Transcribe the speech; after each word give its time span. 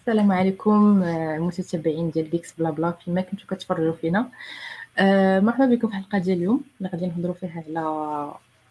السلام 0.00 0.32
عليكم 0.32 1.02
آه، 1.02 1.36
المتتبعين 1.36 2.10
ديال 2.10 2.28
Geeks 2.28 2.54
Blabla 2.58 2.90
فيما 2.90 3.20
كنتو 3.20 3.46
كتفرجوا 3.46 3.92
فينا. 3.92 4.28
آه، 4.98 5.40
مرحبا 5.40 5.66
بكم 5.66 5.88
في 5.88 5.96
الحلقة 5.96 6.18
ديال 6.18 6.38
اليوم. 6.38 6.64
اللي 6.78 6.90
غادي 6.92 7.06
نهضروا 7.06 7.34
فيها 7.34 7.64
على 7.66 7.80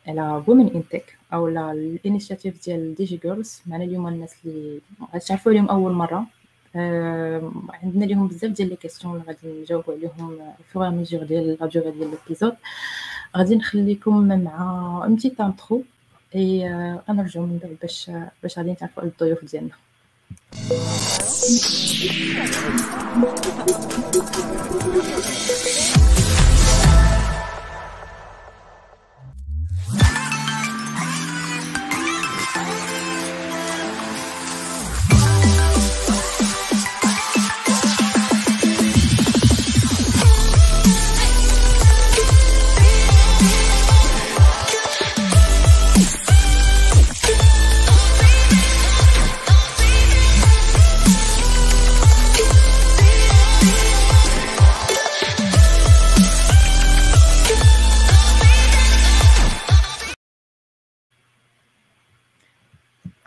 على 0.08 0.44
women 0.48 0.72
in 0.76 0.90
tech 0.90 1.18
أو 1.34 1.48
ال 1.48 1.58
initiative 1.58 2.66
ديال 2.66 2.96
DigiGirls. 2.96 3.62
معنا 3.68 3.84
اليوم 3.84 4.08
الناس 4.08 4.36
اللي 4.46 4.82
غتعرفوا 5.16 5.52
عليهم 5.52 5.70
أول 5.70 5.92
مرة. 5.94 6.26
آه، 6.76 7.52
عندنا 7.84 8.06
ليهم 8.06 8.28
بزاف 8.28 8.52
ديال 8.52 8.70
les 8.70 8.76
questions 8.76 9.14
اللي 9.14 9.26
غادي 9.28 9.62
نجاوبوا 9.62 9.94
عليهم 9.94 10.40
fur 10.74 10.90
et 10.90 10.98
mesure 10.98 11.24
ديال 11.24 11.58
la 11.62 11.68
ديال 11.68 12.00
l'épisode 12.00 12.56
غادي 13.38 13.56
نخليكم 13.56 14.44
مع 14.44 15.04
une 15.06 15.16
petite 15.16 15.42
intro 15.42 15.84
اي 16.36 16.70
غنرجعوا 17.10 17.46
من 17.46 17.60
بعد 17.64 17.78
باش 17.82 18.12
باش 18.44 18.58
غادي 18.58 18.72
نتعرفوا 18.72 19.04
على 19.04 19.12
الضيوف 19.12 19.46
ديالنا. 19.46 19.89
Thank 24.12 25.68
you. 25.68 25.79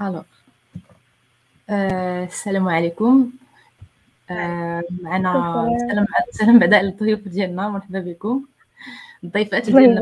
Alors 0.09 0.23
السلام 2.29 2.69
عليكم 2.69 3.31
معنا 5.03 5.33
سلام 5.91 6.07
سلام 6.31 6.59
بعدا 6.59 6.81
الضيوف 6.81 7.21
ديالنا 7.29 7.69
مرحبا 7.69 8.01
بكم. 8.01 8.45
الضيفات 9.25 9.71
ديالنا 9.71 10.01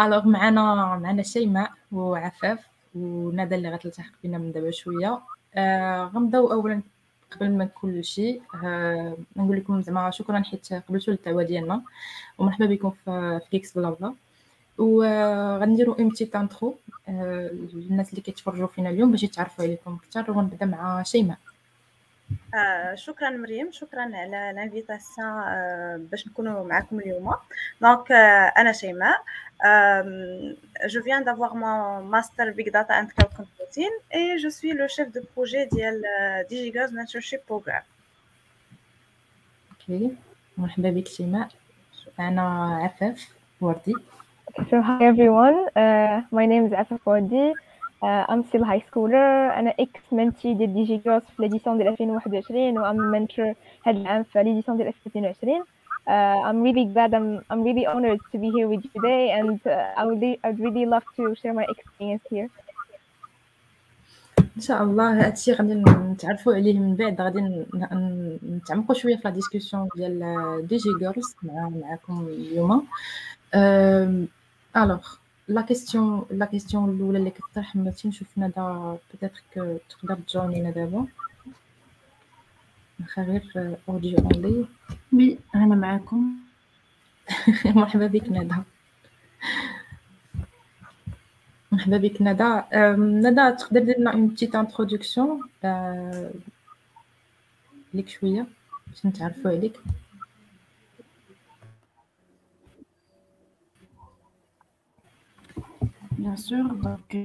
alors 0.00 0.26
معنا 0.36 0.74
معنا 0.96 1.22
شيماء 1.22 1.72
وعفاف 1.92 2.58
وندى 2.94 3.54
اللي 3.54 3.70
غتلتحق 3.70 4.12
بنا 4.24 4.38
من 4.38 4.52
دابا 4.52 4.70
شوية. 4.70 5.20
آه 5.54 6.04
غنبداو 6.04 6.52
اولا 6.52 6.82
قبل 7.30 7.50
ما 7.58 7.64
كل 7.64 8.04
شيء 8.04 8.42
آه 8.64 9.16
نقول 9.36 9.56
لكم 9.56 9.82
زعما 9.82 10.10
شكرا 10.10 10.42
حيت 10.42 10.72
قبلتوا 10.72 11.14
الدعوه 11.14 11.42
ديالنا. 11.42 11.82
ومرحبا 12.38 12.66
بكم 12.66 12.90
في 12.90 13.40
Geeks 13.50 13.78
Blabla 13.78 14.14
وغنديروا 14.78 15.98
une 15.98 16.08
petite 16.08 16.36
intro 16.36 16.76
الناس 17.08 18.10
اللي 18.10 18.20
كيتفرجوا 18.20 18.66
فينا 18.66 18.90
اليوم 18.90 19.10
باش 19.10 19.22
يتعرفوا 19.22 19.64
عليكم 19.64 19.98
أكثر 20.04 20.30
ونبدأ 20.30 20.66
مع 20.66 21.02
شيماء. 21.02 21.38
آه 22.54 22.94
شكرا 22.94 23.30
مريم 23.30 23.72
شكرا 23.72 24.02
على 24.02 24.50
l'invitation 24.50 25.26
آه 25.28 26.00
باش 26.10 26.26
نكونوا 26.26 26.66
معكم 26.66 26.98
اليوم. 26.98 27.34
Donc 27.80 28.12
آه 28.12 28.52
أنا 28.58 28.72
شيماء 28.72 29.24
je 30.94 31.00
viens 31.06 31.22
d'avoir 31.26 31.52
mon 31.54 32.02
master 32.14 32.46
Big 32.58 32.68
Data 32.76 32.92
and 33.00 33.08
Cloud 33.12 33.32
Computing 33.38 33.94
et 34.18 34.38
je 34.42 34.48
suis 34.48 34.72
le 34.72 34.86
chef 34.88 35.08
de 35.16 35.20
projet 35.34 35.68
ديال 35.72 36.02
DigiGirls 36.50 36.92
Mentorship 36.92 37.40
Program. 37.50 37.82
أوكي 39.70 40.16
مرحبا 40.58 40.90
بك 40.90 41.08
شيماء. 41.08 41.48
أنا 42.20 42.76
عفاف 42.76 43.28
وردي. 43.60 43.94
So 44.69 44.81
hi 44.81 45.03
everyone, 45.05 45.67
uh, 45.75 46.21
my 46.31 46.45
name 46.45 46.65
is 46.67 46.73
Afa 46.73 46.97
Fawadi. 47.05 47.53
Uh, 48.01 48.23
I'm 48.29 48.47
still 48.47 48.63
high 48.63 48.83
schooler. 48.89 49.51
أنا 49.57 49.73
ex 49.79 49.89
mentee 50.11 50.53
ديال 50.57 50.73
دي 50.73 50.83
جي 50.83 51.01
جروس 51.05 51.23
في 51.37 51.47
l'édition 51.49 51.69
ديال 51.69 51.87
2021 51.87 52.77
و 52.77 52.83
I'm 52.83 52.97
mentor 53.15 53.55
هاد 53.85 53.95
العام 53.95 54.23
في 54.23 54.39
l'édition 54.43 54.71
ديال 54.71 54.87
2022. 54.87 55.63
Uh, 56.07 56.11
I'm 56.47 56.61
really 56.61 56.85
glad 56.93 57.13
I'm 57.13 57.43
I'm 57.49 57.63
really 57.63 57.85
honored 57.85 58.21
to 58.31 58.37
be 58.37 58.49
here 58.51 58.67
with 58.67 58.83
you 58.85 58.91
today 58.97 59.31
and 59.39 59.59
uh, 59.67 60.01
I 60.01 60.05
would 60.05 60.23
I'd 60.43 60.59
really 60.59 60.85
love 60.85 61.05
to 61.17 61.35
share 61.41 61.53
my 61.53 61.65
experience 61.73 62.23
here. 62.29 62.49
ان 64.57 64.61
شاء 64.61 64.83
الله 64.83 65.25
هادشي 65.25 65.53
غادي 65.53 65.73
نتعرفوا 65.73 66.53
عليه 66.53 66.79
من 66.79 66.95
بعد 66.95 67.21
غادي 67.21 67.65
نتعمقوا 68.43 68.95
شويه 68.95 69.15
في 69.15 69.21
لا 69.25 69.29
ديسكوسيون 69.29 69.89
ديال 69.95 70.67
دي 70.67 70.77
جي 70.77 70.89
جيرلز 70.99 71.35
مع 71.43 71.69
معكم 71.69 72.27
اليوم 72.27 72.87
alors 74.76 75.06
la 75.48 75.62
question 75.62 76.26
la 76.30 76.46
question 76.46 76.90
الاولى 76.90 77.18
اللي 77.18 77.30
كطرح 77.30 77.76
مرتي 77.76 78.08
نشوف 78.08 78.28
ندى 78.36 78.96
peut-être 79.12 79.42
que 79.54 79.76
تقدر 79.90 80.14
تجاوبينا 80.14 80.70
دابا 80.70 81.06
واخا 83.00 83.22
غير 83.22 83.76
audio 83.88 84.18
only 84.18 84.66
oui 85.12 85.38
أنا 85.54 85.74
معاكم 85.74 86.34
مرحبا 87.64 88.06
بك 88.06 88.24
ندى 88.28 88.54
مرحبا 91.72 91.96
بك 91.96 92.22
ندى 92.22 92.62
ندى 93.28 93.56
تقدر 93.56 93.80
دير 93.80 93.98
لنا 93.98 94.12
une 94.12 94.28
petite 94.28 94.54
introduction 94.54 95.40
ليك 97.94 98.08
شوية 98.08 98.46
باش 98.86 99.06
نتعرفوا 99.06 99.50
عليك 99.50 99.80
Bien 106.20 106.36
sûr, 106.36 106.64
donc. 106.74 107.16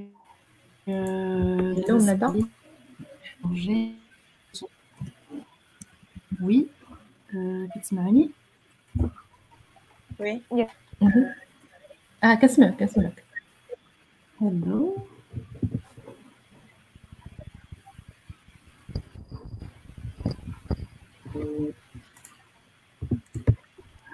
Euh, 0.88 1.73
Hello, 1.75 2.01
Nada. 2.01 2.31
Oui. 6.41 6.69
Euh, 7.34 7.67
تسمعني؟ 7.81 8.29
Oui. 10.19 10.41
Yeah. 10.51 10.69
آه 12.23 12.35
كنسمعك 12.35 12.78
كنسمعك 12.79 13.23
Hello. 14.41 15.01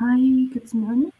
هاي 0.01 0.49
كتسمعوني؟ 0.55 1.11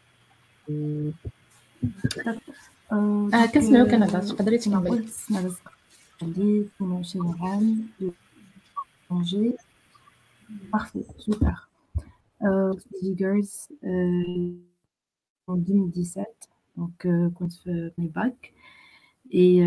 كنسمعوك 3.54 3.88
أنا 3.88 4.06
بس 4.18 4.28
تقدري 4.28 4.58
تكملي 4.58 5.04
عندي 6.22 6.60
22 6.76 7.36
عام 7.40 7.86
طنجي 9.10 9.52
بارفي 10.72 11.04
سوبر 11.18 11.54
دي 13.02 13.14
جيرلز 13.14 13.68
en 13.84 15.50
2017 15.50 16.26
دونك 16.76 17.32
كنت 17.34 17.52
في 17.52 17.90
الباك 17.98 18.52
اي 19.34 19.62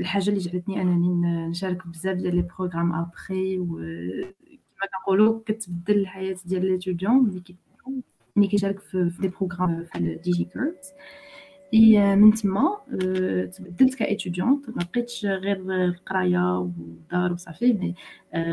الحاجة 0.00 0.28
اللي 0.30 0.40
جعلتني 0.40 0.82
انني 0.82 1.46
نشارك 1.48 1.86
بزاف 1.86 2.16
ديال 2.16 2.36
لي 2.36 2.42
بروغرام 2.42 2.92
ابخي 2.94 3.58
وكما 3.58 4.88
كنقولوا 4.98 5.40
كتبدل 5.46 5.98
الحياة 6.00 6.36
ديال 6.46 6.66
ليتوديون 6.66 7.24
ملي 7.24 7.40
كي 7.40 7.56
ملي 8.36 8.46
كيشارك 8.48 8.78
في 8.80 9.12
des 9.20 9.28
programmes 9.28 9.84
في 9.84 9.98
ال 9.98 10.48
DigiGirlz 10.54 10.88
et 11.74 12.16
من 12.16 12.32
تما 12.34 12.76
تبدلت 13.56 13.94
ك 13.94 14.01
étudiante 14.01 14.68
ما 14.70 14.84
بقيتش 14.92 15.26
غير 15.26 15.84
القراية 15.84 16.58
والدار 16.58 17.32
وصافي 17.32 17.72
mais 17.72 17.94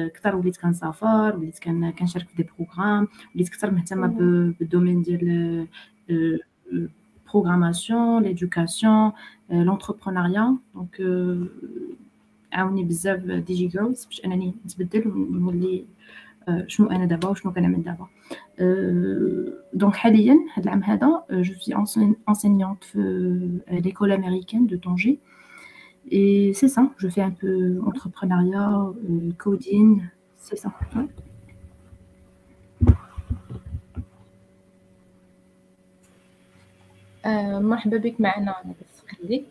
كثر 0.09 0.35
وليت 0.35 0.57
كنسافر 0.57 1.35
وليت 1.37 1.59
كنشارك 1.99 2.27
في 2.27 2.43
des 2.43 2.49
programmes 2.57 3.07
وليت 3.35 3.49
كثر 3.49 3.71
مهتمة 3.71 4.07
بال 4.59 4.69
domaine 4.69 5.01
ديال 5.01 5.67
programmation 7.33 8.23
l'éducation 8.23 9.11
l'entrepreneuriat 9.49 10.57
donc 10.75 11.01
عاوني 12.53 12.83
بزاف 12.83 13.19
DigiGirlz 13.19 14.05
باش 14.05 14.25
أنني 14.25 14.53
نتبدل 14.65 15.07
ونولي 15.07 15.85
شنو 16.67 16.89
أنا 16.89 17.05
دابا 17.05 17.29
وشنو 17.29 17.53
كنعمل 17.53 17.83
دابا. 17.83 18.07
donc 19.73 19.95
حاليا 19.95 20.37
هاد 20.53 20.63
العام 20.63 20.83
هذا 20.83 21.23
je 21.31 21.85
suis 21.85 22.15
enseignante 22.31 22.83
في 22.83 23.59
l'école 23.69 24.11
américaine 24.11 24.67
de 24.67 24.77
Tanger. 24.77 25.19
Et 26.11 26.53
c'est 26.53 26.67
ça 26.67 26.83
je 26.97 27.07
fais 27.07 27.21
un 27.21 27.31
peu 27.41 27.81
entrepreneuriat 27.89 28.71
euh, 29.09 29.31
coding 29.43 30.01
c'est 30.37 30.59
ça. 30.63 30.69
Ouais. 30.95 31.07
آه، 37.25 37.59
مرحبا 37.59 37.97
بك 37.97 38.21
معنا 38.21 38.55
بس 38.81 39.03
خليك. 39.07 39.45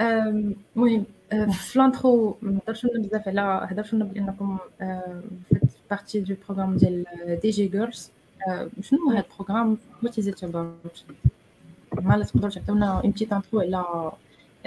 المهم 0.00 1.04
في 1.50 1.78
l'intro 1.78 2.38
ما 2.42 2.58
هضرش 2.64 2.84
لنا 2.84 3.06
بزاف 3.06 3.28
على 3.28 3.68
هضرش 3.70 3.94
لنا 3.94 4.04
بأنكم 4.04 4.58
faites 5.50 5.59
partie 5.90 6.20
du 6.20 6.34
programme 6.48 6.76
ديال 6.76 7.04
DigiGirlz 7.42 8.10
شنو 8.82 9.10
هذا 9.10 9.18
ال 9.18 9.24
programme 9.24 9.78
what 10.02 10.44
about 10.44 11.04
ما 11.92 12.24
تقدروا 12.24 12.50
تعطيونا 12.50 13.00
une 13.00 13.10
petite 13.10 13.32
intro 13.32 13.60
على 13.60 14.12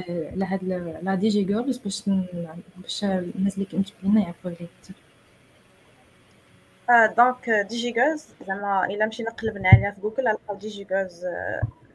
على 0.09 0.45
هاد 0.45 0.63
la 1.03 1.15
DigiGirlz 1.15 1.77
باش 1.77 2.09
باش 2.77 3.03
الناس 3.03 3.53
اللي 3.53 3.65
كيمتبعينا 3.65 4.21
يعرفوا 4.21 4.51
عليه. 4.51 4.67
أكثر 6.89 7.23
donc 7.23 7.49
DigiGirlz 7.69 8.25
زعما 8.47 8.85
إلا 8.85 9.05
مشينا 9.05 9.31
قلبنا 9.31 9.69
عليها 9.69 9.91
في 9.91 10.01
جوجل 10.01 10.27
غنلقاو 10.27 10.57
DigiGirlz 10.57 11.25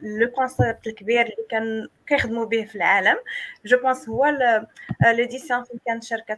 le 0.01 0.27
concept 0.35 0.87
الكبير 0.87 1.21
اللي 1.21 1.45
كان 1.49 1.87
كيخدموا 2.07 2.45
به 2.45 2.65
في 2.65 2.75
العالم. 2.75 3.17
je 3.65 3.77
pense 3.81 4.09
هو 4.09 4.37
l'édition 5.03 5.63
فين 5.63 5.79
كانت 5.85 6.03
شاركت 6.03 6.37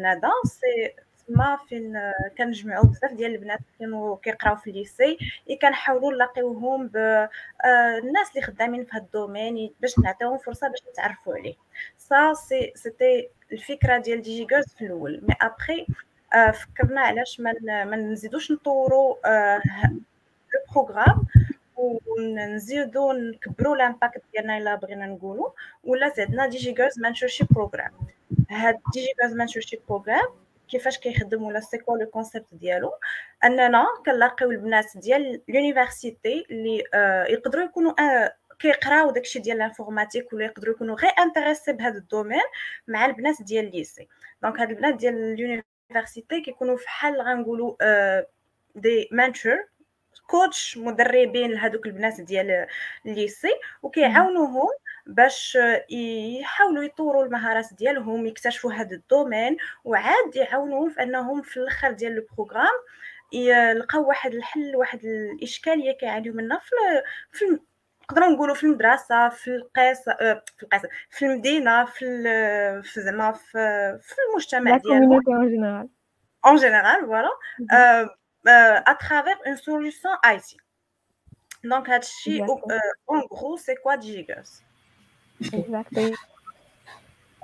ندى 0.00 0.28
c'est 0.44 0.92
تما 1.28 1.58
فين 1.68 2.00
كنجمعوا 2.38 2.84
بزاف 2.86 3.12
ديال 3.12 3.34
البنات 3.34 3.58
كانوا 3.78 4.16
كيقراو 4.16 4.56
في 4.56 4.70
ال 4.70 4.78
lycée 4.78 5.18
كنحاولوا 5.62 6.12
نلاقيوهم 6.12 6.86
بالناس 6.86 8.30
اللي 8.30 8.42
خدامين 8.42 8.84
في 8.84 8.90
هذا 8.96 9.02
ال 9.04 9.12
domaine 9.12 9.70
باش 9.80 9.98
نعطيوهم 9.98 10.38
فرصة 10.38 10.68
باش 10.68 10.78
يتعرفوا 10.92 11.34
عليه. 11.34 11.54
ça 11.98 12.34
c'était 12.34 13.28
الفكرة 13.52 13.98
ديال 13.98 14.22
DigiGirlz 14.22 14.66
في 14.66 14.84
الأول. 14.86 15.20
mais 15.28 15.34
après 15.42 15.86
فكرنا 16.52 17.00
علاش 17.00 17.40
ما 17.40 17.96
نزيدوش 17.96 18.52
نطوروا 18.52 19.14
le 20.54 20.60
programme 20.74 21.26
ونزيدو 21.76 23.12
نكبروا 23.12 23.76
ال 23.76 23.83
impact 23.83 24.22
ديالنا 24.32 24.58
إلا 24.58 24.74
بغينا 24.74 25.06
نقولوا 25.06 25.50
ولا 25.84 26.08
زدنا 26.08 26.46
DigiGirlz 26.46 26.98
mentorship 26.98 27.46
program 27.50 27.92
هاد 28.50 28.74
DigiGirlz 28.94 29.34
mentorship 29.34 29.80
program 29.88 30.26
كيفاش 30.68 30.98
كيخدم 30.98 31.42
ولا 31.42 31.60
c'est 31.60 31.78
quoi 31.78 31.96
le 31.98 32.06
concept 32.06 32.54
ديالو. 32.54 32.92
أننا 33.44 33.86
كنلاقيو 34.06 34.50
البنات 34.50 34.86
ديال 34.96 35.42
l'université 35.48 36.46
اللي 36.50 36.84
آه 36.94 37.24
يقدروا 37.24 37.64
يكونوا 37.64 37.92
آه 38.00 38.34
كيقراو 38.58 39.10
داكشي 39.10 39.38
ديال 39.38 39.56
ال 39.56 39.62
informatique 39.62 40.32
ولا 40.32 40.44
يقدروا 40.44 40.74
يكونوا 40.74 40.96
غير 40.96 41.12
intéressées 41.18 41.72
بهذا 41.72 41.98
ال 41.98 42.03
domaine 42.03 42.40
مع 42.88 43.06
البنات 43.06 43.42
ديال 43.42 43.64
ال 43.66 43.73
lycée 43.73 44.08
donc 44.42 44.60
هاد 44.60 44.70
البنات 44.70 44.94
ديال 44.94 45.14
ال 45.14 45.25
université 45.25 46.40
كيكونوا 46.40 46.76
فحال 46.76 47.20
غنقولوا 47.20 47.74
آه 47.80 48.26
des 48.74 49.08
mentors 49.12 49.64
coach 50.26 50.78
مدربين 50.78 51.50
لهذوك 51.50 51.86
البنات 51.86 52.20
ديال 52.20 52.66
ال 53.06 53.14
lycée 53.14 53.52
وكيعاونوهم 53.82 54.70
باش 55.08 55.58
يحاولوا 55.90 56.84
يطوروا 56.84 57.24
المهارات 57.24 57.74
ديالهم 57.78 58.26
يكتشفوا 58.26 58.72
هذا 58.72 58.96
ال 58.96 59.04
domaine 59.04 59.56
وعاد 59.84 60.36
يعاونوهم 60.36 60.90
في 60.90 61.02
أنهم 61.02 61.42
في 61.42 61.56
الآخر 61.56 61.90
ديال 61.90 62.12
ال 62.12 62.18
programme 62.18 62.74
يلقاو 63.32 64.08
واحد 64.08 64.34
الحل 64.34 64.76
واحد 64.76 65.00
الإشكالية 65.04 65.92
كيعانيو 65.92 66.34
منها 66.34 66.58
في 66.58 66.74
في 67.32 67.44
نقدروا 68.02 68.28
نقولوا 68.28 68.54
في 68.54 68.64
المدرسة 68.64 69.28
في 69.28 69.54
القيس 69.54 70.08
آه، 70.08 70.42
في 70.56 70.62
القيس 70.62 70.82
في 71.10 71.26
المدينة 71.26 71.84
في 71.84 72.04
في 72.82 73.00
زعما 73.00 73.32
في 73.32 73.98
في 74.02 74.14
المجتمع 74.30 74.76
ديالهم 74.76 75.12
en 75.12 75.48
général 75.48 75.88
اون 76.46 76.56
جينيرال 76.56 77.06
فوالا 77.06 77.30
à 78.92 78.94
travers 78.94 79.38
une 79.46 79.56
solution 79.56 80.10
IT. 80.24 80.56
Donc, 81.64 81.90
en 83.08 83.20
gros, 83.26 83.56
c'est 83.56 83.76
quoi 83.76 83.96
DigiGirls 83.96 84.62
Exactly. 85.53 86.13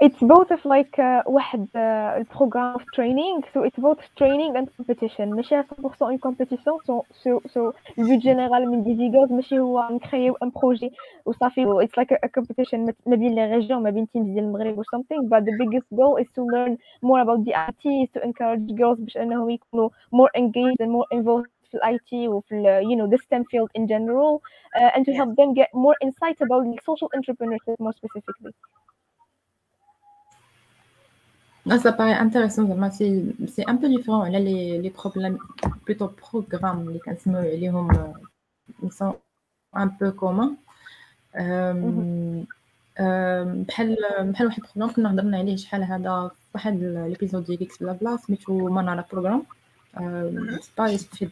It's 0.01 0.19
both 0.21 0.49
of 0.51 0.63
like 0.63 0.97
uh, 0.97 1.23
واحد 1.27 1.67
uh, 1.75 1.77
البروغرام 2.17 2.75
of 2.75 2.81
training 2.95 3.43
so 3.53 3.63
it's 3.63 3.79
both 3.79 3.99
training 4.15 4.55
and 4.55 4.67
competition 4.77 5.35
ماشي 5.35 5.61
100% 5.61 6.09
une 6.09 6.19
competition 6.19 6.77
so 6.87 7.05
so 7.23 7.41
so 7.53 7.73
le 7.97 8.03
but 8.03 8.21
général 8.21 8.65
من 8.67 8.83
DigiGirls 8.83 9.31
ماشي 9.31 9.59
هو 9.59 9.87
نكريو 9.91 10.35
ان 10.43 10.49
بروجي 10.49 10.91
وصافي 11.25 11.65
it's 11.65 12.01
like 12.01 12.11
a, 12.11 12.17
a 12.25 12.29
competition 12.39 12.93
ما 13.05 13.15
بين 13.15 13.35
les 13.35 13.57
régions 13.57 13.81
ما 13.81 13.89
بين 13.89 14.05
teams 14.05 14.25
ديال 14.33 14.43
المغرب 14.43 14.79
or 14.79 14.83
something 14.95 15.29
but 15.29 15.43
the 15.43 15.55
biggest 15.61 15.87
goal 15.95 16.17
is 16.23 16.27
to 16.35 16.41
learn 16.55 16.77
more 17.03 17.19
about 17.21 17.43
the 17.45 17.53
IT 17.69 18.09
to 18.13 18.23
encourage 18.23 18.75
girls 18.79 18.99
باش 18.99 19.17
انهم 19.17 19.49
يكونوا 19.49 19.89
more 19.89 20.29
engaged 20.37 20.79
and 20.81 20.91
more 20.91 21.19
involved 21.19 21.52
في 21.74 21.80
الاي 21.80 21.98
تي 21.98 22.28
وفي 22.28 22.54
you 22.82 22.96
know 22.98 23.08
the 23.14 23.18
STEM 23.26 23.44
field 23.50 23.70
in 23.78 23.86
general 23.94 24.32
uh, 24.78 24.90
and 24.94 25.02
to 25.06 25.12
help 25.20 25.30
them 25.40 25.50
get 25.60 25.68
more 25.84 25.96
insight 26.06 26.38
about 26.46 26.62
social 26.88 27.08
entrepreneurship 27.18 27.76
more 27.86 27.94
specifically. 28.00 28.54
Non, 31.66 31.78
ça 31.84 31.92
paraît 32.00 32.18
intéressant. 32.26 32.64
C'est 33.54 33.66
un 33.72 33.76
peu 33.82 33.88
différent. 33.96 34.22
Là, 34.34 34.40
les, 34.48 34.62
les 34.84 34.92
problèmes, 35.00 35.38
plutôt 35.86 36.08
programmes, 36.26 36.82
les 36.94 37.00
les 37.62 37.70
ils 38.82 38.92
sont 38.98 39.16
un 39.84 39.88
peu 39.98 40.08
communs. 40.22 40.54
بحال 42.98 43.96
بحال 44.20 44.46
واحد 44.46 44.62
البروغرام 44.62 44.94
كنا 44.94 45.12
هضرنا 45.12 45.38
عليه 45.38 45.56
شحال 45.56 45.84
هذا 45.84 46.30
واحد 46.54 46.74
ليبيزود 46.82 47.44
ديال 47.44 47.62
إكس 47.62 47.82
بلا 47.82 47.92
بلا 47.92 48.16
سميتو 48.16 48.68
مانالا 48.68 49.04
بروغرام 49.12 49.42
سبا 50.60 50.96
في 50.96 51.28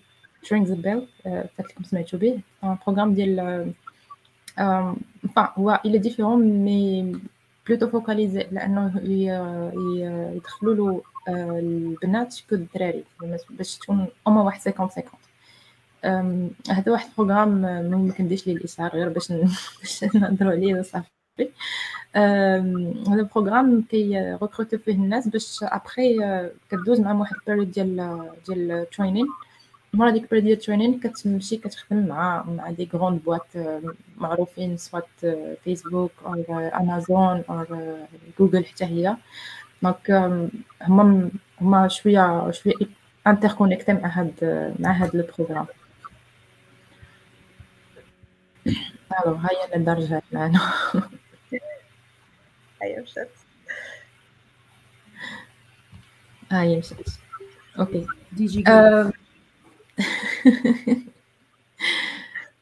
ترينغز 0.49 0.73
بيل 0.73 1.07
فات 1.25 1.71
لكم 1.71 1.85
سمعتو 1.85 2.19
به 2.19 2.41
بروغرام 2.63 3.15
ديال 3.15 3.73
هو 5.39 5.81
il 5.87 5.95
est 5.97 6.03
différent 6.09 6.39
mais 6.39 7.19
فوكاليزي 7.87 8.47
لأنه 8.51 9.01
يدخلوا 10.37 10.75
له 10.75 11.03
البنات 11.29 12.41
كو 12.51 12.55
الدراري 12.55 13.05
باش 13.51 13.79
تكون 13.79 14.07
اما 14.29 14.43
واحد 14.43 14.61
50 14.61 15.03
50 16.05 16.51
هذا 16.71 16.93
واحد 16.93 17.11
بروغرام 17.19 17.49
ما 17.91 18.13
كنديرش 18.19 18.47
ليه 18.47 18.57
الإشعار 18.57 18.91
غير 18.91 19.09
باش 19.09 19.33
باش 19.81 20.05
نهضروا 20.15 20.53
عليه 20.53 20.83
صافي. 20.83 21.07
هذا 23.09 23.21
ال 23.21 23.27
programme 23.27 23.83
كي 23.83 24.37
ريكروتو 24.43 24.79
فيه 24.79 24.93
الناس 24.93 25.29
باش 25.29 25.59
ابخي 25.63 26.25
آه، 26.25 26.51
كدوز 26.71 27.01
معاهم 27.01 27.21
واحد 27.21 27.35
ال 27.37 27.41
période 27.41 27.71
ديال 27.71 28.31
ديال 28.49 28.87
training 28.91 29.27
مورا 29.95 30.11
ديك 30.11 30.35
ديال 30.35 30.59
training 30.59 31.01
كتمشي 31.01 31.57
كتخدم 31.57 32.07
مع 32.07 32.43
مع 32.43 32.71
des 32.71 32.89
grandes 32.95 33.23
boîtes 33.25 33.47
معروفين 34.17 34.77
soit 34.77 35.09
فيسبوك 35.65 36.13
أو 36.27 36.59
امازون 36.59 37.45
أو 37.51 37.65
جوجل 38.39 38.65
حتى 38.65 38.85
هي. 38.85 39.17
donc 39.83 40.11
هما 40.83 41.31
هما 41.61 41.89
شوية 41.89 42.51
شوية 42.51 42.75
انتركونيكتي 43.27 43.93
مع 43.93 44.09
هاد 44.09 44.33
مع 44.79 44.93
هاد 44.93 45.17
لو 45.17 45.27
بروغرام 45.39 45.67
ألو 49.27 49.35
هاي 49.35 49.57
أنا 49.77 49.85
درجات 49.85 50.23
معنا 50.33 50.61
هيا 52.83 53.03
مشات. 53.03 53.31
هاي 56.51 56.79
مشات. 56.79 56.97
أوكي 57.79 58.07
دي 58.33 58.47
جي 58.47 58.65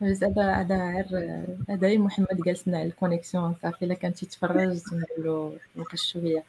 بس 0.00 0.24
هذا 0.24 0.54
هذا 0.54 0.90
غير 0.90 1.46
هذا 1.68 1.98
محمد 1.98 2.42
جالسنا 2.46 2.78
على 2.78 2.86
الكونيكسيون 2.88 3.54
صافي 3.62 3.84
إلا 3.84 3.94
كان 3.94 4.14
تيتفرج 4.14 4.80
نقولو 4.92 5.58
نقص 5.76 6.06
شوية 6.06 6.44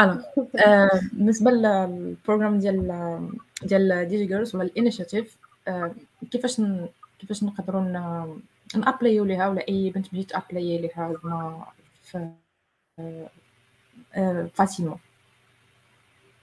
alors 0.00 0.20
بالنسبة 1.12 1.50
لل 1.50 1.70
programme 1.70 2.58
ديال 2.58 3.30
ديال 3.62 4.08
DigiGirlz 4.08 4.54
ولا 4.56 4.64
ال 4.64 4.70
initiative 4.70 5.36
كيفاش 6.30 6.60
كيفاش 7.18 7.44
نقدروا 7.44 7.82
نأبلايو 8.76 9.24
ليها؟ 9.24 9.48
ولا 9.48 9.68
أي 9.68 9.90
بنت 9.90 10.12
بغيت 10.12 10.30
ت 10.30 10.38
apply 10.38 10.78
ليها؟ 10.78 11.14
زعما 11.22 11.66
facilement 14.54 14.98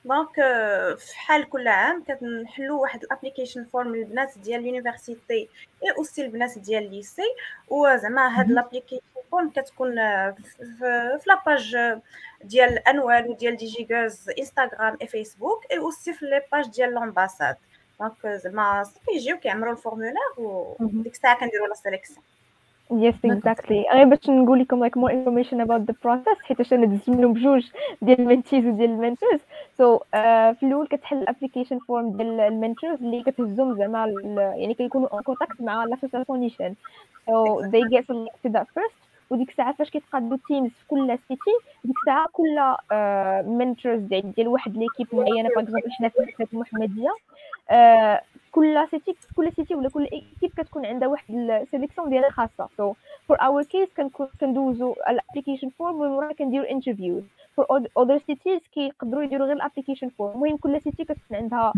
donc 0.06 0.36
في 0.98 1.16
حال 1.18 1.50
كل 1.50 1.68
عام 1.68 2.04
كنحلوا 2.04 2.82
واحد 2.82 3.04
ال 3.04 3.09
application 3.09 3.66
form 3.66 3.96
للبنات 3.96 4.38
ديال 4.38 4.60
ال 4.60 4.66
université 4.66 5.36
et 5.36 5.50
aussi 5.84 6.26
البنات 6.26 6.60
ديال 6.60 6.84
ال 6.86 6.92
lycée 6.92 7.22
وزعما 7.68 8.40
هاد 8.40 8.50
ال 8.52 8.56
application 8.56 9.02
form 9.32 9.50
كتكون 9.50 9.96
في 10.80 11.20
la 11.28 11.44
page 11.44 11.78
ديال 12.44 12.88
انوال 12.88 13.30
وديال 13.30 13.56
دي 13.58 13.66
جي 13.66 13.88
انستغرام 14.40 14.98
et 15.02 15.08
فيسبوك 15.08 15.66
et 15.72 15.78
aussi 15.78 16.14
في 16.14 16.26
les 16.26 16.42
pages 16.52 16.68
ديال 16.70 16.94
l'ambassade 16.94 17.56
donc 18.00 18.28
زعما 18.28 18.84
صافي 18.84 19.12
يجيو 19.16 19.38
كيعمروا 19.38 19.72
ال 19.72 19.75
formulaire 19.75 20.14
وديك 20.38 21.14
الساعة 21.14 21.40
كنديروا 21.40 21.68
la 21.68 21.74
sélection 21.74 22.24
Yes, 22.92 23.16
exactly. 23.24 23.94
غير 23.94 24.06
باش 24.06 24.30
نقول 24.30 24.60
لكم 24.60 24.88
like 24.88 24.92
more 24.92 25.12
information 25.12 25.60
about 25.62 25.86
the 25.86 25.94
process 25.94 26.42
حيت 26.44 26.74
أنا 26.74 26.86
دزت 26.86 27.10
منهم 27.10 27.34
بجوج 27.34 27.72
ديال 28.02 28.22
ال 28.22 28.27
mentees 28.27 28.66
وديال 28.66 28.90
ال 28.90 28.96
mentors 28.96 29.40
so 29.78 29.98
so, 29.98 30.02
uh, 30.02 30.04
في 30.60 30.64
الأول 30.64 30.88
كتحل 30.88 31.18
ال 31.18 31.23
application 31.23 31.80
form 31.80 32.18
ديال 32.18 32.40
ال 32.40 32.48
mentors 32.48 33.04
اللي 33.04 33.24
كتهزهم 33.24 33.78
زعما 33.78 34.14
يعني 34.58 34.74
كيكونوا 34.74 35.18
en 35.18 35.24
contact 35.24 35.62
مع 35.62 35.86
l'association 35.86 36.40
نيشان 36.40 36.76
so 37.30 37.62
they 37.72 37.82
get 37.94 38.06
selected 38.06 38.56
at 38.56 38.68
first. 38.76 39.15
وديك 39.30 39.50
الساعة 39.50 39.74
فاش 39.74 39.90
كيتقادوا 39.90 40.38
teams 40.48 40.70
في 40.70 40.88
كل 40.88 41.18
city 41.28 41.52
ديك 41.84 41.96
الساعة 41.98 42.28
كل 42.34 42.76
mentors 43.50 44.02
ديال 44.02 44.48
واحد 44.48 44.78
l'équipe 44.78 45.08
معينة. 45.14 45.50
par 45.50 45.60
exemple 45.60 45.92
حنا 45.92 46.10
في 46.10 46.54
المحمدية 46.54 47.10
كل 48.52 48.88
city 48.92 49.16
كل 49.36 49.52
city 49.52 49.76
ولا 49.76 49.90
كل 49.90 50.04
équipe 50.04 50.52
كتكون 50.58 50.86
عندها 50.86 51.08
واحد 51.08 51.36
ال 51.36 51.43
sélection 51.43 52.10
ديالها 52.10 52.30
خاصة. 52.30 52.70
so 52.78 52.94
for 53.28 53.38
our 53.42 53.64
case 53.64 53.90
كندوزو 54.40 54.96
ال 55.10 55.15
application 55.15 55.70
form 55.70 55.96
ومن 55.96 56.10
ورا 56.12 56.34
كنديرو 56.34 56.64
interviews 56.64 57.24
for 57.56 57.66
other 57.98 58.18
cities 58.18 58.62
كيقدروا 58.74 59.24
يديروا 59.24 59.48
غير 59.48 59.56
ال 59.56 59.60
application 59.60 60.10
form 60.10 60.34
المهم 60.34 60.58
كل 60.58 60.82
city 60.82 61.04
كتكون 61.04 61.38
عندها 61.38 61.74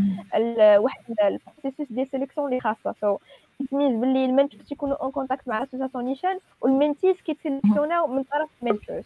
واحد 0.77 1.01
ال 1.21 1.28
processus 1.28 1.87
ديال 1.89 2.07
sélection 2.07 2.47
اللي 2.47 2.59
خاصة. 2.59 2.95
so 3.01 3.17
كيتميز 3.59 3.99
باللي 3.99 4.25
ال 4.25 4.30
mentors 4.30 4.65
تيكونوا 4.67 4.95
en 4.95 5.11
contact 5.11 5.47
مع 5.47 5.59
l'association 5.59 6.05
نيشان 6.05 6.39
وال 6.61 6.74
mentees 6.74 7.21
كيتسيليكسيوناو 7.21 8.07
من 8.07 8.23
طرف 8.23 8.49
ال 8.63 8.68
mentors 8.68 9.03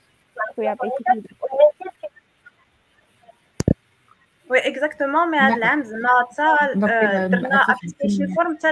oui 4.50 4.68
exactement 4.68 5.32
mais 5.32 5.38
هاد 5.38 5.54
العام 5.54 5.84
زعما 5.84 6.10
حتى 6.32 6.80
درنا 7.28 7.66
application 7.70 8.34
form 8.36 8.58
حتى 8.58 8.72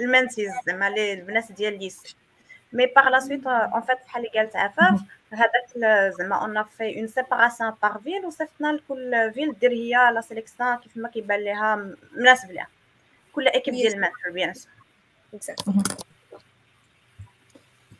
ال 0.00 0.06
mentees 0.06 0.50
زعما 0.66 0.88
البنات 0.88 1.52
ديال 1.52 1.78
lycée 1.78 2.16
mais 2.72 2.86
par 2.86 3.08
la 3.08 3.20
suite 3.20 3.46
en 3.46 3.80
fait 3.80 3.98
بحال 4.06 4.26
اللي 4.26 4.38
قالت 4.38 4.56
عفاف 4.56 5.00
هذاك 5.32 6.12
زعما 6.18 6.36
on 6.36 6.62
fait 6.64 6.98
une 6.98 7.06
séparation 7.06 7.72
par 7.82 7.98
ville 7.98 8.26
وصيفطنا 8.26 8.72
لكل 8.72 9.32
ville 9.34 9.58
دير 9.58 9.70
هي 9.70 10.12
la 10.14 10.20
sélection 10.20 10.76
كيف 10.76 10.96
ما 10.96 11.08
كيبان 11.08 11.40
ليها 11.40 11.94
مناسب 12.12 12.50
ليها 12.50 12.68
كل 13.32 13.48
équipe 13.48 13.74
ديال 13.74 13.94
ال 13.94 13.99
mentor 13.99 14.32
bien 14.32 14.54
sûr 14.54 14.83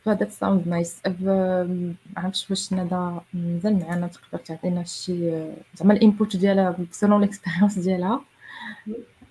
فهذا 0.04 0.28
sounds 0.28 0.68
nice 0.68 1.02
ما 1.20 1.94
عرفتش 2.16 2.50
واش 2.50 2.72
ندى 2.72 3.20
مازال 3.34 3.78
معنا 3.78 4.06
تقدر 4.06 4.38
تعطينا 4.44 4.84
شي 4.84 5.44
زعما 5.74 5.92
ال 5.94 6.01
input 6.01 6.36
ديالها 6.36 6.76
selon 6.90 7.20
l'expérience 7.20 7.78
ديالها. 7.78 8.24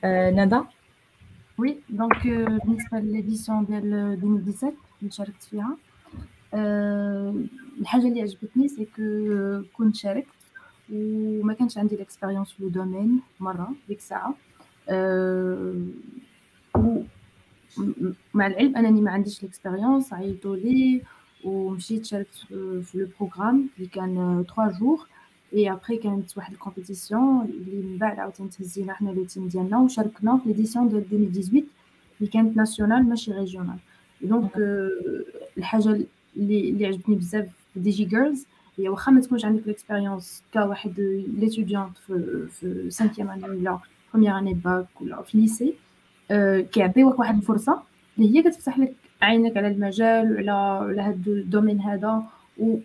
ندى 0.05 0.59
oui 1.57 1.77
donc 1.89 2.27
بالنسبة 2.27 2.99
ل 2.99 3.06
l'édition 3.06 3.65
ديال 3.65 3.93
2017 3.93 4.73
اللي 5.01 5.11
شاركت 5.11 5.43
فيها 5.43 5.77
الحاجة 7.81 8.07
اللي 8.07 8.21
عجبتني 8.21 8.67
c'est 8.67 8.85
que 8.85 9.01
كنت 9.77 9.95
شاركت 9.95 10.27
وما 10.93 11.53
كانش 11.53 11.77
عندي 11.77 11.95
l'expérience 11.95 12.51
في 12.51 12.63
le 12.63 12.69
domaine 12.69 13.21
مره 13.39 13.71
ديك 13.87 13.97
الساعة 13.97 14.35
مع 18.33 18.47
العلم 18.47 18.77
أنني 18.77 19.01
ما 19.01 19.11
عنديش 19.11 19.43
l'expérience 19.43 20.13
عيطوا 20.13 20.55
لي 20.55 21.01
ومشيت 21.43 22.05
شاركت 22.05 22.35
في 22.35 22.83
le 22.95 23.07
programme 23.19 23.69
اللي 23.77 23.89
كان 23.89 24.43
3 24.55 24.79
jours 24.79 25.07
et 25.53 25.71
après 25.71 25.97
كانت 25.97 26.37
واحد 26.37 26.53
ال 26.53 26.61
compétition 26.61 27.41
اللي 27.45 27.87
من 27.87 27.97
بعد 27.97 28.19
عاوتاني 28.19 28.49
تهزينا 28.49 28.93
حنا 28.93 29.09
le 29.09 29.23
team 29.23 29.47
ديالنا 29.47 29.79
وشاركنا 29.79 30.37
في 30.37 30.47
l'édition 30.47 30.89
ديال 30.89 31.01
2018 31.01 31.63
اللي 32.19 32.31
كانت 32.31 32.57
nationale 32.57 33.03
ماشي 33.09 33.31
régionale 33.31 33.77
donc 34.21 34.51
الحاجة 35.57 35.89
اللي 36.37 36.69
اللي 36.69 36.85
عجبتني 36.85 37.15
بزاف 37.15 37.47
في 37.73 37.79
DigiGirls 37.79 38.45
هي 38.77 38.89
واخا 38.89 39.11
ما 39.11 39.21
تكونش 39.21 39.45
عندك 39.45 39.67
l'expérience 39.67 40.43
كواحد 40.53 40.99
l'étudiante 41.39 41.97
في 41.97 42.47
في 42.51 42.89
cinquième 42.89 43.29
année 43.29 43.49
ولا 43.49 43.79
première 44.13 44.37
année 44.37 44.53
bac 44.53 45.01
ولا 45.01 45.21
في 45.21 45.37
lycée 45.37 45.73
كيعطيوك 46.71 47.19
واحد 47.19 47.37
الفرصة 47.37 47.81
اللي 48.17 48.37
هي 48.37 48.43
كتفتح 48.43 48.79
لك 48.79 48.93
عينك 49.21 49.57
على 49.57 49.67
المجال 49.67 50.33
وعلى 50.33 50.51
على 50.51 51.01
هاد 51.01 51.27
ال 51.27 51.34
domaine 51.34 51.81
هذا 51.81 52.23
و 52.57 52.77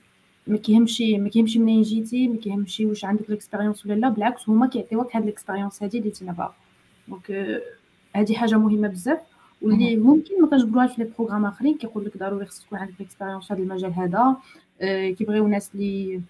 ما 0.46 0.56
كيهمشي 0.56 1.18
ما 1.18 1.28
كيهمشي 1.28 1.58
منين 1.58 1.82
جيتي 1.82 2.28
ما 2.28 2.36
كيهمشي 2.36 2.86
واش 2.86 3.04
عندك 3.04 3.30
l'expérience 3.30 3.86
ولا 3.86 3.94
لا 3.94 4.08
بالعكس 4.08 4.48
هما 4.48 4.66
كيعطيوك 4.66 5.16
هاد 5.16 5.24
l'expérience 5.24 5.82
هادي 5.82 5.98
اللي 5.98 6.10
تينا 6.10 6.32
باغا. 6.32 6.54
donc 7.08 7.60
هادي 8.16 8.36
حاجة 8.36 8.58
مهمة 8.58 8.88
بزاف 8.88 9.18
واللي 9.62 9.96
ممكن 9.96 10.40
ما 10.42 10.48
كنجبروهاش 10.48 10.92
في 10.92 11.02
les 11.02 11.10
programmes 11.18 11.44
آخرين 11.44 11.78
كيقول 11.78 12.04
لك 12.04 12.16
ضروري 12.16 12.46
خصك 12.46 12.66
تكون 12.66 12.78
عندك 12.78 12.94
l'expérience 13.00 13.46
في 13.46 13.54
هذا 13.54 13.62
المجال 13.62 13.92
هذا 13.92 14.36
كيبغيو 15.12 15.48
ناس 15.48 15.70
اللي 15.74 16.20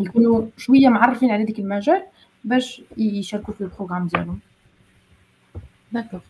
يكونوا 0.00 0.46
شوية 0.56 0.88
معرفين 0.88 1.30
على 1.30 1.44
ديك 1.44 1.58
المجال 1.58 2.02
باش 2.44 2.82
يشاركوا 2.96 3.54
في 3.54 3.60
ال 3.60 3.65
programme 3.65 4.06
ديالهم. 4.06 4.38
d'accord 5.92 6.20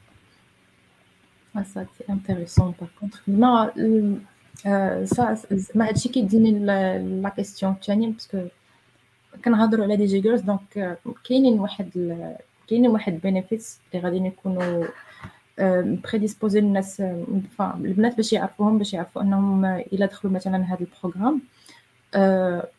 ça 1.65 1.81
c'est 1.97 2.11
intéressant 2.11 2.73
par 2.73 2.89
contre. 3.01 3.23
ما 3.29 3.73
ça 5.05 5.37
ما 5.75 5.89
هادشي 5.89 6.09
كيديني 6.09 6.51
la 7.23 7.29
question 7.29 7.73
الثانية 7.73 8.09
parce 8.09 8.27
que 8.27 8.39
كنهضروا 9.45 9.85
على 9.85 9.97
DigiGirls 9.97 10.41
donc 10.41 10.99
كاينين 11.29 11.61
واحد 11.61 11.91
كاينين 12.69 12.91
واحد 12.91 13.21
benefits 13.23 13.79
اللي 13.95 14.05
غاديين 14.05 14.27
يكونوا 14.27 14.85
prédisposées 16.05 16.59
الناس 16.59 17.03
البنات 17.61 18.17
باش 18.17 18.33
يعرفوهم 18.33 18.79
باش 18.79 18.95
يعرفوا 18.95 19.23
انهم 19.23 19.65
الا 19.65 20.07
دخلوا 20.07 20.33
مثلا 20.33 20.65
هذا 20.65 20.81
ال 20.81 20.87
programme 20.87 21.41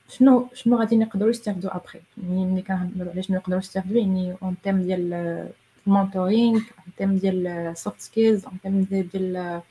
شنو 0.10 0.48
شنو 0.54 0.78
غادي 0.78 0.96
يقدروا 0.96 1.30
يستافدوا 1.30 1.76
après 1.76 2.02
ملي 2.18 2.62
كنهضروا 2.62 3.12
على 3.12 3.24
شنو 3.24 3.38
يقدروا 3.38 3.60
يستافدوا 3.60 3.98
يعني 3.98 4.36
en 4.44 4.56
termes 4.64 4.82
ديال 4.82 5.50
ال 5.88 5.95
mentoring 5.95 6.62
en 7.02 7.18
ديال 7.18 7.74
soft 7.78 8.00
skills 8.02 8.46
en 8.46 8.88
ديال 8.90 9.62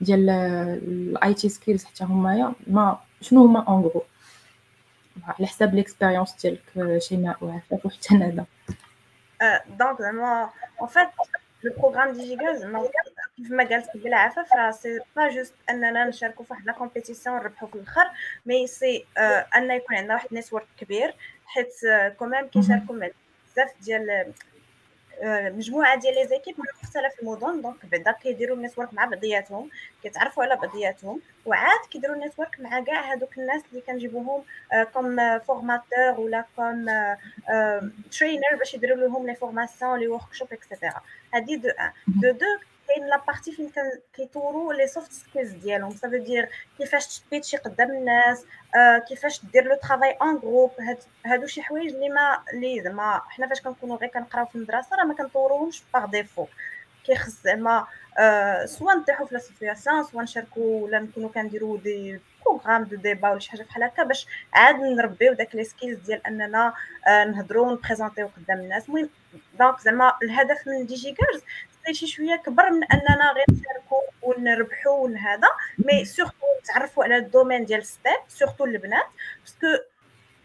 ديال 0.00 0.30
ال 0.30 1.34
IT 1.34 1.48
skills 1.48 1.84
حتى 1.84 2.04
همايا 2.04 2.52
ما 2.66 2.98
شنو 3.20 3.44
هما 3.44 3.64
en 3.68 3.82
gros 3.82 4.02
على 5.26 5.46
حساب 5.46 5.74
l'expérience 5.74 6.34
ديالك 6.42 6.98
شيماء 6.98 7.44
وعفاف 7.44 7.86
وحتى 7.86 8.14
ندى 8.14 8.42
donc 9.68 10.02
زعما 10.02 10.50
en 10.80 10.88
fait 10.88 11.08
le 11.62 11.72
programme 11.78 12.12
DigiGirls 12.12 12.58
زعما 12.58 12.88
كيف 13.36 13.50
ما 13.50 13.64
قالت 13.64 13.88
قبل 13.88 14.14
عفاف 14.14 14.52
راه 14.56 14.70
c'est 14.70 15.00
pas 15.16 15.28
juste 15.28 15.54
اننا 15.70 16.08
نشاركوا 16.08 16.44
في 16.44 16.52
واحد 16.52 16.66
la 16.66 16.72
compétition 16.72 17.36
نربحوا 17.36 17.68
في 17.68 17.74
الآخر 17.74 18.10
mais 18.46 18.66
c'est 18.66 19.04
أن 19.56 19.70
يكون 19.70 19.96
عندنا 19.96 20.14
واحد 20.14 20.28
network 20.32 20.66
كبير 20.80 21.14
حيت 21.46 21.72
quand 22.18 22.34
même 22.34 22.46
كيشاركوا 22.46 22.96
بزاف 22.96 23.70
ديال 23.82 24.32
مجموعة 25.22 25.98
ديال 26.00 26.14
les 26.14 26.26
équipes 26.26 26.54
من 26.58 26.64
مختلف 26.82 27.20
المدن. 27.22 27.62
donc 27.62 27.86
بعدا 27.86 28.12
كيديروا 28.12 28.56
network 28.56 28.94
مع 28.94 29.04
بعضياتهم 29.04 29.70
كيتعرفوا 30.02 30.44
على 30.44 30.56
بعضياتهم 30.56 31.20
وعاد 31.46 31.80
كيديروا 31.90 32.16
network 32.16 32.60
مع 32.60 32.80
كاع 32.80 33.12
هذوك 33.12 33.38
الناس 33.38 33.62
اللي 33.70 33.80
كنجيبوهم 33.80 34.42
comme 34.94 35.38
formateurs 35.38 36.20
ولا 36.20 36.44
comme 36.56 36.86
trainers 38.18 38.56
باش 38.58 38.74
يديروا 38.74 38.96
لهم 38.96 39.26
les 39.26 39.34
formations 39.34 39.98
les 39.98 40.08
workshops 40.08 40.32
et 40.32 40.52
cetera 40.52 41.00
هذه 41.34 41.56
de 41.56 41.68
un. 41.68 41.90
de 42.06 42.30
deux 42.30 42.46
كاين 42.88 43.06
la 43.06 43.22
partie 43.26 43.52
فين 43.52 43.70
كيطوروا 44.14 44.72
les 44.72 44.86
soft 44.86 45.12
skills 45.12 45.50
ديالهم. 45.52 45.90
ça 45.90 45.99
veut 45.99 46.16
dire 46.16 46.48
كيفاش 46.78 47.18
تبيتشي 47.18 47.56
قدام 47.56 47.90
الناس 47.90 48.44
آه 48.76 48.98
كيفاش 48.98 49.44
دير 49.44 49.64
le 49.64 49.74
travail 49.74 50.10
en 50.22 50.38
groupe 50.38 50.70
هادو 51.26 51.46
شي 51.46 51.62
حوايج 51.62 51.94
اللي 51.94 52.08
ما 52.08 52.42
اللي 52.52 52.82
زعما 52.82 53.22
حنا 53.28 53.48
فاش 53.48 53.60
كنكونوا 53.60 53.96
غير 53.96 54.10
كنقراو 54.10 54.46
في 54.46 54.54
المدرسة 54.54 54.96
راه 54.96 55.04
ما 55.04 55.14
كنطوروهمش 55.14 55.82
par 55.94 56.06
défaut 56.06 56.46
كيخص 57.04 57.42
زعما 57.44 57.86
آه 58.18 58.64
soit 58.64 58.94
نطيحوا 58.94 59.26
في 59.26 59.34
la 59.34 59.40
situation 59.40 60.02
soit 60.04 60.22
نشاركوا 60.22 60.84
ولا 60.84 60.98
نكونوا 60.98 61.28
كنديروا 61.28 61.78
des 61.78 62.20
programmes 62.44 62.84
de 62.84 62.96
débat 62.96 63.30
ولا 63.30 63.38
شي 63.38 63.50
حاجة 63.50 63.62
بحال 63.62 63.82
هكا 63.82 64.02
باش 64.02 64.26
عاد 64.52 64.80
نربيو 64.80 65.32
داك 65.32 65.54
les 65.54 65.64
skills 65.64 65.98
ديال 65.98 66.26
أننا 66.26 66.74
آه 67.06 67.24
نهضروا 67.24 67.66
ونبريزونطيو 67.66 68.28
قدام 68.36 68.60
الناس. 68.60 68.88
المهم 68.88 69.10
donc 69.58 69.80
زعما 69.80 70.12
الهدف 70.22 70.68
من 70.68 70.86
DigiGirls 70.86 71.42
شي 71.92 72.06
شوية 72.06 72.36
كبر 72.36 72.70
من 72.70 72.84
أننا 72.84 73.32
غير 73.32 73.44
نشاركوا 73.50 74.00
ونربحوا 74.22 75.08
هذا 75.08 75.48
mais 75.78 76.04
surtout 76.04 76.46
نتعرفوا 76.62 77.04
على 77.04 77.16
ال 77.16 77.22
domaine 77.22 77.64
ديال 77.64 77.86
STEM 77.86 78.20
surtout 78.28 78.64
البنات 78.64 79.06
parce 79.40 79.68
que 79.68 79.84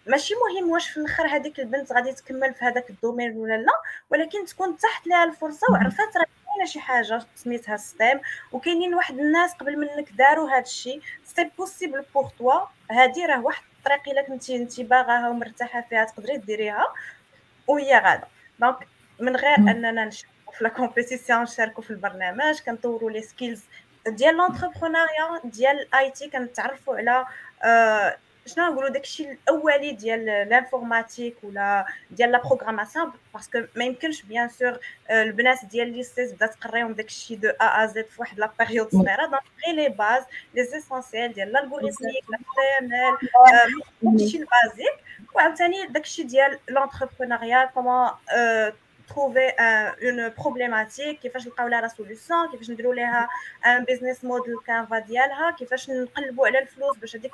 ماشي 0.07 0.33
مهم 0.35 0.71
واش 0.71 0.89
في 0.89 0.97
الآخر 0.97 1.27
هذيك 1.27 1.59
البنت 1.59 1.93
غادي 1.93 2.11
تكمل 2.11 2.53
في 2.53 2.65
هذاك 2.65 2.89
ال 2.89 2.95
domaine 2.95 3.37
ولا 3.37 3.57
لا 3.57 3.71
ولكن 4.09 4.45
تكون 4.45 4.77
تحت 4.77 5.07
لها 5.07 5.23
الفرصة 5.23 5.67
وعرفات 5.71 6.17
راه 6.17 6.25
كاينة 6.49 6.65
شي 6.65 6.79
حاجة 6.79 7.25
سميتها 7.35 7.77
STEM. 7.77 8.19
وكاينين 8.51 8.93
واحد 8.93 9.19
الناس 9.19 9.53
قبل 9.53 9.77
منك 9.77 10.11
داروا 10.11 10.49
هذا 10.49 10.59
الشيء 10.59 11.01
c'est 11.25 11.51
possible 11.57 12.05
pour 12.15 12.29
toi 12.39 12.59
هذه 12.91 13.25
راه 13.25 13.41
واحد 13.41 13.63
الطريق 13.77 14.09
إلا 14.09 14.21
كنتي 14.21 14.55
انت 14.55 14.81
باغاها 14.81 15.29
ومرتاحة 15.29 15.85
فيها 15.89 16.03
تقدري 16.03 16.37
ديريها. 16.37 16.87
وهي 17.67 17.99
غاده 17.99 18.27
donc 18.59 18.87
من 19.19 19.35
غير 19.35 19.57
أننا 19.57 20.05
نشوف 20.05 20.29
في 20.57 20.63
la 20.63 20.69
compétition 20.69 21.41
نشاركوا 21.41 21.83
في 21.83 21.91
البرنامج 21.91 22.59
كنطوروا 22.59 23.11
les 23.11 23.21
skills 23.21 23.63
ديال 24.07 24.35
l'entrepreneuriat 24.35 25.41
ديال 25.43 25.79
ال 25.79 26.11
IT 26.11 26.29
كنتعرفوا 26.29 26.97
على 26.97 27.25
شنو 28.55 28.71
نقولوا 28.71 28.89
داكشي 28.89 29.31
الأولي 29.31 29.91
ديال 29.91 30.25
l'informatique 30.25 31.35
ولا 31.43 31.85
ديال 32.11 32.31
la 32.31 32.41
programmation 32.41 33.11
parce 33.33 33.51
que 33.51 33.61
ما 33.75 33.85
يمكنش 33.85 34.21
bien 34.21 34.49
sûr 34.49 34.79
البنات 35.11 35.65
ديال 35.65 35.93
lycée 35.97 36.31
بدا 36.31 36.45
تقريهم 36.45 36.93
داكشي 36.93 37.35
de 37.35 37.49
A 37.49 37.83
à 37.83 37.85
Z 37.85 38.05
في 38.05 38.21
واحد 38.21 38.39
la 38.39 38.51
période 38.59 38.89
صغيرة. 38.91 39.25
donc 39.25 39.41
غير 39.67 39.75
les 39.75 39.89
bases 39.89 40.23
l'essentiel 40.55 41.33
ديال 41.33 41.49
l'algorithmique 41.49 42.23
l'HTML 42.29 44.17
داكشي 44.19 44.37
ال 44.37 44.44
basique 44.44 44.93
وعاوتاني 45.35 45.85
داكشي 45.87 46.23
ديال 46.23 46.59
l'entrepreneuriat 46.69 47.65
comment 47.65 48.09
trouver 49.09 49.49
une 50.01 50.31
problématique 50.41 51.21
كيفاش 51.21 51.45
نلقاو 51.47 51.67
لها 51.67 51.87
solution 51.87 52.51
كيفاش 52.51 52.69
نديروا 52.69 52.95
لها 52.95 53.29
un 53.65 53.83
business 53.83 54.23
model 54.23 54.55
canvas 54.67 54.99
ديالها 54.99 55.51
كيفاش 55.51 55.89
نقلبوا 55.89 56.47
على 56.47 56.59
الفلوس 56.59 56.97
باش 56.97 57.15
هذيك 57.15 57.31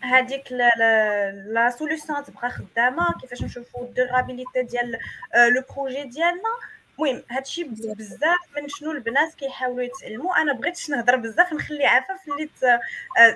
هذيك 0.00 0.52
la 0.52 1.70
solution 1.78 2.24
تبقى 2.24 2.50
خدامة 2.50 3.12
كيفاش 3.20 3.42
نشوفوا 3.42 3.82
ال 3.84 3.91
durabilité 3.91 4.62
ديال 4.62 4.98
le 5.54 5.62
projet 5.76 6.04
ديالنا. 6.04 6.42
المهم 6.98 7.22
هادشي 7.30 7.64
بزاف 7.64 8.38
من 8.56 8.68
شنو 8.68 8.90
البنات 8.92 9.34
كيحاولوا 9.34 9.82
يتعلموا 9.82 10.36
أنا 10.36 10.52
بغيتش 10.52 10.90
نهضر 10.90 11.16
بزاف 11.16 11.52
نخلي 11.52 11.86
عفاف 11.86 12.20
اللي 12.28 12.50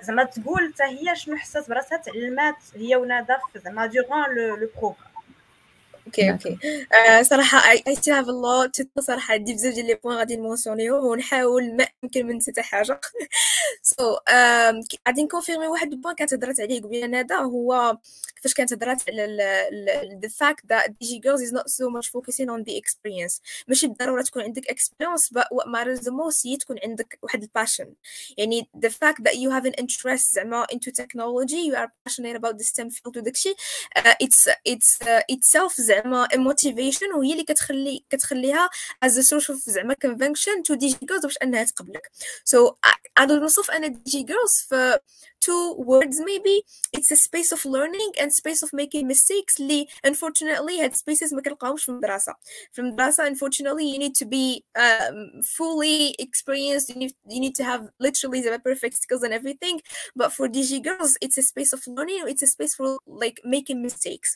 زعما 0.03 0.25
تقول 0.25 0.73
حتى 0.75 0.85
هي 0.85 1.17
شنو 1.17 1.37
حسات 1.37 1.71
براسها 1.71 1.99
تعلمات 1.99 2.55
هي 2.75 2.97
ونادى 2.97 3.35
زعما 3.57 3.87
durant 3.87 4.35
le 4.35 4.69
programme 4.77 5.12
okay 6.07 6.31
okay. 6.31 6.59
آه 7.09 7.23
صراحة 7.23 7.71
I 7.71 7.95
still 7.95 8.15
have 8.15 8.29
a 8.29 8.31
lot 8.31 9.01
صراحة. 9.01 9.35
عندي 9.35 9.55
بزاف 9.55 9.75
ديال 9.75 9.87
les 9.87 9.95
points 9.95 10.17
غادي 10.19 10.37
نمونسيونيهم 10.37 11.05
ونحاول 11.05 11.77
ما 11.77 11.87
يمكن 12.03 12.27
من 12.27 12.37
نسيت 12.37 12.61
حاجة. 12.61 13.01
so 13.83 14.17
غادي 15.09 15.23
نكونفيرمي 15.23 15.67
واحد 15.67 15.93
ال 15.93 15.97
point 15.97 16.15
كانت 16.15 16.35
هضرات 16.35 16.61
عليه 16.61 16.81
قبيلة 16.83 17.07
ندى 17.07 17.35
هو 17.35 17.99
كيفاش 18.37 18.55
كانت 18.55 18.73
هضرات 18.73 19.03
على 19.09 20.21
the 20.25 20.29
fact 20.29 20.61
that 20.69 20.87
DigiGirls 20.89 21.41
is 21.41 21.53
not 21.53 21.71
so 21.71 21.91
much 21.91 22.09
focusing 22.11 22.49
on 22.49 22.65
the 22.65 22.77
experience. 22.77 23.41
ماشي 23.69 23.87
بالضرورة 23.87 24.23
تكون 24.23 24.43
عندك 24.43 24.71
experience 24.71 25.29
but 25.39 25.47
what 25.55 25.67
matters 25.67 26.01
the 26.05 26.11
most 26.13 26.47
هي 26.47 26.57
تكون 26.57 26.77
عندك 26.85 27.19
واحد 27.23 27.43
ال 27.43 27.49
passion 27.49 27.95
يعني 28.39 28.69
the 28.87 28.91
fact 28.91 29.23
that 29.23 29.35
you 29.35 29.51
have 29.51 29.65
an 29.67 29.75
interest 29.83 30.35
زعما 30.35 30.67
into 30.73 30.91
technology 30.91 31.71
you 31.71 31.75
are 31.77 31.89
passionate 32.09 32.37
about 32.37 32.59
the 32.59 32.65
STEM 32.65 32.91
field 32.91 33.17
وداكشي 33.17 33.55
it's 34.23 34.49
it's 34.69 34.99
uh, 35.03 35.35
itself 35.35 35.73
زعما 35.93 36.29
motivation 36.29 37.17
وهي 37.17 37.33
اللي 37.33 37.45
كتخلي 37.45 38.05
كتخليها 38.11 38.71
a 39.05 39.09
source 39.09 39.49
of 39.49 39.57
زعما 39.67 39.97
convention 40.07 40.63
to 40.69 40.77
DG 40.77 40.95
girls 40.95 41.23
باش 41.23 41.37
أنها 41.43 41.65
تقبلك. 41.65 42.11
So 42.51 42.75
غادي 43.19 43.35
نوصف 43.35 43.71
أنا 43.71 43.89
DG 43.89 44.13
girls 44.13 44.69
في 44.69 44.99
two 45.48 45.76
words 45.78 46.20
maybe 46.20 46.56
it's 46.94 47.12
a 47.12 47.16
space 47.16 47.52
of 47.52 47.64
learning 47.66 48.12
and 48.20 48.34
space 48.34 48.62
of 48.66 48.70
making 48.74 49.08
mistakes 49.08 49.60
اللي 49.60 49.88
unfortunately 50.08 50.82
هاد 50.82 50.94
spaces 50.96 51.34
ما 51.34 51.42
كنلقاوش 51.42 51.84
في 51.84 51.90
المدرسة 51.90 52.36
في 52.72 52.80
المدرسة 52.82 53.30
unfortunately 53.30 53.86
you 53.94 54.00
need 54.00 54.16
to 54.16 54.26
be 54.26 54.64
um, 54.76 55.42
fully 55.58 56.16
experienced 56.20 56.90
you 56.90 57.00
need, 57.04 57.14
you 57.30 57.40
need 57.40 57.56
to 57.56 57.64
have 57.64 57.82
literally 58.00 58.42
the 58.42 58.60
perfect 58.70 58.96
skills 59.04 59.24
and 59.24 59.34
everything 59.34 59.80
but 60.20 60.30
for 60.36 60.46
DG 60.56 60.72
girls 60.90 61.12
it's 61.22 61.38
a 61.38 61.46
space 61.52 61.72
of 61.78 61.82
learning 61.88 62.20
it's 62.32 62.44
a 62.44 62.52
space 62.56 62.74
for 62.76 62.88
like 63.24 63.38
making 63.56 63.82
mistakes 63.88 64.30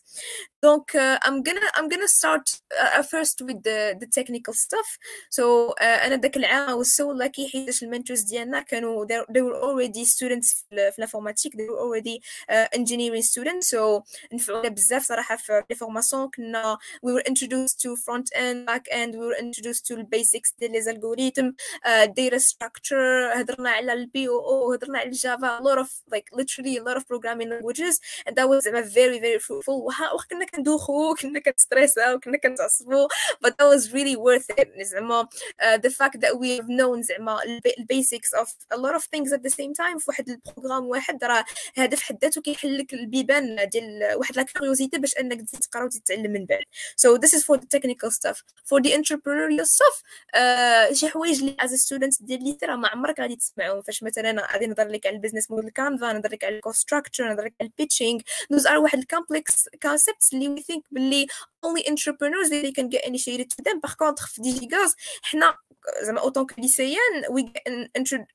donc 0.66 0.86
uh, 0.96 1.18
I'm 1.26 1.38
gonna 1.48 1.68
I'm 1.78 1.88
gonna 1.94 2.14
start 2.20 2.46
uh, 2.82 3.04
first 3.14 3.36
with 3.48 3.60
the 3.68 3.80
the 4.02 4.10
technical 4.18 4.54
stuff 4.66 4.90
so 5.30 5.44
uh, 5.82 6.06
أنا 6.06 6.16
داك 6.16 6.38
العام 6.38 6.84
was 6.84 6.88
so 6.96 7.06
lucky 7.24 7.52
حيتاش 7.52 7.84
المنتورز 7.84 8.22
ديالنا 8.22 8.60
كانوا 8.62 9.06
they 9.06 9.42
were 9.42 9.60
already 9.68 10.06
students 10.06 10.66
في 10.70 10.95
في 10.96 11.02
l'informatique 11.02 11.56
they 11.58 11.68
were 11.68 11.80
already 11.80 12.22
uh, 12.50 12.68
engineering 12.74 13.22
students 13.22 13.68
so 13.70 14.04
نفعونا 14.34 14.70
بزاف 14.70 15.04
صراحه 15.04 15.36
في 15.36 15.64
لي 15.70 15.76
فورماسيون 15.76 16.30
كنا 16.30 16.78
we 17.06 17.10
were 17.10 17.24
introduced 17.32 17.80
to 17.82 17.96
front 17.96 18.30
end 18.36 18.66
back 18.66 18.86
end 18.92 19.14
we 19.14 19.26
were 19.28 19.40
introduced 19.40 19.86
to 19.86 19.96
the 19.96 20.04
basics 20.04 20.54
ديال 20.60 20.72
لي 20.72 20.82
algorithm 20.82 21.54
uh, 21.86 22.08
data 22.08 22.40
structure 22.40 23.38
هضرنا 23.38 23.70
على 23.70 23.94
البي 23.94 24.28
او 24.28 24.40
او 24.40 24.74
هضرنا 24.74 25.00
على 25.00 25.08
الجافا 25.08 25.58
a 25.58 25.62
lot 25.62 25.78
of 25.80 25.90
like 26.16 26.40
literally 26.40 26.78
a 26.78 26.84
lot 26.84 26.98
of 26.98 27.08
programming 27.08 27.50
languages 27.50 28.00
and 28.28 28.36
that 28.36 28.48
was 28.50 28.64
زعما 28.64 28.82
very 28.82 29.20
very 29.20 29.40
fruitful 29.40 29.70
وكنا 30.14 30.46
كندوخو 30.46 31.16
كنا 31.16 31.40
كنستريسا 31.40 32.14
وكنا 32.14 32.38
كنتعصبوا 32.38 33.08
but 33.46 33.50
that 33.50 33.68
was 33.76 33.94
really 33.94 34.16
worth 34.16 34.50
it 34.58 34.82
زعما 34.82 35.28
uh, 35.62 35.78
the 35.78 35.90
fact 35.90 36.20
that 36.22 36.40
we 36.40 36.58
have 36.58 36.70
known 36.70 37.02
زعما 37.02 37.40
the 37.66 37.84
basics 37.84 38.32
of 38.42 38.48
a 38.74 38.78
lot 38.78 38.96
of 38.96 39.04
things 39.04 39.34
at 39.34 39.44
the 39.44 39.50
same 39.50 39.74
time 39.74 39.98
في 39.98 40.06
واحد 40.08 40.30
البروغرام 40.30 40.85
واحد 40.87 41.25
راه 41.25 41.45
في 41.75 42.05
حد 42.05 42.19
ذاته 42.23 42.41
كيحل 42.41 42.79
لك 42.79 42.95
البيبان 42.95 43.69
ديال 43.69 44.15
واحد 44.15 44.37
la 44.37 44.43
curiosité 44.43 44.99
باش 44.99 45.17
انك 45.17 45.41
تزيد 45.41 45.61
تقرا 45.61 45.85
وتتعلم 45.85 46.33
من 46.33 46.45
بعد. 46.45 46.63
So 46.97 47.19
this 47.19 47.33
is 47.39 47.45
for 47.45 47.57
the 47.57 47.67
technical 47.77 48.11
stuff. 48.11 48.43
For 48.71 48.81
the 48.81 48.93
entrepreneurial 48.93 49.67
stuff 49.67 50.03
uh, 50.37 50.93
شي 50.93 51.09
حوايج 51.09 51.39
اللي 51.41 51.57
as 51.63 51.71
a 51.71 51.79
student 51.87 52.25
ديال 52.25 52.45
lycée 52.45 52.59
راه 52.63 52.77
ما 52.77 52.89
عمرك 52.89 53.21
غادي 53.21 53.37
تسمعهم. 53.37 53.83
فاش 53.83 54.03
مثلا 54.03 54.53
غادي 54.53 54.67
نهضر 54.67 54.89
لك 54.89 55.07
على 55.07 55.17
ال 55.17 55.20
business 55.20 55.51
model 55.51 55.71
canvas 55.71 56.13
نهضر 56.13 56.33
لك 56.33 56.45
على 56.45 56.57
ال 56.57 56.61
cost 56.61 56.81
structure 56.81 57.29
نهضر 57.29 57.45
لك 57.45 57.55
على 57.61 57.71
ال 57.71 57.76
pitching 57.76 58.21
those 58.53 58.67
are 58.67 58.77
واحد 58.77 58.99
ال 58.99 59.07
complex 59.07 59.69
concepts 59.69 60.29
اللي 60.33 60.57
we 60.57 60.61
think 60.61 60.83
باللي 60.91 61.27
only 61.67 61.83
entrepreneurs 61.93 62.49
they 62.51 62.73
can 62.79 62.89
get 62.95 63.03
initiated 63.11 63.49
to 63.55 63.63
them. 63.67 63.81
Par 63.81 63.97
contre 63.97 64.27
في 64.27 64.43
DigiGirlz 64.43 64.95
حنا 65.23 65.55
زعما 66.03 66.21
en 66.21 66.29
tant 66.29 66.47
que 66.47 66.60
lycéennes 66.60 66.99
we 67.31 67.53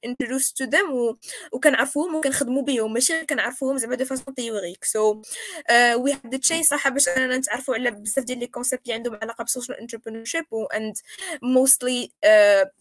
introduced 0.05 0.63
to 0.63 0.67
them 0.69 0.89
و 0.91 1.15
وكنعرفوهم 1.51 2.15
وكنخدموا 2.15 2.63
بهم 2.63 2.93
ماشي 2.93 3.25
كنعرفوهم 3.25 3.77
زعما 3.77 3.95
de 3.95 4.05
façon 4.05 4.35
théorique 4.35 4.83
so 4.83 5.21
we 5.95 6.13
had 6.13 6.39
the 6.39 6.47
chance 6.47 6.63
صراحة 6.63 6.89
باش 6.89 7.09
اننا 7.09 7.37
نتعرفوا 7.37 7.75
على 7.75 7.91
بزاف 7.91 8.25
ديال 8.25 8.39
les 8.39 8.47
concepts 8.47 8.81
اللي 8.83 8.93
عندهم 8.93 9.19
علاقه 9.21 9.43
ب 9.43 9.48
social 9.48 9.77
entrepreneurship 9.77 10.45
and 10.73 10.95
mostly 11.43 12.11
uh, 12.25 12.80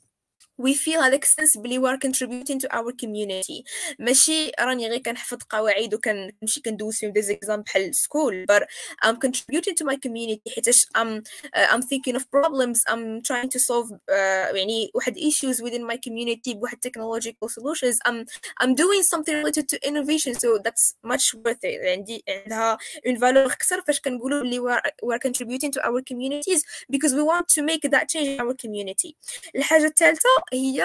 we 0.60 0.74
feel 0.74 1.02
هذاك 1.02 1.24
السنس 1.24 1.58
بلي 1.58 1.80
we 1.80 1.90
are 1.90 1.98
contributing 1.98 2.60
to 2.60 2.68
our 2.78 2.92
community 2.92 3.64
ماشي 4.00 4.52
راني 4.60 4.88
غير 4.88 4.98
كنحفظ 4.98 5.38
قواعد 5.50 5.94
وكنمشي 5.94 6.62
كندوز 6.66 6.96
فيهم 6.96 7.12
دي 7.12 7.22
زيكزام 7.22 7.62
بحال 7.62 7.96
سكول 7.96 8.46
but 8.52 8.64
I'm 9.06 9.16
contributing 9.16 9.76
to 9.76 9.86
my 9.86 9.96
community 10.08 10.56
حيتاش 10.56 10.86
I'm 10.98 11.22
uh, 11.46 11.68
I'm 11.72 11.82
thinking 11.82 12.16
of 12.16 12.24
problems 12.32 12.84
I'm 12.90 13.22
trying 13.22 13.50
to 13.50 13.60
solve 13.60 13.92
uh, 13.92 14.56
يعني 14.56 14.92
واحد 14.94 15.18
issues 15.18 15.62
within 15.62 15.84
my 15.92 15.98
community 15.98 16.54
بواحد 16.54 16.78
technological 16.88 17.50
solutions 17.50 17.98
I'm 18.08 18.26
I'm 18.64 18.76
doing 18.76 19.04
something 19.04 19.36
related 19.36 19.68
to 19.70 19.88
innovation 19.88 20.34
so 20.34 20.58
that's 20.66 20.96
much 21.04 21.26
worth 21.34 21.64
it 21.64 21.86
عندي 21.86 22.24
عندها 22.30 22.78
une 23.08 23.18
valeur 23.18 23.52
أكثر 23.52 23.82
فاش 23.88 24.00
كنقولوا 24.00 24.42
بلي 24.42 24.60
we 24.60 24.72
are, 24.72 24.82
we 25.04 25.16
are 25.16 25.20
contributing 25.20 25.72
to 25.72 25.82
our 25.88 26.02
communities 26.02 26.62
because 26.90 27.14
we 27.14 27.24
want 27.24 27.48
to 27.48 27.62
make 27.62 27.84
that 27.92 28.10
change 28.10 28.28
in 28.28 28.40
our 28.40 28.54
community 28.54 29.16
الحاجة 29.56 29.86
الثالثة 29.86 30.30
هي 30.53 30.85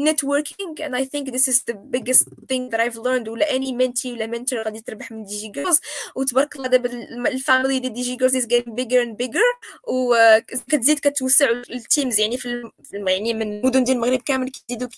networking 0.00 0.72
and 0.80 0.96
I 0.96 1.04
think 1.04 1.30
this 1.30 1.46
is 1.52 1.58
the 1.68 1.74
biggest 1.94 2.24
thing 2.48 2.68
that 2.70 2.80
I've 2.80 2.96
learned. 2.96 3.28
ولا 3.28 3.46
any 3.46 3.72
mentee 3.72 4.06
ولا 4.06 4.26
mentor 4.26 4.64
غادي 4.64 4.80
تربح 4.80 5.12
من 5.12 5.24
دي 5.24 5.36
جي 5.36 5.48
جيرلز 5.48 5.80
وتبارك 6.16 6.56
الله 6.56 6.68
دابا 6.68 6.90
الفاميلي 7.28 7.78
ديال 7.78 7.92
دي 7.92 8.02
جي 8.02 8.16
جيرلز 8.16 8.36
is 8.36 8.46
getting 8.46 8.74
bigger 8.74 9.00
and 9.06 9.16
bigger. 9.16 9.68
وكتزيد 9.88 10.98
كتوسع 10.98 11.50
التيمز 11.50 12.20
يعني 12.20 12.36
في 12.36 12.70
يعني 12.92 13.34
من 13.34 13.42
المدن 13.42 13.84
ديال 13.84 13.96
المغرب 13.96 14.22
كامل 14.22 14.50
كيزيدوا 14.50 14.88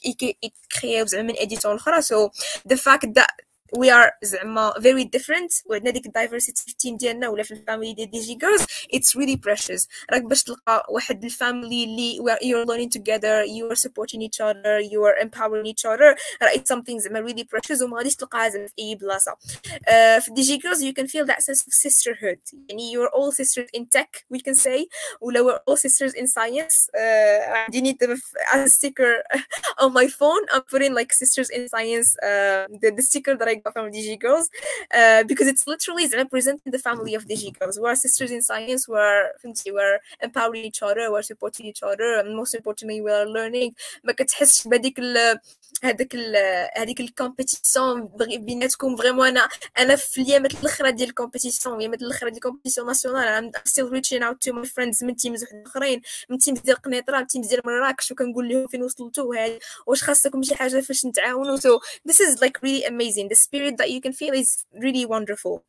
يكرياو 0.42 1.06
زعما 1.06 1.22
من 1.22 1.38
édition 1.38 1.72
لأخرى. 1.72 2.02
So 2.02 2.30
the 2.72 2.76
fact 2.76 3.14
that 3.14 3.45
we 3.72 3.90
are 3.90 4.12
زعما 4.22 4.72
very 4.78 5.04
different 5.04 5.62
وعندنا 5.66 5.90
ديك 5.90 6.06
ال 6.06 6.12
diversity 6.12 6.62
في 6.62 6.70
ال 6.70 6.75
team 6.75 6.96
ديالنا 6.96 7.28
ولا 7.28 7.42
في 7.42 7.50
ال 7.50 7.57
family 7.57 7.94
ديال 7.94 8.10
DigiGirlz 8.10 8.62
it's 8.62 9.20
really 9.20 9.36
precious 9.36 9.86
راك 10.12 10.22
باش 10.22 10.42
تلقى 10.42 10.86
واحد 10.88 11.24
ال 11.24 11.33
family 11.33 11.84
اللي 11.84 12.36
you're 12.42 12.66
learning 12.66 12.90
together 12.98 13.44
you 13.46 13.72
are 13.72 13.80
supporting 13.86 14.22
each 14.22 14.40
other 14.40 14.80
you 14.80 15.00
are 15.02 15.16
empowering 15.26 15.66
each 15.66 15.84
other 15.86 16.16
راه 16.42 16.52
it's 16.54 16.68
something 16.74 16.98
زعما 16.98 17.28
really 17.28 17.44
precious 17.44 17.82
وما 17.82 17.96
غاديش 17.96 18.16
تلقاها 18.16 18.48
زعما 18.48 18.66
في 18.66 18.74
اي 18.78 18.94
بلاصه 18.94 19.32
uh, 19.32 20.18
في 20.20 20.30
DigiGirlz 20.30 20.84
you 20.84 20.92
can 20.92 21.06
feel 21.06 21.26
that 21.26 21.42
sense 21.42 21.62
of 21.62 21.72
sisterhood 21.72 22.54
يعني 22.68 22.92
you're 22.96 23.10
all 23.10 23.32
sisters 23.32 23.80
in 23.80 23.82
tech 23.96 24.24
we 24.34 24.38
can 24.38 24.54
say 24.54 24.88
ولا 25.20 25.40
we're 25.42 25.72
all 25.72 25.76
sisters 25.76 26.12
in 26.12 26.26
science 26.26 26.90
عندي 26.94 27.92
uh, 27.92 27.96
دابا 28.00 28.16
as 28.52 28.56
a 28.56 28.68
sticker 28.68 29.22
on 29.84 29.92
my 29.92 30.06
phone 30.06 30.42
I'm 30.54 30.62
putting 30.74 30.94
like 30.94 31.12
sisters 31.12 31.48
in 31.56 31.68
science 31.74 32.08
uh, 32.28 32.62
the, 32.82 32.90
the 32.98 33.02
sticker 33.10 33.34
that 33.40 33.48
I 33.55 33.55
got 33.55 33.73
from 33.73 33.91
DG 33.91 34.19
Girls 34.19 34.49
uh, 34.93 35.23
because 35.23 35.47
it's 35.47 35.67
literally 35.67 36.07
representing 36.07 36.71
the 36.71 36.79
family 36.79 37.15
of 37.15 37.25
DG 37.25 37.57
Girls. 37.59 37.79
We're 37.79 37.95
sisters 37.95 38.31
in 38.31 38.41
science, 38.41 38.87
we're, 38.87 39.31
we're 39.67 39.99
empowering 40.21 40.63
each 40.65 40.81
other, 40.81 41.11
we're 41.11 41.21
supporting 41.21 41.65
each 41.65 41.83
other, 41.83 42.19
and 42.19 42.35
most 42.35 42.53
importantly, 42.55 43.01
we're 43.01 43.25
learning. 43.25 43.75
ما 44.03 44.13
كتحسش 44.13 44.67
بهذيك 44.67 44.99
هذاك 45.84 46.16
هذيك 46.76 47.00
الكومبيتيسيون 47.00 48.08
بيناتكم 48.38 48.96
فريمون 48.96 49.26
أنا 49.28 49.48
أنا 49.78 49.96
في 49.96 50.20
اليامات 50.20 50.54
الأخرى 50.54 50.92
ديال 50.92 51.08
الكومبيتيسيون 51.08 51.76
اليامات 51.76 52.02
الأخرى 52.02 52.30
ديال 52.30 52.36
الكومبيتيسيون 52.36 52.86
ناسيونال 52.86 53.28
ام 53.28 53.50
ستيل 53.64 53.92
ريتشين 53.92 54.22
اوت 54.22 54.42
تو 54.42 54.52
ماي 54.52 54.64
فريندز 54.66 55.04
من 55.04 55.16
تيمز 55.16 55.44
آخرين 55.66 56.02
من 56.30 56.38
teams 56.38 56.58
ديال 56.58 56.76
قنيطرة 56.76 57.18
من 57.18 57.26
teams 57.26 57.46
ديال 57.46 57.60
مراكش 57.64 58.12
وكنقول 58.12 58.48
لهم 58.48 58.66
فين 58.66 58.82
وصلتوا 58.82 59.34
واش 59.86 60.02
خاصكم 60.02 60.42
شي 60.42 60.54
حاجة 60.54 60.80
فاش 60.80 61.06
نتعاونوا 61.06 61.56
so 61.56 61.80
this 62.04 62.20
is 62.20 62.40
like 62.40 62.62
really 62.62 62.84
amazing. 62.84 63.28
The 63.28 63.34
spirit 63.34 63.76
that 63.78 63.90
you 63.90 64.00
can 64.00 64.12
feel 64.12 64.34
is 64.34 64.64
really 64.72 65.04
wonderful. 65.06 65.64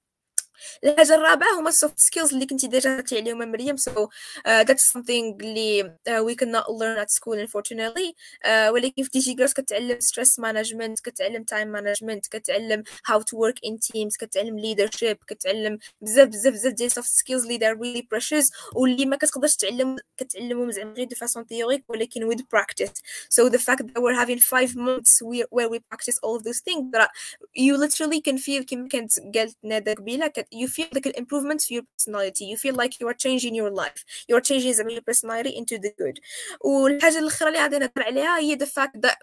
الحاجه 0.85 1.15
الرابعه 1.15 1.61
هما 1.61 1.69
السوفت 1.69 1.99
سكيلز 1.99 2.33
اللي 2.33 2.47
كنتي 2.47 2.67
ديجا 2.67 2.95
هضرتي 2.95 3.17
عليهم 3.17 3.39
مريم 3.39 3.77
سو 3.77 3.91
so, 3.91 4.09
uh, 4.39 4.65
that's 4.65 4.93
something 4.93 5.37
اللي 5.41 5.83
uh, 5.83 6.23
we 6.29 6.35
cannot 6.35 6.67
learn 6.81 6.99
at 6.99 7.11
school 7.11 7.37
unfortunately 7.47 8.15
uh, 8.45 8.71
ولكن 8.71 9.03
في 9.03 9.11
ديجي 9.13 9.35
جيرلز 9.35 9.53
كتعلم 9.53 9.99
stress 9.99 10.31
management 10.41 11.03
كتعلم 11.05 11.45
time 11.51 11.69
management 11.81 12.29
كتعلم 12.31 12.83
how 13.09 13.19
to 13.19 13.37
work 13.37 13.57
in 13.67 13.75
teams 13.77 14.17
كتعلم 14.21 14.63
leadership 14.63 15.17
كتعلم 15.27 15.79
بزاف 16.01 16.29
بزاف 16.29 16.53
بزاف 16.53 16.73
ديال 16.73 16.91
soft 16.91 17.23
skills 17.23 17.47
اللي 17.47 17.59
they're 17.59 17.79
really 17.79 18.07
precious 18.17 18.51
واللي 18.75 19.07
ما 19.07 19.17
كتقدرش 19.17 19.57
تعلم 19.57 19.97
كتعلمهم 20.17 20.71
زعما 20.71 20.93
غير 20.93 21.07
دو 21.07 21.17
فاسون 21.17 21.47
تيوريك 21.47 21.85
ولكن 21.89 22.31
with 22.31 22.41
practice 22.41 22.93
so 23.35 23.49
the 23.49 23.59
fact 23.59 23.83
that 23.87 24.03
we're 24.03 24.21
having 24.25 24.39
five 24.39 24.77
months 24.77 25.23
where 25.57 25.69
we 25.69 25.79
practice 25.91 26.19
all 26.23 26.37
of 26.37 26.43
those 26.45 26.61
things 26.61 26.85
that 26.93 27.11
you 27.55 27.77
literally 27.77 28.21
can 28.21 28.39
feel 28.39 28.65
كما 28.65 28.89
كانت 28.89 29.13
قالت 29.35 29.57
ندى 29.65 29.93
قبيله 29.93 30.27
you 30.51 30.69
feel 30.69 30.89
like 30.93 31.07
an 31.07 31.13
improvement 31.17 31.61
to 31.61 31.75
your 31.75 31.85
personality 31.95 32.45
you 32.45 32.57
feel 32.57 32.75
like 32.75 33.01
you 33.01 33.07
are 33.09 33.15
changing 33.15 33.55
your 33.55 33.71
life 33.71 34.05
you 34.29 34.35
are 34.37 34.41
changing 34.41 34.91
your 34.91 35.03
personality 35.03 35.53
into 35.61 35.79
the 35.79 35.93
good 36.01 36.21
والحاجه 36.61 37.19
الاخرى 37.19 37.49
اللي 37.49 37.61
غادي 37.61 37.79
نهضر 37.79 38.03
عليها 38.03 38.39
هي 38.39 38.57
the 38.57 38.67
fact 38.67 39.01
that 39.07 39.17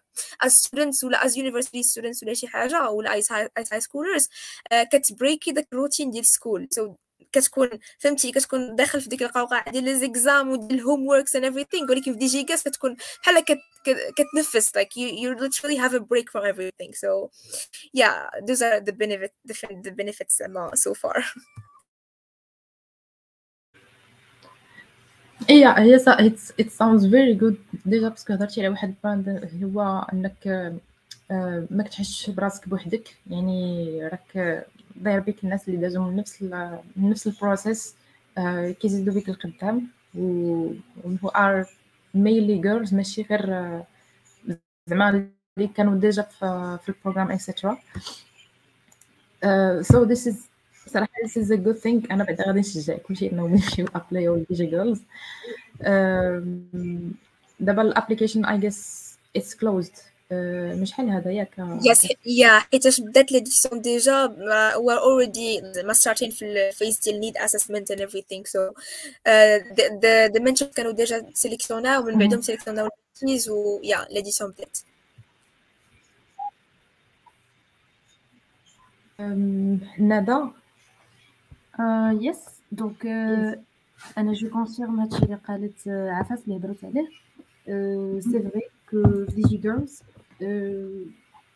as 0.45 0.51
students 0.51 1.03
ولا 1.03 1.19
as 1.27 1.31
university 1.31 1.83
students 1.83 2.23
ولا 2.23 2.33
شي 2.33 2.47
حاجه 2.47 2.89
ولا 2.89 3.21
as 3.21 3.25
high, 3.25 3.47
as 3.61 3.69
high 3.69 3.83
schoolers 3.87 4.23
uh, 4.73 4.83
كتبريكي 4.91 5.51
داك 5.51 5.67
الروتين 5.73 6.11
ديال 6.11 6.25
سكول 6.25 6.67
so 6.75 7.02
كتكون 7.32 7.68
فهمتي 7.98 8.32
كتكون 8.32 8.76
داخل 8.76 9.00
في 9.00 9.08
ديك 9.08 9.22
القوقعة 9.22 9.70
ديال 9.70 9.84
ليزيكزام 9.84 10.50
وديال 10.50 10.80
الهوم 10.80 11.06
وركس 11.06 11.36
and 11.36 11.40
everything 11.40 11.90
ولكن 11.90 12.12
في 12.12 12.18
دي 12.18 12.26
جي 12.26 12.44
كاس 12.44 12.62
كتكون 12.64 12.96
بحال 13.22 13.44
كت 13.44 13.58
كتنفس 14.16 14.78
like 14.78 14.90
you 14.96 15.08
you 15.22 15.40
literally 15.44 15.76
have 15.76 15.94
a 15.94 16.00
break 16.00 16.30
from 16.32 16.44
everything. 16.44 16.92
So 16.94 17.30
yeah 18.00 18.16
those 18.48 18.62
are 18.62 18.80
the 18.80 18.92
benefit 18.92 19.32
the 19.84 19.90
benefits 19.90 20.40
so 20.74 20.94
far. 20.94 21.24
هي 25.50 25.74
هي 25.78 25.98
it's 25.98 26.52
it 26.62 26.70
sounds 26.70 27.04
very 27.04 27.34
good. 27.34 27.54
déjà 27.86 28.08
parce 28.08 28.23
que 28.23 28.32
هضرتي 28.32 28.60
على 28.60 28.68
واحد 28.68 28.88
ال 28.88 28.99
point 28.99 29.50
هو 29.62 30.06
إنك 30.12 30.72
ما 31.70 31.82
كتحسش 31.82 32.30
براسك 32.30 32.68
بوحدك 32.68 33.16
يعني 33.30 34.00
راك 34.08 34.66
داير 34.96 35.20
بيك 35.20 35.44
الناس 35.44 35.68
اللي 35.68 35.80
دازو 35.80 36.02
من 36.02 36.16
نفس 36.16 36.42
ال 36.42 36.78
نفس 36.96 37.26
ال 37.26 37.35
process 37.35 37.94
كيزيدو 38.80 39.12
بيك 39.12 39.28
القدام 39.28 39.88
و 40.14 40.66
who 41.24 41.28
are 41.28 41.66
mainly 42.14 42.58
girls 42.58 42.94
ماشي 42.94 43.22
غير 43.30 43.46
زعما 44.86 45.30
اللي 45.58 45.68
كانوا 45.68 45.98
déjà 45.98 46.22
في 46.22 46.78
في 46.82 46.88
ال 46.88 46.93
program 46.94 47.30
et 47.30 47.42
cetera 47.42 47.78
so 49.82 50.04
this 50.04 50.28
is 50.28 50.48
صراحة 50.86 51.10
this 51.24 51.30
is 51.30 51.50
a 51.50 51.56
good 51.56 51.78
thing. 51.82 52.10
أنا 52.12 52.24
بعدا 52.24 52.44
غادي 52.46 52.60
نشجع 52.60 52.96
كلشي 52.96 53.32
انهم 53.32 53.52
يمشيو 53.54 53.86
ابلايو 53.94 54.36
DigiGirlz 54.36 55.02
دابا 57.60 57.82
ال 57.82 57.88
application 57.88 58.44
I 58.44 58.58
guess 58.58 59.14
it's 59.36 59.54
closed 59.54 59.92
من 60.30 60.84
شحال 60.84 61.10
هذا 61.10 61.30
ياك 61.32 61.58
yes 61.84 62.08
yeah 62.26 62.58
حيتاش 62.58 63.00
بدات 63.00 63.32
l'édition 63.32 63.80
déjà 63.80 64.24
و 64.76 64.90
اوريدي 64.90 65.60
ما 65.84 65.92
ستارتين 65.92 66.30
في 66.30 66.44
الفيز 66.44 66.98
ديال 67.00 67.20
نيد 67.20 67.36
اسسمنت 67.36 67.90
اند 67.90 68.02
everything 68.02 68.42
سو 68.44 68.70
ذا 70.02 70.28
ذا 70.28 70.40
منشن 70.40 70.66
كانوا 70.66 70.92
ديجا 70.92 71.26
سيليكسيونا 71.34 71.98
ومن 71.98 72.18
بعدهم 72.18 72.42
سيليكسيوناو 72.42 72.88
التيز 73.14 73.50
و 73.50 73.80
يا 73.82 74.06
ليديسيون 74.10 74.50
بدات 74.50 74.78
ندى 79.98 80.50
يس 82.26 82.38
دونك 82.72 83.06
أنا 84.18 84.32
جو 84.32 84.50
كونفيرم 84.50 85.00
هادشي 85.00 85.24
اللي 85.24 85.38
قالت 85.48 85.88
عفاف 85.88 86.38
اللي 86.44 86.56
هضرت 86.56 86.84
عليه. 86.84 87.08
سي 88.20 88.40
فري 88.40 88.62
كو 88.90 89.24
ديجي 89.24 89.56
جيرلز 89.56 90.02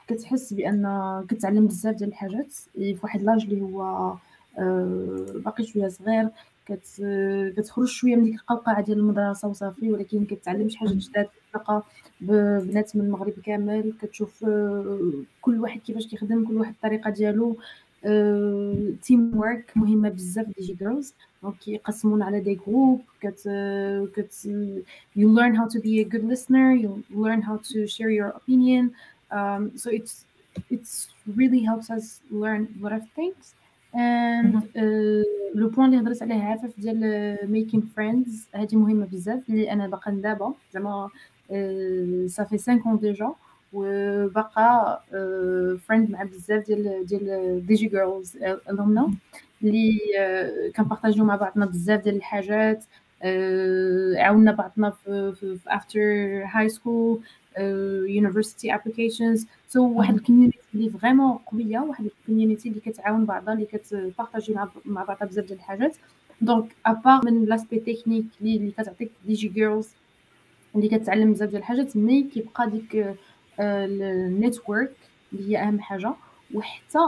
كتحس 0.09 0.53
بأن 0.53 1.25
كتعلم 1.29 1.67
بزاف 1.67 1.95
ديال 1.97 2.09
الحاجات. 2.09 2.53
في 2.75 2.99
واحد 3.03 3.23
l'âge 3.23 3.45
اللي 3.45 3.63
هو 3.63 4.15
باقي 5.41 5.65
شوية 5.65 5.89
صغير 5.89 6.29
كت 6.67 7.03
كتخرج 7.57 7.87
شوية 7.87 8.17
من 8.17 8.25
ديك 8.25 8.35
القوقعه 8.35 8.81
ديال 8.81 8.99
المدرسة 8.99 9.49
وصافي 9.49 9.93
ولكن 9.93 10.25
كتعلم 10.25 10.69
شي 10.69 10.79
حاجة 10.79 10.89
جداد 10.89 11.27
كتلقى 11.51 11.83
بنات 12.21 12.97
من 12.97 13.03
المغرب 13.03 13.33
كامل 13.45 13.93
كتشوف 14.03 14.45
كل 15.41 15.61
واحد 15.61 15.81
كيفاش 15.81 16.07
كيخدم 16.07 16.49
كل 16.49 16.57
واحد 16.57 16.73
الطريقة 16.73 17.11
ديالو. 17.11 17.57
آه، 18.05 18.93
team 19.03 19.37
work 19.37 19.73
مهمة 19.77 20.09
بزاف 20.09 20.47
DigiGirlz 20.47 21.15
donc 21.43 21.69
كيقسمونا 21.69 22.23
على 22.23 22.41
des 22.41 22.55
groupes 22.67 23.01
كت 23.21 23.49
كت 24.17 24.45
you 25.17 25.35
learn 25.35 25.57
how 25.57 25.69
to 25.69 25.81
be 25.81 26.03
a 26.03 26.09
good 26.09 26.25
listener 26.25 26.77
you 26.77 26.99
learn 27.11 27.43
how 27.43 27.57
to 27.57 27.87
share 27.87 28.09
your 28.11 28.33
opinion 28.33 28.91
so 29.77 29.91
it's 29.91 30.27
it's 30.73 31.09
really 31.39 31.69
helps 31.69 31.91
us 31.91 32.21
learn 32.31 32.69
lot 32.81 32.93
of 32.93 33.03
things 33.17 33.55
and 33.95 34.63
le 35.55 35.69
point 35.69 35.89
اللي 35.89 36.01
هضرت 36.01 36.23
عليه 36.23 36.43
عفاف 36.43 36.81
ديال 36.81 37.39
making 37.53 37.81
friends 37.97 38.47
هذه 38.55 38.77
مهمة 38.77 39.07
بزاف 39.07 39.41
اللي 39.49 39.73
أنا 39.73 39.87
باقا 39.89 40.11
دابا 40.11 40.55
زعما 40.73 41.11
آه، 41.51 42.27
صافي 42.27 42.59
5 42.59 42.83
ans 42.83 43.01
déjà 43.01 43.33
وبقى 43.73 45.03
friend 45.89 46.11
مع 46.11 46.23
بزاف 46.23 46.67
ديال 46.67 47.07
ديال 47.07 47.67
DigiGirlz 47.67 48.37
alumna 48.71 49.11
اللي 49.63 49.99
كنبارطاجيو 50.77 51.25
مع 51.25 51.37
بعضنا 51.37 51.67
بزاف 51.67 52.03
ديال 52.05 52.17
الحاجات 52.17 52.85
عاونا 54.17 54.53
بعضنا 54.53 54.91
في, 54.91 55.33
في 55.33 55.59
after 55.67 56.01
high 56.45 56.69
school 56.69 57.21
university 58.09 58.75
applications 58.75 59.47
so 59.69 59.89
واحد 59.99 60.15
ال 60.15 60.19
community 60.19 60.59
اللي 60.75 60.91
vraiment 60.91 61.33
قوية 61.39 61.79
واحد 61.79 62.05
ال 62.05 62.11
community 62.11 62.69
اللي 62.69 62.81
كتعاون 62.81 63.25
بعضها 63.25 63.55
اللي 63.55 63.67
كتبارطاجي 63.67 64.55
مع 64.55 64.69
مع 64.85 65.05
بعضها 65.05 65.27
بزاف 65.29 65.45
ديال 65.45 65.59
الحاجات. 65.59 65.97
donc 66.41 66.73
à 66.87 66.94
part 66.94 67.21
من 67.25 67.45
l'aspect 67.45 67.79
technique 67.79 68.25
اللي 68.43 68.71
كتعطيك 68.79 69.11
DigiGirlz 69.27 69.89
اللي 70.77 70.89
كتعلم 70.89 71.33
بزاف 71.33 71.49
ديال 71.49 71.59
الحاجات 71.61 71.97
mais 71.97 72.23
كيبقى 72.23 72.71
ديك 72.71 73.15
النيتورك 73.60 74.96
اللي 75.34 75.50
هي 75.50 75.62
اهم 75.62 75.80
حاجه 75.80 76.14
وحتى 76.54 77.00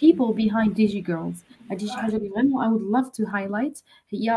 people 0.00 0.32
behind 0.34 0.74
digi 0.74 1.02
girls 1.02 1.44
هذه 1.70 1.86
شي 1.86 1.92
حاجه 1.92 2.16
اللي 2.16 2.30
فريمون 2.30 2.64
I 2.64 2.68
would 2.68 2.96
love 2.96 3.10
to 3.12 3.30
highlight 3.30 3.82
هي 4.10 4.30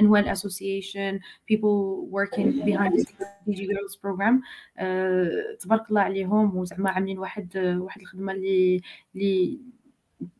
انواع 0.00 0.20
الاسوسيشن 0.20 1.18
people 1.52 2.08
working 2.10 2.64
behind 2.64 2.92
the 2.92 3.04
digi 3.48 3.66
girls 3.66 3.96
program 3.96 4.40
تبارك 5.60 5.90
الله 5.90 6.00
عليهم 6.00 6.56
وزعما 6.56 6.90
عاملين 6.90 7.18
واحد 7.18 7.56
واحد 7.80 8.00
الخدمه 8.00 8.32
اللي 8.32 8.80
اللي 9.14 9.58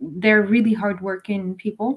they're 0.02 0.46
really 0.46 0.74
hard 0.74 0.98
working 1.00 1.54
people 1.66 1.94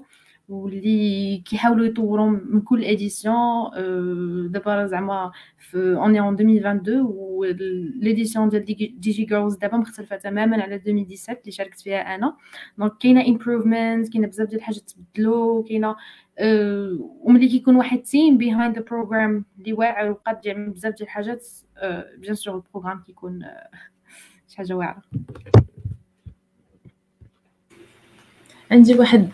واللي 0.50 1.38
كيحاولوا 1.38 1.86
يطوروا 1.86 2.30
من 2.30 2.60
كل 2.60 2.84
édition 2.84 3.34
دابا 4.52 4.86
زعما 4.86 5.32
on 5.74 6.20
est 6.20 6.29
en 6.29 6.34
2022 6.34 7.02
و 7.06 7.20
l'édition 7.20 8.48
ديال 8.48 8.64
DG 8.64 8.74
Girls 9.00 9.56
دابا 9.56 9.76
مختلفة 9.76 10.16
تماما 10.16 10.62
على 10.62 10.74
2017 10.74 11.40
اللي 11.40 11.52
شاركت 11.52 11.80
فيها 11.80 12.14
أنا. 12.14 12.36
donc 12.78 12.92
كاينة 13.00 13.26
improvement 13.28 14.12
كاينة 14.12 14.26
بزاف 14.26 14.48
ديال 14.48 14.58
الحاجات 14.58 14.82
تبدلوا 14.90 15.64
كاينة 15.64 15.96
وملي 17.20 17.48
كيكون 17.48 17.76
واحد 17.76 17.98
team 17.98 18.38
behind 18.38 18.76
the 18.78 18.84
program 18.84 19.44
اللي 19.58 19.72
واعر 19.72 20.10
وقاد 20.10 20.46
يعمل 20.46 20.70
بزاف 20.70 20.94
ديال 20.94 21.02
الحاجات 21.02 21.46
bien 22.18 22.34
sûr 22.34 22.56
ال 22.56 22.61
programme 22.61 23.02
كيكون 23.06 23.44
شي 24.48 24.56
حاجة 24.56 24.74
واعرة. 24.74 25.02
عندي 28.70 28.94
واحد 28.94 29.28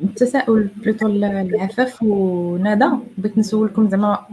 التساؤل 0.00 0.68
plutôt 0.76 1.06
العفاف 1.06 2.02
وندى 2.02 2.88
بغيت 3.18 3.38
نسولكم 3.38 3.88
زعما 3.88 4.26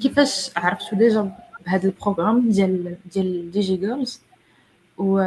كيفاش 0.00 0.50
عرفتوا 0.56 0.98
déjà 0.98 1.32
بهذا 1.66 1.88
ال 1.88 1.94
programme 1.94 2.48
ديال 2.48 2.96
ديال 3.12 3.50
DG 3.50 3.60
Girls؟ 3.60 4.20
و 4.98 5.18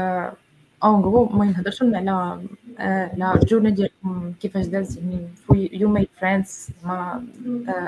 en 0.83 1.01
gros 1.01 1.43
هضرتوا 1.43 1.87
لنا 1.87 1.97
على 1.97 3.23
على 3.23 3.39
ال 3.41 3.45
journey 3.45 3.71
ديالكم 3.71 4.33
كيفاش 4.41 4.65
دازت 4.65 4.97
يعني 4.97 5.27
you 5.51 5.89
made 5.89 6.07
friends 6.19 6.69
ما 6.85 7.23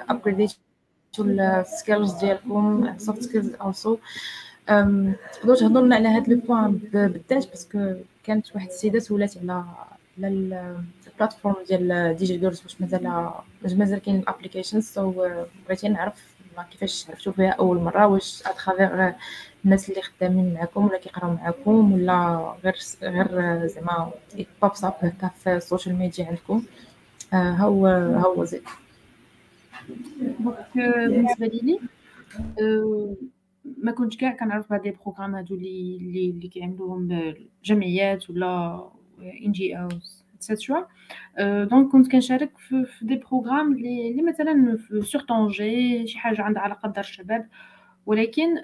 upgraded 0.09 0.53
ال 1.19 1.33
skills 1.33 2.13
ديالكم 2.13 2.93
soft 2.97 3.21
skills 3.21 3.53
also 3.61 3.97
تقدروا 4.67 5.55
تهضروا 5.55 5.85
لنا 5.85 5.95
على 5.95 6.07
هذا 6.07 6.33
le 6.33 6.39
point 6.39 6.71
بالذات 6.93 7.49
parce 7.49 7.77
que 7.77 7.93
كانت 8.23 8.55
واحد 8.55 8.67
السيدة 8.67 8.99
سولات 8.99 9.37
على 9.37 9.63
على 10.25 10.77
ال 11.07 11.12
plateforme 11.12 11.55
ديال 11.67 12.15
DG 12.15 12.25
Girls 12.25 12.63
واش 12.63 12.81
مازال 12.81 13.31
مازال 13.77 13.99
كاين 13.99 14.19
ال 14.19 14.24
applications 14.24 14.83
so 14.85 15.11
بغيتي 15.67 15.89
نعرف 15.89 16.31
كيفاش 16.71 17.09
عرفتوا 17.09 17.33
فيها 17.33 17.49
أول 17.49 17.77
مرة 17.77 18.07
واش 18.07 18.43
à 18.45 18.53
travers 18.53 19.11
الناس 19.65 19.89
اللي 19.89 20.01
خدامين 20.01 20.53
معكم 20.53 20.85
ولا 20.85 20.97
كيقراو 20.97 21.33
معكم 21.33 21.93
ولا 21.93 22.53
غير 22.63 22.75
غير 23.01 23.67
زعما 23.67 24.11
pops 24.61 24.83
up 24.83 24.93
هكا 25.01 25.27
في 25.27 25.55
ال 25.55 25.61
social 25.61 25.95
media 25.95 26.25
عندكم. 26.25 26.63
how 27.33 27.85
how 27.87 28.43
زيد. 28.43 28.63
بالنسبة 30.75 31.47
لي 31.47 31.79
ما 33.77 33.91
كنتش 33.91 34.17
كاع 34.17 34.35
كنعرف 34.35 34.69
بهاد 34.69 34.83
les 34.83 34.91
programmes 35.05 35.35
هادو 35.35 35.55
اللي 35.55 35.97
اللي 36.31 36.47
كيعملوهم 36.47 37.11
الجمعيات 37.61 38.29
ولا 38.29 38.83
NGOs 39.45 40.23
et 40.35 40.48
cetera 40.48 40.87
donc 41.63 41.91
كنت 41.91 42.11
كنشارك 42.11 42.57
في, 42.57 42.85
في 42.85 43.05
des 43.05 43.15
programmes 43.15 43.73
اللي 43.73 44.21
مثلا 44.21 44.77
sur 45.01 45.21
Tanger 45.21 46.07
شي 46.07 46.19
حاجة 46.19 46.41
عندها 46.41 46.61
علاقة 46.61 46.89
بدار 46.89 47.03
الشباب. 47.03 47.47
ولكن 48.05 48.57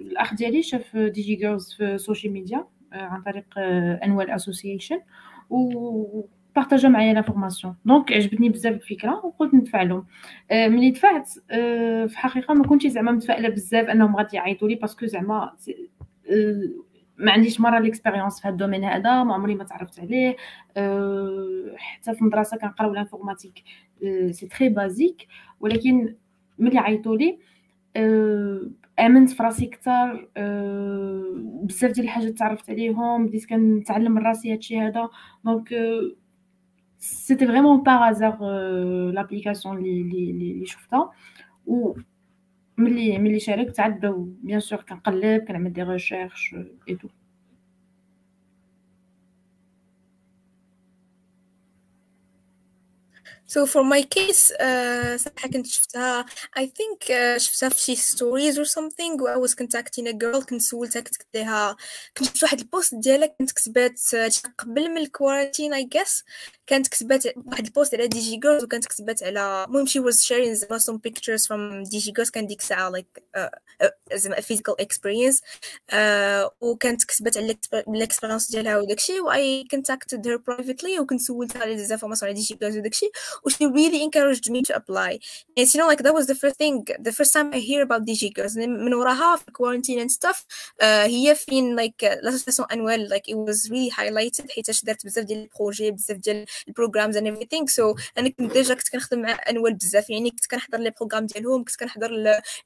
الأخ 0.00 0.34
ديالي 0.34 0.62
شاف 0.62 0.96
DG 0.96 1.20
Girls 1.22 1.72
في 1.72 1.84
ال 1.94 1.99
social 1.99 2.32
media 2.32 2.64
عن 2.92 3.22
طريق 3.22 3.44
أنوال 4.04 4.30
association 4.30 5.00
و 5.50 6.24
بارطاجا 6.56 6.88
معايا 6.88 7.14
l'information 7.14 7.74
donc 7.84 8.12
عجبتني 8.12 8.48
بزاف 8.48 8.74
الفكرة 8.74 9.26
وقلت 9.26 9.54
ندفع 9.54 9.82
لهم. 9.82 10.06
آه 10.50 10.68
ملي 10.68 10.90
دفعت 10.90 11.30
آه 11.50 12.06
في 12.06 12.12
الحقيقة 12.12 12.54
ما 12.54 12.64
كنتش 12.64 12.86
زعما 12.86 13.12
متفائلة 13.12 13.48
بزاف 13.48 13.88
أنهم 13.88 14.16
غادي 14.16 14.36
يعيطوا 14.36 14.68
لي 14.68 14.74
parce 14.74 14.94
que 14.94 15.06
زعما 15.06 15.52
آه 16.30 16.62
ما 17.18 17.32
عنديش 17.32 17.60
مرة 17.60 17.78
l'expérience 17.78 18.40
في 18.40 18.48
هذا 18.48 18.52
ال 18.52 18.56
domaine 18.56 18.84
هذا 18.84 19.24
ما 19.24 19.34
عمري 19.34 19.54
ما 19.54 19.64
تعرفت 19.64 20.00
عليه. 20.00 20.36
أه 20.76 21.74
حتى 21.76 22.14
في 22.14 22.20
المدرسة 22.20 22.56
كنقراو 22.56 22.92
ال 22.92 22.97
informatique. 22.97 23.62
أه 24.04 24.30
c'est 24.30 24.46
très 24.46 24.68
basique 24.68 25.26
ولكن 25.60 26.14
ملي 26.58 26.78
عيطوا 26.78 27.16
لي 27.16 27.38
أه 27.96 28.70
آمنت 29.00 29.30
في 29.30 29.42
راسي 29.42 29.64
أكثر. 29.64 30.28
أه 30.36 31.22
بزاف 31.62 31.92
ديال 31.92 32.04
الحاجات 32.04 32.38
تعرفت 32.38 32.70
عليهم. 32.70 33.26
بديت 33.26 33.46
كنتعلم 33.46 34.12
من 34.12 34.22
راسي 34.22 34.52
هادشي 34.52 34.80
هذا. 34.80 35.08
donc 35.44 35.72
أه 35.72 36.16
par 37.84 38.00
hasard 38.08 38.38
euh, 38.40 39.12
l'application 39.16 39.66
اللي 39.66 40.00
اللي 40.00 40.30
اللي 40.30 40.66
شفتها. 40.66 41.10
و 41.66 41.94
ملي 42.78 43.18
ملي 43.18 43.40
شاركت 43.40 43.80
عاد 43.80 44.06
bien 44.42 44.60
sûr 44.60 44.82
كنقلب 44.82 45.44
كنعمل 45.44 45.72
des 45.72 45.82
recherches 45.82 46.54
et 46.88 46.94
tout 46.94 47.08
So 53.46 53.66
for 53.66 53.84
my 53.84 54.02
case 54.02 54.50
uh, 54.52 55.16
صراحة 55.16 55.48
كنت 55.52 55.66
شفتها 55.66 56.26
I 56.58 56.62
think 56.62 57.08
uh, 57.08 57.36
شفتها 57.36 57.68
في 57.68 57.78
شي 57.82 57.96
stories 57.96 58.54
or 58.56 58.64
something 58.64 59.20
و 59.20 59.28
I 59.34 59.48
was 59.48 59.54
contacting 59.54 60.06
a 60.06 60.12
girl 60.12 60.44
كنت 60.44 60.62
سولتها 60.62 61.00
كنت 61.00 61.16
لها 61.34 61.76
كنت 62.18 62.28
شفت 62.28 62.42
واحد 62.42 62.60
البوست 62.60 62.94
ديالها 62.94 63.26
كنت 63.26 63.52
كتبات 63.52 64.00
قبل 64.58 64.90
من 64.90 64.98
ال 64.98 65.05
quarantine 65.05 65.74
I 65.74 65.86
guess. 65.86 66.22
كانت 66.71 66.87
كتبات 66.87 67.23
واحد 67.35 67.65
البوست 67.65 67.95
على 67.95 68.07
دي 68.07 68.19
جي 68.19 68.35
جيرلز 68.35 68.63
وكانت 68.63 68.85
كتبات 68.85 69.23
على 69.23 69.65
المهم 69.67 69.85
شي 69.85 70.01
was 70.01 70.15
sharing 70.15 70.51
زعما 70.51 70.79
some 70.79 70.99
pictures 71.09 71.41
from 71.47 71.89
دي 71.89 71.97
جي 71.97 72.11
جيرلز 72.11 72.29
كان 72.29 72.47
ديك 72.47 72.59
الساعة 72.59 72.91
like 72.91 73.21
زعما 74.13 74.35
physical 74.35 74.75
experience 74.85 75.37
uh, 75.91 76.51
وكانت 76.61 77.03
كتبات 77.03 77.37
على 77.37 77.57
الاكسبيرينس 77.87 78.51
ديالها 78.51 78.77
وداكشي 78.77 79.19
و 79.19 79.31
I 79.31 79.65
contacted 79.75 80.19
her 80.19 80.37
privately 80.51 80.99
وكنت 80.99 81.21
سولتها 81.21 81.61
على 81.61 81.75
دي 81.75 81.85
زانفورماسيون 81.85 82.31
على 82.31 82.39
دي 82.39 82.45
جي 82.45 82.57
جيرلز 82.61 82.77
وداكشي 82.77 83.11
و 83.45 83.49
she 83.49 83.53
really 83.55 84.01
encouraged 84.03 84.51
me 84.51 84.61
to 84.61 84.75
apply 84.75 85.19
and 85.59 85.67
you 85.73 85.79
know 85.79 85.87
like 85.93 86.03
that 86.03 86.13
was 86.13 86.27
the 86.27 86.35
first 86.35 86.57
thing 86.61 86.75
the 87.07 87.11
first 87.19 87.33
time 87.33 87.47
I 87.53 87.59
hear 87.59 87.81
about 87.87 88.01
DG 88.05 88.33
girls 88.39 88.57
من 88.57 88.93
وراها 88.93 89.35
في 89.35 89.51
quarantine 89.51 89.99
and 90.03 90.11
stuff 90.11 90.37
uh, 90.81 90.83
هي 90.83 91.35
فين 91.35 91.79
like 91.79 92.05
l'association 92.23 92.65
annuelle 92.73 93.07
like 93.13 93.27
it 93.27 93.37
was 93.37 93.69
really 93.69 93.91
highlighted 93.99 94.51
حيتاش 94.51 94.83
دارت 94.83 95.05
بزاف 95.05 95.25
ديال 95.25 95.39
البروجي 95.39 95.91
بزاف 95.91 96.17
ديال 96.17 96.45
البروغرامز 96.68 97.18
and 97.18 97.22
everything. 97.22 97.64
So 97.66 98.00
أنا 98.18 98.28
كنت 98.28 98.52
déjà 98.52 98.74
كنت 98.74 98.88
كنخدم 98.88 99.22
مع 99.22 99.40
أنوال 99.50 99.74
بزاف 99.74 100.10
يعني 100.10 100.30
كنت 100.30 100.46
كنحضر 100.46 100.78
les 100.78 100.90
programmes 100.90 101.26
ديالهم 101.26 101.64
كنت 101.64 101.76
كنحضر 101.76 102.10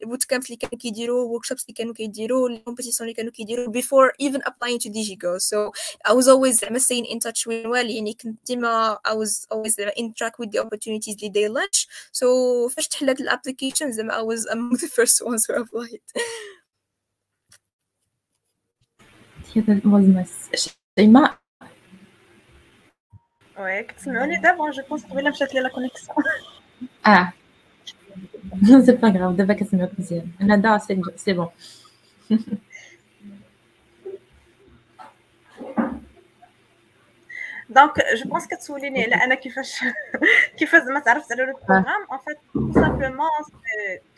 ال 0.03 0.25
bootcamps 0.25 0.47
اللي 0.47 0.57
كانوا 0.57 0.79
كيديروا 0.79 1.39
workshops 1.39 1.63
اللي 1.63 1.75
كانوا 1.75 1.95
كيديروا 1.95 2.49
ال 2.49 2.53
competition 2.53 3.05
اللي 3.05 3.15
كانوا 3.15 3.33
كيديروا 3.33 3.73
before 3.73 4.13
even 4.23 4.41
applying 4.41 4.79
to 4.79 4.91
girls 5.17 5.45
so 5.45 5.73
I 6.09 6.13
was 6.13 6.27
always 6.29 6.51
زعما 6.51 6.79
staying 6.79 7.07
in 7.07 7.19
touch 7.19 7.47
with 7.47 7.67
well 7.67 7.91
يعني 7.91 8.17
كنت 8.23 8.47
ديما 8.47 8.99
I 9.09 9.13
was 9.13 9.47
always 9.55 9.75
in 9.75 10.13
track 10.13 10.35
with 10.41 10.51
the 10.51 10.61
opportunities 10.65 11.17
اللي 11.23 11.31
they 11.35 11.53
launch 11.53 11.87
so 12.13 12.27
فاش 12.75 12.89
تحلات 12.89 13.21
ال 13.21 13.27
application 13.27 13.93
زعما 13.93 14.15
I 14.15 14.23
was 14.23 14.41
among 14.41 14.77
the 14.83 14.89
first 14.89 15.27
ones 15.27 15.47
who 15.47 15.55
applied. 15.63 16.01
شيماء؟ 20.99 21.46
oui 23.59 23.83
كتسمعوني 23.83 24.37
دابا 24.37 24.71
je 24.71 24.83
pense 24.89 25.05
قبيله 25.05 25.31
مشات 25.31 25.55
لي 25.55 25.61
la 25.61 25.69
connexion 25.69 26.17
آه 27.07 27.33
non 28.71 28.85
c'est 28.85 28.93
pas 28.93 29.09
grave 29.09 29.35
دابا 29.37 29.55
كنسمعوك 29.55 29.91
مزيان 29.99 30.31
أنا 30.41 30.57
دا 30.57 30.79
c'est 30.79 31.03
c'est 31.17 31.33
bon 31.33 31.49
donc 37.69 37.93
je 38.15 38.31
pense 38.31 38.47
كتسوليني 38.47 39.05
على 39.05 39.15
أنا 39.15 39.35
كيفاش 39.35 39.81
كيفاش 40.59 40.83
زعما 40.83 41.01
تعرفت 41.01 41.33
على 41.33 41.43
le 41.43 41.59
programme 41.69 42.07
en 42.13 42.19
fait 42.19 42.39
simplement 42.75 43.29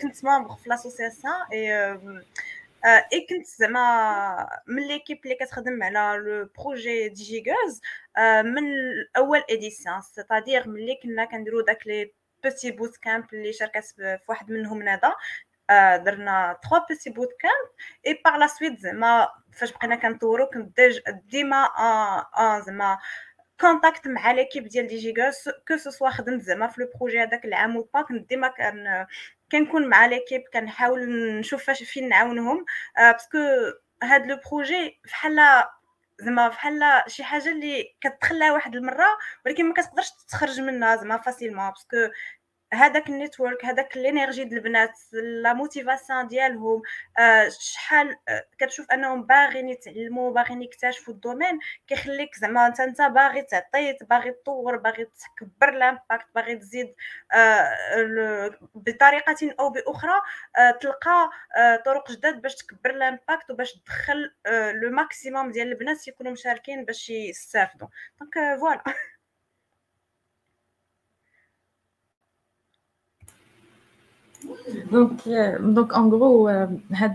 كنت 0.01 0.25
membre 0.25 0.55
في 0.55 0.71
l'association 0.71 1.35
et 1.53 1.99
et 2.85 3.27
كنت 3.29 3.47
زعما 3.47 4.61
من 4.67 4.83
l'équipe 4.83 5.21
اللي 5.25 5.35
كتخدم 5.35 5.83
على 5.83 6.23
le 6.25 6.49
projet 6.59 7.09
دي 7.09 7.45
من 8.45 8.65
اول 9.17 9.43
édition 9.51 10.01
c'est-à-dire 10.01 10.69
ملي 10.69 10.99
كنا 11.03 11.25
كنديرو 11.25 11.61
داك 11.61 11.87
les 11.87 12.13
petits 12.43 12.71
bootcamps 12.71 13.25
اللي 13.33 13.53
شاركت 13.53 13.85
في 13.97 14.19
واحد 14.29 14.51
منهم 14.53 14.83
ندى 14.83 15.13
درنا 16.05 16.59
3 16.71 16.87
petits 16.89 17.11
bootcamps 17.11 17.71
et 18.07 18.23
par 18.25 18.37
la 18.37 18.47
suite 18.47 18.79
زعما 18.79 19.29
فاش 19.53 19.73
بقينا 19.73 19.97
كنطورو 19.97 20.47
كنت 20.47 20.81
ديما 21.31 21.69
زعما 22.67 22.99
contact 23.61 24.09
مع 24.09 24.33
l'équipe 24.33 24.69
ديال 24.69 24.87
DG 24.87 25.15
que 25.69 25.77
ce 25.77 25.88
soit 25.88 26.11
خدمت 26.11 26.43
زعما 26.43 26.67
في 26.67 26.81
le 26.81 26.91
projet 26.99 27.23
هذاك 27.23 27.45
العام 27.45 27.77
ou 27.77 27.89
pas 27.95 28.03
كنت 28.03 28.29
ديما 28.29 28.49
كان 28.49 29.07
كنكون 29.53 29.89
مع 29.89 30.07
l'équipe 30.07 30.43
كنحاول 30.53 31.09
نشوف 31.39 31.65
فاش 31.65 31.83
فين 31.83 32.09
نعاونهم. 32.09 32.65
آه 32.99 33.13
parce 33.13 33.29
que 33.29 33.39
هاد 34.03 34.27
le 34.27 34.39
projet 34.51 35.01
بحال 35.05 35.65
زعما 36.21 36.49
بحال 36.49 37.03
شي 37.07 37.25
حاجة 37.25 37.49
اللي 37.49 37.97
كتخلى 38.01 38.51
واحد 38.51 38.77
المرة 38.77 39.07
ولكن 39.47 39.65
ما 39.69 39.75
كتقدرش 39.75 40.11
تخرج 40.29 40.61
منها 40.61 40.97
زعما 40.97 41.17
facilement 41.19 41.71
parce 41.71 41.87
que 41.87 41.97
هذاك 42.73 43.09
ال 43.09 43.16
network 43.16 43.65
هذاك 43.65 43.97
ال 43.97 44.04
energy 44.04 44.45
ديال 44.45 44.59
البنات 44.59 44.91
la 45.13 45.53
motivation 45.53 46.27
ديالهم 46.27 46.83
آه 47.19 47.49
شحال 47.49 48.17
آه 48.29 48.45
كتشوف 48.59 48.91
أنهم 48.91 49.23
باغيين 49.23 49.69
يتعلموا 49.69 50.33
باغيين 50.33 50.63
يكتشفوا 50.63 51.15
ال 51.15 51.20
domaine 51.20 51.59
كيخليك 51.87 52.35
زعما 52.37 52.67
أنت 52.67 52.81
أنت 52.81 53.03
باغي 53.03 53.43
تعطي 53.43 53.97
باغي 54.11 54.31
تطور 54.31 54.77
باغي 54.77 55.07
تكبر 55.39 55.71
l'impact 55.71 56.27
باغي 56.35 56.57
تزيد 56.57 56.95
آه 57.33 58.51
بطريقة 58.75 59.55
أو 59.61 59.71
بأخرى 59.71 60.23
تلقى 60.81 61.31
طرق 61.85 62.13
جداد 62.13 62.43
باش 62.43 62.55
تكبر 62.55 62.93
l'impact 62.93 63.51
وباش 63.51 63.73
تدخل 63.73 64.31
le 64.83 64.91
maximum 64.91 65.53
ديال 65.53 65.69
البنات 65.69 66.09
يكونوا 66.09 66.33
مشاركين 66.33 66.85
باش 66.85 67.11
يستافدوا. 67.11 67.89
donc 68.21 68.61
voilà 68.61 68.83
donc 74.93 75.29
donc 75.61 75.95
en 75.95 76.11
gros 76.11 76.49
هاد 76.93 77.15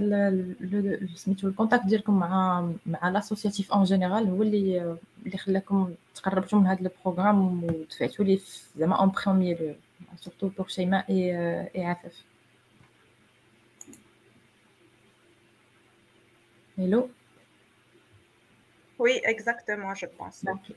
سميتو 1.15 1.47
ال 1.47 1.52
contact 1.52 1.85
ديالكم 1.85 2.19
مع 2.19 2.61
مع 2.85 3.09
l'associatif 3.09 3.73
en 3.73 3.83
général 3.83 4.29
هو 4.29 4.43
اللي 4.43 4.97
اللي 5.25 5.37
خلاكم 5.37 5.93
تقربتوا 6.15 6.59
من 6.59 6.67
هاد 6.67 6.79
ال 6.79 6.88
programme 6.88 7.63
ودفعتوا 7.63 8.25
ليه 8.25 8.39
زعما 8.75 8.95
en 8.95 9.11
premier 9.25 9.61
lieu 10.01 10.17
surtout 10.21 10.47
pour 10.47 10.67
شيماء 10.67 11.09
اي 11.09 11.35
اي 11.75 11.85
عفاف 11.85 12.23
Oui, 19.03 19.21
exactement, 19.25 19.93
je 19.95 20.07
pense. 20.17 20.37
Okay. 20.55 20.75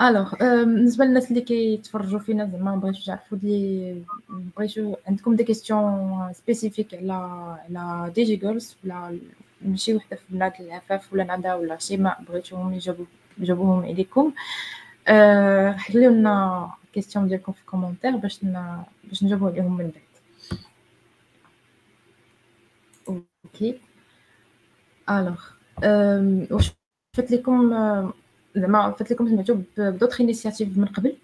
Alors 0.00 0.34
بالنسبة 0.40 1.04
للناس 1.04 1.30
اللي 1.30 1.40
كيتفرجوا 1.40 2.18
فينا 2.18 2.46
زعما 2.46 2.76
بغيتو 2.76 3.04
تعرفوا 3.04 3.38
لي 3.42 4.02
بغيتو 4.28 4.96
عندكم 5.06 5.36
des 5.36 5.44
questions 5.44 6.32
spécifiques 6.32 6.94
على 6.94 7.12
على 7.68 8.12
DigiGirlz 8.12 8.76
ولا 8.84 9.18
ماشي 9.62 9.94
وحدة 9.94 10.16
في 10.16 10.22
بنات 10.30 10.60
العفاف 10.60 11.12
ولا 11.12 11.36
ندى 11.36 11.52
ولا 11.52 11.78
شيماء 11.78 12.22
بغيتوهم 12.28 12.74
يجاوبوا 12.74 13.04
يجاوبوهم 13.38 13.84
عليكم. 13.84 14.32
أه 15.08 15.72
خليو 15.76 16.10
لنا 16.10 16.70
questions 16.92 17.28
ديالكم 17.28 17.52
في 17.52 17.60
les 17.60 17.71
commentaires 17.71 18.16
باش 18.16 18.40
باش 19.04 19.24
نجاوبوا 19.24 19.50
عليهم 19.50 19.76
من 19.76 19.90
بعد. 19.90 20.02
Okay 23.44 23.80
alors 25.10 25.40
واش 26.50 26.72
فات 27.16 27.30
لكم 27.30 27.72
زعما 28.56 28.90
فات 28.90 29.10
لكم 29.10 29.28
سمعتوا 29.28 29.56
ب 29.76 29.81
d'autres 29.81 30.20
initiatives 30.20 30.78
من 30.78 30.84
قبل 30.84 31.14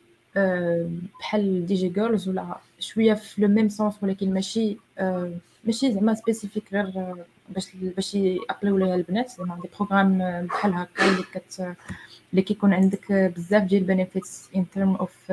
بحال 1.20 1.66
DigiGirlz 1.66 2.28
ولا 2.28 2.56
شوية 2.78 3.14
في 3.14 3.42
le 3.42 3.48
même 3.48 3.68
sens 3.68 3.94
ولكن 4.02 4.34
ماشي 4.34 4.76
ماشي 5.64 5.92
زعما 5.92 6.14
spécifique 6.14 6.64
غير 6.72 7.14
باش 7.48 7.68
باش 7.96 8.14
y 8.14 8.20
appliquiew 8.20 8.78
ليها 8.78 8.94
البنات. 8.94 9.30
زعما 9.30 9.58
des 9.62 9.68
programmes 9.76 10.18
بحال 10.46 10.74
هكا 10.74 11.04
اللي 11.10 11.22
كت 11.34 11.74
اللي 12.30 12.42
كيكون 12.42 12.72
عندك 12.74 13.12
بزاف 13.12 13.62
ديال 13.62 13.82
ال 13.82 13.90
benefits 13.90 14.48
in 14.56 14.70
term 14.70 14.94
of 14.96 15.32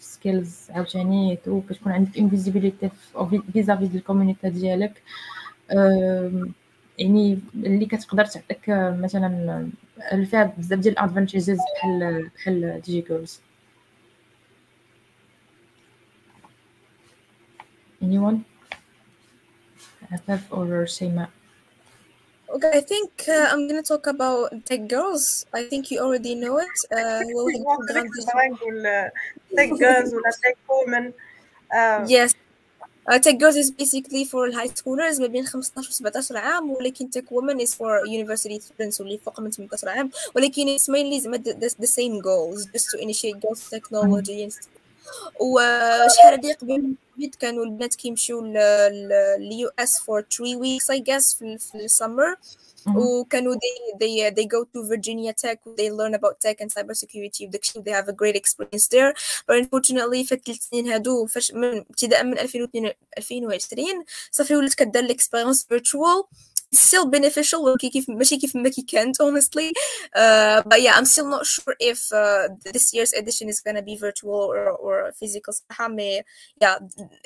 skills 0.00 0.58
عاوتاني 0.70 1.36
tu 1.44 1.60
كتكون 1.70 1.92
عندك 1.92 2.18
une 2.18 2.35
visibilité 2.35 2.90
vis-à-vis 3.52 3.86
ديال 3.86 3.96
ال 3.96 4.01
community 4.01 4.50
ديالك. 4.50 5.02
يعني 6.98 7.38
اللي 7.54 7.86
كتقدر 7.86 8.24
تعطيك 8.24 8.60
مثلا 9.00 9.68
فيها 10.25 10.53
بزاف 10.57 10.79
ديال 10.79 10.93
الادفانتجز 10.93 11.57
بحال 11.75 12.29
بحال 12.35 12.81
دي 12.85 12.91
جي 12.91 13.01
جيرلز 13.01 13.41
anyone 18.01 18.45
Afaf 20.13 20.41
or 20.51 20.85
Seima 20.85 21.27
Okay, 22.49 22.71
I 22.79 22.79
think 22.79 23.11
uh, 23.27 23.51
I'm 23.51 23.67
going 23.67 23.83
to 23.83 23.83
talk 23.83 24.07
about 24.07 24.63
Tech 24.63 24.87
Girls. 24.87 25.45
I 25.53 25.63
think 25.63 25.91
you 25.91 25.99
already 25.99 26.33
know 26.33 26.59
it. 26.59 26.77
Uh, 26.89 27.19
Tech 29.53 29.69
Girls 29.77 30.13
or 30.13 30.21
Tech 30.41 30.55
Women. 30.69 31.13
Yes, 32.07 32.33
تك 33.21 33.35
جيرلز 33.35 33.57
is 33.57 33.71
basically 33.71 34.25
for 34.29 34.35
الهاي 34.35 34.71
سكولرز 34.75 35.21
ما 35.21 35.27
بين 35.27 35.45
15 35.45 35.79
و 35.79 35.91
17 35.91 36.37
عام 36.37 36.71
ولكن 36.71 37.09
تك 37.09 37.31
وومن 37.31 37.65
is 37.65 37.69
for 37.69 38.05
university 38.07 38.59
students 38.59 38.99
واللي 38.99 39.17
فوق 39.17 39.39
من 39.39 39.51
18 39.51 39.89
عام 39.89 40.09
ولكن 40.35 40.77
it's 40.77 40.89
mainly 40.89 41.19
زعما 41.19 41.37
the 41.81 41.87
same 41.87 42.21
goals 42.21 42.65
just 42.65 42.85
to 42.91 42.99
initiate 43.01 43.39
girls 43.41 43.69
technology 43.69 44.43
and 44.43 44.53
وشحال 45.40 46.32
هادي 46.32 46.52
قبل 46.52 46.74
الكوفيد 46.74 47.34
كانوا 47.34 47.64
البنات 47.64 47.94
كيمشيو 47.94 48.40
لليو 48.40 49.70
اس 49.78 49.98
for 49.98 50.22
3 50.38 50.56
weeks 50.60 50.96
I 50.96 51.00
guess 51.00 51.38
في, 51.38 51.58
في 51.58 51.74
السمر 51.74 52.36
وكانوا 52.96 53.54
they 53.54 53.98
they 53.98 54.30
they 54.30 54.46
go 54.46 54.64
to 54.64 54.82
Virginia 54.92 55.32
Tech 55.32 55.58
they 55.78 55.90
learn 55.90 56.14
about 56.14 56.40
tech 56.40 56.60
and 56.60 56.70
cybersecurity 56.72 57.42
وداكشي 57.42 57.82
they 57.82 57.92
have 57.92 58.08
a 58.08 58.12
great 58.12 58.36
experience 58.36 58.88
there 58.88 59.12
but 59.46 59.56
unfortunately 59.62 60.24
في 60.24 60.32
الثلاث 60.32 60.58
سنين 60.70 60.88
هادو 60.88 61.26
فاش 61.26 61.52
من 61.52 61.78
ابتداء 61.78 62.24
من 62.24 62.38
2020 62.38 64.04
صافي 64.30 64.56
ولات 64.56 64.74
كدار 64.74 65.04
الاكسبيرينس 65.04 65.66
virtual 66.71 66.71
still 66.71 67.05
beneficial 67.05 67.59
ولكن 67.59 67.89
كيف 67.89 68.09
ماشي 68.09 68.37
كيف 68.37 68.55
ما 68.55 68.69
كي 68.69 68.81
كانت 68.81 69.21
honestly 69.21 69.71
uh, 70.15 70.61
but 70.63 70.81
yeah 70.81 70.93
I'm 70.95 71.05
still 71.05 71.29
not 71.29 71.45
sure 71.45 71.75
if 71.79 72.11
uh, 72.13 72.49
this 72.73 72.93
year's 72.93 73.13
edition 73.13 73.49
is 73.49 73.61
gonna 73.61 73.81
be 73.81 73.95
virtual 73.95 74.51
or, 74.53 74.69
or 74.71 75.11
physical 75.11 75.53
صراحة 75.53 75.87
مي 75.87 76.23
yeah 76.63 76.79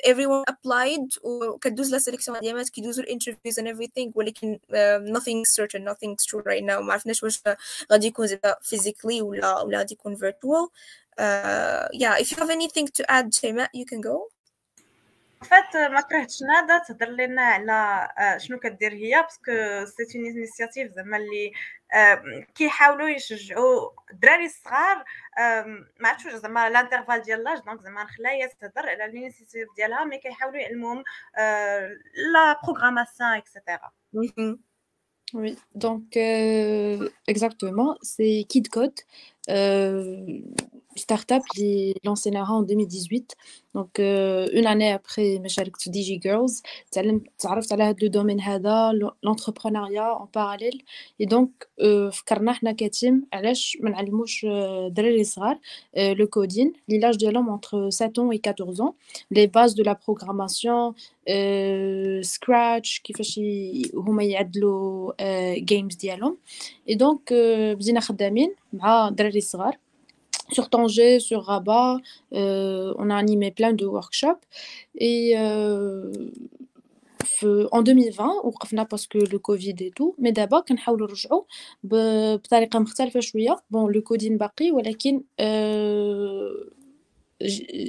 everyone 0.04 0.44
applied 0.50 1.18
وكدوز 1.22 1.92
لا 1.92 1.98
سيليكسيون 1.98 2.40
ديالات 2.40 2.68
كيدوزو 2.68 3.02
الانترفيوز 3.02 3.60
and 3.60 3.64
everything 3.64 4.10
ولكن 4.14 4.58
uh, 4.70 5.18
nothing 5.18 5.44
certain 5.44 5.84
nothing 5.84 6.16
true 6.16 6.40
right 6.40 6.64
now 6.64 6.80
ما 6.80 6.92
عرفناش 6.92 7.22
واش 7.22 7.42
غادي 7.92 8.06
يكون 8.06 8.26
زعما 8.26 8.56
physically 8.74 9.22
ولا 9.22 9.60
ولا 9.60 9.78
غادي 9.78 9.94
يكون 9.94 10.16
virtual 10.16 10.68
uh, 11.20 11.88
yeah 11.92 12.18
if 12.18 12.30
you 12.30 12.36
have 12.36 12.50
anything 12.50 12.86
to 12.86 13.04
add 13.10 13.34
شيماء 13.34 13.70
you 13.76 13.84
can 13.84 14.00
go 14.00 14.35
فات 15.41 15.77
ما 15.77 16.01
كرهتش 16.01 16.43
نادا 16.43 16.77
تهضر 16.77 17.09
لنا 17.09 17.41
على 17.41 18.07
شنو 18.39 18.59
كدير 18.59 18.93
هي 18.93 19.21
parce 19.21 19.61
que 19.61 19.85
c'est 19.85 20.17
une 20.17 20.25
initiative 20.25 20.91
زعما 20.91 21.17
اللي 21.17 21.51
كيحاولوا 22.55 23.09
يشجعوا 23.09 23.89
الدراري 24.11 24.45
الصغار 24.45 25.03
ما 25.99 26.09
عرفتش 26.09 26.33
زعما 26.33 26.69
l'intervalle 26.69 27.21
ديال 27.21 27.43
l'âge 27.43 27.59
donc 27.59 27.81
زعما 27.81 28.03
نخليها 28.03 28.47
تهضر 28.47 28.89
على 28.89 29.05
l'initiative 29.05 29.67
ديالها 29.77 30.03
mais 30.03 30.17
كيحاولوا 30.17 30.59
يعلموهم 30.59 31.03
la 32.33 32.59
programmation 32.63 33.29
et 33.29 33.44
cetera 33.44 33.91
Oui, 35.33 35.57
donc 35.75 36.15
euh, 36.15 37.09
exactement, 37.27 37.97
c'est 38.01 38.45
Kid 38.47 38.69
Code. 38.69 38.99
Euh, 39.49 40.39
startup 40.99 41.41
اللي 41.57 41.95
lancيناها 42.03 42.61
en 42.61 42.71
2018 42.71 43.25
donc 43.75 43.99
un 43.99 44.67
an 44.67 44.95
et 44.95 45.08
après 45.08 45.39
ما 45.39 45.47
شاركت 45.47 45.81
في 45.81 45.89
DigiGirlz 45.89 46.61
تعلمت 46.91 47.23
تعرفت 47.39 47.73
على 47.73 47.83
هذا 47.83 47.95
le 48.01 48.07
domaine 48.07 48.41
هذا 48.41 48.91
l'entrepreneuriat 49.23 50.01
en 50.01 50.27
parallèle 50.35 50.83
Et 51.21 51.25
donc 51.25 51.69
فكرنا 52.11 52.53
حنا 52.53 52.71
ك 52.71 52.82
team 52.82 53.27
علاش 53.33 53.77
ما 53.81 53.89
نعلموش 53.89 54.45
الدراري 54.45 55.23
صغار 55.23 55.59
le 55.97 56.27
coding 56.27 56.73
les 56.89 56.99
âges 56.99 57.17
ديالهم 57.17 57.49
entre 57.49 57.89
7 57.89 58.13
ans 58.13 58.19
و 58.19 58.31
14 58.31 58.75
ans. 58.75 58.93
les 59.31 59.47
bases 59.47 59.73
de 59.73 59.83
la 59.83 59.99
programmation 60.07 60.93
Scratch 62.21 62.99
كيفاش 62.99 63.39
هما 63.93 64.23
يعدلوا 64.23 65.13
games 65.59 65.95
ديالهم 65.95 66.37
et 66.89 66.95
donc 66.95 67.33
بدينا 67.73 67.99
خدامين 67.99 68.55
مع 68.73 69.09
دراري 69.09 69.41
صغار 69.41 69.77
sur 70.51 70.69
Tanger, 70.69 71.19
sur 71.19 71.43
Rabat. 71.43 71.97
Euh, 72.33 72.93
on 72.97 73.09
a 73.09 73.15
animé 73.15 73.51
plein 73.51 73.73
de 73.73 73.85
workshops. 73.85 74.43
Et 74.95 75.37
euh, 75.37 76.11
en 77.71 77.81
2020 77.81 78.41
وقفنا 78.43 78.83
parce 78.83 79.05
que 79.05 79.19
le 79.19 79.39
Covid 79.39 79.69
et 79.69 79.81
tout 79.81 80.13
mais 80.19 80.31
دابا 80.31 80.59
كنحاولوا 80.59 81.07
نرجعوا 81.07 81.43
بطريقه 81.83 82.79
مختلفه 82.79 83.19
شوية 83.19 83.55
bon 83.71 83.91
le 83.91 84.01
coding 84.01 84.37
باقي 84.37 84.71
ولكن 84.71 85.23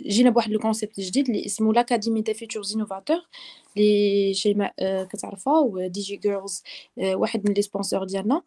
جينا 0.07 0.31
بواحد 0.31 0.51
le 0.51 0.59
concept 0.59 1.01
جديد 1.01 1.29
اللي 1.29 1.47
اسمه 1.47 1.73
l'Académie 1.73 2.21
des 2.23 2.35
futurs 2.35 2.75
innovateurs 2.77 3.17
اللي 3.77 4.35
شيماء 4.35 4.75
كتعرفها 5.05 5.59
و 5.59 6.01
DigiGirlz 6.01 6.63
واحد 6.97 7.49
من 7.49 7.55
les 7.55 7.63
sponsors 7.63 8.05
ديالنا 8.05 8.43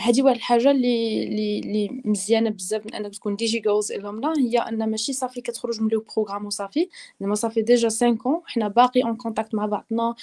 هذه 0.00 0.22
واحد 0.22 0.36
الحاجة 0.36 0.70
اللي 0.70 1.24
اللي 1.60 2.02
مزيانة 2.04 2.50
بزاف 2.50 2.86
من 2.86 2.94
أنك 2.94 3.14
تكون 3.14 3.36
DigiGirlz 3.36 3.92
alumna 3.92 4.32
هي 4.38 4.58
أن 4.58 4.90
ماشي 4.90 5.12
صافي 5.12 5.40
كتخرج 5.40 5.80
من 5.80 5.88
le 5.88 6.04
programme 6.16 6.46
وصافي. 6.46 6.88
زعما 7.20 7.34
صافي 7.34 7.62
déjà 7.62 7.88
5 7.88 8.06
ans 8.26 8.42
حنا 8.46 8.68
باقي 8.68 9.02
en 9.02 9.16
contact 9.16 9.54
مع 9.54 9.66
بعضنا. 9.66 10.14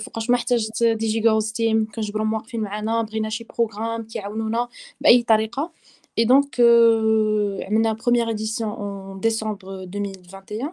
فوقاش 0.00 0.30
ما 0.30 0.36
احتاجت 0.36 0.84
DigiGirlz 0.84 1.52
team 1.52 1.86
كنجبرهم 1.94 2.32
واقفين 2.32 2.60
معنا 2.60 3.02
بغينا 3.02 3.28
شي 3.28 3.44
programme 3.44 4.02
كيعاونونا 4.06 4.68
بأي 5.00 5.22
طريقة. 5.22 5.72
Et 6.20 6.26
donc, 6.26 6.60
euh, 6.60 7.58
عملنا 7.66 7.94
première 7.94 8.28
édition 8.28 8.68
en 8.68 9.16
décembre 9.16 9.84
2021 9.86 10.72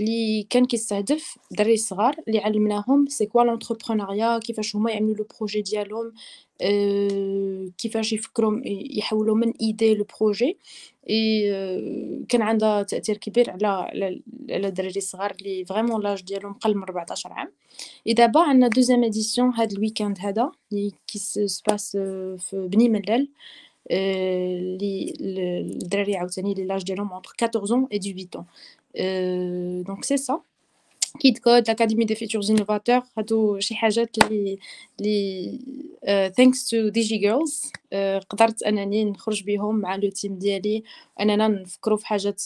اللي 0.00 0.46
كان 0.50 0.64
كيستهدف 0.66 1.38
دراري 1.50 1.76
صغار 1.76 2.16
اللي 2.28 2.38
علمناهم 2.38 3.06
c'est 3.06 3.26
quoi 3.26 3.42
l'entrepreneuriat 3.42 4.38
كيفاش 4.38 4.76
هما 4.76 4.90
يعملوا 4.90 5.16
le 5.16 5.26
projet 5.38 5.62
ديالهم 5.62 6.12
أه 6.60 7.70
كيفاش 7.78 8.12
يفكروا 8.12 8.60
يحولوا 8.66 9.36
من 9.36 9.52
idée 9.60 9.94
le 9.94 10.06
projet 10.20 10.58
اي 11.10 11.52
أه 11.54 12.22
كان 12.28 12.42
عندها 12.42 12.82
تأثير 12.82 13.16
كبير 13.16 13.50
على 13.50 13.66
على 14.50 14.68
الدراري 14.68 14.96
الصغار 14.96 15.36
اللي 15.40 15.64
vraiment 15.64 16.02
l'âge 16.02 16.22
ديالهم 16.22 16.52
قل 16.52 16.76
من 16.76 16.82
14 16.82 17.32
عام. 17.32 17.52
et 18.06 18.14
عندنا 18.36 18.68
deuxième 18.68 19.04
édition 19.04 19.54
هاد 19.54 19.72
ال 19.72 19.77
week-end 19.77 20.18
هذا 20.20 20.50
اللي 20.72 20.92
qui 21.06 21.18
se 21.18 21.39
passe 21.39 21.92
في 22.38 22.68
بني 22.72 22.88
ملال. 22.88 23.28
اللي 23.90 25.14
الدراري 25.20 26.16
عاوتاني 26.16 26.54
les 26.54 26.64
âges 26.64 26.82
ديالهم 26.84 27.12
entre 27.12 27.30
14 27.42 27.74
ans 27.74 27.88
et 27.92 27.98
18 27.98 28.36
ans. 28.36 28.44
Donc 28.96 30.04
c'est 30.04 30.16
ça. 30.16 30.42
Kid 31.18 31.40
Code, 31.40 31.66
l'Académie 31.66 32.06
des 32.06 32.14
futurs 32.14 32.50
innovateurs, 32.50 33.02
هادو 33.18 33.58
شي 33.58 33.74
حاجات 33.74 34.16
اللي 34.98 35.58
uh, 36.06 36.30
thanks 36.30 36.68
to 36.68 36.90
DigiGirlz. 36.90 37.70
Uh, 37.92 38.24
قدرت 38.30 38.62
انني 38.62 39.04
نخرج 39.04 39.44
بهم 39.44 39.76
مع 39.76 39.96
le 39.96 40.10
team 40.10 40.38
ديالي 40.38 40.82
اننا 41.20 41.48
نفكروا 41.48 41.96
في 41.96 42.06
حاجات 42.06 42.42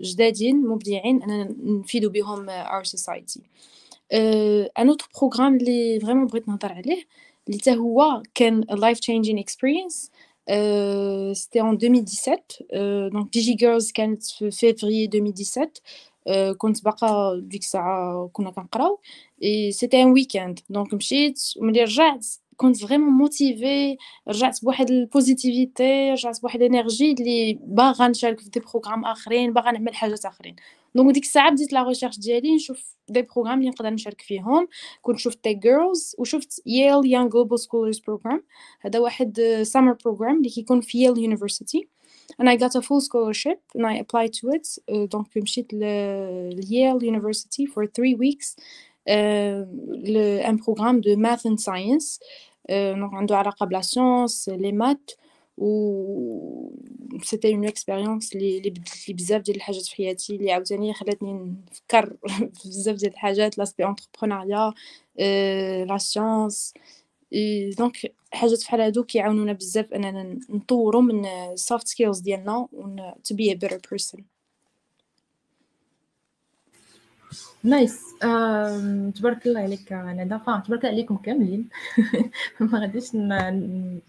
جدادين 0.00 0.56
مبدعين 0.56 1.22
اننا 1.22 1.54
نفيدوا 1.62 2.10
بهم 2.10 2.46
our 2.50 2.84
society. 2.84 3.40
un 4.12 4.88
autre 4.88 5.08
programme 5.20 5.56
اللي 5.56 6.00
vraiment 6.00 6.26
بغيت 6.26 6.48
نهضر 6.48 6.72
عليه 6.72 7.04
اللي 7.48 7.58
حتى 7.58 7.76
هو 7.76 8.22
كان 8.34 8.64
life 8.64 8.98
changing 8.98 9.38
experience. 9.44 10.10
Euh, 10.48 11.34
c'était 11.34 11.60
en 11.60 11.72
2017 11.72 12.62
euh, 12.72 13.10
donc 13.10 13.30
DigiGirlz 13.32 13.92
كانت 13.94 14.22
في 14.24 14.50
février 14.50 15.08
2017 15.08 15.82
euh, 16.28 16.52
كنت 16.58 16.84
باقا 16.84 17.40
ديك 17.42 17.62
الساعة 17.62 18.30
كنا 18.32 18.50
كنقراو 18.50 19.00
et 19.42 19.72
c'était 19.72 20.02
un 20.02 20.12
week-end. 20.12 20.54
Donc 20.70 20.94
مشيت 20.94 21.40
وملي 21.56 21.82
رجعت 21.82 22.26
كنت 22.56 22.76
vraiment 22.76 23.12
motivée 23.12 23.96
رجعت 24.28 24.64
بواحد 24.64 24.90
ال 24.90 25.01
positivity 25.01 26.10
رجعت 26.12 26.40
بواحد 26.40 26.62
ال 26.62 26.69
energy 26.69 27.12
اللي 27.12 27.58
باغا 27.62 28.08
نشارك 28.08 28.40
في 28.40 28.50
des 28.50 28.60
programmes 28.60 29.04
اخرين 29.04 29.52
باغا 29.52 29.70
نعمل 29.70 29.94
حاجات 29.94 30.24
اخرين 30.24 30.56
donc 30.96 31.14
ديك 31.14 31.22
الساعة 31.22 31.50
بديت 31.50 31.72
la 31.72 31.82
recherche 31.82 32.18
ديالي 32.18 32.54
نشوف 32.54 32.96
des 33.08 33.22
programmes 33.22 33.58
اللي 33.58 33.70
نقدر 33.70 33.90
نشارك 33.90 34.20
فيهم 34.20 34.68
كنت 35.02 35.18
شفت 35.18 35.44
Tech 35.44 35.58
Girls 35.58 36.14
وشفت 36.18 36.62
Yale 36.66 37.06
Young 37.06 37.28
Global 37.28 37.60
Scholars 37.60 37.98
program 37.98 38.42
هذا 38.80 38.98
واحد 38.98 39.40
summer 39.62 39.92
program 40.04 40.36
اللي 40.36 40.48
كيكون 40.48 40.80
في 40.80 40.98
Yale 40.98 41.18
University 41.18 41.88
and 42.40 42.48
I 42.48 42.56
got 42.56 42.74
a 42.74 42.82
full 42.82 43.00
scholarship 43.00 43.60
and 43.74 43.86
I 43.86 43.94
applied 44.02 44.32
to 44.40 44.44
it 44.56 44.66
uh, 44.90 45.06
donc 45.06 45.36
مشيت 45.36 45.74
ل 45.74 45.80
Yale 46.62 47.02
University 47.02 47.66
for 47.66 47.86
three 47.86 48.14
weeks 48.14 48.56
uh, 49.08 50.50
un 50.50 50.56
programme 50.66 51.00
de 51.00 51.14
math 51.16 51.44
and 51.44 51.60
science 51.60 52.20
donc 52.68 53.14
عنده 53.14 53.36
علاقة 53.36 53.66
ب 53.66 53.71
la 53.71 53.80
science 53.80 54.48
les 54.48 54.72
maths. 54.72 55.25
و 55.58 56.70
c'était 57.22 57.54
une 57.54 57.66
expérience 57.66 58.36
اللي 58.36 58.70
بدلت 58.70 59.08
لي 59.08 59.14
بزاف 59.14 59.42
ديال 59.42 59.56
الحاجات 59.56 59.82
في 59.86 59.96
حياتي 59.96 60.36
اللي 60.36 60.52
عاوتاني 60.52 60.94
خلاتني 60.94 61.32
نفكر 61.72 62.16
في 62.54 62.68
بزاف 62.68 62.96
ديال 62.96 63.12
الحاجات 63.12 63.58
l'aspect 63.58 63.86
entrepreneuriat 63.86 64.74
la 65.84 65.98
science 65.98 66.74
donc 67.78 68.14
حاجات 68.32 68.64
بحال 68.64 68.80
هادو 68.80 69.04
كيعاونونا 69.04 69.52
بزاف 69.52 69.92
اننا 69.92 70.38
نطوروا 70.50 71.02
من 71.02 71.26
ال 71.26 71.38
soft 71.38 71.88
skills 71.88 72.20
ديالنا 72.20 72.68
و 72.72 72.96
to 73.28 73.34
be 73.34 73.50
a 73.50 73.56
better 73.56 73.78
person. 73.78 74.35
Nice. 77.64 78.00
تبارك 79.14 79.46
الله 79.46 79.60
عليك 79.60 79.92
ندى. 79.92 80.38
تبارك 80.38 80.84
الله 80.84 80.88
عليكم 80.94 81.16
كاملين. 81.16 81.68
ما 82.60 82.78
غاديش 82.80 83.14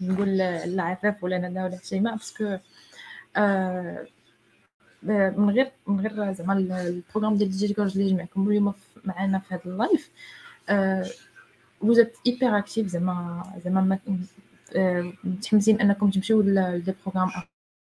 نقول 0.00 0.36
لا 0.36 0.82
عفاف 0.82 1.24
ولا 1.24 1.38
ندى 1.38 1.60
ولا 1.60 1.78
شيماء 1.84 2.16
parce 2.16 2.42
que 2.42 2.58
من 5.02 5.50
غير 5.50 5.72
من 5.86 6.00
غير 6.00 6.32
زعما 6.32 6.52
ال 6.52 6.60
programme 6.60 7.36
ديال 7.36 7.50
Digi 7.50 7.74
Girls 7.74 7.98
اللي 7.98 8.10
جمعكم 8.10 8.48
اليوم 8.48 8.74
معنا 9.04 9.38
في 9.38 9.54
هذا 9.54 9.62
ال 9.66 9.75
live 9.75 10.10
êtes 11.84 12.28
hyper 12.28 12.62
actif 12.62 12.86
زعما 12.86 13.42
زعما 13.64 13.98
متحمسين 15.24 15.80
أنكم 15.80 16.10
تمشيو 16.10 16.42
ل 16.42 16.55
des 16.55 16.94
programmes 17.06 17.30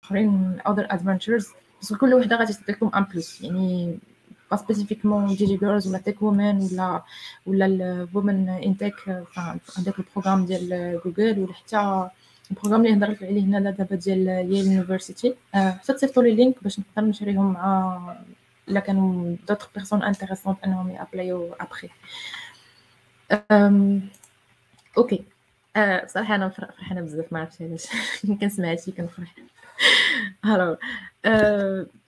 آخرين 0.04 0.62
other 0.68 0.88
adventures. 0.88 1.46
parce 1.82 1.92
que 1.92 1.98
كل 1.98 2.14
وحدة 2.14 2.36
غادي 2.36 2.54
تعطيكم 2.54 2.92
un 2.96 3.04
plus 3.04 3.42
يعني 3.42 4.00
pas 4.54 4.62
spécifiquement 4.62 5.58
Digi 5.58 5.71
Girls 5.71 5.88
ولا 5.88 5.98
Tech 5.98 6.22
Women 6.22 6.70
ولا 6.72 7.02
ولا 7.46 7.66
ال 7.66 7.80
Women 7.80 8.50
in 8.50 8.65
Tech 8.65 8.96
عندك 9.78 10.00
ال 10.00 10.04
programme 10.04 10.46
ديال 10.46 11.00
جوجل 11.06 11.40
ولا 11.40 11.54
حتى 11.54 12.10
ال 12.52 12.55
programme 12.55 12.86
اللي 12.86 12.98
هضرت 12.98 13.24
عليه 13.24 13.42
هنا 13.44 13.72
دابا 13.72 13.96
ديال 13.96 14.28
ال 14.28 14.54
université 14.54 15.36
حتى 15.54 15.94
تصيفطوا 15.94 16.24
les 16.24 16.36
links 16.36 16.64
باش 16.64 16.80
نقدر 16.80 17.10
ن 17.10 17.15
share 17.15 17.39
يهم 17.39 17.54
مع 17.54 18.16
الا 18.70 18.80
كانوا 18.80 19.36
d'autres 19.48 19.70
personnes 19.76 20.04
intéressantes 20.04 20.58
انهم 20.66 20.90
ي 20.90 20.99
apply 20.99 21.45
و 21.45 21.54
après 21.54 21.90
okay 24.98 25.24
بصراحه 26.06 26.36
أنا 26.36 26.50
فرحانه 26.50 27.02
بزاف 27.02 27.34
ما 27.34 27.40
عرفتش 27.40 27.62
علاش 27.62 27.88
كنسمع 28.42 28.72
هادشي 28.72 28.92
كنفرح 28.92 29.36
Alors 30.46 30.78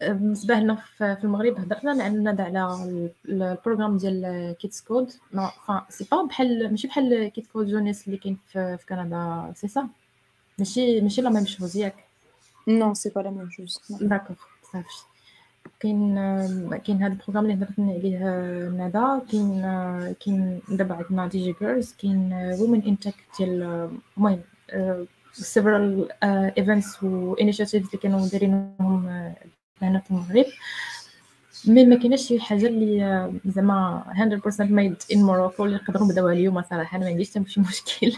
بالنسبة 0.01 0.55
لنا 0.55 0.75
في 0.75 1.17
المغرب 1.23 1.59
هضرنا 1.59 2.03
عندنا 2.03 2.43
على 2.43 3.11
ال 3.25 3.32
programme 3.32 3.97
ديال 3.97 4.55
Kids 4.59 4.81
Code 4.81 5.09
c'est 5.89 6.05
pas 6.11 6.23
بحال 6.23 6.69
ماشي 6.69 6.87
بحال 6.87 7.27
Kids 7.27 7.47
Code 7.47 7.67
Jeunesse 7.67 8.07
اللي 8.07 8.17
كاين 8.17 8.37
في 8.51 8.77
كندا 8.89 9.53
سي 9.55 9.67
سا 9.67 9.87
ماشي 10.59 11.01
ماشي 11.01 11.21
la 11.21 11.29
même 11.29 11.45
chose 11.45 11.77
ياك؟ 11.77 11.95
non 12.67 12.93
c'est 12.93 13.09
pas 13.09 13.19
la 13.19 13.29
même 13.29 13.49
chose 13.49 13.79
d'accord 14.01 14.37
صافي 14.71 14.87
كاين 15.79 16.15
كاين 16.85 17.03
هذا 17.03 17.13
ال 17.13 17.16
programme 17.16 17.45
اللي 17.45 17.55
هضرت 17.55 17.79
عليه 17.79 18.69
ندى 18.69 19.31
كاين 19.31 19.61
كاين 20.25 20.61
دابا 20.69 20.95
عندنا 20.95 21.27
Digi 21.27 21.43
Girls 21.43 21.93
كاين 22.01 22.33
Women 22.59 22.83
in 22.83 22.94
Tech 22.94 23.15
ديال 23.39 23.89
المهم 24.17 24.41
several 25.37 26.07
uh, 26.23 26.63
events 26.63 27.03
و 27.03 27.35
initiatives 27.35 27.75
اللي 27.75 27.97
كانوا 28.03 28.27
دايرينهم 28.27 29.07
هنا 29.81 29.99
في 29.99 30.11
المغرب 30.11 30.45
مي 31.67 31.85
ما 31.85 31.95
كايناش 31.95 32.27
شي 32.27 32.39
حاجة 32.39 32.67
اللي 32.67 33.31
زعما 33.45 34.03
100% 34.43 34.53
made 34.55 35.15
in 35.15 35.19
Morocco 35.19 35.61
اللي 35.61 35.75
نقدروا 35.75 36.07
نبداوها 36.07 36.33
اليوم 36.33 36.61
صراحة 36.61 36.97
أنا 36.97 37.05
ما 37.05 37.11
عنديش 37.11 37.29
حتى 37.29 37.49
شي 37.49 37.61
مشكل. 37.61 38.13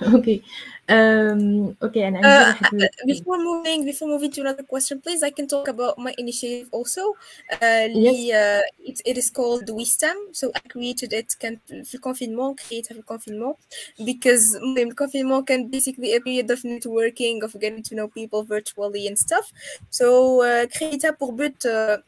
okay. 0.14 0.42
Um, 0.88 1.76
okay, 1.80 2.02
and 2.02 2.16
uh, 2.16 2.54
uh 2.60 2.86
before 3.06 3.38
moving 3.38 3.84
before 3.84 4.08
moving 4.08 4.32
to 4.32 4.40
another 4.40 4.64
question, 4.64 5.00
please, 5.00 5.22
I 5.22 5.30
can 5.30 5.46
talk 5.46 5.68
about 5.68 5.96
my 5.96 6.12
initiative 6.18 6.68
also. 6.72 7.12
Uh, 7.52 7.86
yes. 7.88 8.16
The, 8.16 8.32
uh, 8.32 8.60
it, 8.84 9.00
it 9.06 9.16
is 9.16 9.30
called 9.30 9.70
Wisdom. 9.70 10.16
So 10.32 10.50
I 10.54 10.60
created 10.68 11.12
it 11.12 11.34
can 11.38 11.60
في 11.84 11.98
confinement, 11.98 12.58
create 12.58 12.90
after 12.90 13.02
confinement, 13.02 13.56
because 14.04 14.58
confinement 14.96 15.46
can 15.46 15.68
basically 15.68 16.14
a 16.14 16.20
period 16.20 16.50
of 16.50 16.60
networking, 16.62 17.42
of 17.42 17.58
getting 17.60 17.82
to 17.84 17.94
know 17.94 18.08
people 18.08 18.42
virtually 18.42 19.06
and 19.06 19.18
stuff. 19.18 19.52
So 19.88 20.42
uh, 20.42 20.66
a 20.80 21.12
pour 21.12 21.32
but. 21.32 21.64
Uh, 21.64 21.98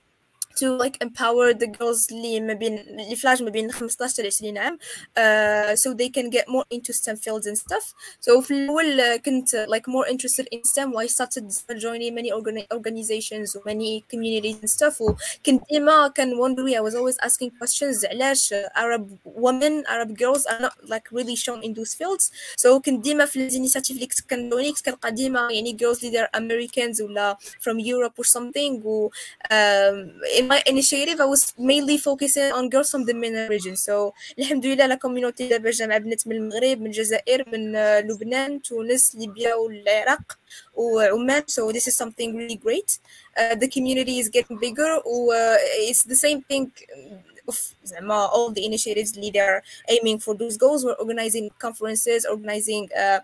Uh, 0.53 0.59
to 0.59 0.75
like 0.75 0.97
empower 1.01 1.53
the 1.53 1.67
girls 1.67 2.07
اللي 2.11 2.39
ما 2.39 2.53
بين 2.53 2.77
اللي 2.77 3.15
في 3.15 3.43
ما 3.43 3.49
بين 3.49 3.71
15 3.71 4.23
ل 4.23 4.27
20 4.27 4.57
عام 4.57 4.77
uh, 5.17 5.75
so 5.75 5.93
they 5.93 6.09
can 6.09 6.29
get 6.29 6.47
more 6.47 6.65
into 6.73 6.93
STEM 6.93 7.15
fields 7.15 7.47
and 7.47 7.57
stuff 7.57 7.93
so 8.19 8.39
في 8.41 8.51
الأول 8.51 9.15
كنت 9.15 9.55
like 9.55 9.87
more 9.87 10.07
interested 10.07 10.47
in 10.51 10.59
STEM 10.63 10.97
I 10.97 11.07
started 11.07 11.45
joining 11.79 12.15
many 12.15 12.31
organi 12.31 12.65
organizations 12.73 13.57
many 13.65 14.03
communities 14.11 14.57
and 14.61 14.69
stuff 14.69 15.01
وكنت 15.01 15.63
ديما 15.71 16.07
كان 16.07 16.35
wondering 16.35 16.75
I 16.75 16.81
was 16.81 16.95
always 16.95 17.17
asking 17.21 17.51
questions 17.61 18.05
علاش 18.05 18.53
Arab 18.75 19.05
women 19.25 19.83
Arab 19.87 20.17
girls 20.17 20.45
are 20.45 20.59
not 20.59 20.73
like 20.83 21.05
really 21.11 21.35
shown 21.35 21.63
in 21.63 21.73
those 21.73 21.93
fields 21.93 22.31
so 22.57 22.79
كنت 22.79 23.03
ديما 23.03 23.25
في 23.25 23.35
الانيشيتيف 23.35 23.95
اللي 23.95 24.07
كنت 24.07 24.29
كنجوني 24.29 24.71
كنت 24.71 24.85
كنلقى 24.85 25.11
ديما 25.11 25.47
يعني 25.51 25.77
girls 25.81 26.03
اللي 26.03 26.27
they're 26.27 26.39
Americans 26.39 27.01
ولا 27.01 27.37
from 27.61 27.77
Europe 27.79 28.23
or 28.23 28.27
something 28.27 28.85
و 28.85 29.09
um, 29.51 30.42
in 30.43 30.47
my 30.47 30.61
initiative 30.67 31.19
I 31.19 31.25
was 31.25 31.53
mainly 31.57 31.97
focusing 31.97 32.51
on 32.51 32.69
girls 32.69 32.89
from 32.91 33.05
the 33.05 33.13
MENA 33.13 33.47
region 33.49 33.75
so 33.75 34.13
الحمد 34.39 34.65
لله 34.65 34.85
لا 34.85 34.95
كوميونيتي 34.95 35.47
دابا 35.47 35.71
جامعة 35.71 35.97
بنات 35.97 36.27
من 36.27 36.35
المغرب 36.35 36.81
من 36.81 36.87
الجزائر 36.87 37.49
من 37.49 37.73
لبنان 37.99 38.61
تونس 38.61 39.15
ليبيا 39.15 39.55
والعراق 39.55 40.37
وعمان 40.75 41.43
so 41.47 41.71
this 41.71 41.87
is 41.87 41.95
something 41.95 42.35
really 42.35 42.55
great 42.55 42.99
uh, 43.37 43.55
the 43.55 43.67
community 43.67 44.19
is 44.19 44.29
getting 44.29 44.57
bigger 44.57 45.01
و 45.05 45.33
uh, 45.33 45.57
it's 45.89 46.03
the 46.03 46.15
same 46.15 46.41
thing 46.41 46.71
of 47.48 47.74
all 48.10 48.50
the 48.50 48.64
initiatives 48.64 49.12
they 49.12 49.38
are 49.38 49.62
aiming 49.88 50.18
for 50.18 50.34
those 50.34 50.56
goals. 50.56 50.84
We're 50.84 50.94
organizing 50.94 51.50
conferences, 51.58 52.26
organizing 52.28 52.88
uh, 52.98 53.20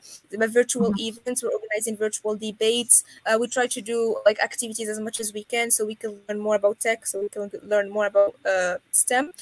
virtual 0.48 0.90
mm-hmm. 0.90 1.18
events, 1.18 1.42
we're 1.42 1.50
organizing 1.50 1.96
virtual 1.96 2.36
debates. 2.36 3.04
Uh, 3.26 3.38
we 3.40 3.48
try 3.48 3.66
to 3.66 3.80
do 3.80 4.18
like 4.24 4.38
activities 4.42 4.88
as 4.88 5.00
much 5.00 5.20
as 5.20 5.32
we 5.32 5.44
can 5.44 5.70
so 5.70 5.86
we 5.86 5.94
can 5.94 6.18
learn 6.28 6.38
more 6.38 6.56
about 6.56 6.80
tech, 6.80 7.06
so 7.06 7.20
we 7.20 7.28
can 7.28 7.50
learn 7.62 7.90
more 7.90 8.06
about 8.06 8.34
uh, 8.46 8.76
STEM. 8.92 9.32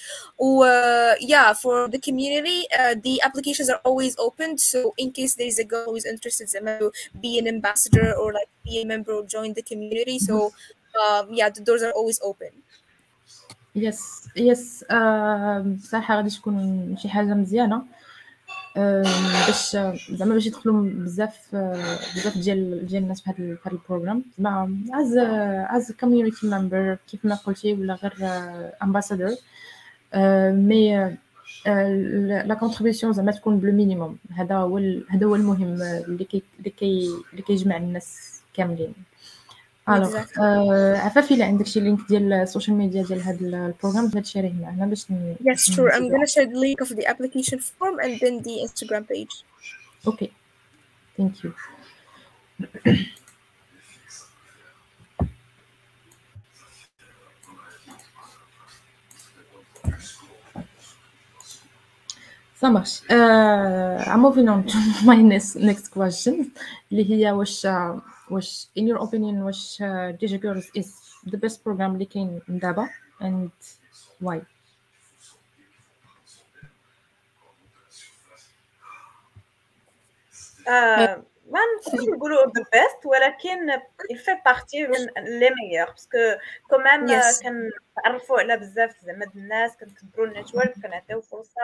Uh, 0.41 1.15
yeah, 1.21 1.53
for 1.53 1.89
the 1.89 1.99
community, 1.99 2.67
uh, 2.79 2.95
the 3.03 3.21
applications 3.23 3.69
are 3.69 3.81
always 3.85 4.17
open. 4.19 4.59
So 4.59 4.95
in 4.99 5.13
case 5.13 5.35
there 5.35 5.47
is 5.47 5.59
a 5.59 5.65
girl 5.65 5.87
who 5.87 5.97
is 5.97 6.07
interested 6.07 6.49
to 6.49 6.93
be 7.21 7.39
an 7.39 7.49
ambassador 7.49 8.15
or 8.15 8.33
like 8.33 8.49
be 8.65 8.83
a 8.83 8.87
member 8.87 9.13
or 9.13 9.25
join 9.25 9.55
the 9.55 9.63
community, 9.63 10.19
so 10.19 10.53
um, 10.99 11.29
yeah, 11.31 11.49
the 11.49 11.61
doors 11.61 11.83
are 11.83 11.93
always 11.93 12.21
open. 12.23 12.49
yes 13.83 14.29
yes 14.37 14.85
بصراحه 15.77 16.17
غادي 16.17 16.31
تكون 16.31 16.97
شي 16.99 17.09
حاجة 17.09 17.35
مزيانة. 17.35 17.83
باش 19.47 19.77
زعما 20.11 20.35
باش 20.35 20.47
يدخلوا 20.47 20.91
بزاف 20.91 21.55
بزاف 22.17 22.39
ديال 22.39 22.87
ديال 22.87 23.03
الناس 23.03 23.21
في 23.21 23.31
هذا 23.31 23.57
ال 23.73 23.77
programme. 23.77 24.25
زعما 24.39 24.85
as 24.93 25.17
as 25.71 25.93
community 25.93 26.47
member 26.47 26.99
كيف 27.11 27.25
ما 27.25 27.35
قلتي 27.35 27.73
ولا 27.73 27.95
غير 27.95 28.15
ambassador 28.83 29.31
mais 30.53 31.17
la 32.47 32.55
contribution 32.61 33.13
زعما 33.13 33.33
تكون 33.33 33.59
ب 33.59 33.63
le 33.63 33.73
minimum. 33.73 34.19
هذا 34.37 34.55
هو 34.55 34.79
هذا 35.09 35.27
هو 35.27 35.35
المهم 35.35 35.77
كي 36.31 36.43
اللي 36.59 36.71
كي 36.71 37.09
اللي 37.33 37.43
كيجمع 37.43 37.77
الناس 37.77 38.41
كاملين. 38.55 38.93
alors 39.89 40.17
عفافي 40.97 41.35
الا 41.35 41.45
عندك 41.45 41.67
شي 41.67 41.81
link 41.81 41.99
ديال 42.09 42.33
ال 42.33 42.39
social 42.39 42.77
media 42.77 43.03
ديال 43.03 43.23
هذا 43.23 43.41
ال 43.41 43.47
programme 43.47 44.09
تقدر 44.09 44.21
ت 44.21 44.25
share 44.25 44.45
يه 44.45 44.53
معنا 44.53 44.87
باش 44.87 45.07
Yes, 45.41 45.75
sure. 45.75 45.91
I'm 45.95 46.09
gonna 46.13 46.27
share 46.27 46.47
the 46.47 46.59
link 46.67 46.81
of 46.81 46.89
the 46.99 47.07
application 47.13 47.59
form 47.59 47.97
and 48.05 48.13
then 48.21 48.35
the 48.43 48.55
Instagram 48.67 49.05
page. 49.09 49.35
Okay. 50.07 50.31
Thank 51.17 51.43
you. 51.43 51.53
Ça 62.61 62.71
marche. 62.71 63.03
Uh, 63.09 64.03
I'm 64.11 64.21
moving 64.21 64.49
on 64.49 64.65
to 64.65 64.79
my 65.05 65.17
next 65.33 65.55
next 65.57 65.89
question 65.89 66.51
اللي 66.93 67.11
هي 67.11 67.33
واش 67.33 67.67
واش 68.31 68.69
in 68.79 68.83
your 68.83 68.99
opinion 69.01 69.35
واش 69.43 69.83
uh, 69.83 70.17
Digi 70.19 70.39
Girls 70.39 70.81
is 70.81 70.89
the 71.31 71.37
best 71.37 71.57
program 71.65 71.81
اللي 71.81 72.05
كاين 72.05 72.41
دابا 72.49 72.89
and 73.23 73.51
why? 74.25 74.39
آه، 80.69 81.23
ما 81.51 81.61
نقدرش 81.77 82.09
نقولوا 82.09 82.43
the 82.47 82.65
best 82.73 83.07
ولكن 83.07 83.71
il 84.11 84.19
fait 84.19 84.37
partie 84.45 84.87
من 84.87 85.25
les 85.39 85.51
meilleurs 85.51 85.91
parce 85.91 86.08
que 86.08 86.19
quand 86.71 86.91
même 86.91 87.07
Yes. 87.09 87.43
كنعرفوا 87.43 88.39
على 88.39 88.57
بزاف 88.57 88.97
زعما 89.05 89.25
د 89.25 89.37
الناس 89.37 89.77
كنكبروا 89.77 90.27
ال 90.27 90.33
network 90.33 90.75
كنعطيو 90.83 91.21
فرصة 91.21 91.61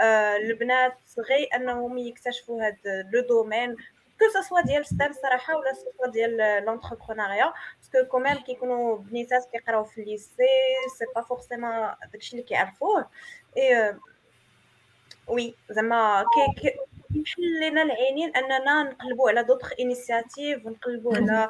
آه، 0.00 0.38
للبنات 0.38 0.92
صغي 1.06 1.44
أنهم 1.44 1.98
يكتشفوا 1.98 2.62
هذا 2.62 3.02
le 3.12 3.20
domaine. 3.20 3.76
que 4.18 4.42
ce 4.48 4.52
soit 4.52 4.60
ديال 4.60 4.86
STEM 4.86 5.12
صراحة 5.12 5.56
ولا 5.56 5.72
soit 5.72 6.10
ديال 6.10 6.64
l'entrepreneuriat 6.64 7.52
parce 7.78 7.98
que 7.98 8.10
quand 8.10 8.24
même 8.24 8.36
كيكونوا 8.36 8.98
بنيتات 8.98 9.48
كيقراو 9.52 9.84
في 9.84 10.02
ال 10.02 10.08
lycée 10.08 10.36
c'est 10.98 11.04
pas 11.16 11.22
forcément 11.22 11.94
داكشي 12.12 12.32
اللي 12.32 12.42
كيعرفوه 12.42 13.08
اي 13.56 13.96
وي 15.28 15.54
زعما 15.70 16.24
كي 16.34 16.60
كي 16.62 16.78
يحل 17.14 17.70
لنا 17.70 17.82
العينين 17.82 18.36
اننا 18.36 18.82
نقلبوا 18.82 19.30
على 19.30 19.42
d'autres 19.42 19.72
initiatives 19.80 20.66
ونقلبوا 20.66 21.16
على 21.16 21.42
آه، 21.42 21.48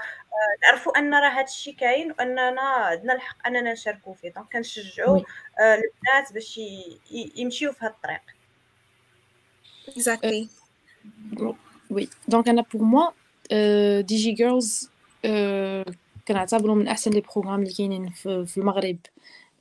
نعرفوا 0.62 0.98
ان 0.98 1.14
راه 1.14 1.28
هذا 1.28 1.42
الشيء 1.42 1.74
كاين 1.74 2.10
واننا 2.10 2.60
عندنا 2.60 3.12
الحق 3.12 3.46
اننا 3.46 3.72
نشاركوا 3.72 4.14
فيه 4.14 4.32
donc 4.32 4.52
كنشجعوا. 4.52 5.20
آه، 5.60 5.74
البنات 5.74 6.32
باش 6.32 6.60
يمشيو 7.36 7.72
في 7.72 7.84
هذا 7.84 7.92
الطريق 7.92 8.20
exactly 9.90 10.48
oui 11.94 12.08
donc 12.28 12.48
أنا 12.48 12.64
pour 12.74 12.82
moi 12.82 13.10
Digi 14.00 14.32
Girls 14.32 14.90
كنعتبرو 16.28 16.74
من 16.74 16.88
احسن 16.88 17.10
les 17.10 17.20
programmes 17.20 17.62
اللي 17.62 17.74
كاينين 17.74 18.10
في 18.10 18.46
في 18.46 18.58
المغرب 18.58 18.96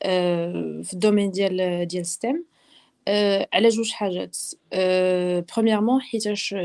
آه، 0.03 0.81
في 0.83 0.93
ال 0.93 0.98
domaine 0.98 1.31
ديال 1.31 1.87
ديال 1.87 2.05
STEM 2.05 2.45
على 3.53 3.69
جوج 3.69 3.91
حاجات 3.91 4.37
premièrement 5.55 6.01
حيتاش 6.01 6.55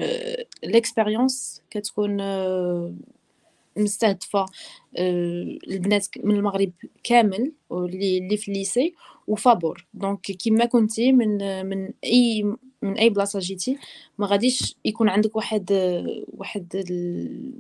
l'expérience 0.65 1.63
كتكون 1.71 2.21
آه، 2.21 2.95
مستهدفه 3.77 4.47
آه، 4.99 5.59
البنات 5.69 6.07
من 6.25 6.37
المغرب 6.37 6.73
كامل 7.05 7.53
واللي 7.71 8.19
اللي 8.19 8.37
في 8.37 8.49
ال 8.49 8.57
lycée 8.57 8.95
وفابور 9.29 9.87
donc 9.95 10.21
كيما 10.21 10.65
كنتي 10.65 11.13
من 11.13 11.67
من 11.67 11.91
اي 12.05 12.55
من 12.83 12.99
اي 12.99 13.11
بلاصه 13.11 13.39
جيتي 13.39 13.79
ما 14.19 14.27
غاديش 14.27 14.77
يكون 14.85 15.09
عندك 15.09 15.37
واحد 15.37 15.73
واحد 16.29 16.77
ال- 16.77 17.53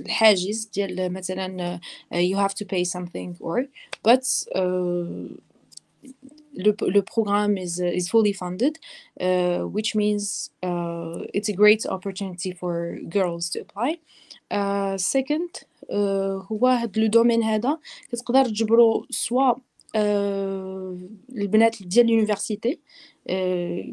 الحاجز 0.00 0.70
ديال 0.74 1.12
مثلا 1.12 1.80
uh, 2.14 2.16
you 2.16 2.36
have 2.36 2.54
to 2.54 2.64
pay 2.64 2.84
something 2.84 3.36
or 3.40 3.64
but 4.08 4.24
uh, 4.54 5.28
le, 6.64 6.72
le 6.96 7.02
programme 7.02 7.56
is 7.58 7.80
uh, 7.80 7.98
is 7.98 8.08
fully 8.08 8.32
funded 8.32 8.78
uh, 9.20 9.60
which 9.76 9.94
means 9.94 10.50
uh, 10.62 11.18
it's 11.34 11.48
a 11.48 11.56
great 11.62 11.82
opportunity 11.86 12.52
for 12.52 12.98
girls 13.08 13.50
to 13.50 13.60
apply 13.60 13.98
uh, 14.50 14.96
second 14.96 15.50
uh, 15.90 16.46
هو 16.52 16.66
هاد 16.66 16.98
le 16.98 17.06
domaine 17.06 17.42
هذا 17.42 17.78
كتقدر 18.12 18.44
تجبرو 18.44 19.06
soit 19.10 19.54
آه، 19.96 20.98
البنات 21.32 21.82
ديال 21.82 22.06
ال 22.06 22.12
université 22.12 22.70
آه، 22.72 22.78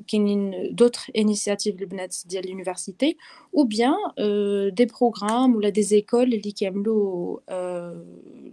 كاينين 0.08 0.76
d'autres 0.76 1.10
initiatives 1.18 1.82
البنات 1.82 2.16
ديال 2.26 2.44
ال 2.44 2.50
université 2.50 3.18
ou 3.54 3.66
bien 3.66 3.96
euh, 4.20 4.72
des 4.72 4.86
programmes 4.86 5.56
ولا 5.56 5.72
des 5.72 5.94
écoles 5.94 6.34
اللي 6.34 6.52
كيعملوا 6.52 7.40
euh, 7.52 7.94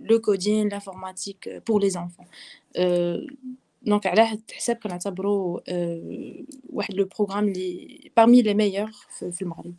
le 0.02 0.18
coding 0.18 0.68
l'informatique 0.70 1.48
pour 1.64 1.80
les 1.80 1.96
enfants 1.96 2.26
euh, 2.78 3.26
دونك 3.82 4.06
على 4.06 4.20
هاد 4.20 4.40
الحساب 4.50 4.76
كنعتبرو 4.76 5.58
euh, 5.58 5.62
واحد 6.70 6.94
le 6.94 7.04
programme 7.04 7.48
اللي 7.48 7.98
parmi 8.20 8.42
les 8.42 8.54
meilleurs 8.54 9.18
في, 9.18 9.32
في 9.32 9.42
المغرب 9.42 9.74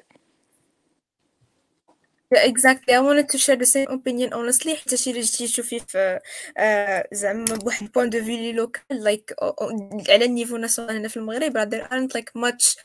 Yeah, 2.32 2.43
exactly. 2.43 2.93
I 2.93 2.99
wanted 2.99 3.30
to 3.30 3.38
share 3.38 3.55
the 3.55 3.65
same 3.65 3.88
opinion 3.89 4.34
honestly 4.34 4.75
حتى 4.75 4.97
شي 4.97 5.09
اللي 5.09 5.21
جيتي 5.21 5.47
تشوفي 5.47 5.80
في 5.80 6.19
آه، 6.57 7.07
زعما 7.11 7.45
بواحد 7.45 7.91
point 7.91 8.09
de 8.09 8.19
vue 8.23 8.38
اللي 8.38 8.51
local 8.53 9.03
like 9.03 9.35
على 10.09 10.25
ال 10.25 10.30
niveau 10.30 10.57
national 10.57 10.95
هنا 10.95 11.07
في 11.07 11.17
المغرب 11.17 11.57
راه 11.57 11.65
there 11.65 11.88
aren't 11.89 12.17
like 12.19 12.32
much 12.41 12.75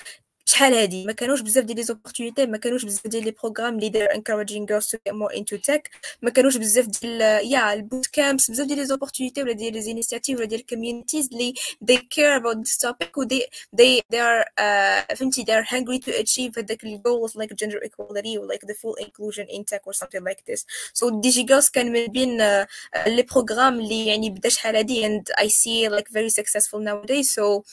شحال 0.51 0.73
هادي 0.73 1.05
ما 1.05 1.13
كانوش 1.13 1.41
بزاف 1.41 1.63
ديال 1.63 1.77
لي 1.77 1.83
زوبورتونيتي 1.83 2.45
ما 2.45 2.57
كانوش 2.57 2.85
بزاف 2.85 3.07
ديال 3.07 3.23
لي 3.23 3.31
بروغرام 3.31 3.79
اللي 3.79 3.91
they're 3.91 4.15
encouraging 4.17 4.65
girls 4.65 4.87
to 4.87 4.97
get 4.97 5.13
more 5.13 5.37
into 5.37 5.57
tech 5.57 5.81
ما 6.21 6.29
كانوش 6.29 6.57
بزاف 6.57 6.85
ديال 6.85 7.21
يا 7.51 7.73
البوت 7.73 8.07
كامبس 8.07 8.51
بزاف 8.51 8.67
ديال 8.67 8.79
لي 8.79 8.85
زوبورتونيتي 8.85 9.43
ولا 9.43 9.51
ديال 9.51 9.73
لي 9.73 9.91
انيشيتيف 9.91 10.37
ولا 10.37 10.45
ديال 10.47 10.59
الكوميونيتيز 10.59 11.29
اللي 11.31 11.53
they 11.85 11.97
care 11.97 12.41
about 12.41 12.57
this 12.57 12.87
topic 12.87 13.17
و 13.17 13.23
they 13.23 13.41
they 13.81 14.01
they 14.13 14.19
are 14.19 14.43
uh, 14.43 15.15
فهمتي 15.15 15.43
they 15.43 15.63
are 15.63 15.65
hungry 15.65 15.99
to 16.05 16.11
achieve 16.23 16.57
هذاك 16.57 16.83
ال 16.83 17.01
goals 17.07 17.31
like 17.31 17.55
gender 17.55 17.79
equality 17.87 18.37
or 18.37 18.45
like 18.53 18.67
the 18.67 18.73
full 18.73 18.95
inclusion 19.05 19.45
in 19.57 19.63
tech 19.63 19.81
or 19.85 19.93
something 19.93 20.23
like 20.29 20.41
this 20.49 20.61
so 20.93 21.11
DG 21.11 21.45
Girls 21.45 21.69
كان 21.73 21.91
من 21.91 22.05
بين 22.07 22.39
uh, 22.39 22.67
لي 23.07 23.21
بروغرام 23.21 23.79
اللي 23.79 24.05
يعني 24.07 24.29
بدا 24.29 24.49
شحال 24.49 24.75
هادي 24.75 25.07
and 25.07 25.23
I 25.43 25.47
see 25.47 25.89
like 25.89 26.09
very 26.09 26.29
successful 26.29 26.79
nowadays 26.79 27.31
so 27.31 27.63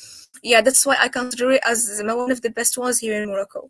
yeah 0.42 0.61
that's 0.61 0.84
why 0.86 0.96
I 1.05 1.09
consider 1.09 1.52
it 1.52 1.62
as 1.72 2.02
one 2.05 2.30
of 2.30 2.40
the 2.42 2.50
best 2.50 2.67
ones 2.78 2.99
here 2.99 3.22
in 3.22 3.30
Morocco. 3.30 3.70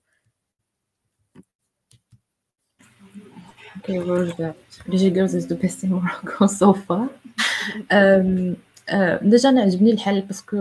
Okay, 3.77 3.99
well, 3.99 4.25
that 4.37 4.55
Digi 4.89 5.13
Girls 5.13 5.33
is 5.33 5.47
the 5.47 5.55
best 5.55 5.83
in 5.83 5.91
Morocco 5.93 6.47
so 6.61 6.73
far. 6.73 7.09
أم، 7.91 8.55
أه، 8.89 9.19
déjà 9.23 9.49
أنا 9.49 9.61
عجبني 9.61 9.91
الحال 9.91 10.21
parce 10.21 10.44
que 10.44 10.57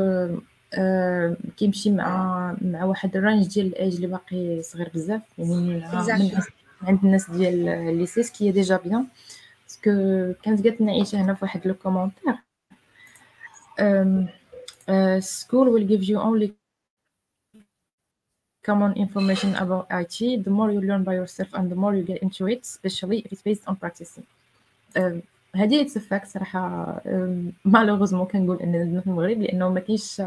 أه، 0.74 1.36
كيمشي 1.56 1.90
مع 1.90 2.56
مع 2.60 2.84
واحد 2.84 3.16
ال 3.16 3.21
range 3.21 3.46
ديال 3.46 3.66
الايج 3.66 3.94
اللي 3.94 4.06
باقي 4.06 4.62
صغير 4.62 4.90
بزاف. 4.94 5.22
يعني 5.38 5.54
من 5.54 6.42
عند 6.82 7.04
الناس 7.04 7.30
ديال 7.30 7.68
الليسي 7.68 8.30
كي 8.30 8.50
déjà 8.52 8.76
bien 8.76 9.06
parce 9.64 9.80
que 9.81 9.90
كانت 10.42 10.64
قالت 10.64 10.80
لنا 10.80 10.92
عيشه 10.92 11.20
هنا 11.22 11.34
في 11.34 11.44
واحد 11.44 11.66
le 11.66 11.74
commentaire 11.74 12.34
school 15.20 15.66
will 15.74 15.86
give 15.92 16.02
you 16.02 16.18
only 16.18 16.52
common 18.68 18.92
information 19.06 19.50
about 19.64 19.84
IT. 20.02 20.16
The 20.46 20.52
more 20.58 20.70
you 20.74 20.80
learn 20.90 21.02
by 21.08 21.14
yourself 21.20 21.48
and 21.58 21.64
the 21.72 21.78
more 21.82 21.92
you 21.98 22.04
get 22.12 22.18
into 22.26 22.42
it, 22.54 22.62
especially 22.74 23.18
if 23.24 23.28
it's 23.34 23.44
based 23.48 23.64
on 23.68 23.74
practicing. 23.82 24.26
Um, 24.96 25.22
هذه 25.56 25.80
it's 25.80 25.98
fact 25.98 26.26
صراحة 26.26 27.00
malheureusement 27.64 28.26
كنقول 28.26 28.56
ان 28.62 29.00
في 29.00 29.06
المغرب 29.06 29.42
لأنه 29.42 29.68
ما 29.68 29.80
كاينش 29.80 30.20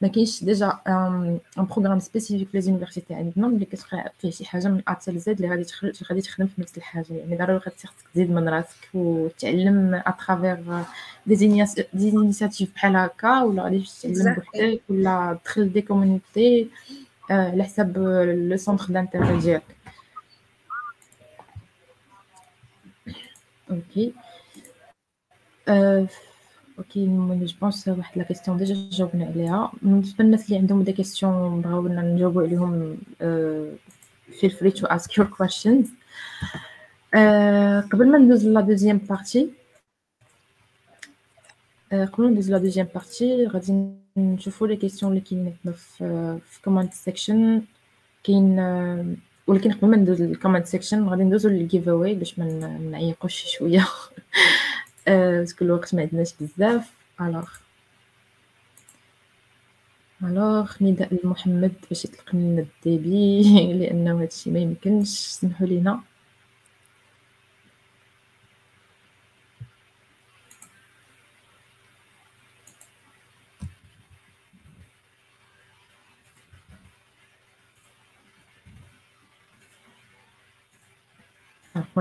ما 0.00 0.08
كاينش 0.08 0.44
déjà 0.44 0.78
un 0.88 1.38
programme 1.56 1.98
spécifique 1.98 2.48
les 2.54 2.60
universités 2.60 3.14
عندنا 3.14 3.46
اللي 3.46 3.64
كتقرأ 3.64 4.04
فيه 4.18 4.30
شي 4.30 4.44
حاجة 4.44 4.68
من 4.68 4.82
A 4.88 4.90
حتى 4.90 5.10
ل 5.12 5.20
Z 5.20 5.28
اللي 5.28 5.48
غادي 5.48 5.66
غادي 6.10 6.20
تخدم 6.20 6.46
في 6.46 6.60
نفس 6.60 6.76
الحاجة 6.78 7.06
يعني 7.10 7.36
ضروري 7.36 7.60
خاصك 7.60 7.88
تزيد 8.14 8.30
من 8.30 8.48
راسك 8.48 8.88
وتعلم 8.94 9.94
à 10.06 10.16
travers 10.16 10.84
des 11.94 12.10
initiatives 12.10 12.74
بحال 12.74 12.96
هكا 12.96 13.42
ولا 13.42 13.62
غادي 13.62 13.84
Exactly. 13.84 14.28
بوحدك 14.36 14.80
ولا 14.88 15.38
تدخل 15.44 15.72
des 15.72 15.80
communities 15.82 16.68
على 17.30 17.64
حساب 17.64 17.98
le 18.48 18.56
centre 18.56 18.84
d'intérêt 18.84 19.40
ديالك. 19.40 19.76
okay 23.70 24.14
okay 26.78 27.06
je 27.06 27.46
pense 27.60 27.88
واحد 27.88 28.18
la 28.18 28.24
question 28.24 28.56
déjà 28.56 28.88
جاوبنا 28.90 29.26
عليها 29.26 29.72
بالنسبة 29.82 30.24
للناس 30.24 30.46
اللي 30.46 30.58
عندهم 30.58 30.82
des 30.82 30.92
questions 30.92 31.60
بغاونا 31.60 32.02
نجاوبوا 32.02 32.42
عليهم 32.42 32.98
feel 34.30 34.50
free 34.50 34.72
to 34.72 34.86
ask 34.88 35.10
your 35.16 35.26
questions. 35.26 35.88
قبل 37.92 38.10
ما 38.10 38.18
ندوز 38.18 38.46
la 38.46 38.60
deuxième 38.60 38.98
partie 38.98 39.50
قبل 41.92 42.24
ما 42.24 42.30
ندوز 42.30 42.50
la 42.50 42.58
deuxième 42.58 42.88
partie 42.94 43.46
غادي 43.46 44.05
نشوفوا 44.16 44.66
les 44.66 44.76
questions 44.76 45.12
اللي 45.12 45.20
كاينين 45.20 45.54
في 46.40 46.60
comment 46.64 46.94
section 46.94 47.62
كاين 48.24 48.58
ولكن 49.46 49.72
قبل 49.72 49.88
ما 49.90 49.96
ندوز 49.96 50.22
لل 50.22 50.32
comment 50.32 50.66
section 50.66 51.08
غادي 51.08 51.22
ندوزو 51.22 51.48
لل 51.48 51.88
giveaway 51.88 52.14
باش 52.14 52.38
ما 52.38 52.78
نعيقوش 52.78 53.44
شوية 53.58 53.86
parce 55.06 55.42
que 55.42 55.64
الوقت 55.64 55.94
ما 55.94 56.02
عندناش 56.02 56.34
بزاف 56.40 56.90
الوغ 57.20 57.48
الوغ 60.22 60.72
نداء 60.80 61.20
لمحمد 61.24 61.72
باش 61.88 62.04
يطلق 62.04 62.34
لنا 62.34 62.66
الديبي 62.86 63.42
لأنه 63.72 64.22
هادشي 64.22 64.50
ما 64.50 64.58
يمكنش 64.58 65.08
سمحوا 65.08 65.66
لينا 65.66 66.00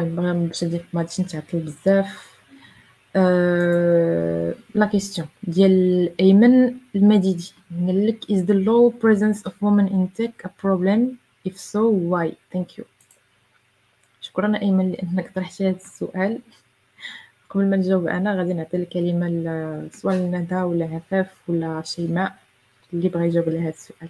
المهم 0.02 0.52
ندير 0.64 0.86
ما 0.94 1.02
غاديش 1.02 1.22
نتعطل 1.22 1.60
بزاف. 1.60 2.36
لا 4.76 4.86
كيستيون 4.92 5.28
ديال 5.44 6.12
أيمن 6.20 6.76
المديدي. 6.96 7.54
قال 7.88 8.08
لك 8.08 8.26
is 8.26 8.46
the 8.46 8.56
low 8.68 8.92
presence 9.04 9.42
of 9.50 9.54
women 9.62 9.88
in 9.88 10.08
tech 10.18 10.46
a 10.46 10.50
problem? 10.64 11.18
If 11.48 11.58
so 11.58 11.82
why? 11.90 12.36
Thank 12.54 12.78
you. 12.78 12.84
شكرا 14.22 14.62
أيمن 14.62 14.92
لأنك 14.92 15.32
طرحتي 15.36 15.70
هذا 15.70 15.76
السؤال. 15.76 16.40
قبل 17.50 17.66
ما 17.70 17.78
نجاوب 17.78 18.08
أنا 18.08 18.36
غادي 18.36 18.54
نعطي 18.54 18.78
الكلمة 18.78 19.90
سواء 19.94 20.16
لندى 20.16 20.56
ولا 20.56 20.86
عفاف 20.86 21.32
ولا 21.48 21.82
شيماء 21.86 22.36
اللي 22.94 23.10
بغى 23.10 23.28
يجاوب 23.28 23.50
على 23.50 23.60
هذا 23.60 23.70
السؤال. 23.70 24.10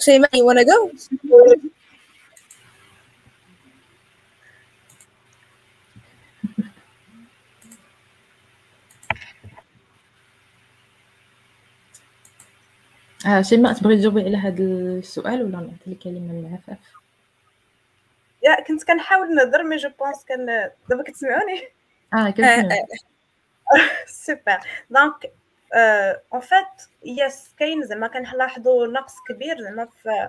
Shema, 0.00 0.26
you 0.32 0.44
wanna 0.46 0.64
go? 0.64 0.90
آه 13.26 13.42
شيماء 13.42 13.72
تبغي 13.72 13.96
تجاوبي 13.96 14.20
على 14.22 14.36
هذا 14.36 14.62
السؤال 14.62 15.42
ولا 15.42 15.56
نعطي 15.56 15.86
الكلمة 15.86 16.32
لعفاف 16.50 16.78
يا 18.42 18.60
كنت 18.64 18.84
كنحاول 18.84 19.34
نهضر 19.34 19.62
mais 19.62 19.76
je 19.76 19.90
pense 19.98 20.24
que 20.24 20.70
دابا 20.90 21.02
كتسمعوني. 21.02 21.68
آه 22.14 22.30
كنسمع 22.30 22.68
super. 24.24 24.58
donc 24.90 25.32
en 25.74 26.40
fait 26.40 26.88
yes 27.04 27.54
كاين 27.58 27.82
زعما 27.84 28.08
كنلاحظوا 28.08 28.86
نقص 28.86 29.14
كبير 29.28 29.60
زعما 29.60 29.86
في 30.02 30.28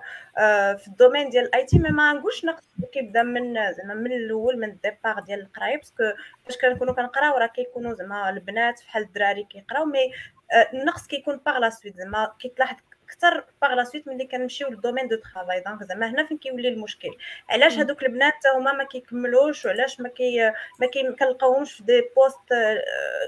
في 0.78 0.88
ال 0.88 0.93
domaine 0.93 1.30
ديال 1.30 1.46
ال 1.46 1.66
IT 1.66 1.80
mais 1.80 1.90
ما 1.90 2.14
نقولش 2.14 2.46
نقص 2.46 2.64
كيبدا 2.94 3.24
من 3.24 3.74
زعما 3.74 3.94
من 3.94 4.12
الأول 4.12 4.60
من 4.60 4.70
ال 4.70 4.77
départ 4.77 5.20
ديال 5.20 5.40
القراية 5.42 5.78
parce 5.78 5.94
que 5.94 6.04
فاش 6.46 6.58
كنكونوا 6.58 6.94
كنقراو 6.94 7.38
راه 7.38 7.48
كيكونوا 7.48 7.94
زعما 7.94 8.30
البنات 8.30 8.82
بحال 8.84 9.04
الدراري 9.04 9.44
كيقراو 9.44 9.86
mais 9.86 10.12
النقص 10.74 11.08
كيكون 11.08 11.42
par 11.46 11.58
la 11.58 11.70
suite 11.70 11.96
زعما 11.98 12.34
كيتلاحظ 12.40 12.76
أكثر 13.12 13.44
par 13.62 13.74
la 13.74 13.84
suite 13.84 14.08
ملي 14.08 14.26
كنمشيو 14.26 14.70
لل 14.70 14.78
domaine 14.78 15.08
de 15.08 15.16
travail. 15.16 15.60
donc 15.60 15.84
زعما 15.84 16.10
هنا 16.10 16.26
فين 16.26 16.38
كيولي 16.38 16.68
المشكل؟ 16.68 17.10
علاش 17.50 17.78
هذوك 17.78 18.04
البنات 18.04 18.48
هما 18.56 18.72
ما 18.72 18.84
كيكملوش؟ 18.84 19.66
وعلاش 19.66 20.00
ما 20.00 20.10
كي 20.10 20.52
ما 20.80 20.88
كنلقاوهمش 21.20 21.74
في 21.74 21.84
des 21.84 22.02
postes 22.16 22.40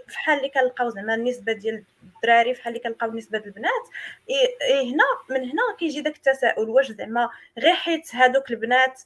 فحال 0.08 0.38
اللي 0.38 0.50
كنلقاو 0.50 0.90
زعما 0.90 1.16
النسبة 1.16 1.54
ديال 1.54 1.84
الدراري 2.04 2.54
فحال 2.56 2.74
اللي 2.74 2.84
كنلقاو 2.84 3.12
نسبة 3.14 3.38
البنات. 3.46 3.88
إيه 4.30 4.84
هنا 4.84 5.04
من 5.30 5.44
هنا 5.44 5.76
كيجي 5.80 6.02
داك 6.02 6.16
التساؤل 6.16 6.70
واش 6.70 6.92
زعما 6.92 7.30
غير 7.60 7.74
حيت 7.74 8.16
هذوك 8.16 8.52
البنات 8.52 9.02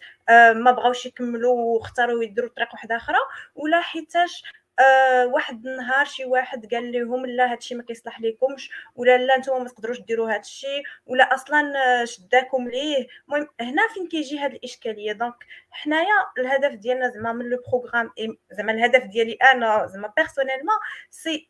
ما 0.55 0.71
بغاوش 0.71 1.05
يكملوا 1.05 1.53
واختاروا 1.53 2.23
يديروا 2.23 2.49
طريق 2.49 2.73
واحدة 2.73 2.95
أخرى 2.95 3.19
ولا 3.55 3.81
حيتاش 3.81 4.43
آه 4.79 5.25
واحد 5.27 5.65
النهار 5.67 6.05
شي 6.05 6.25
واحد 6.25 6.73
قال 6.73 6.91
لهم 6.91 7.25
لا 7.25 7.51
هادشي 7.51 7.75
ما 7.75 7.83
كيصلح 7.83 8.21
لكمش 8.21 8.71
ولا 8.95 9.17
لا 9.17 9.37
نتوما 9.37 9.59
ما 9.59 9.69
تقدروش 9.69 9.99
ديروا 10.01 10.33
هادشي 10.33 10.83
ولا 11.05 11.33
أصلا 11.35 11.73
شداكم 12.05 12.69
ليه. 12.69 13.07
المهم 13.27 13.47
هنا 13.61 13.81
فين 13.93 14.07
كيجي 14.07 14.39
هاد 14.39 14.53
الإشكالية؟ 14.53 15.11
donc 15.11 15.35
حنايا 15.71 16.15
الهدف 16.39 16.71
ديالنا 16.71 17.09
زعما 17.09 17.33
من 17.33 17.45
le 17.49 17.63
programme 17.71 18.11
زعما 18.51 18.71
الهدف 18.71 19.03
ديالي 19.03 19.33
أنا 19.33 19.85
زعما 19.87 20.13
personnellement 20.17 20.77
c'est 21.09 21.49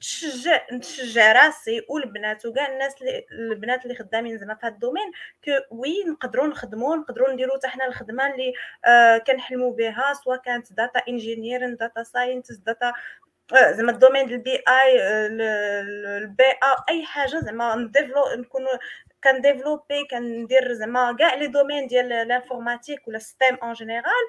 تشجع 0.00 0.66
نتشجع 0.72 1.32
راسي 1.32 1.82
والبنات 1.88 2.46
وكاع 2.46 2.72
الناس 2.72 2.94
اللي 3.02 3.26
البنات 3.30 3.82
اللي 3.84 3.94
خدامين 3.94 4.38
زعما 4.38 4.54
في 4.54 4.66
هذا 4.66 4.74
ال 4.74 4.78
domaine 4.78 5.10
que 5.44 5.50
oui 5.70 6.04
نقدروا 6.04 6.46
نخدموا 6.46 6.96
نقدروا 6.96 7.32
نديروا 7.32 7.56
حتى 7.56 7.68
حنا 7.68 7.86
الخدمة 7.86 8.26
اللي 8.26 8.52
آه 8.86 9.18
كنحلموا 9.18 9.72
بها 9.72 10.14
سواء 10.24 10.38
كانت 10.38 10.72
data 10.72 11.02
engineer 11.08 11.74
data 11.74 12.02
scientist 12.02 12.66
data 12.66 12.92
زعما 13.70 13.92
ال 13.92 13.96
domaine 13.96 14.26
ديال 14.26 14.34
ال 14.36 14.54
BI 14.68 14.96
ال 16.18 16.44
BA 16.44 16.84
أي 16.88 17.04
حاجة 17.04 17.40
زعما 17.40 17.74
نديفلوبي 17.74 18.24
نكون 18.36 18.66
كنديفلوبي 19.24 20.04
كندير 20.10 20.72
زعما 20.72 21.16
كاع 21.18 21.34
les 21.34 21.46
domaines 21.46 21.86
ديال 21.86 22.08
l'informatique 22.08 23.08
ولا 23.08 23.18
STEM 23.18 23.54
en 23.54 23.72
général 23.72 24.26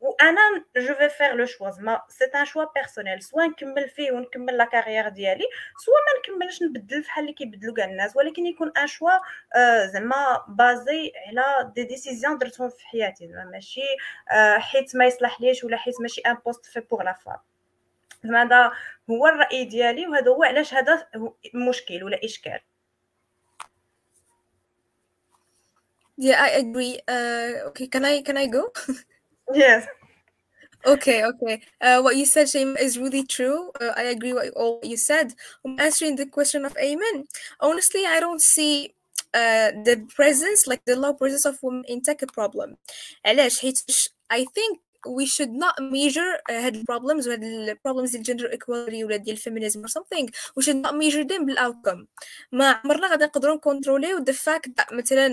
وأنا 0.00 0.64
je 0.76 0.94
vais 0.94 1.08
faire 1.08 1.34
le 1.34 1.46
choix 1.46 1.70
زعما 1.70 2.02
c'est 2.08 2.24
un 2.24 2.44
choix 2.44 2.64
personnel 2.74 3.22
soit 3.22 3.46
نكمل 3.46 3.88
فيه 3.88 4.12
ونكمل 4.12 4.56
la 4.56 4.64
carrière 4.64 5.08
ديالي 5.08 5.44
soit 5.84 5.94
ما 5.94 6.34
نكملش 6.34 6.62
نبدل 6.62 7.02
بحال 7.02 7.24
اللي 7.24 7.34
كيبدلوا 7.34 7.74
كاع 7.74 7.84
الناس 7.84 8.16
ولكن 8.16 8.46
يكون 8.46 8.72
un 8.78 8.86
choix 8.86 9.10
زعما 9.86 10.44
basé 10.48 11.12
على 11.26 11.72
des 11.74 11.84
décisions 11.84 12.38
درتهم 12.38 12.68
في 12.68 12.86
حياتي 12.86 13.28
زعما 13.28 13.50
ماشي 13.50 13.80
حيت 14.58 14.96
ما 14.96 15.04
يصلح 15.04 15.40
ليش 15.40 15.64
ولا 15.64 15.76
حيت 15.76 16.00
ماشي 16.00 16.20
un 16.20 16.34
poste 16.34 16.66
fait 16.66 16.80
pour 16.80 17.02
la 17.02 17.12
femme 17.12 17.38
زعما 18.24 18.42
هذا 18.42 18.72
هو 19.10 19.26
الراي 19.26 19.64
ديالي 19.64 20.06
وهذا 20.06 20.30
هو 20.30 20.44
علاش 20.44 20.74
هذا 20.74 21.08
مشكل 21.54 22.04
ولا 22.04 22.20
اشكال 22.24 22.60
Yeah, 26.22 26.38
I 26.48 26.50
agree. 26.62 27.00
Uh, 27.08 27.68
okay, 27.68 27.86
can 27.86 28.04
I 28.04 28.20
can 28.20 28.36
I 28.36 28.46
go? 28.46 28.62
yes. 29.54 29.86
Okay, 30.86 31.24
okay. 31.24 31.60
Uh, 31.80 32.00
what 32.00 32.16
you 32.16 32.24
said, 32.24 32.48
Shame, 32.48 32.76
is 32.78 32.98
really 32.98 33.24
true. 33.24 33.70
Uh, 33.80 33.92
I 33.96 34.04
agree 34.04 34.32
with 34.32 34.52
all 34.56 34.80
you 34.82 34.96
said. 34.96 35.34
I'm 35.64 35.78
answering 35.78 36.16
the 36.16 36.26
question 36.26 36.64
of 36.64 36.74
Amen. 36.78 37.26
Honestly, 37.60 38.06
I 38.06 38.18
don't 38.18 38.40
see 38.40 38.94
uh, 39.34 39.72
the 39.84 40.06
presence, 40.08 40.66
like 40.66 40.82
the 40.86 40.96
low 40.96 41.12
presence 41.12 41.44
of 41.44 41.58
women 41.62 41.84
in 41.86 42.00
tech 42.00 42.22
a 42.22 42.26
problem. 42.26 42.76
I 43.24 44.46
think 44.54 44.78
we 45.06 45.26
should 45.26 45.50
not 45.50 45.74
measure 45.80 46.38
uh, 46.48 46.52
هاد 46.52 46.84
problems 46.84 47.26
ال 47.28 47.76
problems 47.88 48.10
ديال 48.10 48.24
gender 48.24 48.50
equality 48.52 49.04
ولا 49.04 49.16
ديال 49.16 49.38
feminism 49.38 49.80
or 49.80 49.88
something. 49.88 50.26
We 50.56 50.62
should 50.62 50.76
not 50.76 50.94
measure 50.94 51.24
them 51.24 51.44
بال 51.46 51.59
outcome 51.59 52.06
ما 52.52 52.70
عمرنا 52.70 53.10
غادي 53.10 53.24
نقدروا 53.24 53.54
نكونتروليو 53.54 54.24
the 54.24 54.32
fact 54.32 54.70
that 54.80 54.92
مثلا 54.92 55.26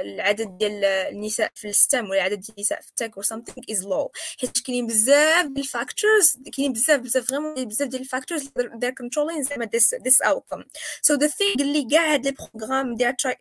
العدد 0.00 0.58
ديال 0.58 0.84
النساء 0.84 1.52
في 1.54 1.68
ال 1.68 1.76
STEM 1.76 2.10
ولا 2.10 2.22
عدد 2.22 2.40
ديال 2.40 2.54
النساء 2.58 2.80
في 2.80 2.88
ال 2.90 2.96
tech 2.96 3.20
or 3.20 3.22
something 3.22 3.62
is 3.74 3.78
low. 3.84 4.10
حيت 4.40 4.58
كاينين 4.66 4.86
بزاف 4.86 5.46
ديال 5.46 5.58
ال 5.58 5.68
factors 5.68 6.36
كاينين 6.56 6.72
بزاف 6.72 7.00
بزاف 7.00 7.26
vraiment 7.26 7.64
بزاف 7.64 7.88
ديال 7.88 8.02
ال 8.02 8.08
factors 8.08 8.48
they're 8.48 8.94
controlling 9.02 9.40
زعما 9.40 9.68
this 9.76 9.98
this 10.02 10.28
outcome. 10.28 10.64
So 11.02 11.16
the 11.16 11.28
thing 11.28 11.60
اللي 11.60 11.88
كاع 11.90 12.12
هاد 12.12 12.24
les 12.24 12.34
programmes 12.54 12.96
they're 12.96 13.32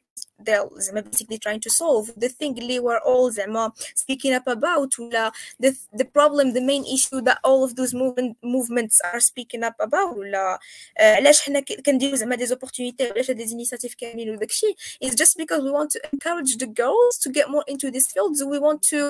basically 0.45 1.39
trying 1.39 1.61
to 1.61 1.71
solve 1.71 2.11
the 2.17 2.29
thing 2.29 2.59
اللي 2.59 2.81
we're 2.81 3.01
all 3.05 3.31
زعما 3.31 3.73
speaking 3.95 4.33
up 4.33 4.47
about 4.47 4.99
ولا 4.99 5.33
the, 5.63 5.75
the 5.93 6.05
problem 6.05 6.53
the 6.53 6.61
main 6.61 6.85
issue 6.85 7.21
that 7.21 7.39
all 7.45 7.65
of 7.65 7.75
those 7.77 7.95
movement, 7.95 8.37
movements 8.43 9.01
are 9.05 9.21
speaking 9.21 9.63
up 9.65 9.75
about 9.81 10.17
ولا 10.17 10.59
علاش 10.99 11.41
حنا 11.41 11.61
كنديرو 11.61 12.17
زعما 12.17 12.37
دي 12.37 12.47
opportunités 12.47 13.11
وعلاش 13.11 13.31
دي 13.31 13.47
initiatives 13.47 13.95
كاملين 13.99 14.31
وداكشي 14.31 14.77
is 15.05 15.11
just 15.11 15.37
because 15.39 15.63
we 15.63 15.71
want 15.71 15.91
to 15.91 16.01
encourage 16.13 16.57
the 16.57 16.67
girls 16.67 17.19
to 17.19 17.31
get 17.31 17.51
more 17.51 17.65
into 17.69 17.91
these 17.91 18.07
fields 18.13 18.45
we 18.45 18.59
want 18.59 18.83
to 18.83 19.01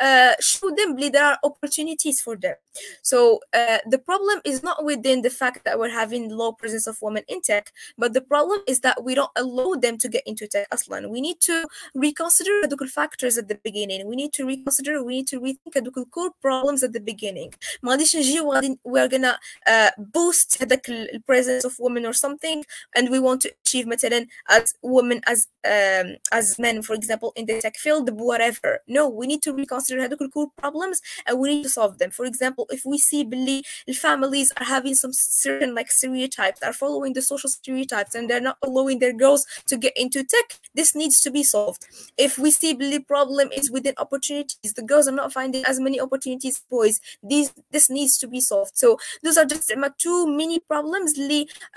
uh, 0.00 0.34
show 0.40 0.70
them 0.78 0.96
that 0.96 1.12
there 1.12 1.24
are 1.30 1.38
opportunities 1.44 2.20
for 2.20 2.36
them 2.44 2.56
so 3.02 3.18
uh, 3.60 3.78
the 3.94 3.98
problem 3.98 4.38
is 4.50 4.62
not 4.68 4.78
within 4.90 5.18
the 5.26 5.34
fact 5.40 5.60
that 5.64 5.78
we're 5.78 5.96
having 6.02 6.22
low 6.42 6.50
presence 6.60 6.86
of 6.90 6.96
women 7.06 7.24
in 7.32 7.40
tech 7.50 7.64
but 8.02 8.10
the 8.16 8.24
problem 8.32 8.60
is 8.72 8.78
that 8.86 8.96
we 9.06 9.12
don't 9.18 9.34
allow 9.42 9.70
them 9.84 9.96
to 10.02 10.08
get 10.14 10.22
into 10.30 10.46
tech 10.50 10.66
اصلا 10.72 11.08
we 11.08 11.20
need 11.20 11.38
to 11.40 11.66
reconsider 11.98 12.64
هذوك 12.64 12.84
factors 12.84 13.38
at 13.38 13.48
the 13.48 13.58
beginning 13.64 14.06
we 14.06 14.16
need 14.16 14.32
to 14.32 14.44
reconsider 14.44 15.02
we 15.02 15.22
need 15.22 15.28
to 15.28 15.40
rethink 15.40 15.76
هذوك 15.76 16.08
core 16.10 16.30
problems 16.40 16.82
at 16.82 16.92
the 16.92 17.00
beginning 17.00 17.50
ما 17.82 17.90
غاديش 17.90 18.16
نجي 18.16 18.40
وغادي 18.40 18.78
we're 18.88 19.08
gonna 19.08 19.36
uh, 19.68 19.90
boost 19.98 20.62
هذاك 20.62 20.90
presence 21.26 21.64
of 21.64 21.72
women 21.78 22.06
or 22.06 22.12
something 22.12 22.64
and 22.96 23.08
we 23.10 23.18
want 23.18 23.40
to 23.40 23.50
achieve 23.64 23.86
مثلا 23.86 24.26
as 24.50 24.74
women 24.82 25.20
as 25.26 25.46
um, 25.64 26.16
as 26.32 26.58
men 26.58 26.82
for 26.82 26.94
example 26.94 27.32
in 27.36 27.46
the 27.46 27.60
tech 27.60 27.76
field 27.76 28.10
whatever 28.10 28.70
no 28.88 29.08
we 29.08 29.26
need 29.26 29.42
to 29.42 29.52
reconsider 29.52 30.00
هذوك 30.00 30.30
core 30.34 30.50
problems 30.56 31.00
and 31.26 31.38
we 31.38 31.46
need 31.48 31.62
to 31.62 31.68
solve 31.68 31.98
them 31.98 32.10
for 32.10 32.24
example 32.24 32.66
if 32.70 32.82
we 32.84 32.98
see 32.98 33.24
بلي 33.24 33.62
families 33.94 34.52
are 34.58 34.64
having 34.64 34.94
some 34.94 35.12
certain 35.12 35.74
like 35.74 35.90
stereotypes 35.90 36.60
are 36.62 36.72
following 36.72 37.12
the 37.12 37.22
social 37.22 37.50
stereotypes 37.50 38.14
and 38.14 38.28
they're 38.28 38.46
not 38.50 38.58
allowing 38.62 38.98
their 38.98 39.12
girls 39.12 39.46
to 39.66 39.76
get 39.76 39.94
into 39.96 40.22
tech 40.34 40.39
this 40.73 40.95
needs 40.95 41.19
to 41.21 41.31
be 41.31 41.43
solved. 41.43 41.85
If 42.17 42.37
we 42.37 42.51
see 42.51 42.73
the 42.73 42.99
problem 42.99 43.49
is 43.51 43.71
within 43.71 43.93
opportunities 43.97 44.73
the 44.75 44.81
girls 44.81 45.07
are 45.07 45.11
not 45.11 45.33
finding 45.33 45.65
as 45.65 45.79
many 45.79 45.99
opportunities 45.99 46.63
boys 46.69 46.99
these 47.23 47.53
this 47.71 47.89
needs 47.89 48.17
to 48.19 48.27
be 48.27 48.39
solved. 48.39 48.77
So 48.77 48.97
those 49.23 49.37
are 49.37 49.45
just 49.45 49.71
two 49.97 50.27
mini 50.27 50.59
problems. 50.59 51.13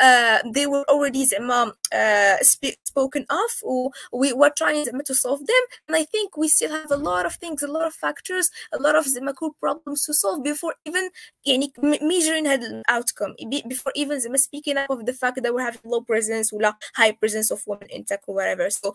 Uh, 0.01 0.39
they 0.53 0.67
were 0.67 0.85
already 0.89 1.27
uh, 1.94 2.38
sp- 2.42 2.80
spoken 2.92 3.26
of 3.30 3.52
we 4.22 4.34
were 4.34 4.54
trying 4.62 4.86
to 5.10 5.16
solve 5.26 5.42
them 5.52 5.64
and 5.88 5.96
i 6.02 6.04
think 6.14 6.38
we 6.38 6.48
still 6.48 6.72
have 6.72 6.92
a 6.92 7.02
lot 7.10 7.26
of 7.26 7.34
things 7.44 7.62
a 7.64 7.72
lot 7.78 7.86
of 7.88 7.94
factors 7.94 8.46
a 8.78 8.80
lot 8.86 8.96
of 8.96 9.06
cool 9.40 9.54
problems 9.60 10.06
to 10.06 10.14
solve 10.14 10.44
before 10.44 10.74
even 10.86 11.10
يعني 11.46 11.74
measuring 12.02 12.46
had 12.46 12.62
outcome 12.88 13.36
before 13.68 13.92
even 13.96 14.20
زعما 14.20 14.38
speaking 14.38 14.78
up 14.78 14.90
of 14.90 15.06
the 15.06 15.14
fact 15.14 15.42
that 15.44 15.54
we're 15.54 15.68
having 15.70 15.82
low 15.86 16.02
presence 16.02 16.54
ولا 16.54 16.76
high 16.96 17.12
presence 17.12 17.52
of 17.52 17.60
women 17.68 17.90
in 17.90 18.04
tech 18.04 18.22
or 18.28 18.36
whatever 18.36 18.70
so 18.70 18.92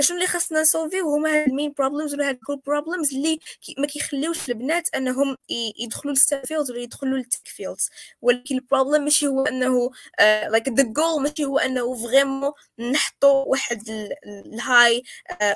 شنو 0.00 0.16
اللي 0.16 0.26
خاصنا 0.26 0.60
نسولفيو 0.60 1.14
هما 1.14 1.30
هاد 1.30 1.48
المين 1.48 1.74
problems 1.82 2.12
ولا 2.12 2.28
هاد 2.28 2.38
كل 2.46 2.60
problems 2.70 3.12
اللي 3.12 3.38
ما 3.78 3.86
كيخليوش 3.86 4.48
البنات 4.48 4.88
انهم 4.94 5.36
يدخلوا 5.78 6.14
للستيم 6.14 6.42
فيلدز 6.44 6.70
ولا 6.70 6.80
يدخلوا 6.80 7.18
للتك 7.18 7.48
فيلدز 7.48 7.90
ولكن 8.22 8.54
البروبليم 8.54 9.04
ماشي 9.04 9.26
هو 9.26 9.42
انه 9.42 9.90
uh, 9.90 10.52
like 10.54 10.72
the 10.72 10.84
goal 10.84 11.20
ماشي 11.20 11.44
هو 11.44 11.58
انه 11.58 11.94
فريمون 11.94 12.41
نحطوا 12.78 13.44
واحد 13.44 13.82
الهاي 14.26 15.02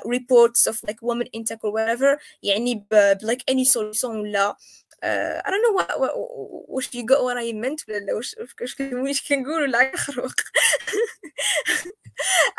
reports 0.05 0.67
of 0.67 0.75
like 0.87 1.01
women 1.01 1.27
in 1.33 1.43
tech 1.43 1.59
or 1.63 1.71
whatever 1.71 2.19
يعني 2.43 2.85
ب 2.91 3.17
like 3.21 3.43
any 3.51 3.65
solution 3.65 4.09
ولا 4.09 4.57
uh, 5.03 5.41
I 5.45 5.51
don't 5.51 5.61
know 5.61 5.73
what, 5.73 5.99
what, 5.99 6.13
what 6.73 6.93
you 6.93 7.03
got 7.05 7.23
what 7.23 7.37
I 7.37 7.51
meant 7.51 7.83
ولا 7.89 8.13
واش 8.13 8.35
واش 8.79 9.27
كنقول 9.29 9.61
ولا 9.61 9.97
خروق 9.97 10.35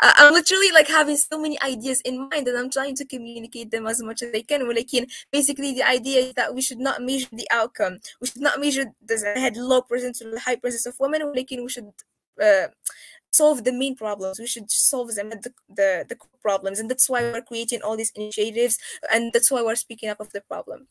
I'm 0.01 0.33
literally 0.33 0.71
like 0.71 0.87
having 0.87 1.17
so 1.17 1.39
many 1.39 1.57
ideas 1.61 2.01
in 2.01 2.29
mind 2.29 2.47
and 2.47 2.57
I'm 2.57 2.69
trying 2.69 2.95
to 2.95 3.05
communicate 3.05 3.71
them 3.71 3.87
as 3.87 4.01
much 4.01 4.21
as 4.21 4.29
I 4.33 4.41
can 4.41 4.67
ولكن 4.67 5.07
basically 5.31 5.73
the 5.73 5.83
idea 5.83 6.19
is 6.19 6.33
that 6.33 6.53
we 6.53 6.61
should 6.61 6.79
not 6.79 7.01
measure 7.01 7.29
the 7.31 7.47
outcome 7.51 7.99
we 8.21 8.27
should 8.27 8.41
not 8.41 8.59
measure 8.59 8.85
the 9.05 9.17
head 9.35 9.57
low 9.57 9.81
presence 9.81 10.21
or 10.21 10.31
the 10.31 10.39
high 10.39 10.57
presence 10.57 10.85
of 10.85 10.99
women 10.99 11.21
ولكن 11.23 11.63
we 11.63 11.69
should 11.69 11.91
uh, 12.41 12.67
solve 13.31 13.63
the 13.63 13.73
main 13.73 13.95
problems 13.95 14.39
we 14.39 14.47
should 14.47 14.69
solve 14.71 15.13
them 15.15 15.29
the, 15.29 15.53
the 15.69 16.05
the 16.09 16.17
problems 16.41 16.79
and 16.79 16.89
that's 16.89 17.09
why 17.09 17.21
we're 17.21 17.41
creating 17.41 17.81
all 17.81 17.97
these 17.97 18.11
initiatives 18.15 18.77
and 19.11 19.31
that's 19.33 19.51
why 19.51 19.61
we're 19.61 19.75
speaking 19.75 20.09
up 20.09 20.19
of 20.19 20.31
the 20.31 20.41
problem 20.41 20.87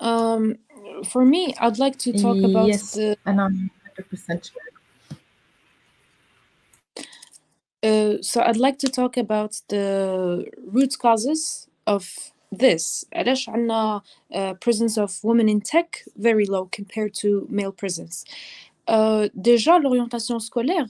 um 0.00 0.56
for 1.08 1.24
me 1.24 1.54
i'd 1.60 1.78
like 1.78 1.96
to 1.98 2.12
talk 2.12 2.42
about 2.42 2.66
yes 2.66 2.92
the 2.92 3.16
and 3.26 3.40
i'm 3.40 3.70
100% 3.96 4.44
sure 4.44 4.62
Uh, 7.82 8.14
so 8.20 8.42
I'd 8.42 8.56
like 8.56 8.78
to 8.78 8.88
talk 8.88 9.16
about 9.16 9.60
the 9.68 10.46
root 10.66 10.98
causes 10.98 11.68
of 11.86 12.32
this. 12.50 13.04
علاش 13.12 13.48
عندنا 13.48 14.02
uh, 14.34 14.54
presence 14.54 14.98
of 14.98 15.22
women 15.22 15.48
in 15.48 15.60
tech 15.60 16.04
very 16.16 16.46
low 16.46 16.68
compared 16.72 17.14
to 17.14 17.46
male 17.48 17.72
presence. 17.72 18.24
L'orientation 18.89 20.39
scolaire 20.39 20.87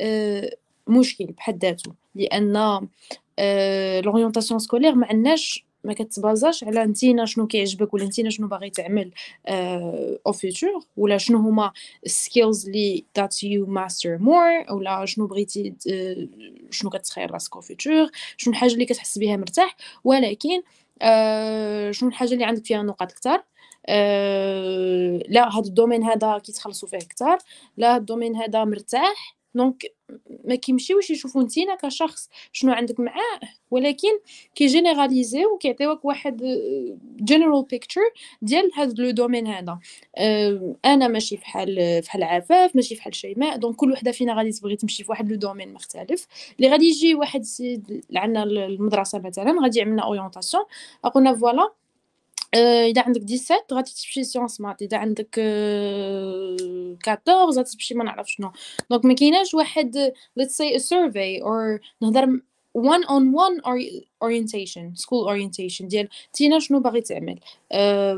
uh, 0.00 0.54
مشكل 0.86 1.26
بحد 1.26 1.64
ذاته. 1.64 1.92
لأن 2.14 2.80
uh, 2.80 4.04
l'orientation 4.04 4.58
scolaire 4.58 4.94
ما 4.94 5.06
عندناش 5.06 5.66
ما 5.84 5.92
كتبازاش 5.92 6.64
على 6.64 6.84
نتينا 6.84 7.24
شنو 7.24 7.46
كيعجبك 7.46 7.94
ولا 7.94 8.04
نتينا 8.04 8.30
شنو 8.30 8.48
باغي 8.48 8.70
تعمل 8.70 9.10
أو 10.26 10.32
فيوتور 10.32 10.84
ولا 10.96 11.18
شنو 11.18 11.38
هما 11.38 11.72
ال 12.06 12.15
skills 12.15 12.66
اللي 12.66 13.04
that 13.16 13.44
you 13.44 13.66
master 13.66 14.18
more 14.18 14.64
ولا 14.70 15.04
شنو 15.04 15.26
بغيتي 15.26 15.74
شنو 16.70 16.90
كتخيل 16.90 17.30
راسك 17.30 17.56
au 17.56 17.60
futur 17.60 18.10
شنو 18.36 18.52
الحاجة 18.52 18.72
اللي 18.72 18.84
كتحس 18.84 19.18
بها 19.18 19.36
مرتاح. 19.36 19.76
ولكن 20.04 20.62
آه 21.02 21.90
شنو 21.90 22.08
الحاجة 22.08 22.32
اللي 22.32 22.44
عندك 22.44 22.64
فيها 22.64 22.82
نقاط 22.82 23.12
كتار. 23.12 23.44
آه 23.88 25.20
لا 25.28 25.48
هذا 25.58 25.66
ال 25.66 25.70
domaine 25.70 26.02
هذا 26.04 26.38
كيتخلصوا 26.38 26.88
فيه 26.88 26.98
كتار. 26.98 27.38
لا 27.76 27.96
ال 27.96 28.01
domaine 28.01 28.36
هذا 28.36 28.64
مرتاح. 28.64 29.36
donc 29.54 29.82
ما 30.44 30.54
كيمشيوش 30.54 31.10
يشوفوا 31.10 31.42
نتينا 31.42 31.74
كشخص 31.74 32.30
شنو 32.52 32.72
عندك 32.72 33.00
معاه. 33.00 33.40
ولكن 33.70 34.08
كيجينيراليزيو 34.54 35.54
وكيعطيوك 35.54 36.04
واحد 36.04 36.42
general 37.20 37.62
picture 37.62 38.00
ديال 38.42 38.70
هذا 38.74 38.94
le 38.98 39.10
domaine 39.10 39.46
هذا. 39.46 39.78
أنا 40.84 41.08
ماشي 41.08 41.36
فحال 41.36 42.02
فحال 42.02 42.22
عفاف 42.22 42.76
ماشي 42.76 42.96
فحال 42.96 43.14
شيماء. 43.14 43.56
donc 43.56 43.76
كل 43.76 43.92
وحدة 43.92 44.12
فينا 44.12 44.34
غادي 44.34 44.52
تبغي 44.52 44.76
تمشي 44.76 45.04
في 45.04 45.10
واحد 45.10 45.30
le 45.30 45.36
domaine 45.36 45.72
مختلف. 45.72 46.26
اللي 46.58 46.70
غادي 46.70 46.86
يجي 46.86 47.14
واحد 47.14 47.40
السيد 47.40 48.04
عندنا 48.16 48.42
المدرسة 48.42 49.18
مثلا 49.18 49.62
غادي 49.62 49.78
يعملنا 49.78 50.02
orientation 50.02 50.64
قلنا 51.14 51.34
voilà 51.34 51.72
اذا 52.56 53.02
عندك 53.02 53.20
17 53.20 53.62
غادي 53.72 53.90
تمشي 53.90 54.24
sciences 54.24 54.60
maths 54.60 54.82
إذا 54.82 54.98
عندك 54.98 55.38
14 55.38 57.58
غادي 57.58 57.70
تمشي 57.70 57.94
ما 57.94 58.04
نعرف 58.04 58.30
شنو. 58.30 58.52
donc 58.90 59.04
ما 59.04 59.14
كايناش 59.14 59.54
واحد 59.54 60.12
let's 60.40 60.52
a 60.76 60.78
survey 60.78 61.40
or 61.42 61.80
نهضر 62.02 62.40
one 62.76 63.04
on 63.08 63.32
one 63.32 63.60
orientation 64.24 65.02
school 65.02 65.26
orientation 65.28 65.84
ديال 65.84 66.08
تينا 66.32 66.58
شنو 66.58 66.80
باغي 66.80 67.00
تعمل. 67.00 67.40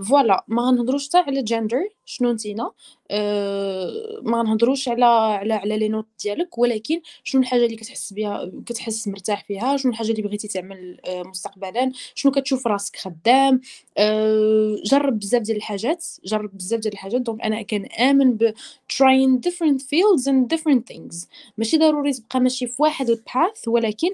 voilà 0.05 0.45
ما 0.49 0.63
غنهضروش 0.63 1.09
حتى 1.09 1.19
على 1.19 1.43
جندر 1.43 1.89
شنو 2.05 2.33
نتينا 2.33 2.71
أه 3.11 4.21
ما 4.23 4.39
غنهضروش 4.39 4.89
على 4.89 5.05
على 5.05 5.55
على 5.55 5.79
les 5.79 5.89
notes 5.89 6.07
ديالك 6.25 6.59
ولكن 6.59 7.01
شنو 7.25 7.41
الحاجة 7.43 7.65
اللي 7.65 7.77
كتحس 7.77 8.13
بها 8.13 8.51
كتحس 8.67 9.09
مرتاح 9.09 9.45
فيها 9.45 9.77
شنو 9.77 9.93
الحاجة 9.93 10.11
اللي 10.11 10.23
بغيتي 10.23 10.49
تعمل 10.49 11.01
أه 11.07 11.23
مستقبلا 11.23 11.93
شنو 12.15 12.33
كتشوف 12.33 12.67
راسك 12.67 12.97
خدام. 12.97 13.61
جرب 14.85 15.19
بزاف 15.19 15.43
ديال 15.43 15.57
الحاجات 15.57 16.05
جرب 16.25 16.57
بزاف 16.57 16.81
ديال 16.81 16.93
الحاجات. 16.95 17.21
donc 17.21 17.43
أنا 17.43 17.63
كنامن 17.63 18.33
ب 18.37 18.55
trying 18.93 19.49
different 19.49 19.81
fields 19.81 20.25
and 20.27 20.57
different 20.57 20.83
things. 20.95 21.27
ماشي 21.59 21.79
ضروري 21.79 22.13
تبقى 22.13 22.41
ماشي 22.41 22.67
في 22.67 22.83
واحد 22.83 23.11
ال 23.11 23.22
path 23.22 23.69
ولكن 23.69 24.09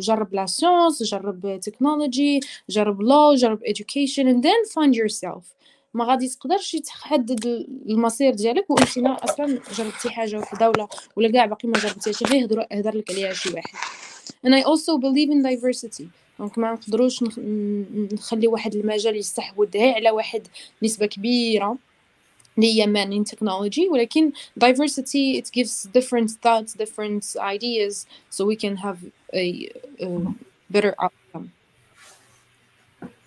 جرب 0.00 0.17
la 0.32 0.46
science 0.46 1.02
جرب 1.02 1.60
تكنولوجي 1.60 2.40
جرب 2.68 3.02
لو 3.02 3.34
جرب 3.34 3.64
education 3.64 4.24
and 4.24 4.42
then 4.42 4.70
find 4.74 4.94
yourself. 4.94 5.42
ما 5.94 6.04
غادي 6.04 6.28
تقدرش 6.28 6.76
تحدد 6.76 7.46
المصير 7.88 8.34
ديالك 8.34 8.70
وانت 8.70 8.98
أصلا 8.98 9.60
جربتي 9.78 10.10
حاجة 10.10 10.38
وحده 10.38 10.70
ولا 10.70 10.88
ولا 11.16 11.32
كاع 11.32 11.46
باقي 11.46 11.68
ما 11.68 11.78
جربتيهاش. 11.78 12.22
غير 12.22 12.66
يهضر 12.72 12.96
لك 12.96 13.10
عليها 13.10 13.32
شي 13.32 13.50
واحد. 13.54 13.74
And 14.46 14.54
I 14.54 14.62
also 14.62 14.98
believe 14.98 15.30
in 15.30 15.42
diversity. 15.42 16.04
donc 16.38 16.58
ما 16.58 16.72
نقدروش 16.72 17.22
نخلي 18.12 18.46
واحد 18.46 18.74
المجال 18.74 19.16
يستحوذ 19.16 19.78
على 19.78 20.10
واحد 20.10 20.46
نسبة 20.82 21.06
كبيرة. 21.06 21.76
هي 22.66 22.86
man 22.86 23.12
in 23.12 23.30
technology 23.34 23.90
ولكن 23.92 24.32
diversity 24.64 25.40
it 25.40 25.50
gives 25.58 25.88
different 25.98 26.30
thoughts 26.30 26.74
different 26.74 27.36
ideas 27.36 28.06
so 28.30 28.44
we 28.44 28.56
can 28.56 28.76
have 28.76 28.98
a, 29.34 29.70
a 30.00 30.08
better 30.70 30.94
outcome. 30.98 31.48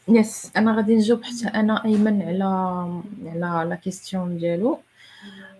yes 0.07 0.51
أنا 0.57 0.75
غادي 0.75 0.95
نجاوب 0.95 1.23
حتى 1.23 1.47
أنا 1.47 1.85
أيمن 1.85 2.21
على 2.21 3.45
على 3.45 3.69
la 3.69 3.75
question 3.75 4.37
ديالو. 4.37 4.79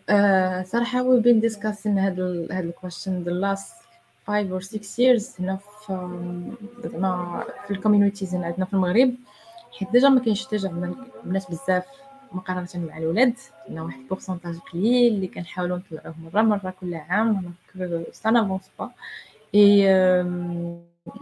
أه 0.09 0.63
صراحة 0.63 1.03
we 1.03 1.20
been 1.20 1.39
discussing 1.39 1.97
هاد 1.97 2.19
ال 2.19 2.51
هاد 2.51 2.65
ال 2.66 2.72
question 2.72 3.24
the 3.24 3.45
last 3.45 3.82
5 4.28 4.59
or 4.59 4.61
6 4.61 4.99
years 4.99 5.39
هنا 5.41 5.57
في 5.57 5.88
زعما 6.84 7.43
في 7.67 7.72
ال 7.74 7.79
communities 7.79 8.36
هنا 8.36 8.45
عندنا 8.45 8.65
في 8.65 8.74
المغرب 8.74 9.15
حيت 9.80 9.91
déjà 9.91 10.09
ما 10.09 10.19
كاينش 10.19 10.47
déjà 10.47 10.70
عندنا 10.69 10.95
بنات 11.24 11.51
بزاف 11.51 11.84
مقارنة 12.32 12.67
مع 12.75 12.97
الولاد 12.97 13.34
عندنا 13.67 13.84
واحد 13.84 13.99
ال 13.99 14.04
pourcentage 14.04 14.55
قليل 14.73 15.13
اللي 15.13 15.27
كنحاولوا 15.27 15.77
نطلعوه 15.77 16.15
مرة 16.34 16.41
مرة 16.41 16.73
كل 16.82 16.93
عام 16.95 17.53
donc 17.76 18.07
ça 18.12 18.30
n'avance 18.32 18.70
pas 18.80 18.91
et 19.55 19.91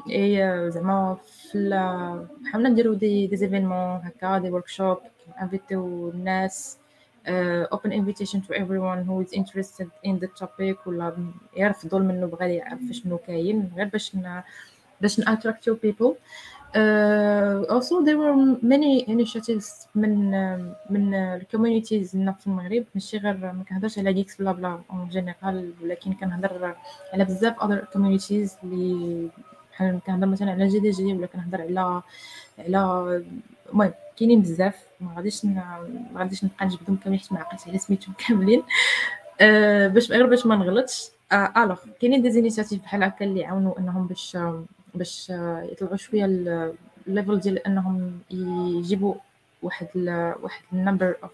et 0.10 0.72
زعما 0.72 1.18
في 1.52 1.70
حاولنا 2.52 2.70
نديرو 2.70 2.94
des 2.94 3.28
des 3.28 3.36
événements 3.38 4.02
هكا 4.04 4.38
des 4.38 4.50
workshops 4.50 4.98
انفيتيو 5.42 6.10
الناس 6.10 6.78
uh, 7.28 7.76
open 7.76 7.92
invitation 7.92 8.42
to 8.42 8.52
everyone 8.54 9.04
who 9.08 9.22
is 9.22 9.32
interested 9.34 9.90
in 10.04 10.20
the 10.20 10.28
topic 10.42 10.88
ولا 10.88 11.14
يرفضوا 11.58 12.00
منه 12.00 12.26
بغى 12.28 12.56
يعرف 12.56 12.80
شنو 12.92 13.18
كاين 13.18 13.72
غير 13.76 13.88
باش 13.88 14.16
باش 15.02 15.20
ن 15.20 15.24
attract 15.24 15.64
your 15.70 15.76
people. 15.86 16.14
Uh, 16.76 17.66
also 17.76 18.02
there 18.04 18.18
were 18.18 18.36
many 18.62 19.04
initiatives 19.08 19.88
من 19.96 20.32
من 20.90 21.14
ال 21.14 21.22
communities 21.22 22.16
هنا 22.16 22.32
في 22.32 22.48
المغرب. 22.48 22.86
ماشي 22.96 23.18
غير 23.18 23.38
ما 23.38 23.64
كنهضرش 23.70 24.00
على 24.00 24.14
Geeks 24.14 24.36
Blabla 24.42 24.80
en 24.92 25.10
général 25.10 25.74
ولكن 25.84 26.14
كنهضر 26.14 26.76
على 27.14 27.26
بزاف 27.26 27.56
other 27.60 27.82
communities 27.96 28.64
اللي 28.64 29.30
بحال 29.72 30.00
كنهضر 30.08 30.28
مثلا 30.28 30.52
على 30.52 30.68
GDG 30.68 31.14
ولا 31.14 31.28
كنهضر 31.28 31.62
على 31.62 32.02
على 32.60 33.24
المهم 33.70 33.94
كاينين 34.18 34.42
بزاف. 34.42 34.76
ما 35.02 35.14
غاديش 35.16 35.46
ما 35.46 35.88
غاديش 36.16 36.44
نبقى 36.44 36.66
نجبدهم 36.66 36.96
كاملين 36.96 37.20
حيت 37.20 37.34
ما 37.34 37.40
عقلتش 37.40 37.68
على 37.68 37.78
سميتهم 37.78 38.14
كاملين. 38.28 38.64
أه 39.42 39.88
باش 39.88 40.12
غير 40.12 40.26
باش 40.26 40.46
ما 40.46 40.56
نغلطش. 40.56 41.10
alors 41.58 41.78
كاينين 42.02 42.22
des 42.22 42.32
initiatives 42.32 42.82
بحال 42.84 43.04
هكا 43.04 43.26
اللي 43.26 43.40
يعاونوا 43.40 43.80
إنهم 43.80 44.08
باش 44.08 44.38
باش 44.96 45.30
يطلعوا 45.72 45.96
شوية 45.96 46.26
ال 47.08 47.13
level 47.13 47.40
ديال 47.40 47.68
إنهم 47.68 48.20
يجيبوا 48.32 49.16
واحد 49.64 49.88
ال 49.96 50.36
واحد 50.42 50.64
ال 50.74 50.80
number 50.80 51.16
of 51.24 51.32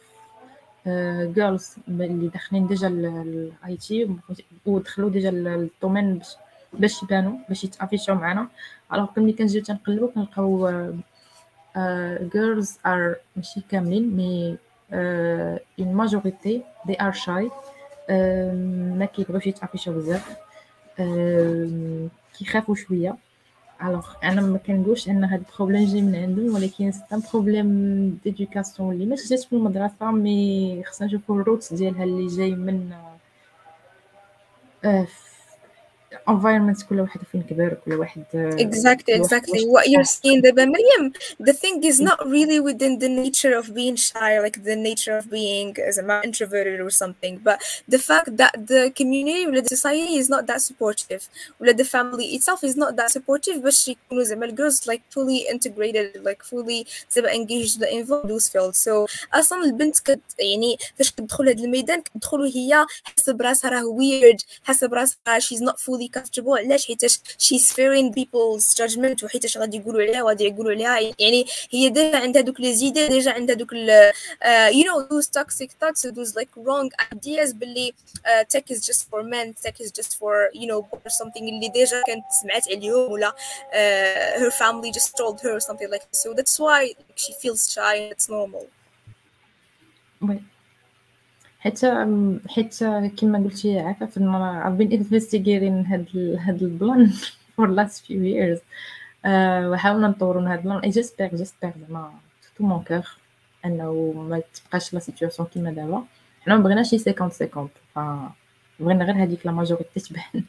girls 1.35 1.75
اللي 1.87 2.27
داخلين 2.27 2.67
déjà 2.67 2.87
ال 2.87 3.77
IT 3.77 4.09
ودخلوا 4.65 5.09
déjà 5.09 5.29
ال 5.29 5.41
domaine 5.41 6.21
باش 6.73 7.03
يبانوا 7.03 7.37
باش 7.49 7.63
يتأفيشوا 7.63 8.15
معنا 8.15 8.47
alors 8.93 9.07
ملي 9.17 9.33
كنجيو 9.33 9.63
تنقلبوا 9.63 10.09
كنلقاو 10.15 10.71
girls 12.33 12.69
are 12.87 13.15
ماشي 13.35 13.61
كاملين 13.71 14.15
mais 14.15 14.57
une 15.81 15.93
majorité 16.01 16.61
they 16.87 16.95
are 16.95 17.15
shy. 17.25 17.51
ما 18.99 19.05
كيبغيوش 19.15 19.47
يتأفيشوا 19.47 19.93
بزاف. 19.93 20.37
كيخافوا 22.37 22.75
شوية. 22.75 23.15
alors 23.83 24.07
أنا 24.23 24.41
ما 24.41 24.57
كنقولش 24.57 25.09
أن 25.09 25.23
هاد 25.23 25.43
ال 25.51 25.55
problème 25.55 25.85
جاي 25.85 26.01
من 26.01 26.15
عندهم 26.15 26.55
ولكن 26.55 26.91
c'est 26.91 27.03
un 27.13 27.21
problème 27.33 28.19
d'éducation 28.23 28.91
اللي 28.93 29.05
ما 29.05 29.15
جات 29.15 29.39
في 29.43 29.53
المدرسة 29.53 30.11
mais 30.11 30.83
خصنا 30.83 31.07
نشوفوا 31.07 31.35
ال 31.41 31.48
root 31.48 31.73
ديالها 31.73 32.03
اللي 32.03 32.27
جاي 32.27 32.51
من 32.51 32.93
environment 36.28 36.84
كل 36.88 37.00
واحد 37.00 37.20
فين 37.32 37.42
كبر 37.42 37.76
كل 37.84 37.94
واحد 37.94 38.24
exactly 38.58 39.14
exactly 39.14 39.64
what 39.64 39.86
you're 39.86 40.04
saying 40.04 40.40
دابا 40.42 40.64
مريم 40.64 41.12
the 41.40 41.52
thing 41.52 41.84
is 41.84 42.00
not 42.00 42.18
really 42.26 42.60
within 42.60 42.98
the 42.98 43.08
nature 43.08 43.54
of 43.60 43.74
being 43.74 43.96
shy 43.96 44.40
like 44.40 44.58
the 44.64 44.76
nature 44.76 45.16
of 45.16 45.30
being 45.30 45.76
as 45.88 45.98
a 45.98 46.22
introverted 46.24 46.80
or 46.80 46.90
something 46.90 47.38
but 47.38 47.58
the 47.88 47.98
fact 47.98 48.36
that 48.36 48.52
the 48.72 48.82
community 48.98 49.46
or 49.46 49.52
the 49.60 49.68
society 49.76 50.14
is 50.22 50.28
not 50.28 50.42
that 50.46 50.60
supportive 50.60 51.22
or 51.60 51.72
the 51.72 51.88
family 51.96 52.26
itself 52.36 52.60
is 52.64 52.76
not 52.82 52.96
that 52.96 53.10
supportive 53.10 53.56
باش 53.62 53.88
يكونوا 53.88 54.24
زعما 54.24 54.46
girls 54.46 54.86
like 54.86 55.02
fully 55.14 55.38
integrated 55.54 56.24
like 56.28 56.42
fully 56.42 56.86
زعما 57.10 57.30
engaged 57.32 57.82
in 57.82 58.06
those 58.06 58.48
fields 58.48 58.78
so 58.86 59.06
اصلا 59.34 59.64
البنت 59.64 59.98
كت 59.98 60.20
يعني 60.38 60.76
فاش 60.98 61.12
كتدخل 61.12 61.48
هذا 61.48 61.64
الميدان 61.64 62.02
كتدخل 62.02 62.40
وهي 62.40 62.86
حاسه 63.04 63.32
براسها 63.32 63.70
راه 63.70 63.96
weird 63.98 64.38
حاسه 64.62 64.86
براسها 64.86 65.38
she's 65.38 65.60
not 65.60 65.78
fully 65.80 66.03
comfortable 66.04 66.58
علاش 66.58 66.86
حيتاش 66.86 67.20
she's 67.38 67.72
fearing 67.72 68.12
people's 68.12 68.74
judgment 68.74 69.22
وحيتاش 69.22 69.58
غادي 69.58 69.76
يقولوا 69.76 70.02
عليها 70.02 70.22
وغادي 70.22 70.44
يقولوا 70.44 70.72
عليها 70.72 71.14
يعني 71.18 71.46
هي 71.70 71.88
ديجا 71.88 72.18
عندها 72.18 72.42
دوك 72.42 72.60
لي 72.60 72.74
زيدي 72.74 73.08
ديجا 73.08 73.32
عندها 73.32 73.56
دوك 73.56 73.70
uh, 73.70 74.70
you 74.72 74.84
know 74.84 75.02
those 75.10 75.28
toxic 75.28 75.70
thoughts 75.80 76.02
those 76.02 76.34
like 76.36 76.50
wrong 76.56 76.90
ideas 77.12 77.52
باللي 77.54 77.94
uh, 78.24 78.44
tech 78.54 78.70
is 78.70 78.86
just 78.86 79.10
for 79.10 79.22
men 79.22 79.54
tech 79.62 79.80
is 79.80 79.90
just 80.00 80.18
for 80.18 80.50
you 80.54 80.66
know 80.66 80.80
or 80.92 81.10
something 81.10 81.42
اللي 81.42 81.68
ديجا 81.68 82.02
كانت 82.06 82.24
سمعت 82.42 82.68
عليهم 82.68 83.12
ولا 83.12 83.30
uh, 83.30 84.40
her 84.40 84.50
family 84.50 84.90
just 84.92 85.16
told 85.16 85.40
her 85.40 85.52
or 85.56 85.60
something 85.60 85.90
like 85.90 86.04
this 86.10 86.22
so 86.22 86.34
that's 86.34 86.58
why 86.58 86.94
she 87.16 87.32
feels 87.42 87.72
shy 87.72 87.94
and 87.96 88.12
it's 88.12 88.28
normal 88.28 88.66
oui. 90.28 90.38
حيت 91.65 91.85
حيت 92.47 92.83
كما 93.17 93.37
قلتي 93.39 93.79
عفاف 93.79 94.19
I've 94.19 94.77
been 94.77 94.91
investigating 94.91 95.91
هاد 95.91 96.07
ال 96.15 96.39
هاد 96.39 96.63
ال 96.63 96.73
plan 96.73 97.11
for 97.55 97.67
last 97.67 98.05
few 98.05 98.21
years. 98.21 98.59
uh, 98.59 99.27
وحاولنا 99.71 100.07
نطوروا 100.07 100.41
من 100.41 100.47
هاد 100.47 100.59
ال 100.59 100.63
plan 100.63 100.79
et 100.79 100.89
j'espère 100.89 101.35
j'espère 101.35 101.71
زعما 101.87 102.11
tout 102.57 102.63
mon 102.63 102.83
cœur 102.83 103.07
أنه 103.65 104.13
ما 104.29 104.41
تبقاش 104.53 104.93
la 104.93 104.99
situation 104.99 105.47
كيما 105.53 105.71
دابا. 105.71 106.03
حنا 106.41 106.55
ما 106.57 106.63
بغيناش 106.63 106.89
شي 106.89 106.97
50 106.97 107.49
50 107.49 107.69
ف 107.95 107.99
بغينا 108.79 109.05
غير 109.05 109.23
هذيك 109.23 109.45
la 109.45 109.51
majorité 109.51 109.99
تبان. 109.99 110.43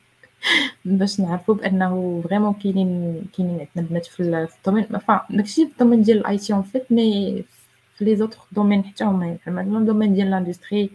باش 0.84 1.20
نعرفوا 1.20 1.54
بأنه 1.54 2.22
vraiment 2.24 2.54
كاينين 2.54 3.22
كاينين 3.36 3.66
عندنا 3.76 3.88
بنات 3.90 4.06
في 4.06 4.20
ال 4.20 4.28
domaine 4.29 4.86
داكشي 5.30 5.66
في 5.66 5.72
ال 5.72 5.76
domaine 5.76 6.02
ديال 6.02 6.18
ال 6.18 6.38
IT 6.38 6.52
en 6.52 6.62
fait 6.62 6.92
mais 6.92 7.44
في 7.96 8.04
les 8.04 8.16
autres 8.16 8.38
domaines 8.52 8.84
حتى 8.84 9.04
هما 9.04 9.38
مثلا 9.46 9.78
ال 9.78 9.83
domaine 9.83 10.14
ديال 10.14 10.30
l'industrie 10.30 10.90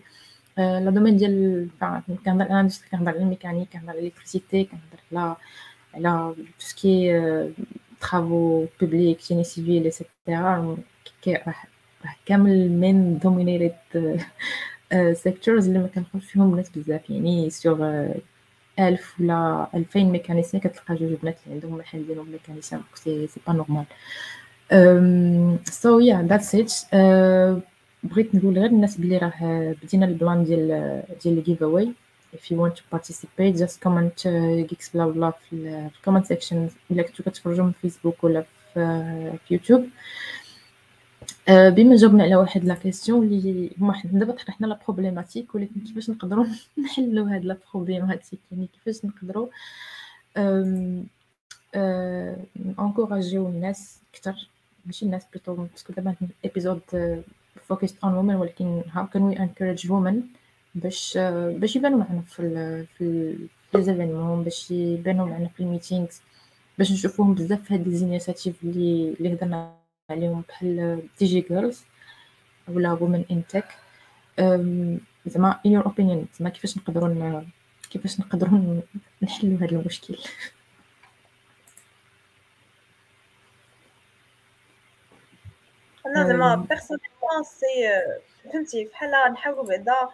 le 0.58 0.90
domaine 0.92 1.18
ديال 1.18 1.68
كنهضر 2.26 2.48
l'industrie 2.48 2.90
كنهضر 2.90 3.10
على 3.10 3.20
الميكانيك 3.20 3.70
كنهضر 3.70 3.90
على 3.90 4.00
ال 4.00 4.05
électricité 4.05 4.64
كنهضر 4.64 5.02
على 5.14 5.36
على 5.94 6.36
tout 6.36 6.66
ce 6.66 6.88
qui 6.88 7.22
travaux 8.02 8.66
publics 8.82 9.22
génie 9.28 9.44
civil 9.44 9.84
et 9.84 10.07
cetera 10.07 10.78
راه 11.28 11.56
كامل 12.26 12.72
men 12.72 13.18
dominated 13.18 14.22
sectors 15.14 15.68
اللي 15.68 15.80
ما 15.80 15.88
كنلقاوش 15.88 16.26
فيهم 16.26 16.52
بنات 16.52 16.78
بزاف 16.78 17.10
يعني 17.10 17.50
sur 17.50 18.06
ألف 18.80 19.20
ولا 19.20 19.68
ألفين 19.76 20.10
mécanicien 20.12 20.62
كتلقى 20.62 20.96
جوج 20.96 21.14
بنات 21.22 21.38
اللي 21.46 21.56
عندهم 21.56 21.78
محل 21.78 22.08
ديالهم 22.08 22.32
mécanicien 22.32 22.82
c'est 22.96 23.28
c'est 23.28 23.40
pas 23.48 23.54
normal 23.54 23.86
so 25.66 26.00
yeah 26.00 26.22
that's 26.30 26.56
it 26.56 26.74
بغيت 28.04 28.36
نقول 28.36 28.60
غير 28.60 28.70
الناس 28.70 28.98
بلي 28.98 29.18
راه 29.18 29.76
بدينا 29.84 30.06
ال 30.06 30.13
plan 30.13 30.44
ديال 30.44 31.04
ديال 31.24 31.38
ال 31.38 31.64
giveaway 31.64 31.94
if 32.34 32.52
you 32.52 32.58
want 32.58 32.76
to 32.76 32.84
participate 32.96 33.56
just 33.58 33.82
comment 33.82 34.26
uh, 34.26 34.64
Geeks 34.70 34.90
Blabla 34.94 35.32
في 35.50 35.90
ال 35.98 36.01
comment 36.01 36.26
section 36.26 36.70
إلا 36.92 37.04
كنتو 37.04 37.24
كتفرجوا 37.24 37.66
من 37.66 37.72
فيسبوك 37.72 38.24
ولا 38.24 38.46
في, 38.74 39.38
في 39.48 39.54
يوتيوب 39.54 39.90
uh, 41.50 41.52
بما 41.52 41.96
جاوبنا 41.96 42.24
على 42.24 42.36
واحد 42.36 42.64
la 42.66 42.74
question 42.76 43.28
اللي 43.28 43.72
هما 43.80 44.02
دابا 44.04 44.32
طرحنا 44.32 44.68
la 44.68 44.80
problématique 44.88 45.56
ولكن 45.56 45.82
كيفاش 45.88 46.10
نقدروا 46.10 46.46
نحلوا 46.84 47.36
هاد 47.36 47.46
la 47.46 47.58
problématique 47.74 48.40
يعني 48.52 48.68
كيفاش 48.68 49.06
نقدروا 49.06 49.48
نكوراجيو 52.80 53.48
الناس 53.48 54.00
أكثر؟ 54.14 54.50
ماشي 54.86 55.06
الناس 55.06 55.26
plutôt 55.34 55.56
parce 55.56 55.80
que 55.80 55.94
دابا 55.94 56.16
épisode 56.46 56.82
focused 57.74 57.96
on 58.04 58.10
women 58.10 58.36
ولكن 58.36 58.82
how 58.96 59.06
can 59.16 59.22
we 59.22 59.36
encourage 59.38 59.90
women? 59.90 60.16
باش 60.76 61.18
باش 61.58 61.76
يبانوا 61.76 62.00
معنا 62.00 62.22
في 62.22 62.40
ال 62.40 62.86
في 62.98 63.36
les 63.74 63.84
événements 63.84 64.44
باش 64.44 64.72
يبانوا 64.72 65.26
معنا 65.26 65.48
في 65.48 65.60
ال 65.60 65.67
meetings 65.67 66.22
باش 66.78 66.92
نشوفوهم 66.92 67.34
بزاف 67.34 67.64
في 67.64 67.74
هاد 67.74 67.88
les 67.88 67.96
initiatives 67.96 68.64
اللي 68.64 69.16
اللي 69.20 69.34
هضرنا 69.34 69.76
عليهم 70.10 70.44
بحال 70.50 71.02
تي 71.18 71.26
جي 71.26 71.42
girls 71.42 71.84
ولا 72.68 72.98
women 72.98 73.34
in 73.34 73.58
tech. 73.58 73.66
زعما 75.26 75.60
in 75.68 75.72
your 75.72 75.86
opinion 75.88 76.38
زعما 76.40 76.50
كيفاش 76.50 76.78
نقدروا 76.78 77.44
كيفاش 77.90 78.20
نقدروا 78.20 78.82
نحلوا 79.24 79.58
هذا 79.58 79.72
المشكل؟ 79.72 80.18
أنا 86.16 86.28
زعما 86.28 86.56
personnellement 86.56 87.44
c'est 87.44 88.02
فهمتي 88.54 88.86
بحال 88.86 89.12
نحاولوا 89.34 89.64
بعدا 89.64 90.10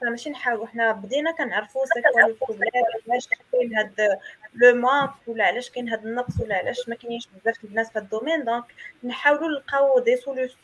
حنا 0.00 0.10
ماشي 0.10 0.30
نحاولوا 0.30 0.66
حنا 0.66 0.92
بدينا 0.92 1.32
كنعرفوا 1.32 1.84
c'est 1.86 2.02
quoi 2.02 2.20
le 2.20 2.36
problème 2.46 2.70
علاش 3.08 3.28
كاين 3.52 3.74
هاد 3.74 4.18
le 4.54 4.74
manque 4.74 5.10
ولا 5.26 5.44
علاش 5.44 5.70
كاين 5.70 5.88
هاد 5.88 6.06
النقص 6.06 6.40
ولا 6.40 6.56
علاش 6.56 6.88
ما 6.88 6.94
كاينينش 6.94 7.28
بزاف 7.28 7.64
الناس 7.64 7.90
في 7.90 7.98
هاد 7.98 8.04
ال 8.04 8.09
domaine 8.09 8.44
donc 8.44 8.64
نحاولوا 9.04 9.48
نلقاو 9.48 9.98
des 9.98 10.16
solutions 10.16 10.56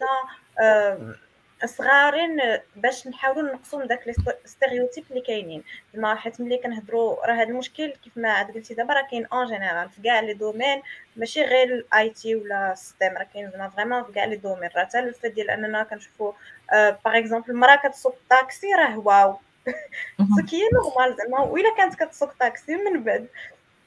صغارين 1.65 2.41
باش 2.77 3.07
نحاولوا 3.07 3.55
نقصوا 3.55 3.79
من 3.79 3.87
داك 3.87 4.09
ال 4.45 4.50
stéréotypes 4.50 5.05
اللي 5.11 5.21
كاينين. 5.21 5.63
زعما 5.95 6.15
حيت 6.15 6.41
ملي 6.41 6.59
كنهضروا 6.59 7.27
راه 7.27 7.35
هذا 7.35 7.43
المشكل 7.49 7.93
كيف 8.05 8.17
ما 8.17 8.29
عاد 8.33 8.51
قلتي 8.55 8.75
دابا 8.75 8.95
راه 8.95 9.07
كاين 9.11 9.27
en 9.27 9.47
général 9.47 9.91
في 9.91 10.03
كاع 10.03 10.21
les 10.21 10.35
domaines 10.35 10.83
ماشي 11.17 11.43
غير 11.43 11.75
ال 11.75 12.11
IT 12.11 12.35
ولا 12.35 12.73
ال 12.73 12.78
système 12.78 13.17
راه 13.17 13.27
كاين 13.35 13.51
زعما 13.51 13.69
vraiment 13.69 14.05
في 14.05 14.13
كاع 14.13 14.25
les 14.25 14.37
domaines 14.37 14.71
راه 14.77 14.85
حتى 14.85 14.99
ال 14.99 15.06
fait 15.06 15.33
ديال 15.33 15.51
أننا 15.51 15.83
كنشوفوا 15.83 16.33
par 16.73 17.19
exemple 17.19 17.51
المراه 17.51 17.77
كتسوق 17.77 18.17
طاكسي 18.31 18.67
راه 18.75 18.99
واو. 18.99 19.37
ce 20.39 20.48
qui 20.48 20.61
est 20.75 20.89
normal 20.89 21.17
زعما. 21.17 21.41
وإلا 21.41 21.75
كانت 21.77 21.95
كتسوق 21.95 22.33
طاكسي 22.41 22.77
من 22.77 23.03
بعد 23.03 23.29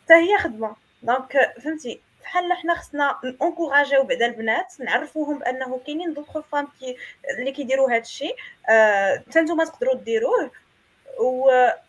حتى 0.05 0.13
هي 0.13 0.37
خدمة. 0.37 0.75
donc 1.03 1.53
فهمتي؟ 1.63 2.01
بحال 2.29 2.53
حنا 2.53 2.75
خصنا 2.75 3.19
انكوراجيو 3.41 4.03
بعدا 4.03 4.25
البنات 4.25 4.73
نعرفوهم 4.79 5.39
بأنه 5.39 5.81
كاينين 5.85 6.13
d'autres 6.13 6.39
femmes 6.39 6.67
qui 6.79 6.97
اللي 7.39 7.51
كيديروا 7.51 7.91
هذا 7.91 7.97
الشيء 8.01 8.35
حتى 9.27 9.39
نتوما 9.39 9.65
تقدروا 9.65 9.95
ديروه. 9.95 10.51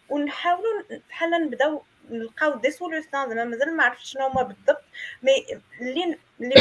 ونحاولوا 0.08 0.82
بحال 1.08 1.30
نبداو 1.30 1.82
نلقاو 2.10 2.54
des 2.54 2.70
solutions 2.70 3.10
زعما 3.12 3.44
مازال 3.44 3.76
ما 3.76 3.84
عرفتش 3.84 4.12
شنو 4.12 4.26
هما 4.26 4.42
بالضبط. 4.42 4.82
mais 5.22 5.32
اللي 5.80 6.18
اللي 6.40 6.54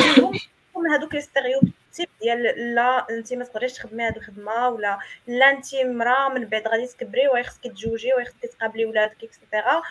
من 0.76 0.92
هذوك 0.92 1.14
les 1.14 1.22
stéréotypes 1.22 2.10
ديال 2.22 2.76
لا 2.76 3.10
انت 3.10 3.34
ما 3.34 3.46
تقدريش 3.46 3.74
تخدمي 3.74 4.08
هاد 4.08 4.16
الخدمة 4.16 4.70
ولا 4.70 5.00
لا 5.28 5.50
انت 5.50 5.76
مراه 5.76 6.30
من 6.30 6.46
بعد 6.46 6.68
غادي 6.68 6.88
تكبري 6.88 7.28
ويخصك 7.28 7.64
تجوجي 7.64 8.14
ويخصك 8.14 8.46
تقابلي 8.58 8.86
ولادك 8.86 9.24
et 9.24 9.38
cetera 9.38 9.82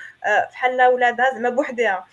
بحال 0.53 0.83
ولادها 0.83 1.31
زعما 1.35 1.49
بوحدها. 1.51 2.07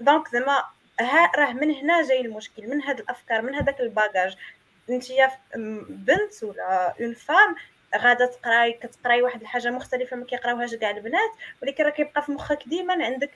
donc 0.00 0.28
زعما 0.28 0.64
ها 1.00 1.32
راه 1.36 1.52
من 1.52 1.70
هنا 1.74 2.02
جاي 2.02 2.20
المشكل 2.20 2.66
من 2.68 2.82
هاد 2.82 3.00
الأفكار 3.00 3.42
من 3.42 3.54
هذاك 3.54 3.80
ال 3.80 3.87
bagage. 3.87 4.36
أنت 4.90 5.04
بنت 5.88 6.42
ولا 6.42 6.94
une 7.00 7.14
femme 7.14 7.54
غادا 7.96 8.26
تقراي 8.26 8.72
كتقراي 8.72 9.22
واحد 9.22 9.40
الحاجة 9.40 9.70
مختلفة 9.70 10.16
ما 10.16 10.24
كيقراوهاش 10.24 10.74
كاع 10.74 10.90
البنات 10.90 11.30
ولكن 11.62 11.84
راه 11.84 11.90
كيبقى 11.90 12.22
في 12.22 12.32
مخك 12.32 12.62
ديما 12.68 13.04
عندك 13.04 13.30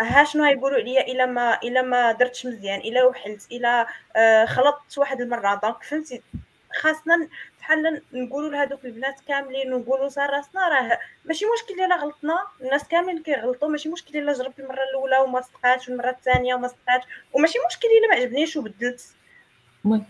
ها 0.00 0.24
شنو 0.24 0.44
غايقولوا 0.44 0.78
عليا 0.78 1.00
إلا 1.06 1.26
ما 1.26 1.58
إلا 1.62 1.82
ما 1.82 2.12
درتش 2.12 2.46
مزيان 2.46 2.80
إلا 2.80 3.04
وحلت 3.04 3.46
إلا 3.52 3.86
آه 4.16 4.44
خلطت 4.44 4.98
واحد 4.98 5.20
المرة. 5.20 5.54
دونك 5.54 5.82
فهمتي؟ 5.82 6.22
خاصنا 6.80 7.28
بحال 7.58 8.02
نقولوا 8.12 8.50
لهذوك 8.50 8.84
البنات 8.84 9.20
كاملين 9.28 9.72
ونقولوا 9.72 10.08
صار 10.08 10.30
راسنا 10.30 10.68
راه 10.68 10.98
ماشي 11.24 11.44
مشكل 11.54 11.84
إلا 11.84 11.96
غلطنا. 11.96 12.38
الناس 12.60 12.88
كاملين 12.88 13.22
كيغلطوا 13.22 13.68
ماشي 13.68 13.88
مشكل 13.88 14.18
إلا 14.18 14.32
جربت 14.32 14.60
المرة 14.60 14.82
الأولى 14.90 15.18
وما 15.18 15.40
صدقاتش 15.40 15.88
والمرة 15.88 16.10
الثانية 16.10 16.54
وما 16.54 16.68
صدقاتش 16.68 17.04
وماشي 17.32 17.58
مشكل 17.68 17.88
إلا 17.88 18.08
ما 18.08 18.14
عجبنيش 18.22 18.56
وبدلت. 18.56 19.00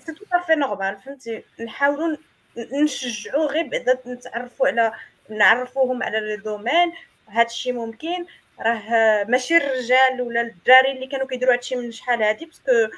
c'est 0.07 0.12
tout 0.12 0.24
à 0.46 0.48
fait 0.48 0.54
normal 0.54 0.96
فهمتي؟ 0.96 1.44
نحاولوا 1.60 2.16
نشجعوا 2.56 3.46
غير 3.46 3.66
بعدا 3.66 3.98
نتعرفوا 4.06 4.68
على 4.68 4.92
نعرفوهم 5.30 6.02
على 6.02 6.20
les 6.20 6.36
domaines. 6.36 6.92
هادشي 7.28 7.72
ممكن. 7.72 8.26
راه 8.60 9.24
ماشي 9.24 9.56
الرجال 9.56 10.20
ولا 10.20 10.40
الدراري 10.40 10.92
اللي 10.92 11.06
كانوا 11.06 11.26
كيديروا 11.26 11.54
هادشي 11.54 11.76
من 11.76 11.92
شحال 11.92 12.22
هادي 12.22 12.44
parce 12.44 12.77
que 12.77 12.96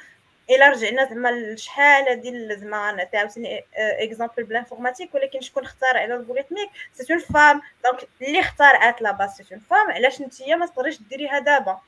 إلا 0.49 0.69
رجعنا 0.69 1.05
زعما 1.05 1.31
لشحال 1.31 2.07
هادي 2.07 2.55
زعما 2.55 2.77
عاوتاني 2.77 3.65
exemple 3.77 4.43
ب 4.43 4.48
l'informatique 4.48 5.15
ولكن 5.15 5.41
شكون 5.41 5.63
اخترع 5.63 5.99
على 5.99 6.05
ال 6.15 6.19
algorithmique 6.19 6.69
c'est 6.93 7.13
une 7.13 7.21
femme. 7.21 7.61
donc 7.83 8.07
اللي 8.21 8.39
اخترعت 8.39 9.01
la 9.01 9.11
base 9.11 9.37
c'est 9.37 9.43
une 9.51 9.61
femme. 9.69 9.91
علاش 9.91 10.21
نتيا 10.21 10.55
ما 10.55 10.65
تقدريش 10.65 11.01
ديريها 11.01 11.39
دابا؟ 11.39 11.79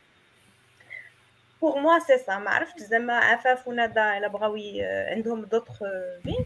بوغ 1.61 1.77
موا 1.77 1.99
سي 1.99 2.17
سا 2.17 2.37
ما 2.37 2.51
عرفت 2.51 2.79
زعما 2.79 3.17
عفاف 3.17 3.67
وندى 3.67 3.99
إلا 3.99 4.27
بغاو 4.27 4.57
عندهم 4.83 5.45
دوطخ 5.45 5.79
فين؟ 6.23 6.45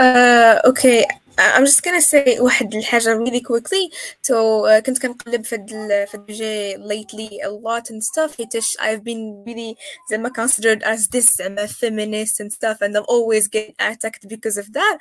Uh, 0.00 0.56
okay 0.70 1.02
I'm 1.37 1.65
just 1.65 1.83
gonna 1.83 2.01
say 2.01 2.39
واحد 2.39 2.75
الحاجة 2.75 3.17
really 3.17 3.41
quickly 3.41 3.91
so 4.21 4.65
uh, 4.65 4.79
كنت 4.79 5.01
كنقلب 5.01 5.45
في 5.45 5.55
هاد 5.55 6.07
في 6.07 6.15
الجي 6.15 6.77
lately 6.77 7.41
a 7.41 7.49
lot 7.49 7.89
and 7.89 8.03
stuff 8.03 8.37
حيتاش 8.37 8.77
I've 8.77 9.03
been 9.03 9.43
really 9.47 9.75
زعما 10.09 10.29
considered 10.29 10.83
as 10.83 11.07
this 11.07 11.37
زعما 11.37 11.67
feminist 11.67 12.39
and 12.39 12.51
stuff 12.51 12.77
and 12.81 12.97
I'm 12.97 13.05
always 13.07 13.47
getting 13.47 13.75
attacked 13.79 14.27
because 14.27 14.57
of 14.57 14.73
that 14.73 14.97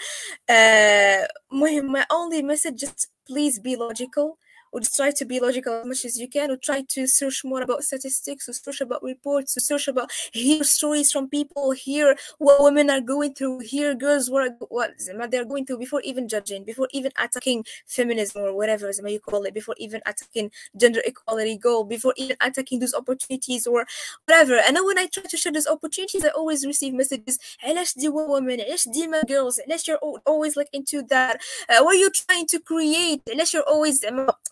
uh, 0.50 1.26
مهم 1.52 1.92
my 1.92 2.04
only 2.10 2.42
message 2.42 2.80
just 2.80 3.08
please 3.26 3.58
be 3.58 3.76
logical 3.76 4.38
or 4.72 4.80
just 4.80 4.96
try 4.96 5.10
to 5.10 5.24
be 5.24 5.38
logical 5.38 5.80
as 5.80 5.86
much 5.86 6.04
as 6.04 6.18
you 6.18 6.26
can 6.26 6.50
or 6.50 6.56
try 6.56 6.82
to 6.88 7.06
search 7.06 7.44
more 7.44 7.60
about 7.62 7.84
statistics 7.84 8.48
or 8.48 8.52
search 8.54 8.80
about 8.80 9.02
reports 9.02 9.56
or 9.56 9.60
search 9.60 9.86
about 9.86 10.10
hear 10.32 10.64
stories 10.64 11.12
from 11.12 11.28
people 11.28 11.70
hear 11.72 12.16
what 12.38 12.62
women 12.62 12.88
are 12.88 13.00
going 13.00 13.34
through 13.34 13.58
hear 13.60 13.94
girls 13.94 14.30
what, 14.30 14.52
what 14.70 14.90
they're 15.30 15.44
going 15.44 15.66
through 15.66 15.78
before 15.78 16.00
even 16.04 16.26
judging 16.26 16.64
before 16.64 16.88
even 16.92 17.12
attacking 17.18 17.64
feminism 17.86 18.42
or 18.42 18.56
whatever 18.56 18.90
you 19.06 19.20
call 19.20 19.44
it 19.44 19.52
before 19.52 19.74
even 19.78 20.00
attacking 20.06 20.50
gender 20.76 21.02
equality 21.04 21.58
goal 21.58 21.84
before 21.84 22.14
even 22.16 22.36
attacking 22.40 22.78
those 22.78 22.94
opportunities 22.94 23.66
or 23.66 23.84
whatever 24.26 24.56
and 24.56 24.76
then 24.76 24.86
when 24.86 24.98
I 24.98 25.06
try 25.06 25.24
to 25.24 25.36
share 25.36 25.52
those 25.52 25.66
opportunities 25.66 26.24
I 26.24 26.28
always 26.28 26.64
receive 26.66 26.94
messages 26.94 27.38
علاش 27.62 27.98
ديما 27.98 28.26
women 28.26 28.60
علاش 28.60 28.88
ديما 28.88 29.20
girls 29.20 29.60
علاش 29.66 29.88
you're 29.88 29.98
always 30.26 30.56
like 30.56 30.68
into 30.72 31.02
that 31.02 31.40
uh, 31.68 31.82
what 31.82 31.96
are 31.96 31.98
you 31.98 32.10
trying 32.10 32.46
to 32.46 32.58
create 32.60 33.20
علاش 33.28 33.54
you're 33.54 33.68
always 33.68 34.04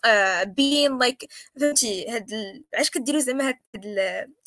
uh, 0.05 0.45
being 0.45 0.97
like 0.99 1.27
فهمتي 1.59 2.09
هاد 2.09 2.33
ال... 2.33 2.63
علاش 2.73 2.89
كديروا 2.89 3.21
زعما 3.21 3.47
هاد 3.47 3.57
ال... 3.75 3.99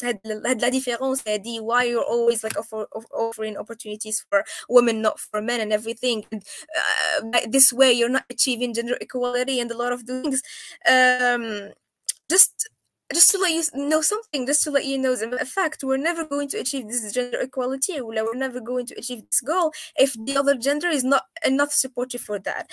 هاد 0.02 0.20
ال... 0.26 0.46
هاد 0.46 0.62
لا 0.62 0.68
ديفيرونس 0.68 1.28
هادي 1.28 1.60
why 1.60 1.84
you're 1.84 2.08
always 2.14 2.44
like 2.44 2.58
offer... 2.58 2.86
offering 3.12 3.56
opportunities 3.56 4.24
for 4.28 4.44
women 4.68 5.02
not 5.02 5.20
for 5.20 5.40
men 5.42 5.60
and 5.60 5.72
everything 5.72 6.24
and, 6.32 6.42
uh, 6.78 7.40
this 7.48 7.72
way 7.72 7.92
you're 7.92 8.14
not 8.18 8.26
achieving 8.30 8.74
gender 8.74 8.96
equality 9.00 9.60
and 9.60 9.70
a 9.70 9.76
lot 9.76 9.92
of 9.92 10.00
things 10.02 10.38
um 10.94 11.44
just 12.30 12.54
just 13.13 13.31
to 13.31 13.37
let 13.39 13.51
you 13.51 13.63
know 13.73 14.01
something, 14.01 14.45
just 14.45 14.63
to 14.63 14.71
let 14.71 14.85
you 14.85 14.97
know 14.97 15.15
the 15.15 15.45
fact, 15.45 15.83
we're 15.83 15.97
never 15.97 16.25
going 16.25 16.47
to 16.49 16.57
achieve 16.57 16.87
this 16.87 17.11
gender 17.11 17.39
equality, 17.39 17.99
we're 18.01 18.35
never 18.35 18.59
going 18.59 18.85
to 18.87 18.95
achieve 18.95 19.23
this 19.29 19.41
goal 19.41 19.71
if 19.97 20.13
the 20.13 20.37
other 20.37 20.55
gender 20.55 20.87
is 20.87 21.03
not 21.03 21.23
enough 21.45 21.71
supportive 21.71 22.21
for 22.21 22.39
that. 22.39 22.69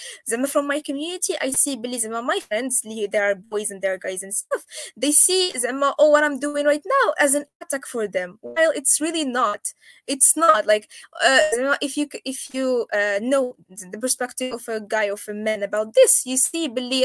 From 0.48 0.66
my 0.66 0.80
community, 0.80 1.34
I 1.40 1.50
see 1.50 1.76
Billy 1.76 1.98
Zama, 1.98 2.22
my 2.22 2.40
friends, 2.40 2.82
there 3.10 3.30
are 3.30 3.34
boys 3.34 3.70
and 3.70 3.80
there 3.80 3.94
are 3.94 3.98
guys 3.98 4.22
and 4.22 4.34
stuff. 4.34 4.64
They 4.96 5.12
see 5.12 5.52
oh, 5.98 6.10
what 6.10 6.24
I'm 6.24 6.38
doing 6.38 6.66
right 6.66 6.82
now 6.84 7.14
as 7.18 7.34
an 7.34 7.44
attack 7.60 7.86
for 7.86 8.06
them. 8.06 8.38
Well, 8.42 8.72
it's 8.74 9.00
really 9.00 9.24
not. 9.24 9.72
It's 10.06 10.36
not 10.36 10.66
like 10.66 10.88
uh, 11.24 11.76
if 11.80 11.96
you 11.96 12.08
if 12.24 12.54
you 12.54 12.86
uh, 12.92 13.18
know 13.20 13.56
the 13.68 13.98
perspective 13.98 14.54
of 14.54 14.68
a 14.68 14.80
guy 14.80 15.04
of 15.04 15.22
a 15.28 15.34
man 15.34 15.62
about 15.62 15.94
this, 15.94 16.24
you 16.26 16.36
see 16.36 16.68
Billy. 16.68 17.04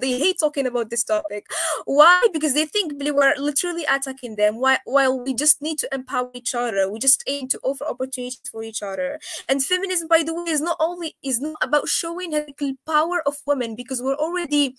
They 0.00 0.18
hate 0.18 0.38
talking 0.38 0.66
about 0.66 0.90
this 0.90 1.04
topic. 1.04 1.46
Why? 1.95 2.21
Because 2.33 2.53
they 2.53 2.65
think 2.65 2.93
we're 2.97 3.35
literally 3.37 3.85
attacking 3.89 4.35
them. 4.35 4.59
Why? 4.59 4.79
While 4.85 5.19
we 5.19 5.33
just 5.33 5.61
need 5.61 5.79
to 5.79 5.89
empower 5.93 6.31
each 6.33 6.53
other, 6.55 6.91
we 6.91 6.99
just 6.99 7.23
aim 7.27 7.47
to 7.49 7.59
offer 7.63 7.85
opportunities 7.85 8.41
for 8.51 8.63
each 8.63 8.81
other. 8.81 9.19
And 9.47 9.63
feminism, 9.63 10.07
by 10.07 10.23
the 10.23 10.33
way, 10.33 10.51
is 10.51 10.61
not 10.61 10.77
only 10.79 11.15
is 11.23 11.39
not 11.39 11.55
about 11.61 11.87
showing 11.87 12.31
the 12.31 12.75
power 12.85 13.21
of 13.25 13.37
women 13.45 13.75
because 13.75 14.01
we're 14.01 14.15
already 14.15 14.75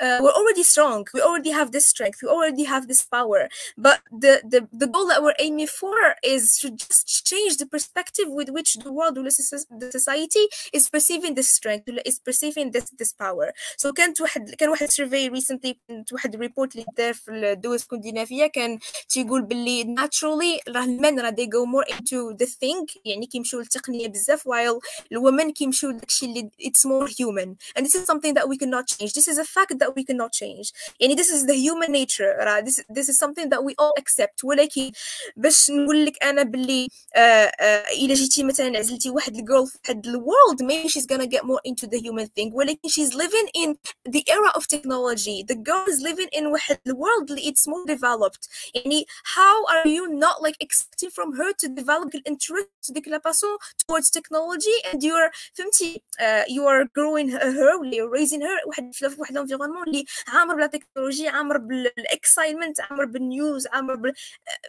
uh, 0.00 0.18
we're 0.22 0.30
already 0.30 0.62
strong. 0.62 1.06
We 1.14 1.20
already 1.20 1.50
have 1.50 1.72
this 1.72 1.86
strength. 1.86 2.18
We 2.22 2.28
already 2.28 2.64
have 2.64 2.88
this 2.88 3.02
power. 3.02 3.48
But 3.76 4.00
the 4.10 4.42
the, 4.44 4.68
the 4.72 4.86
goal 4.86 5.06
that 5.08 5.22
we're 5.22 5.34
aiming 5.38 5.68
for 5.68 5.96
is 6.22 6.56
to 6.62 6.70
just 6.70 7.26
change 7.26 7.56
the 7.58 7.66
perspective 7.66 8.28
with 8.28 8.48
which 8.50 8.74
the 8.76 8.92
world, 8.92 9.16
the 9.16 9.90
society, 9.90 10.46
is 10.72 10.88
perceiving 10.88 11.34
this 11.34 11.50
strength, 11.50 11.88
is 12.04 12.18
perceiving 12.18 12.70
this 12.72 12.90
this 12.90 13.12
power. 13.12 13.52
So 13.76 13.92
كانت 13.92 14.20
واحد 14.20 14.54
كان 14.54 14.68
واحد 14.68 14.88
survey 14.90 15.30
recently 15.30 15.74
كانت 15.88 16.12
واحد 16.12 16.36
ريبورت 16.54 16.74
اللي 16.74 16.86
دار 16.96 17.14
في 17.14 17.30
الدول 17.30 17.72
الاسكندنافيه 17.72 18.46
كان 18.46 18.78
تيقول 19.08 19.42
باللي 19.42 19.94
naturally 20.00 20.72
راه 20.72 20.84
المن 20.84 21.20
راه 21.20 21.30
they 21.30 21.46
go 21.46 21.66
more 21.66 21.94
into 21.94 22.36
the 22.42 22.46
thing 22.46 23.00
يعني 23.04 23.26
كيمشيو 23.26 23.60
للتقنيه 23.60 24.08
بزاف 24.08 24.48
while 24.48 24.80
الwomen 25.14 25.50
كيمشيو 25.52 25.90
لداكشي 25.90 26.26
اللي 26.26 26.50
it's 26.62 26.88
more 26.88 27.08
human 27.08 27.56
and 27.78 27.86
this 27.86 27.94
is 27.94 28.04
something 28.06 28.34
that 28.34 28.48
we 28.48 28.56
cannot 28.56 28.86
change 28.86 29.12
this 29.12 29.28
is 29.28 29.38
a 29.38 29.44
fact 29.44 29.78
that 29.78 29.90
we 29.96 30.04
cannot 30.04 30.32
change 30.32 30.72
يعني 31.00 31.16
this 31.16 31.26
is 31.26 31.46
the 31.46 31.56
human 31.56 31.90
nature 31.90 32.36
راه 32.40 32.60
this, 32.60 32.76
this 32.98 33.08
is 33.08 33.16
something 33.16 33.48
that 33.48 33.62
we 33.64 33.72
all 33.82 33.94
accept 34.02 34.44
ولكن 34.44 34.90
باش 35.36 35.70
نقول 35.70 36.06
لك 36.06 36.24
انا 36.24 36.42
باللي 36.42 36.88
آه 37.16 37.18
آه 37.18 37.84
الا 37.90 38.14
جيتي 38.14 38.42
مثلا 38.42 38.78
عزلتي 38.78 39.10
واحد 39.10 39.36
الجيرل 39.36 39.66
في 39.66 39.78
واحد 39.88 40.06
الورلد 40.06 40.62
maybe 40.62 40.88
she's 40.88 41.06
gonna 41.06 41.26
get 41.26 41.44
more 41.44 41.60
into 41.68 41.86
the 41.86 41.98
human 41.98 42.26
thing 42.26 42.54
ولكن 42.54 42.88
she's 42.88 43.14
living 43.14 43.48
in 43.62 43.74
the 44.08 44.22
era 44.28 44.50
of 44.58 44.66
technology 44.66 45.44
the 45.50 45.56
girl 45.68 45.84
is 45.92 46.00
living 46.00 46.28
in 46.38 46.43
واحد 46.46 46.78
الworld 46.88 47.30
اللي 47.30 47.52
it's 47.52 47.66
more 47.72 47.94
developed 47.94 48.48
يعني 48.74 49.06
how 49.36 49.56
are 49.74 49.88
you 49.88 50.20
not 50.24 50.42
like 50.46 50.56
expecting 50.60 51.10
from 51.10 51.32
her 51.38 51.52
to 51.52 51.68
develop 51.68 52.10
the 52.10 52.22
interest 52.30 52.92
ديك 52.92 53.08
لا 53.08 53.18
باسون 53.18 53.56
towards 53.56 54.10
technology 54.10 54.90
and 54.90 55.02
you're 55.02 55.30
فهمتي 55.54 56.02
uh, 56.20 56.44
you 56.48 56.62
are 56.62 56.84
growing 56.84 57.30
her 57.30 57.78
واللي 57.80 57.96
you're 57.96 58.20
raising 58.20 58.40
her 58.40 58.66
واحد 58.66 58.94
في 58.94 59.14
واحد 59.18 59.32
الانفيرونمون 59.32 59.88
اللي 59.88 60.04
عامر 60.28 60.54
بلا 60.54 60.66
تكنولوجيا 60.66 61.30
عامر 61.30 61.58
بالاكسايتمنت 61.58 62.80
عامر 62.80 63.04
بالنيوز 63.04 63.66
عامر 63.66 63.94
بال 63.94 64.12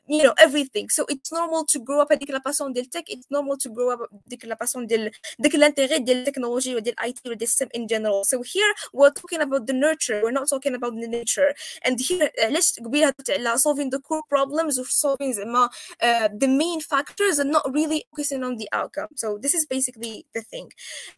you 0.09 0.23
know 0.23 0.33
everything 0.45 0.87
so 0.89 1.03
it's 1.13 1.31
normal 1.31 1.65
to 1.73 1.79
grow 1.79 2.05
up 2.05 2.11
هذيك 2.11 2.29
لا 2.29 2.37
باسون 2.45 2.73
ديال 2.73 2.85
التك 2.85 3.09
it's 3.09 3.27
normal 3.37 3.57
to 3.57 3.69
grow 3.69 3.97
up 3.97 4.09
ديك 4.27 4.45
لا 4.45 4.55
باسون 4.55 4.87
ديال 4.87 5.11
ديك 5.39 5.55
الانتيغي 5.55 5.99
ديال 5.99 6.17
التكنولوجي 6.17 6.75
وديال 6.75 6.99
الاي 6.99 7.13
تي 7.13 7.29
وديال 7.29 7.41
السيستم 7.41 7.67
in 7.77 7.87
general 7.87 8.23
so 8.23 8.37
here 8.41 8.73
we're 8.97 9.13
talking 9.21 9.41
about 9.41 9.67
the 9.67 9.73
nurture 9.73 10.21
we're 10.23 10.37
not 10.39 10.47
talking 10.53 10.73
about 10.79 10.93
the 11.01 11.07
nature 11.07 11.51
and 11.85 11.95
here 11.99 12.29
علاش 12.39 12.79
قبيله 12.79 13.07
هضرت 13.07 13.29
على 13.31 13.57
solving 13.57 13.89
the 13.89 13.99
core 13.99 14.23
problems 14.35 14.77
or 14.77 14.87
solving 14.87 15.31
زعما 15.31 15.69
uh, 16.03 16.27
the 16.27 16.47
main 16.47 16.79
factors 16.81 17.39
and 17.39 17.51
not 17.51 17.63
really 17.73 18.03
focusing 18.11 18.43
on 18.43 18.55
the 18.57 18.67
outcome 18.73 19.07
so 19.15 19.37
this 19.37 19.53
is 19.53 19.65
basically 19.65 20.25
the 20.35 20.41
thing 20.41 20.67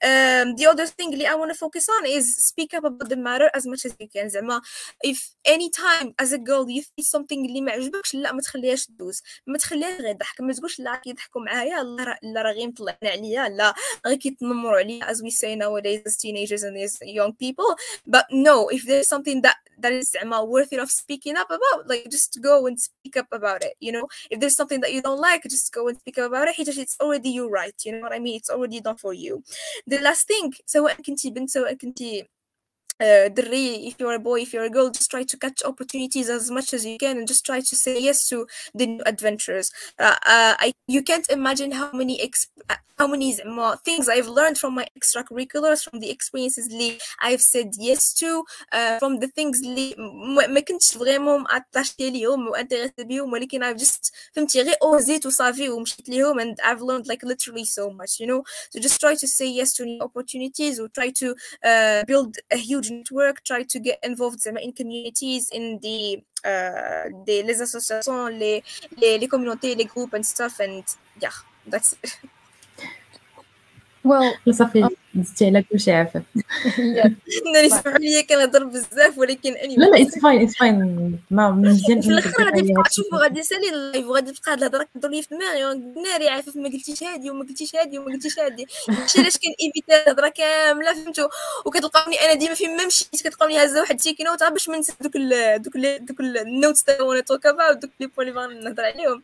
um, 0.09 0.55
the 0.55 0.65
other 0.71 0.86
thing 0.86 1.13
اللي 1.13 1.27
I 1.27 1.36
want 1.36 1.51
to 1.51 1.57
focus 1.57 1.86
on 1.89 2.05
is 2.05 2.25
speak 2.49 2.73
up 2.77 2.84
about 2.84 3.09
the 3.09 3.15
matter 3.27 3.49
as 3.57 3.65
much 3.65 3.86
as 3.86 3.93
you 3.99 4.07
can 4.15 4.27
زعما 4.27 4.61
if 5.05 5.19
any 5.45 5.69
time 5.69 6.13
as 6.23 6.31
a 6.31 6.38
girl 6.38 6.63
you 6.69 6.81
feel 6.81 7.05
something 7.05 7.45
اللي 7.45 7.61
ما 7.61 7.71
عجبكش 7.71 8.15
لا 8.15 8.31
ما 8.31 8.41
تخليهاش 8.41 8.86
تدوز 8.86 9.21
ما 9.47 9.57
تخليها 9.57 9.97
غير 9.97 10.15
ضحك 10.15 10.41
ما 10.41 10.53
تقولش 10.53 10.79
لا 10.79 10.95
كيضحكوا 10.95 11.41
معايا 11.41 11.84
لا 11.84 12.19
لا 12.23 12.41
راه 12.41 12.51
غير 12.51 12.67
مطلعين 12.67 12.97
عليا 13.03 13.49
لا 13.49 13.73
غير 14.05 14.17
كيتنمروا 14.17 14.77
عليا 14.77 15.13
as 15.13 15.17
we 15.17 15.31
say 15.31 15.55
nowadays 15.55 16.01
as 16.05 16.15
teenagers 16.17 16.63
and 16.63 16.77
as 16.77 16.99
young 17.01 17.34
people 17.43 17.69
but 18.15 18.25
no 18.31 18.69
if 18.69 18.81
there's 18.86 19.07
something 19.07 19.41
that 19.41 19.57
that 19.84 19.91
is 19.91 20.11
زعما 20.13 20.36
worthy 20.47 20.77
of 20.77 20.89
speaking 20.91 21.36
up 21.38 21.49
about 21.49 21.88
like 21.88 22.07
just 22.09 22.39
go 22.41 22.65
and 22.67 22.79
speak 22.79 23.17
up 23.17 23.27
about 23.31 23.63
it 23.63 23.73
you 23.79 23.91
know 23.91 24.07
if 24.29 24.39
there's 24.39 24.55
something 24.55 24.81
that 24.81 24.93
you 24.93 25.01
don't 25.01 25.19
like 25.19 25.43
just 25.43 25.71
go 25.73 25.88
and 25.88 25.97
speak 25.97 26.17
up 26.17 26.27
about 26.27 26.47
it 26.47 26.55
حيت 26.55 26.67
it's 26.77 26.97
already 26.99 27.29
your 27.29 27.49
right 27.49 27.75
you 27.86 27.91
know 27.91 28.01
what 28.01 28.13
I 28.13 28.19
mean 28.19 28.36
it's 28.36 28.49
already 28.49 28.79
done 28.81 28.97
for 28.97 29.13
you 29.13 29.43
the 29.88 29.99
last 29.99 30.27
thing 30.27 30.51
سواء 30.65 31.01
كنتي 31.01 31.29
بنت 31.29 31.49
سواء 31.49 31.73
كنتي 31.73 32.27
uh, 32.99 33.29
if 33.36 33.95
you're 33.99 34.13
a 34.13 34.19
boy, 34.19 34.39
if 34.41 34.53
you're 34.53 34.63
a 34.63 34.69
girl, 34.69 34.89
just 34.89 35.09
try 35.11 35.23
to 35.23 35.38
catch 35.38 35.63
opportunities 35.63 36.29
as 36.29 36.49
much 36.49 36.73
as 36.73 36.86
you 36.86 36.97
can 36.97 37.17
and 37.17 37.27
just 37.27 37.45
try 37.45 37.59
to 37.59 37.75
say 37.75 37.99
yes 37.99 38.27
to 38.29 38.47
the 38.73 38.86
new 38.86 39.03
adventures. 39.05 39.71
Uh, 39.99 40.15
uh, 40.25 40.55
I, 40.59 40.73
you 40.88 41.01
can't 41.03 41.29
imagine 41.29 41.71
how 41.71 41.91
many 41.91 42.19
how 42.99 43.07
many 43.07 43.36
more 43.45 43.75
things 43.77 44.07
I've 44.07 44.27
learned 44.27 44.57
from 44.57 44.75
my 44.75 44.88
extracurriculars, 44.97 45.84
from 45.84 45.99
the 45.99 46.09
experiences 46.09 46.67
اللي 46.67 46.97
I've 47.21 47.41
said 47.41 47.71
yes 47.79 48.13
to, 48.13 48.43
uh, 48.71 48.99
from 48.99 49.19
the 49.19 49.27
things 49.27 49.61
اللي 49.63 49.95
ما 50.47 50.59
كنتش 50.59 50.97
فريمون 50.97 51.43
اتاشتي 51.49 52.09
ليهم 52.09 52.47
وانتريسي 52.47 52.93
بيهم 52.99 53.34
ولكن 53.34 53.63
I've 53.63 53.77
just 53.77 54.11
فهمتي 54.34 54.61
غير 54.61 54.75
اوزيت 54.81 55.25
وصافي 55.25 55.69
ومشيت 55.69 56.09
ليهم 56.09 56.39
and 56.39 56.55
I've 56.63 56.81
learned 56.81 57.07
like 57.07 57.23
literally 57.23 57.65
so 57.65 57.89
much, 57.89 58.19
you 58.19 58.27
know. 58.27 58.43
So 58.69 58.79
just 58.79 58.99
try 58.99 59.15
to 59.15 59.27
say 59.27 59.47
yes 59.47 59.73
to 59.73 59.86
new 59.86 60.01
opportunities 60.01 60.79
or 60.79 60.88
try 60.89 61.09
to 61.21 61.36
uh, 61.65 62.03
build 62.05 62.38
a 62.51 62.57
huge 62.57 62.86
network, 62.91 63.45
try 63.45 63.62
to 63.62 63.78
get 63.78 63.99
involved 64.03 64.47
in 64.47 64.72
communities, 64.72 65.51
in 65.51 65.78
the 65.80 66.22
uh, 66.45 67.09
the 67.26 67.43
les 67.43 67.61
associations, 67.61 68.28
les, 68.30 68.62
les, 68.97 69.18
les 69.18 69.28
communautés, 69.28 69.74
les 69.74 69.84
groupes 69.84 70.14
and 70.14 70.24
stuff, 70.24 70.61
and 70.61 70.84
yeah, 71.20 71.30
that's 71.66 71.95
it. 72.03 72.18
Well, 74.07 74.51
صافي 74.51 74.88
زدتي 75.16 75.46
على 75.46 75.62
كلشي 75.62 75.92
عافاك. 75.92 76.22
أنا 77.46 77.61
يسمحوا 77.61 77.99
لي 77.99 78.22
كنهضر 78.22 78.64
بزاف 78.64 79.18
ولكن 79.18 79.53
أني 79.53 79.76
لا 79.76 79.84
لا 79.84 80.03
it's 80.02 80.18
fine 80.18 80.42
it's 80.42 80.56
fine 80.56 81.18
ما 81.30 81.51
مزيان 81.51 82.01
في 82.03 82.09
الآخر 82.09 82.44
غادي 82.44 82.72
تبقى 82.72 82.82
تشوفوا 82.90 83.18
غادي 83.18 83.40
يسالي 83.40 83.68
ال 83.68 83.76
live 83.76 84.06
وغادي 84.07 84.32
تبقى 84.32 84.53
هاد 84.53 84.59
الهضرة 84.59 84.88
كدور 84.94 85.11
لي 85.11 85.22
في 85.22 85.28
دماغي 85.34 85.62
ناري 86.03 86.28
عافاك 86.28 86.57
ما 86.57 86.68
قلتيش 86.68 87.03
هادي 87.03 87.30
وما 87.30 87.44
قلتيش 87.44 87.76
هادي 87.76 87.99
وما 87.99 88.12
قلتيش 88.12 88.38
هادي. 88.38 88.66
ماشي 88.88 89.20
علاش 89.20 89.38
كنيفيتي 89.38 90.03
الهضرة 90.05 90.28
كاملة 90.28 90.94
فهمتو؟ 90.94 91.28
وكتلقاوني 91.66 92.16
أنا 92.16 92.34
ديما 92.34 92.55
فين 92.55 92.76
ما 92.76 92.86
مشيت 92.86 93.09
كتلقاوني 93.14 93.59
هازه 93.59 93.80
واحد 93.80 93.96
sticky 93.96 94.22
note 94.24 94.44
باش 94.44 94.68
ما 94.68 94.76
ننسى 94.76 94.92
دوك 95.01 95.12
دوك 95.57 95.76
دوك 96.01 96.20
ال 96.20 96.31
notes 96.31 96.84
that 96.84 97.02
I 97.02 97.05
wanna 97.05 97.20
talk 97.20 97.46
about 97.46 97.76
دوك 97.76 97.90
les 98.00 98.06
points 98.06 98.28
اللي 98.28 98.40
باغي 98.40 98.55
نهضر 98.55 98.84
عليهم. 98.84 99.22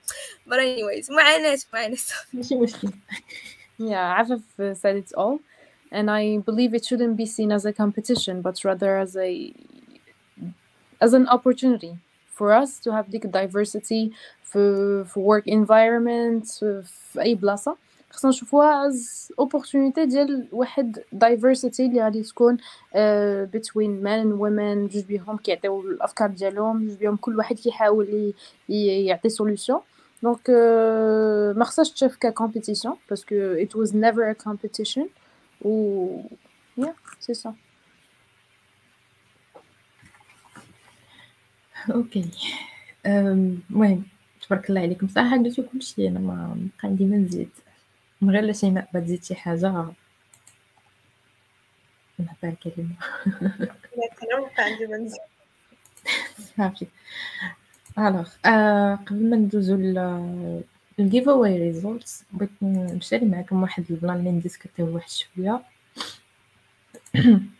But 0.48 0.54
anyways 0.56 1.10
معاناه 1.10 1.58
معاناه 1.72 1.96
ماشي 2.32 2.54
مشكل. 2.54 2.88
Yeah, 3.77 4.21
Afif 4.21 4.77
said 4.77 4.97
it 4.97 5.13
all. 5.13 5.39
And 5.91 6.11
I 6.11 6.37
believe 6.37 6.73
it 6.73 6.85
shouldn't 6.85 7.17
be 7.17 7.25
seen 7.25 7.51
as 7.51 7.65
a 7.65 7.73
competition, 7.73 8.41
but 8.41 8.63
rather 8.63 8.97
as 8.99 9.15
a 9.15 9.53
as 11.01 11.13
an 11.13 11.27
opportunity 11.27 11.97
for 12.27 12.53
us 12.53 12.79
to 12.79 12.91
have 12.93 13.09
the 13.11 13.19
diversity 13.19 14.11
for, 14.43 15.05
for 15.05 15.23
work 15.23 15.47
environment 15.47 16.45
في 16.83 17.21
أي 17.21 17.35
بلاصة 17.35 17.77
خصنا 18.11 18.29
نشوفوها 18.31 18.89
as 18.89 19.31
opportunity 19.41 19.99
ديال 19.99 20.47
واحد 20.51 21.03
diversity 21.15 21.79
اللي 21.79 22.01
غادي 22.03 22.23
تكون 22.23 22.57
uh, 22.57 22.97
between 23.57 24.03
men 24.03 24.23
and 24.23 24.39
women 24.39 24.93
جوج 24.93 25.03
بيهم 25.03 25.37
كيعطيو 25.37 25.81
الأفكار 25.81 26.29
ديالهم 26.29 26.87
جوج 26.87 26.97
بيهم 26.97 27.15
كل 27.15 27.37
واحد 27.37 27.59
كيحاول 27.59 28.33
يعطي 28.69 29.29
solution 29.29 29.79
Donc, 30.24 30.48
euh, 30.48 31.56
ما 31.56 31.64
خصهاش 31.64 31.90
تشاف 31.90 32.16
كcompetition 32.16 32.96
parce 33.08 33.24
que 33.24 33.58
it 33.64 33.74
was 33.74 33.92
never 33.92 34.22
a 34.32 34.34
competition 34.34 35.06
و 35.62 36.22
yeah 36.78 36.94
c'est 37.20 37.34
ça. 37.34 37.50
okay 41.90 42.30
المهم 43.06 44.04
تبارك 44.42 44.70
الله 44.70 44.80
عليكم 44.80 45.08
صراحة 45.08 45.36
قلتو 45.36 45.62
كلشي 45.62 46.08
أنا 46.08 46.18
ما 46.18 46.56
بقى 46.56 46.88
عندي 46.88 47.04
ما 47.04 47.16
نزيد 47.16 47.50
من 48.20 48.30
غير 48.30 48.42
لا 48.42 48.52
شيماء 48.52 48.88
بغات 48.94 49.04
تزيد 49.04 49.24
شي 49.24 49.34
حاجة 49.34 49.86
نهضر 52.18 52.48
الكلمة 52.48 52.96
أنا 53.26 54.40
ما 54.40 54.40
بقى 54.40 54.64
عندي 54.64 54.86
ما 54.86 54.96
نزيد 54.96 55.20
صافي 56.56 56.86
alors 57.98 58.28
قبل 59.06 59.30
ما 59.30 59.36
ندوزو 59.36 59.76
لل 60.98 61.28
giveaway 61.28 61.58
results 61.58 62.24
بغيت 62.32 62.50
نشاري 62.62 63.26
معكم 63.26 63.62
واحد 63.62 63.84
ال 63.90 63.95
plan 63.95 64.16
اللي 64.16 64.30
نديسكوتيو 64.30 64.94
واحد 64.94 65.08
شوية. 65.10 65.62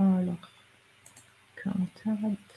الوغ 0.00 0.34
كونتاكت 1.62 2.50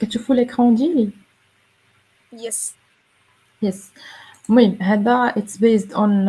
كتشوفوا 0.00 0.34
ليكرون 0.34 0.74
ديالي 0.74 1.10
يس 2.32 2.74
يس 3.62 3.90
المهم 4.50 4.82
هذا 4.82 5.12
it's 5.36 5.56
based 5.56 5.92
on 5.92 6.28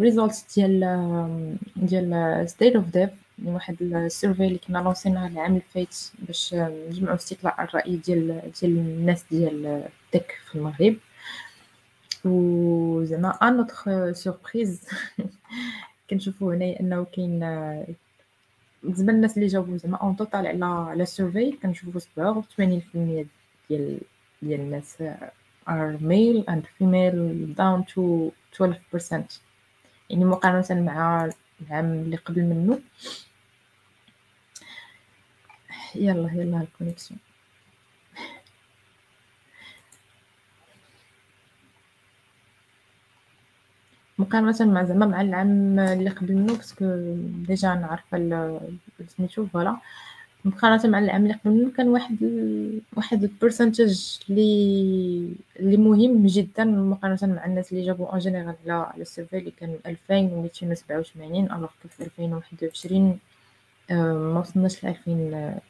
results 0.00 0.54
ديال 0.54 1.56
ديال 1.76 2.44
State 2.50 2.76
of 2.76 2.88
Dev 2.88 3.10
واحد 3.44 3.82
ال 3.82 3.91
survey 3.91 4.46
اللي 4.46 4.58
كنا 4.58 4.78
لونسيناه 4.78 5.26
العام 5.28 5.50
اللي 5.50 5.62
فات 5.74 5.96
باش 6.18 6.54
نجمعوا 6.54 7.16
استطلاع 7.16 7.64
الرأي 7.64 7.96
ديال 7.96 8.52
ديال 8.60 8.78
الناس 8.78 9.24
ديال 9.30 9.66
ال 10.14 10.18
tech 10.18 10.32
في 10.50 10.54
المغرب. 10.54 10.96
وزعما 12.24 13.30
à 13.30 13.56
notre 13.56 13.88
surprise 14.12 14.88
كنشوفوا 16.10 16.54
هنايا 16.54 16.80
أنه 16.80 17.04
كاين 17.04 17.40
بالنسبة 18.84 19.12
للناس 19.12 19.36
اللي 19.36 19.46
جاوبوا 19.46 19.76
زعما 19.76 19.96
en 19.96 20.16
total 20.16 20.46
على 20.46 20.64
على 20.64 21.02
ال 21.02 21.09
survey 21.09 21.52
كنشوفوا 21.52 22.00
87% 22.00 23.26
ديال 23.70 24.00
ديال 24.42 24.60
الناس 24.60 25.02
are 25.68 25.96
male 25.98 26.44
and 26.52 26.62
female 26.78 27.20
down 27.60 27.84
to 27.94 28.30
12% 28.52 29.22
يعني 30.10 30.24
مقارنة 30.24 30.82
مع 30.82 31.30
العام 31.62 31.92
اللي 31.92 32.16
قبل 32.16 32.42
منه. 32.42 32.80
يلا 35.94 36.32
يلا 36.32 36.60
ال 36.60 36.66
connexion 36.66 37.20
مقارنة 44.18 44.72
مع 44.72 44.84
زعما 44.84 45.06
مع 45.06 45.20
العام 45.20 45.78
اللي 45.78 46.10
قبل 46.10 46.34
منه 46.34 46.56
parce 46.56 46.74
que 46.74 46.84
déjà 47.46 47.72
أنا 47.72 47.86
عارفة 47.86 48.18
سميتو 49.06 49.46
voilà. 49.46 49.76
مقارنة 50.44 50.88
مع 50.90 50.98
العام 50.98 51.22
اللي 51.22 51.34
قبل 51.34 51.50
منه 51.54 51.70
كان 51.70 51.88
واحد 51.88 52.22
ال... 52.22 52.80
واحد 52.96 53.22
ال 53.24 53.33
percentage 53.33 54.18
اللي 54.30 55.34
اللي 55.60 55.76
مهم 55.76 56.26
جدا. 56.26 56.64
مقارنة 56.64 57.34
مع 57.34 57.44
الناس 57.46 57.72
اللي 57.72 57.86
جاوبوا 57.86 58.06
en 58.10 58.18
général 58.18 58.54
على 58.66 58.72
على 58.72 59.02
ال 59.02 59.07
survey 59.07 59.38
اللي 59.38 59.50
كان 59.50 59.78
2287 59.86 61.44
alors 61.52 61.68
في 61.90 62.04
2021 62.04 63.18
ما 63.90 64.40
وصلناش 64.40 64.84
ل 64.84 64.88
2000 64.88 65.60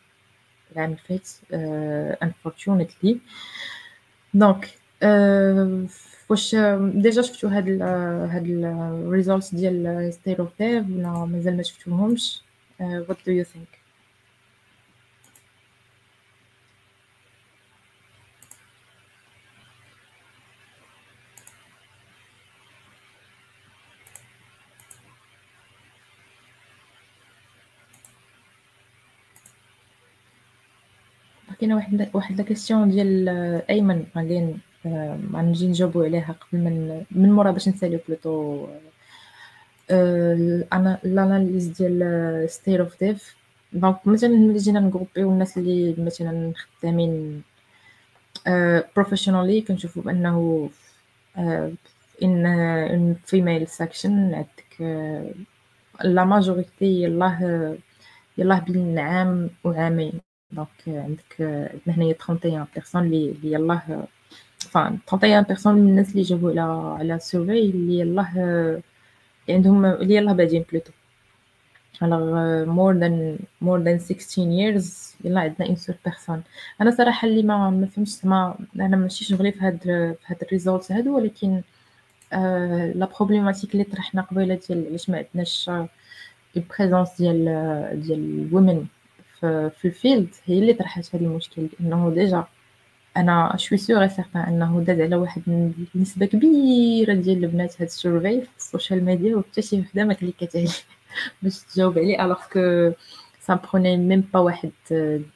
العام 0.73 0.91
اللي 0.91 0.97
فات 1.09 1.29
unfortunately 2.23 3.19
donc 4.35 4.71
واش 6.29 6.57
déjà 6.95 7.23
شفتو 7.23 7.49
هاد 7.49 7.69
ال 7.69 7.83
هاد 8.31 8.47
ال 8.47 8.60
results 8.60 9.55
ديال 9.55 10.13
State 10.15 10.41
of 10.41 10.49
Dev 10.59 10.91
ولا 10.91 11.25
مازال 11.25 11.57
ما 11.57 11.63
شفتوهمش؟ 11.63 12.43
what 12.81 13.17
do 13.27 13.33
you 13.33 13.45
think? 13.45 13.85
كاينة 31.61 31.77
واحد 31.77 32.11
واحد 32.15 32.37
la 32.37 32.45
question 32.45 32.91
ديال 32.91 33.29
ايمن 33.71 34.07
غادي 34.87 35.23
غنجي 35.35 35.69
نجاوبو 35.69 36.03
عليها 36.03 36.33
قبل 36.33 36.61
من 36.65 37.05
من 37.11 37.33
مورا 37.33 37.51
باش 37.51 37.69
نساليو 37.69 38.01
plus 38.09 38.38
tôt. 38.38 38.67
أنا 40.73 40.99
ال 41.05 41.12
analyse 41.12 41.67
ديال 41.67 42.51
State 42.51 42.81
of 42.81 43.01
Dev 43.01 43.37
donc 43.73 44.07
مثلا 44.07 44.31
ملي 44.31 44.59
جينا 44.59 44.81
نغروبيو 44.81 45.31
الناس 45.31 45.59
اللي 45.59 45.95
مثلا 45.99 46.53
خدامين 46.57 47.43
professionally 48.97 49.61
كنشوفو 49.61 50.01
بأنه 50.01 50.71
in 52.23 52.47
in 52.47 53.17
female 53.25 53.69
section 53.69 54.35
عندك 54.35 54.81
la 56.05 56.25
majorité 56.25 57.03
يلاه 57.03 57.75
يلاه 58.39 58.61
بين 58.61 58.99
عام 58.99 59.51
وعامين. 59.65 60.13
donc 60.53 60.69
عندك 60.87 61.35
عندنا 61.41 61.97
هنايا 61.97 62.15
31 62.29 62.67
personnes 62.75 63.03
اللي 63.03 63.37
يلاه 63.43 64.07
31 64.67 65.43
personnes 65.43 65.75
من 65.75 65.89
الناس 65.89 66.11
اللي 66.11 66.23
جاوبوا 66.23 66.51
على 66.51 66.61
على 66.99 67.19
survey 67.19 67.61
اللي 67.61 67.99
يلاه 67.99 68.33
اللي 68.37 68.83
عندهم 69.49 69.85
اللي 69.85 70.15
يلاه 70.15 70.33
بادين 70.33 70.65
plutôt 70.73 70.93
alors 72.03 72.67
more 72.79 72.95
than 73.03 73.39
more 73.63 73.81
than 73.87 73.99
16 73.99 74.51
years 74.51 75.15
يلا 75.25 75.41
عندنا 75.41 75.69
une 75.69 75.77
seule 75.77 75.97
personne 76.05 76.43
أنا 76.81 76.91
صراحة 76.91 77.29
اللي 77.29 77.43
ما 77.43 77.71
ما 77.71 77.87
فهمتش 77.87 78.25
ما 78.25 78.57
أنا 78.77 78.97
ماشي 78.97 79.25
شغلي 79.25 79.53
في 79.53 79.61
هاد 79.61 79.79
في 79.83 80.17
هاد 80.27 80.37
ال 80.43 80.50
result 80.50 80.93
هادو 80.93 81.17
ولكن 81.17 81.63
آه 82.33 82.93
la 82.93 83.07
problématique 83.07 83.73
اللي 83.73 83.85
طرحنا 83.85 84.23
قبيله 84.23 84.61
ديال 84.69 84.87
علاش 84.89 85.11
ما 85.11 85.19
عندناش 85.19 85.71
ال 86.57 86.62
présence 86.62 87.09
ديال 87.19 87.45
ديال 88.03 88.47
ال 88.49 88.55
women 88.55 88.87
في, 89.41 89.71
في 89.71 89.85
ال 89.89 89.95
field 89.95 90.29
هي 90.45 90.59
اللي 90.59 90.73
طرحت 90.73 91.15
هذا 91.15 91.25
المشكل 91.25 91.69
لأنه 91.81 92.11
déjà 92.11 92.45
أنا 93.17 93.55
suis 93.57 93.79
sûr 93.79 94.07
certain 94.09 94.43
أنه 94.43 94.81
داز 94.81 95.01
على 95.01 95.17
واحد 95.17 95.43
نسبه 95.95 96.27
كبيرة 96.27 97.15
ديال 97.15 97.45
البنات 97.45 97.75
هاد 97.75 97.83
ال 97.83 97.91
survey 97.91 98.41
في 98.41 98.49
ال 98.59 98.65
social 98.65 99.05
media 99.05 99.37
وحتى 99.37 99.63
شي 99.63 99.81
وحدة 99.81 100.05
ما 100.05 100.15
كليكات 100.15 100.57
عليه 100.57 100.69
باش 101.43 101.59
تجاوب 101.59 101.99
عليه 101.99 102.25
alors 102.25 102.41
que 102.53 102.93
ça 103.41 103.55
prenait 103.55 103.97
même 103.97 104.21
pas 104.35 104.41
واحد 104.41 104.71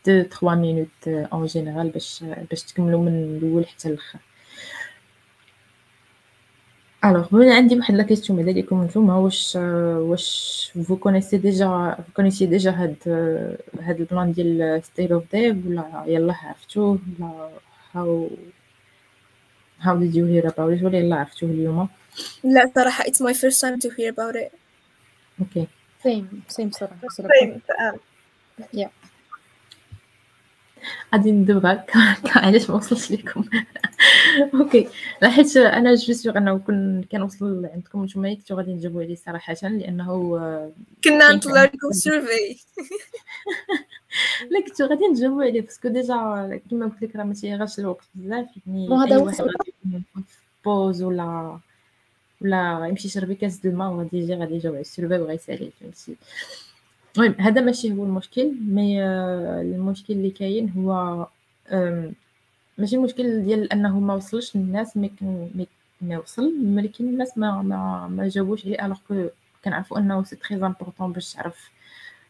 deux 0.07 0.23
trois 0.23 0.55
minutes 0.55 1.09
en 1.09 1.47
général 1.47 1.91
باش 1.91 2.25
باش 2.51 2.63
تكملوا 2.63 3.01
من 3.01 3.39
الأول 3.39 3.67
حتى 3.67 3.89
الآخر. 3.89 4.19
alors 7.05 7.35
هنا 7.45 7.55
عندي 7.55 7.77
واحد 7.77 7.95
la 7.95 8.03
question 8.03 8.39
بعدا 8.39 8.53
ليكم 8.53 8.85
نتوما؟ 8.85 9.17
واش 9.17 9.57
واش 9.57 10.73
vous 10.89 10.97
connaissez 10.97 11.37
déjà 11.37 11.95
vous 12.07 12.13
connaissez 12.17 12.47
déjà 12.47 12.71
هاد 12.71 12.97
هاد 13.81 14.01
ال 14.01 14.07
plan 14.07 14.33
ديال 14.33 14.85
State 14.85 15.13
of 15.13 15.25
Dev 15.33 15.67
ولا 15.67 16.05
يلاه 16.07 16.37
عرفتوه 16.45 16.99
ولا 17.21 17.51
how 17.93 18.31
how 19.81 19.95
did 19.95 20.15
you 20.15 20.25
hear 20.27 20.51
about 20.51 20.79
it? 20.79 20.83
ولا 20.83 20.99
يلا 20.99 21.17
عرفتوه 21.17 21.51
اليوم 21.51 21.89
لا 22.45 22.73
صراحة 22.75 23.05
it's 23.05 23.21
my 23.21 23.35
first 23.35 23.61
time 23.61 23.79
to 23.81 23.91
hear 23.91 24.13
about 24.13 24.37
it. 24.37 24.53
ok 25.41 25.67
same 26.03 26.43
same 26.49 26.71
صراحة 26.71 26.99
طيب 27.41 27.61
يا 28.75 28.91
غادي 31.15 31.33
ندوبها 31.33 31.87
علاش 32.37 32.71
ما 32.71 32.77
وصلش 32.77 33.13
لكم 33.13 33.45
ok 34.55 34.89
لا 35.23 35.31
حيت 35.31 35.57
أنا 35.57 35.95
je 35.95 36.13
suis 36.13 36.28
sûr 36.28 36.39
أنه 36.39 36.59
كن 36.59 37.05
كنوصل 37.13 37.67
عندكم 37.75 38.05
نتوما 38.05 38.35
كنتو 38.35 38.55
غادي 38.55 38.75
تجاوبوا 38.75 39.03
عليه 39.03 39.15
صراحة. 39.15 39.55
لأنه 39.63 40.73
كنا 41.05 41.33
نطلع 41.33 41.65
لكم 41.65 41.93
survey 41.93 42.61
لا 44.51 44.61
كنتو 44.67 44.85
غادي 44.85 45.07
نجاوبوا 45.07 45.43
عليه 45.45 45.61
parce 45.61 45.78
que 45.78 45.89
déjà 45.89 46.61
كما 46.71 46.87
قلت 46.87 47.03
لك 47.03 47.17
راه 47.17 47.25
ما 47.25 47.35
تياخدش 47.35 47.79
الوقت 47.79 48.05
بزاف 48.15 48.47
يعني 48.67 48.89
هو 48.89 49.07
pause 50.65 51.03
ولا 51.03 51.59
ولا 52.41 52.87
يمشي 52.87 53.09
يشرب 53.09 53.33
كاس 53.33 53.61
د 53.61 53.67
الماء 53.67 53.91
وغادي 53.91 54.19
يجي 54.19 54.35
غادي 54.35 54.55
يجاوب 54.55 54.75
على 54.75 54.81
ال 54.81 54.86
survey 54.86 55.19
وغيسالي 55.19 55.71
فهمتي؟ 55.81 56.17
المهم 57.17 57.35
هذا 57.41 57.61
ماشي 57.61 57.93
هو 57.93 58.05
المشكل 58.05 58.53
mais 58.61 59.05
المشكل 59.05 60.13
اللي 60.13 60.31
كاين 60.31 60.71
هو 60.71 61.27
ماشي 62.79 62.97
المشكل 62.97 63.45
ديال 63.45 63.73
أنه 63.73 64.01
ما 64.01 64.15
وصلش 64.15 64.57
للناس 64.57 64.97
mais 64.97 65.11
ما 66.01 66.19
وصل 66.19 66.55
ولكن 66.77 67.05
الناس 67.09 67.39
ما 67.39 67.63
ما 67.63 68.09
ما 68.09 68.29
جاوبوش 68.29 68.67
عليه 68.67 68.85
alors 68.85 68.99
que 69.09 69.29
كنعرفوا 69.65 69.99
أنه 69.99 70.25
c'est 70.25 70.37
très 70.37 70.57
important 70.57 71.13
باش 71.13 71.33
تعرف 71.33 71.71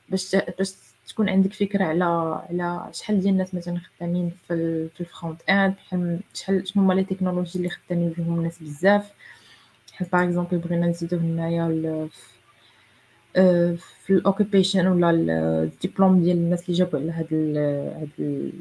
باش 0.09 0.37
باش 0.59 0.75
تكون 1.09 1.29
عندك 1.29 1.53
فكرة 1.53 1.85
على 1.85 2.05
على 2.51 2.91
شحال 2.93 3.21
ديال 3.21 3.33
الناس 3.33 3.55
مثلا 3.55 3.81
خدامين 3.99 4.33
في 4.49 4.89
في 4.89 5.01
ال 5.01 5.43
front-end 5.51 5.75
بحال 5.75 6.21
شحال 6.35 6.69
شنو 6.69 6.83
هما 6.83 6.95
les 6.95 7.05
technologies 7.05 7.59
اللي 7.59 7.69
خدامين 7.71 8.09
بهم 8.11 8.39
الناس 8.39 8.63
بزاف. 8.63 9.13
بحال 9.93 10.09
par 10.13 10.25
exemple 10.25 10.59
بغينا 10.59 10.87
نزيدو 10.87 11.17
هنايا 11.17 12.09
في 13.79 14.11
ال 14.11 14.18
occupation 14.18 14.87
ولا 14.87 15.11
الدبلوم 15.63 16.23
ديال 16.23 16.37
الناس 16.37 16.63
اللي 16.65 16.79
جاوبوا 16.79 16.99
على 17.01 17.13
هاد 17.13 17.27
ال 17.33 17.57
هاد 18.01 18.11
ال 18.19 18.53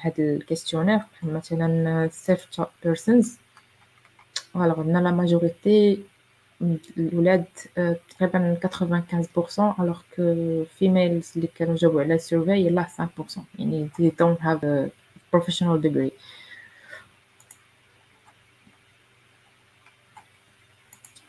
هاد 0.00 0.20
ال 0.20 0.25
questionnaire 0.25 0.96
بحال 0.98 1.34
مثلا 1.34 2.08
سيف 2.12 2.46
persons 2.84 3.38
alors 4.56 4.80
عندنا 4.80 4.98
la 4.98 5.10
majorité 5.10 6.00
الولاد 6.98 7.44
تقريبا 8.10 8.58
95% 9.56 9.80
alors 9.80 10.00
que 10.16 10.64
females 10.78 11.32
اللي 11.36 11.48
كانوا 11.54 11.76
جاوبوا 11.76 12.02
على 12.02 12.14
ال 12.14 12.19
survey 12.19 12.50
يلاه 12.50 12.88
5% 13.28 13.38
يعني 13.58 13.88
they 14.00 14.10
don't 14.10 14.40
have 14.40 14.60
a 14.64 14.90
professional 15.36 15.82
degree. 15.86 16.12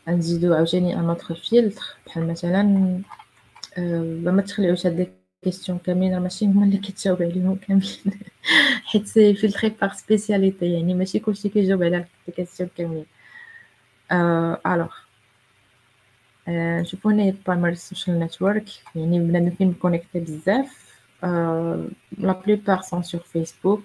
نزيدو 0.07 0.53
عاوتاني 0.53 0.99
un 0.99 1.09
autre 1.09 1.35
filtre 1.35 1.83
بحال 2.05 2.27
مثلا 2.27 2.63
ما 4.31 4.41
تخلعوش 4.41 4.85
هاد 4.85 5.13
questions 5.43 5.77
كاملين 5.77 6.13
راه 6.13 6.19
ماشي 6.19 6.45
هما 6.45 6.65
اللي 6.65 6.77
كيتجاوب 6.77 7.21
عليهم 7.23 7.55
كاملين 7.55 8.19
حيت 8.85 9.07
c'est 9.07 9.35
filtré 9.35 9.69
par 9.69 9.93
spécialité 9.93 10.73
يعني 10.73 10.93
ماشي 10.93 11.19
كلشي 11.19 11.49
كيجاوب 11.49 11.83
على 11.83 12.05
ال 12.27 12.31
questions 12.31 12.69
كاملين 12.77 13.05
alors 14.65 14.93
نشوفو 16.47 17.09
هنايا 17.09 17.35
primary 17.47 17.75
social 17.75 18.19
network 18.19 18.65
يعني 18.95 19.19
بنادم 19.19 19.49
فين 19.49 19.73
connecté 19.73 20.19
بزاف. 20.19 20.97
la 22.17 22.41
plupart 22.45 22.81
sont 22.81 23.03
sur 23.03 23.21
فيسبوك 23.21 23.83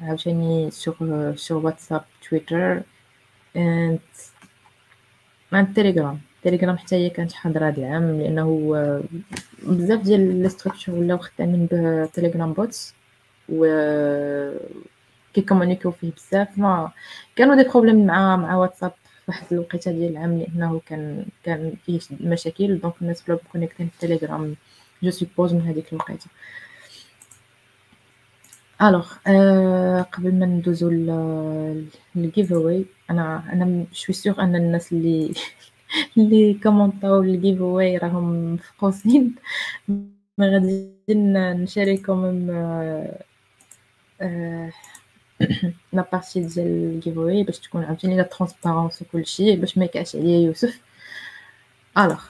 عاوتاني 0.00 0.70
sur 0.70 1.32
sur 1.36 1.66
واتساب 1.66 2.04
تويتر 2.28 2.82
and 3.56 3.98
عند 5.52 5.74
تيليجرام 5.74 6.20
تيليجرام 6.42 6.78
حتى 6.78 6.96
هي 6.96 7.10
كانت 7.10 7.32
حاضره 7.32 7.68
هذا 7.68 7.78
العام 7.78 8.20
لأنه 8.20 9.02
بزاف 9.62 10.00
ديال 10.02 10.42
les 10.42 10.48
structures 10.48 10.94
ولاو 10.94 11.18
خدامين 11.18 11.68
بتيليجرام 11.72 12.52
bots 12.52 12.94
و 13.48 13.66
كيكومونيكيو 15.34 15.90
فيه 15.90 16.12
بزاف. 16.12 16.58
ما 16.58 16.90
كانوا 17.36 17.62
des 17.62 17.68
problèmes 17.68 18.06
مع 18.06 18.36
مع 18.36 18.56
واتساب 18.56 18.92
واحد 19.28 19.46
الوقيته 19.52 19.92
ديال 19.92 20.10
العام 20.12 20.38
لأنه 20.38 20.80
كان 20.86 21.26
كان 21.44 21.72
فيه 21.86 22.00
مشاكل 22.20 22.78
donc 22.78 22.94
الناس 23.02 23.22
بلا 23.22 23.38
كونيكتين 23.52 23.88
في 23.88 23.98
تيليجرام 23.98 24.56
je 25.02 25.10
suppose 25.10 25.54
من 25.54 25.60
هذيك 25.60 25.92
الوقيته 25.92 26.26
alors 28.82 29.12
قبل 30.02 30.34
ما 30.34 30.46
ندوزو 30.46 30.90
لل 32.14 32.52
giveaway 32.52 32.84
أنا 33.10 33.52
أنا 33.52 33.84
suis 33.92 34.14
sûr 34.14 34.40
أن 34.42 34.56
الناس 34.56 34.92
اللي 34.92 35.34
اللي 36.18 36.54
كومونطاو 36.62 37.22
ال 37.22 37.60
giveaway 37.60 37.96
راهم 37.96 38.54
مفقوسين. 38.54 39.34
ما 40.38 40.48
غادي 40.48 40.90
نشارككم 41.10 42.50
la 42.50 43.24
partie 45.92 46.40
ديال 46.40 46.66
ال 46.66 47.18
giveaway 47.18 47.42
باش 47.42 47.58
تكون 47.58 47.84
عاوتاني 47.84 48.16
la 48.16 48.22
transparence 48.22 49.02
وكلشي 49.02 49.56
باش 49.56 49.78
ما 49.78 49.84
يكاش 49.84 50.16
عليا 50.16 50.46
يوسف 50.46 50.80
alors 51.98 52.24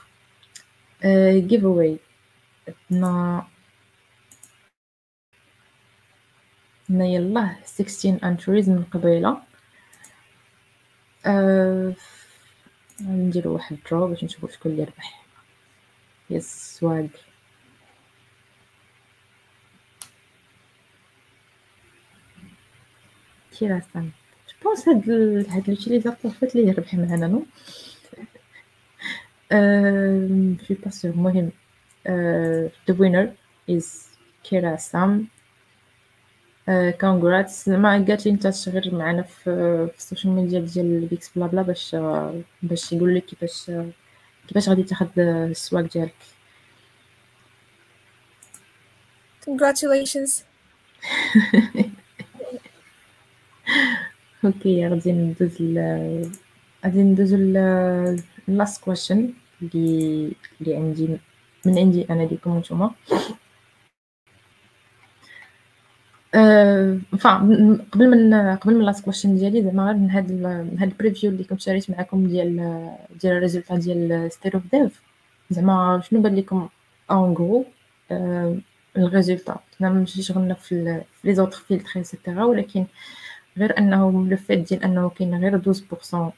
giveaway 1.47 1.97
عندنا 2.91 3.47
هنا 6.89 7.05
يلاه 7.05 7.57
16 7.65 8.19
entries 8.23 8.69
من 8.69 8.83
قبيله. 8.83 9.41
نديرو 13.01 13.53
واحد 13.53 13.77
درو 13.91 14.07
باش 14.07 14.23
نشوفو 14.23 14.47
شكون 14.47 14.71
اللي 14.71 14.83
ربح 14.83 15.25
يس 16.29 16.83
سواق 23.55 23.81
كيراسان 23.83 24.11
جوبونس 24.63 24.89
هاد 24.89 25.09
ال... 25.09 25.49
هاد 25.49 25.69
لوتيليزاتور 25.69 26.31
فات 26.31 26.55
ليه 26.55 26.73
ربح 26.73 26.93
معنا 26.93 27.27
نو. 27.27 27.45
في 30.55 30.77
با 30.83 30.89
سور 30.89 31.11
المهم 31.11 31.51
the 32.87 32.93
winner 32.93 33.27
is 33.71 33.85
كيرا 34.43 34.75
سام 34.75 35.27
كونغراتس 37.01 37.67
ما 37.69 37.91
قالت 37.91 38.25
لي 38.25 38.31
أنت 38.31 38.47
تشغل 38.47 38.95
معنا 38.95 39.21
في, 39.23 39.49
ال 39.97 40.02
social 40.02 40.33
media 40.33 40.59
ديال 40.59 41.05
بيكس 41.05 41.31
بلا 41.35 41.47
بلا 41.47 41.61
باش 41.61 41.95
باش 42.63 42.93
يقول 42.93 43.15
لك 43.15 43.25
كيفاش 43.25 43.71
كيفاش 44.47 44.69
غادي 44.69 44.83
تاخد 44.83 45.19
ال 45.19 45.32
swag 45.32 45.83
ديالك. 45.93 46.15
Congratulations. 49.45 50.43
ok 54.45 54.87
غادي 54.87 55.11
ندوز 55.11 55.57
غادي 56.85 57.03
ندوز 57.03 57.33
last 58.47 58.83
question 58.83 59.33
اللي 59.61 60.31
اللي 60.61 60.75
عندي 60.75 61.17
من 61.65 61.77
عندي 61.79 62.09
أنا 62.09 62.23
ليكم 62.23 62.57
نتوما. 62.57 62.91
أه 66.35 66.99
قبل 67.91 68.09
من 68.09 68.33
قبل 68.55 68.75
من 68.75 68.85
last 68.85 69.05
question 69.05 69.35
ديالي 69.37 69.63
زعما 69.63 69.83
غير 69.85 69.93
من 69.95 70.09
هاد 70.11 70.31
هاد 70.79 70.89
ال 70.91 70.96
preview 70.96 71.29
اللي 71.31 71.43
كنت 71.43 71.61
شاريت 71.61 71.89
معكم 71.89 72.27
ديال 72.27 72.55
ديال 73.21 73.33
ال 73.33 73.38
résultat 73.38 73.75
ديال 73.75 74.31
State 74.31 74.52
of 74.52 74.61
Dev 74.71 75.01
زعما 75.49 76.01
شنو 76.03 76.21
بان 76.21 76.35
لكم 76.35 76.69
en 77.11 77.33
gros 77.33 77.65
ال 78.97 79.04
résultat 79.04 79.59
حنا 79.79 79.89
ماشي 79.89 80.21
شغلنا 80.23 80.53
في 80.53 81.03
les 81.23 81.35
autres 81.35 81.57
filtres 81.57 81.91
et 81.95 82.07
cetera 82.07 82.43
ولكن 82.43 82.85
غير 83.57 83.77
أنه 83.77 84.27
le 84.29 84.37
fait 84.37 84.69
ديال 84.69 84.83
أنه 84.83 85.09
كاين 85.09 85.35
غير 85.41 85.57
12% 85.57 86.33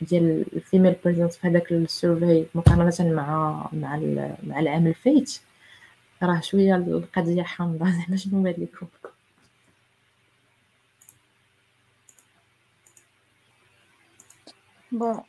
ديال 0.00 0.44
ال 0.56 0.62
female 0.62 0.96
presence 1.04 1.36
في 1.36 1.48
هذاك 1.48 1.72
ال 1.72 1.83
survey 1.83 2.46
مقارنة 2.54 3.12
مع 3.14 3.68
مع 3.72 3.96
مع 4.42 4.60
العام 4.60 4.86
الفايت 4.86 5.40
راه 6.22 6.40
شوية 6.40 6.76
القضية 6.76 7.42
حامضة. 7.42 7.86
زعما 8.00 8.16
شنو 8.16 8.42
بان 8.42 8.54
لكم 8.58 8.86
bon 14.92 15.22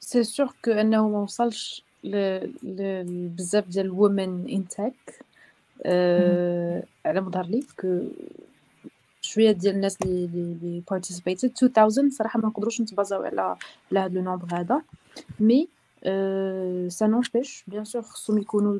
c'est 0.00 0.24
sûr 0.24 0.54
que 0.64 0.70
أنه 0.70 1.08
ما 1.08 1.18
وصلش 1.18 1.82
لبزاف 2.04 3.68
ديال 3.68 3.86
ال 3.86 3.96
women 3.96 4.48
in 4.48 4.68
tech 4.68 5.20
على 7.06 7.20
مظهر 7.20 7.46
لي 7.46 7.62
كو 7.80 8.00
شويه 9.33 9.51
ديال 9.51 9.75
الناس 9.75 9.97
اللي 10.01 10.25
اللي 10.25 10.83
بارتيسيبيتد 10.91 11.51
2000 11.63 12.09
صراحه 12.09 12.39
ما 12.39 12.47
نقدروش 12.47 12.81
نتبازاو 12.81 13.23
على 13.23 13.41
على 13.91 13.99
هذا 13.99 14.07
لو 14.07 14.21
نومبر 14.21 14.47
هذا 14.55 14.81
مي 15.39 15.69
ça 16.89 17.07
n'empêche 17.07 17.65
bien 17.67 17.85
sûr 17.85 18.01
خصهم 18.01 18.37
يكونوا 18.37 18.79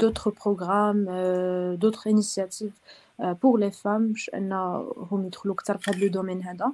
d'autres 0.00 0.30
programmes 0.30 1.08
euh, 1.10 1.76
d'autres 1.76 2.06
initiatives 2.06 2.72
euh, 3.20 3.34
pour 3.34 3.58
les 3.58 3.70
femmes 3.70 4.12
باش 4.12 4.30
انهم 4.34 5.26
يدخلوا 5.26 5.54
اكثر 5.54 5.78
في 5.78 5.90
هذا 5.90 5.98
لو 5.98 6.08
دومين 6.08 6.42
هذا 6.42 6.72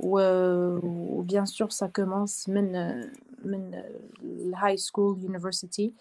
و 0.00 1.22
bien 1.22 1.46
sûr 1.46 1.68
ça 1.72 1.88
commence 1.88 2.48
من 2.48 2.72
من 3.44 3.82
الهاي 4.22 4.76
سكول 4.76 5.16
university 5.22 5.92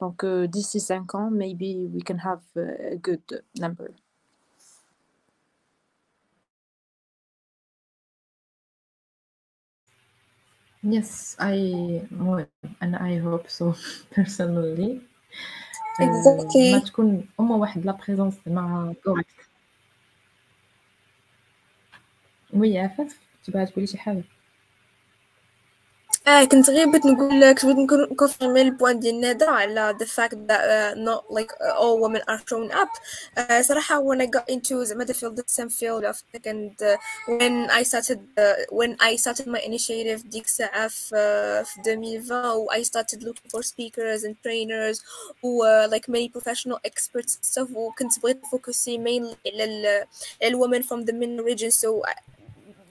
donc 0.00 0.24
euh, 0.24 0.46
d'ici 0.46 0.80
5 0.80 1.14
ans 1.14 1.30
maybe 1.30 1.88
we 1.94 2.02
can 2.02 2.18
have 2.18 2.42
a 2.56 2.96
good 2.96 3.42
number 3.60 3.90
Yes, 10.83 11.37
I 11.39 12.01
and 12.81 12.95
I 12.95 13.17
hope 13.17 13.49
so 13.49 13.75
personally. 14.15 15.01
Exactly. 15.99 16.71
ما 16.71 16.79
تكون 16.79 17.27
أما 17.39 17.55
واحد 17.55 17.85
la 17.85 17.91
présence 17.91 18.35
مع 18.47 18.93
correct 19.03 19.29
oui 22.53 22.79
عفاف 22.79 23.19
تبغي 23.43 23.65
تقولي 23.65 23.87
شي 23.87 23.97
حاجة 23.97 24.23
اه 26.28 26.44
كنت 26.44 26.70
غير 26.70 26.86
بغيت 26.86 27.06
نقول 27.06 27.40
لك 27.40 27.64
بغيت 27.64 27.78
نكونفيرمي 28.10 28.62
البوان 28.62 29.00
ديال 29.00 29.20
ندى 29.20 29.44
على 29.44 29.96
the 30.00 30.06
fact 30.06 30.36
that 30.48 30.60
uh, 30.60 30.94
not 30.98 31.24
like 31.38 31.52
uh, 31.60 31.72
all 31.80 32.00
women 32.02 32.20
are 32.28 32.40
showing 32.50 32.72
up 32.72 32.88
uh, 33.38 33.60
صراحة 33.60 34.02
when 34.02 34.20
I 34.20 34.26
got 34.26 34.50
into 34.50 34.84
زعما 34.84 35.04
the 35.04 35.14
field 35.14 35.36
the 35.36 35.44
same 35.46 35.70
field 35.70 36.04
of 36.04 36.16
tech 36.32 36.46
and 36.46 36.82
uh, 36.82 36.96
when 37.28 37.70
I 37.70 37.82
started 37.82 38.20
uh, 38.38 38.56
when 38.70 38.96
I 39.00 39.16
started 39.16 39.46
my 39.46 39.60
initiative 39.60 40.22
ديك 40.24 40.44
الساعة 40.44 40.88
في 40.88 41.64
في 41.64 41.80
2020 41.90 42.56
و 42.56 42.70
I 42.70 42.82
started 42.82 43.22
looking 43.22 43.50
for 43.50 43.62
speakers 43.62 44.24
and 44.24 44.34
trainers 44.46 44.98
و 45.42 45.64
uh, 45.64 45.88
like 45.94 46.08
many 46.08 46.28
professional 46.28 46.78
experts 46.88 47.36
and 47.36 47.44
stuff 47.44 47.76
وكنت 47.76 48.20
بغيت 48.22 48.40
فوكسي 48.52 48.98
mainly 48.98 49.36
على 49.52 50.06
ال 50.42 50.54
women 50.54 50.82
from 50.82 51.04
the 51.06 51.12
MENA 51.12 51.42
region 51.42 51.70
so 51.70 52.02
I, 52.04 52.31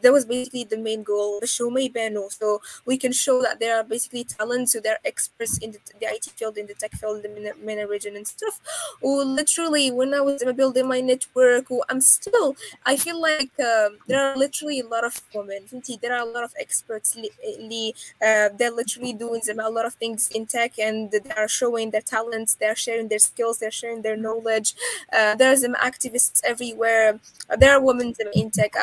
that 0.01 0.13
was 0.13 0.25
basically 0.25 0.63
the 0.63 0.77
main 0.77 1.03
goal 1.03 1.39
the 1.39 1.47
show 1.47 1.69
may 1.69 1.89
bano 1.89 2.27
so 2.29 2.61
we 2.85 2.97
can 2.97 3.11
show 3.11 3.41
that 3.41 3.59
there 3.59 3.75
are 3.77 3.83
basically 3.83 4.23
talents 4.23 4.73
so 4.73 4.79
they're 4.79 4.99
experts 5.05 5.57
in 5.59 5.71
the, 5.71 5.79
the 5.99 6.07
IT 6.07 6.25
field 6.35 6.57
in 6.57 6.67
the 6.67 6.73
tech 6.73 6.91
field 6.93 7.23
the 7.23 7.53
MENA 7.63 7.87
region 7.87 8.15
and 8.15 8.27
stuff 8.27 8.59
or 9.01 9.23
literally 9.23 9.91
when 9.91 10.13
I 10.13 10.21
was 10.21 10.43
building 10.55 10.87
my 10.87 11.01
network 11.01 11.65
I'm 11.89 12.01
still 12.01 12.55
I 12.85 12.95
feel 12.97 13.19
like 13.21 13.51
uh, 13.59 13.89
there 14.07 14.23
are 14.23 14.37
literally 14.37 14.79
a 14.79 14.87
lot 14.87 15.03
of 15.03 15.21
women 15.33 15.63
there 16.01 16.13
are 16.13 16.27
a 16.27 16.31
lot 16.31 16.43
of 16.43 16.53
experts 16.59 17.17
uh, 17.17 18.49
they're 18.57 18.71
literally 18.71 19.13
doing 19.13 19.41
a 19.59 19.69
lot 19.69 19.85
of 19.85 19.93
things 19.95 20.29
in 20.29 20.45
tech 20.45 20.77
and 20.79 21.11
they 21.11 21.19
are 21.35 21.47
showing 21.47 21.91
their 21.91 22.01
talents 22.01 22.55
they're 22.55 22.75
sharing 22.75 23.07
their 23.07 23.19
skills 23.19 23.59
they're 23.59 23.71
sharing 23.71 24.01
their 24.01 24.17
knowledge 24.17 24.75
uh, 25.13 25.35
there's 25.35 25.61
some 25.61 25.75
activists 25.75 26.41
everywhere 26.43 27.19
there 27.57 27.73
are 27.73 27.83
women 27.83 28.13
in 28.33 28.51
tech 28.51 28.75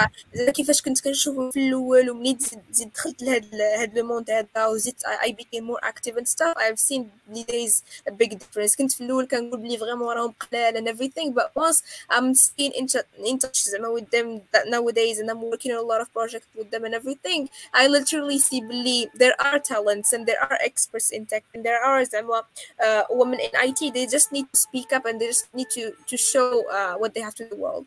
كيفاش 0.55 0.83
كنت 0.83 1.05
كنشوفهم 1.09 1.51
في 1.51 1.69
الاول 1.69 2.11
ومنين 2.11 2.39
زيد 2.71 2.93
دخلت 2.93 3.23
لهاد 3.23 3.55
هاد 3.55 3.99
لو 3.99 4.07
موند 4.07 4.31
هذا 4.31 4.67
وزدت 4.67 5.07
I 5.07 5.31
became 5.31 5.65
more 5.65 5.81
active 5.83 6.17
and 6.17 6.29
stuff 6.29 6.55
I've 6.57 6.79
seen 6.79 7.11
these 7.35 7.83
a 8.09 8.13
big 8.13 8.39
difference 8.39 8.77
كنت 8.79 8.93
في 8.93 9.01
الاول 9.01 9.27
كنقول 9.27 9.61
بلي 9.61 9.79
فريمون 9.79 10.17
راهم 10.17 10.35
قلال 10.41 10.77
and 10.77 10.89
everything 10.89 11.33
but 11.33 11.63
once 11.63 11.79
I'm 12.11 12.35
staying 12.35 12.73
in, 12.73 12.87
in 13.27 13.39
touch 13.39 13.69
زعما 13.69 14.01
with 14.01 14.11
them 14.11 14.41
that 14.53 14.69
nowadays 14.69 15.19
and 15.19 15.31
I'm 15.31 15.43
working 15.51 15.73
on 15.73 15.79
a 15.79 15.89
lot 15.93 16.01
of 16.01 16.13
projects 16.13 16.49
with 16.59 16.71
them 16.71 16.85
and 16.85 16.95
everything 16.95 17.49
I 17.75 17.87
literally 17.87 18.39
see 18.39 18.61
بلي 18.61 19.11
there 19.15 19.37
are 19.41 19.59
talents 19.59 20.13
and 20.13 20.27
there 20.27 20.43
are 20.43 20.59
experts 20.69 21.11
in 21.11 21.27
tech 21.27 21.45
and 21.55 21.65
there 21.65 21.81
are 21.85 22.05
زعما 22.05 22.43
uh, 22.81 23.03
women 23.11 23.39
in 23.41 23.51
IT 23.69 23.95
they 23.95 24.07
just 24.07 24.33
need 24.33 24.47
to 24.53 24.59
speak 24.67 24.93
up 24.93 25.05
and 25.07 25.21
they 25.21 25.29
just 25.35 25.47
need 25.55 25.71
to 25.77 25.93
to 26.11 26.17
show 26.17 26.51
uh, 26.79 26.95
what 27.01 27.11
they 27.15 27.23
have 27.29 27.35
to 27.35 27.45
the 27.53 27.57
world 27.57 27.87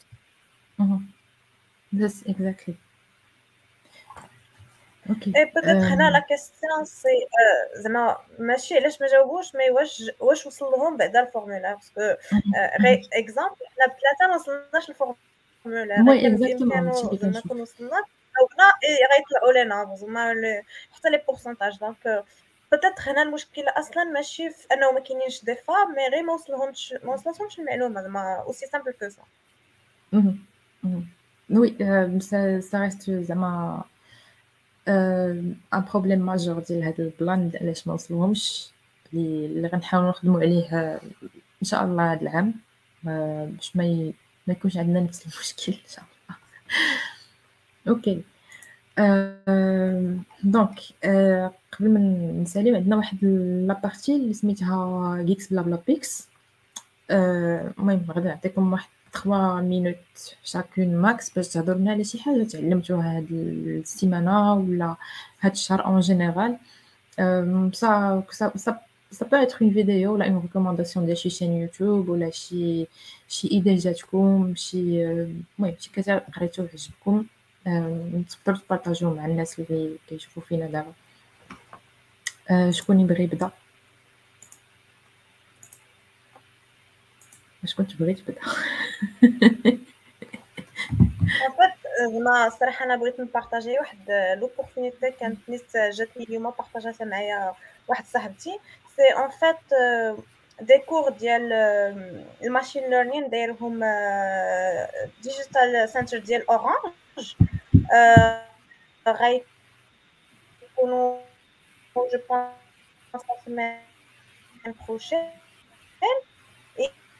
mm-hmm. 0.80 1.18
Yes, 1.92 2.24
exactly. 2.26 2.78
أوكي 5.11 5.33
اي 5.37 5.45
بوتيت 5.45 5.67
هنا 5.67 6.11
لا 6.11 6.19
كيستيون 6.19 6.85
سي 6.85 7.27
زعما 7.75 8.17
ماشي 8.39 8.75
علاش 8.75 9.01
ما 9.01 9.07
جاوبوش 9.07 9.55
مي 9.55 9.71
واش 9.71 10.11
واش 10.21 10.47
وصل 10.47 10.67
لهم 10.67 10.97
بعدا 10.97 11.21
الفورمولا 11.21 11.75
باسكو 11.75 12.01
غير 12.81 13.01
exemple 13.13 13.57
حنا 13.77 13.87
بثلاثه 13.87 14.27
ما 14.29 14.35
وصلناش 14.35 14.91
ال 14.91 16.05
formulaire 16.09 16.27
exactement 16.27 16.93
زعما 16.93 17.41
كون 17.49 17.61
وصلنا 17.61 18.05
جاوبنا 18.39 18.65
اي 18.85 18.99
غيطلعوا 19.17 19.53
لينا 19.53 19.95
زعما 19.97 20.35
حتى 20.93 21.11
les 21.11 21.23
pourcentages 21.29 21.79
donc 21.79 22.25
peut-être 22.73 23.01
هنا 23.01 23.23
المشكلة 23.23 23.73
أصلا 23.77 24.05
ماشي 24.05 24.51
في 24.51 24.67
انه 24.75 24.93
ما 24.93 25.01
كاينينش 25.01 25.45
des 25.45 25.55
femmes 25.55 25.95
mais 25.97 26.09
غير 26.09 26.23
ما 26.23 26.33
وصلهمش 26.33 26.95
ما 27.05 27.13
وصلتهمش 27.13 27.59
المعلومه 27.59 28.03
زعما 28.03 28.43
aussi 28.47 28.67
simple 28.67 28.93
que 28.93 29.09
ça 29.09 29.23
oui 31.51 31.77
ça 32.61 32.81
reste 32.81 33.11
زعما 33.11 33.85
un 34.89 35.57
problème 35.93 36.19
majeur 36.19 36.59
ديال 36.59 36.83
هذا 36.85 36.95
البلان 36.99 37.51
علاش 37.61 37.87
ما 37.87 37.95
وصلهمش؟ 37.95 38.71
اللي 39.15 39.69
غنحاولوا 39.69 40.11
نخدموا 40.11 40.41
عليه 40.41 40.95
إن 41.63 41.65
شاء 41.67 41.85
الله 41.85 42.13
هذا 42.13 42.23
العام. 42.23 42.55
باش 43.03 43.77
ما 43.77 43.85
ي... 43.85 44.15
ما 44.47 44.53
يكونش 44.55 44.77
عندنا 44.77 45.01
نفس 45.01 45.23
المشكل 45.23 45.73
إن 45.73 45.89
شاء 45.89 46.05
الله. 46.05 46.37
okay 47.89 48.23
donc 50.45 50.81
قبل 51.73 51.91
ما 51.91 52.01
نساليو 52.43 52.77
عندنا 52.77 52.97
واحد 52.97 53.25
la 53.67 53.79
partie 53.79 54.17
اللي 54.17 54.35
سميتها 54.35 55.23
GeeksBlabla 55.23 55.79
picks 55.87 56.29
المهم 57.11 58.07
غادي 58.11 58.29
نعطيكم 58.29 58.73
واحد 58.73 58.89
3 59.13 59.61
minutes 59.61 59.97
chacun 60.45 60.97
max 60.97 61.31
باش 61.31 61.49
تهضروا 61.49 61.79
لنا 61.79 61.91
على 61.91 62.05
شي 62.05 62.19
حاجة. 62.19 62.43
تعلمتوها 62.45 63.17
هاد 63.17 63.27
السيمانة 63.33 64.55
ولا 64.55 64.97
هاد 65.41 65.53
الشهر 65.53 65.87
en 65.87 66.01
général 66.01 66.59
ça 67.73 68.23
ça 68.57 68.81
ça 69.13 69.27
peut 69.27 69.43
être 69.47 69.63
une 69.63 69.71
vidéo 69.71 70.11
ولا 70.11 70.27
une 70.27 70.39
recommandation 70.39 70.99
ديال 70.99 71.19
شي 71.19 71.31
chaîne 71.31 71.53
YouTube 71.53 72.09
ولا 72.09 72.31
شي 72.31 72.87
شي 73.29 73.49
idée 73.51 73.75
جاتكم 73.75 74.55
شي 74.55 75.07
المهم 75.07 75.77
شي 75.79 75.91
كتاب 75.95 76.27
قريتو 76.37 76.67
عجبكم 76.73 77.27
تقدروا 78.29 78.59
تبارطاجيوه 78.67 79.15
مع 79.15 79.27
الناس 79.27 79.61
اللي 79.61 79.97
كيشوفوا 80.09 80.43
فينا 80.43 80.67
دابا 80.67 80.93
شكون 82.71 83.01
يبغي 83.01 83.25
يبدا 83.25 83.51
واش 87.63 87.75
كنت 87.75 87.97
بغيت 87.97 88.19
تبدا 88.19 88.41
زعما 92.01 92.47
الصراحه 92.47 92.85
أنا 92.85 92.97
بغيت 92.97 93.21
نبارطاجي 93.21 93.79
واحد 93.79 93.99
l'opportunité 94.41 95.11
كانت 95.11 95.49
نيت 95.49 95.77
جاتني 95.77 96.25
اليوم 96.25 96.43
بارطاجاتها 96.51 97.05
معايا 97.05 97.55
واحد 97.89 98.05
صاحبتي 98.07 98.59
c'est 98.97 99.03
en 99.17 99.31
fait 99.31 99.79
des 100.61 100.79
cours 100.79 101.11
ديال 101.11 101.53
ال 102.43 102.49
machine 102.49 102.91
learning 102.91 103.31
دايرهم 103.31 103.81
Digital 105.23 105.89
Center 105.89 106.19
ديال 106.19 106.49
Orange 106.51 106.93
غيكونوا 109.09 111.19
je 111.97 112.09
pense 112.31 112.53
la 113.15 113.21
semaine 113.45 113.79
prochaine 114.89 115.31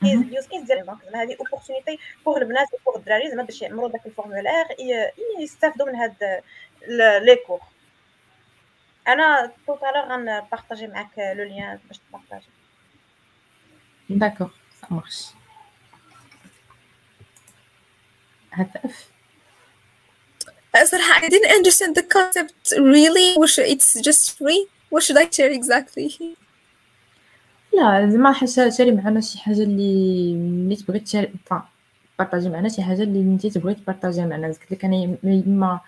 use 0.05 0.47
case 0.47 0.63
ديال 0.63 0.87
donc 0.87 0.99
زعما 1.05 1.23
هذه 1.23 1.37
opportunité 1.41 1.99
pour 2.25 2.37
البنات 2.37 2.69
و 2.73 2.78
pour 2.78 2.97
الدراري 2.97 3.31
زعما 3.31 3.43
باش 3.43 3.63
يعمروا 3.63 3.89
داك 3.89 4.07
ال 4.07 4.12
formulaire 4.12 4.67
يستافدوا 5.41 5.87
من 5.87 5.97
هاد 5.97 6.43
les 7.23 7.37
cours 7.47 7.61
أنا 9.09 9.53
tout 9.67 9.80
à 9.80 9.83
l'heure 9.83 10.05
غنبارطاجي 10.09 10.87
معاك 10.87 11.19
le 11.19 11.45
lien 11.45 11.79
باش 11.89 11.99
تبارطاجي. 12.09 12.47
d'accord 14.11 14.49
ça 14.81 14.87
marche 14.91 15.27
هدف؟ 18.53 19.09
صراحة 20.85 21.21
I 21.21 21.29
didn't 21.29 21.51
understand 21.51 21.95
the 21.95 22.03
concept 22.03 22.73
really. 22.79 23.39
واش 23.39 23.61
it's 23.61 24.01
just 24.01 24.39
free. 24.39 24.67
What 24.91 25.03
should 25.03 25.17
I 25.17 25.25
share 25.31 25.53
exactly? 25.61 26.37
لا 27.73 28.11
زعما 28.11 28.33
حاجة 28.33 28.69
شاري 28.71 28.93
معنا 28.93 29.21
شي 29.21 29.39
حاجة 29.39 29.63
اللي 29.63 30.35
ملي 30.35 30.77
تبغي 30.77 30.99
تشاري 31.01 31.33
بارطاجي 32.19 32.49
معنا 32.49 32.69
شي 32.69 32.83
حاجة 32.83 33.03
اللي 33.03 33.21
انت 33.21 33.47
تبغي 33.47 33.75
تبارطاجيها 33.75 34.27
معنا 34.27 34.49
قلت 34.49 34.73
لك 34.73 34.85
أنا 34.85 35.17
ما 35.47 35.81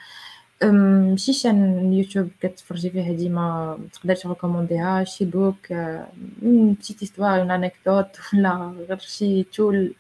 ماشي 0.65 1.33
chaîne 1.33 1.93
YouTube 1.93 2.31
كتفرجي 2.41 2.91
فيها 2.91 3.13
ديما 3.13 3.79
تقدر 3.93 4.15
تريكومونديها 4.17 5.05
شي 5.05 5.25
book 5.25 5.73
petite 6.43 7.03
histoire 7.03 7.41
une 7.41 7.51
anecdote 7.51 8.09
ولا 8.35 8.75
غير 8.89 8.99
شي 8.99 9.43
tool 9.45 9.95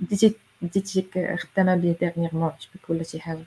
بديتي 0.00 0.34
بديتي 0.62 1.06
خدامة 1.36 1.76
به 1.76 1.96
dernièrement 2.00 2.44
عجبك 2.50 2.90
ولا 2.90 3.02
شي 3.02 3.20
حاجة. 3.20 3.44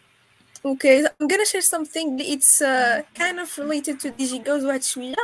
Okay, 0.66 1.06
I'm 1.06 1.28
gonna 1.28 1.46
share 1.46 1.62
something 1.62 2.18
it's 2.20 2.60
uh, 2.60 3.04
kind 3.14 3.40
of 3.40 3.56
related 3.56 4.00
to 4.00 4.10
DigiGirls 4.10 4.66
واحد 4.66 4.84
شوية 4.84 5.16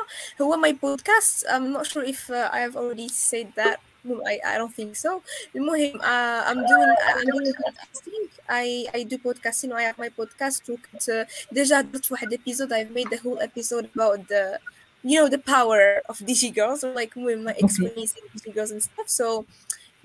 هو 0.42 0.56
my 0.62 0.72
podcast 0.72 1.44
I'm 1.50 1.72
not 1.74 1.88
sure 1.88 2.04
if 2.04 2.30
uh, 2.30 2.50
I 2.54 2.60
have 2.60 2.76
already 2.76 3.10
said 3.10 3.48
that 3.56 3.80
I, 4.06 4.38
I 4.46 4.58
don't 4.60 4.76
think 4.76 4.96
so 4.96 5.24
المهم 5.56 5.98
uh, 5.98 6.42
I'm 6.46 6.62
doing 6.68 6.96
I'm 7.16 7.26
doing 7.26 7.54
podcasting 7.64 8.24
I 8.50 8.86
I 8.94 9.02
do 9.04 9.18
podcasting 9.18 9.74
I 9.74 9.82
have 9.82 9.98
my 9.98 10.10
podcast 10.10 10.70
وكنت 10.70 11.10
uh, 11.10 11.26
déjà 11.52 11.82
درت 11.82 12.12
واحد 12.12 12.34
episode 12.34 12.72
I've 12.72 12.92
made 12.92 13.10
the 13.10 13.18
whole 13.18 13.40
episode 13.40 13.90
about 13.96 14.28
the 14.28 14.60
you 15.04 15.20
know 15.20 15.28
the 15.28 15.42
power 15.56 16.02
of 16.10 16.20
DigiGirls 16.20 16.84
or 16.84 16.94
like 16.94 17.16
my 17.18 17.56
experiencing 17.58 18.24
DigiGirls 18.36 18.72
and 18.72 18.84
stuff 18.84 19.10
so 19.10 19.46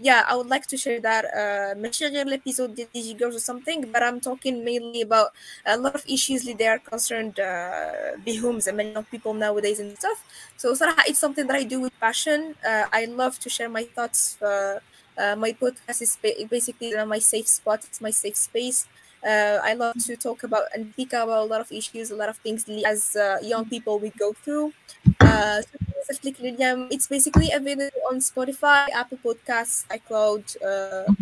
yeah, 0.02 0.26
I 0.28 0.36
would 0.36 0.48
like 0.48 0.66
to 0.68 0.78
share 0.78 1.00
that. 1.02 1.26
Uh, 1.26 1.78
ماشي 1.78 2.08
غير 2.08 2.38
episode 2.38 2.74
ديال 2.76 2.88
Digi 2.96 3.18
Girls 3.20 3.36
or 3.36 3.40
something, 3.40 3.92
but 3.92 4.02
I'm 4.02 4.20
talking 4.20 4.64
mainly 4.66 5.02
about 5.02 5.30
a 5.66 5.78
lot 5.78 5.94
of 5.96 6.04
issues 6.08 6.44
that 6.44 6.58
they 6.58 6.68
are 6.68 6.80
concerned 6.80 7.40
uh, 7.40 8.18
بهم 8.26 8.60
زعما 8.60 8.94
young 8.94 9.04
people 9.04 9.34
nowadays 9.34 9.80
and 9.80 9.98
stuff. 9.98 10.24
So 10.58 10.74
صراحة 10.74 11.04
it's 11.08 11.20
something 11.20 11.46
that 11.48 11.56
I 11.56 11.64
do 11.64 11.80
with 11.82 11.94
passion. 12.00 12.56
Uh, 12.66 12.86
I 12.92 13.06
love 13.06 13.40
to 13.40 13.50
share 13.50 13.70
my 13.70 13.84
thoughts. 13.84 14.42
Uh, 14.42 14.80
uh, 15.18 15.36
my 15.36 15.52
podcast 15.54 16.02
is 16.02 16.18
basically 16.50 16.94
my 17.06 17.20
safe 17.20 17.48
spot. 17.48 17.80
It's 17.88 18.02
my 18.02 18.12
safe 18.12 18.38
space. 18.38 18.88
Uh, 19.25 19.59
I 19.63 19.75
love 19.75 19.97
to 20.07 20.17
talk 20.17 20.43
about 20.43 20.65
and 20.75 20.93
speak 20.93 21.13
about 21.13 21.45
a 21.45 21.45
lot 21.45 21.61
of 21.61 21.71
issues, 21.73 22.11
a 22.11 22.17
lot 22.17 22.29
of 22.29 22.37
things 22.39 22.65
as 22.87 23.17
uh, 23.17 23.39
young 23.43 23.69
people 23.69 23.99
we 23.99 24.11
go 24.11 24.33
through. 24.33 24.73
Uh, 25.21 25.63
it's 26.09 27.07
basically 27.09 27.51
available 27.51 28.01
on 28.09 28.19
Spotify, 28.19 28.87
Apple 28.95 29.19
Podcasts, 29.25 29.87
iCloud. 29.89 30.57
Uh, 30.63 31.13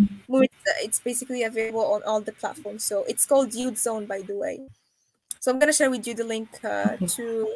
it's 0.82 1.00
basically 1.00 1.42
available 1.42 1.84
on 1.92 2.02
all 2.02 2.20
the 2.20 2.32
platforms. 2.32 2.84
So 2.84 3.04
it's 3.04 3.24
called 3.24 3.54
Youth 3.54 3.78
Zone, 3.78 4.06
by 4.06 4.20
the 4.20 4.34
way. 4.34 4.60
So 5.40 5.52
I'm 5.52 5.58
gonna 5.58 5.72
share 5.72 5.90
with 5.90 6.06
you 6.06 6.14
the 6.14 6.24
link 6.24 6.48
uh, 6.64 6.96
to 6.96 7.48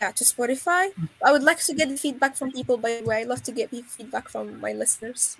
yeah 0.00 0.10
to 0.10 0.24
Spotify. 0.24 0.90
I 1.24 1.30
would 1.30 1.42
like 1.42 1.62
to 1.64 1.74
get 1.74 1.96
feedback 1.98 2.36
from 2.36 2.50
people. 2.50 2.76
By 2.76 3.00
the 3.00 3.06
way, 3.06 3.20
I 3.20 3.22
love 3.22 3.42
to 3.44 3.52
get 3.52 3.70
feedback 3.70 4.28
from 4.28 4.60
my 4.60 4.72
listeners. 4.72 5.36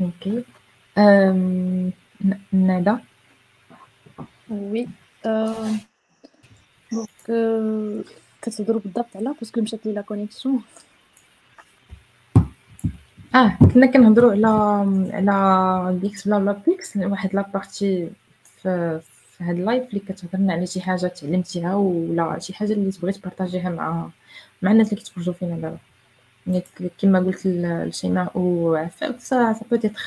أوكي 0.00 0.44
أم... 0.98 1.92
ندى 2.52 2.96
وي 4.50 4.88
donc 6.92 7.08
كتهضروا 8.42 8.80
بالضبط 8.80 9.16
على 9.16 9.34
parce 9.40 9.52
que 9.52 9.60
مشات 9.60 9.86
لي 9.86 9.92
la 9.92 10.00
connexion 10.00 10.62
آه 13.34 13.58
كنا 13.74 13.86
كنهضروا 13.86 14.32
على 14.32 14.48
على 15.12 15.98
GeeksBlabla 15.98 16.52
picks 16.52 16.96
واحد 16.96 17.34
la 17.34 17.53
partie 17.53 18.10
في 18.62 19.00
في 19.30 19.44
هاد 19.44 19.56
ال 19.58 19.64
live 19.64 19.88
اللي 19.88 20.00
كتهضرنا 20.00 20.52
على 20.52 20.66
شي 20.66 20.80
حاجة 20.80 21.06
تعلمتيها 21.06 21.74
ولا 21.74 22.38
شي 22.38 22.54
حاجة 22.54 22.72
اللي 22.72 22.92
تبغي 22.92 23.12
تبارطاجيها 23.12 23.70
مع 23.70 24.10
مع 24.62 24.70
الناس 24.72 24.92
اللي 24.92 24.96
كيتفرجوا 25.02 25.34
فينا 25.34 25.56
دابا. 25.56 25.78
كما 26.98 27.18
قلت 27.18 27.46
لشيماء 27.46 28.38
وعفاف 28.38 29.20
ça 29.22 29.52
ça 29.52 29.64
peut 29.70 29.85
être 29.85 30.00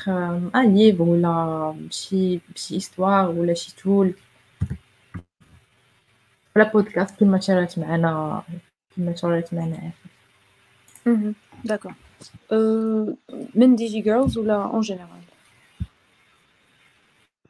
un 0.54 0.74
livre 0.74 1.02
ولا 1.02 1.74
شي 1.90 2.40
شي 2.54 2.76
histoire 2.76 3.28
ولا 3.30 3.54
شي 3.54 3.74
tool 3.76 4.14
ولا 6.56 6.72
بودكاست 6.72 7.20
كما 7.20 7.40
شاركت 7.40 7.78
معنا 7.78 8.42
كما 8.96 9.16
شاركت 9.16 9.54
معنا 9.54 9.76
عفاف 9.76 11.34
d'accord 11.64 11.92
من 13.54 13.76
DigiGirls 13.76 14.38
ولا 14.38 14.54
en 14.64 14.80
général 14.80 15.08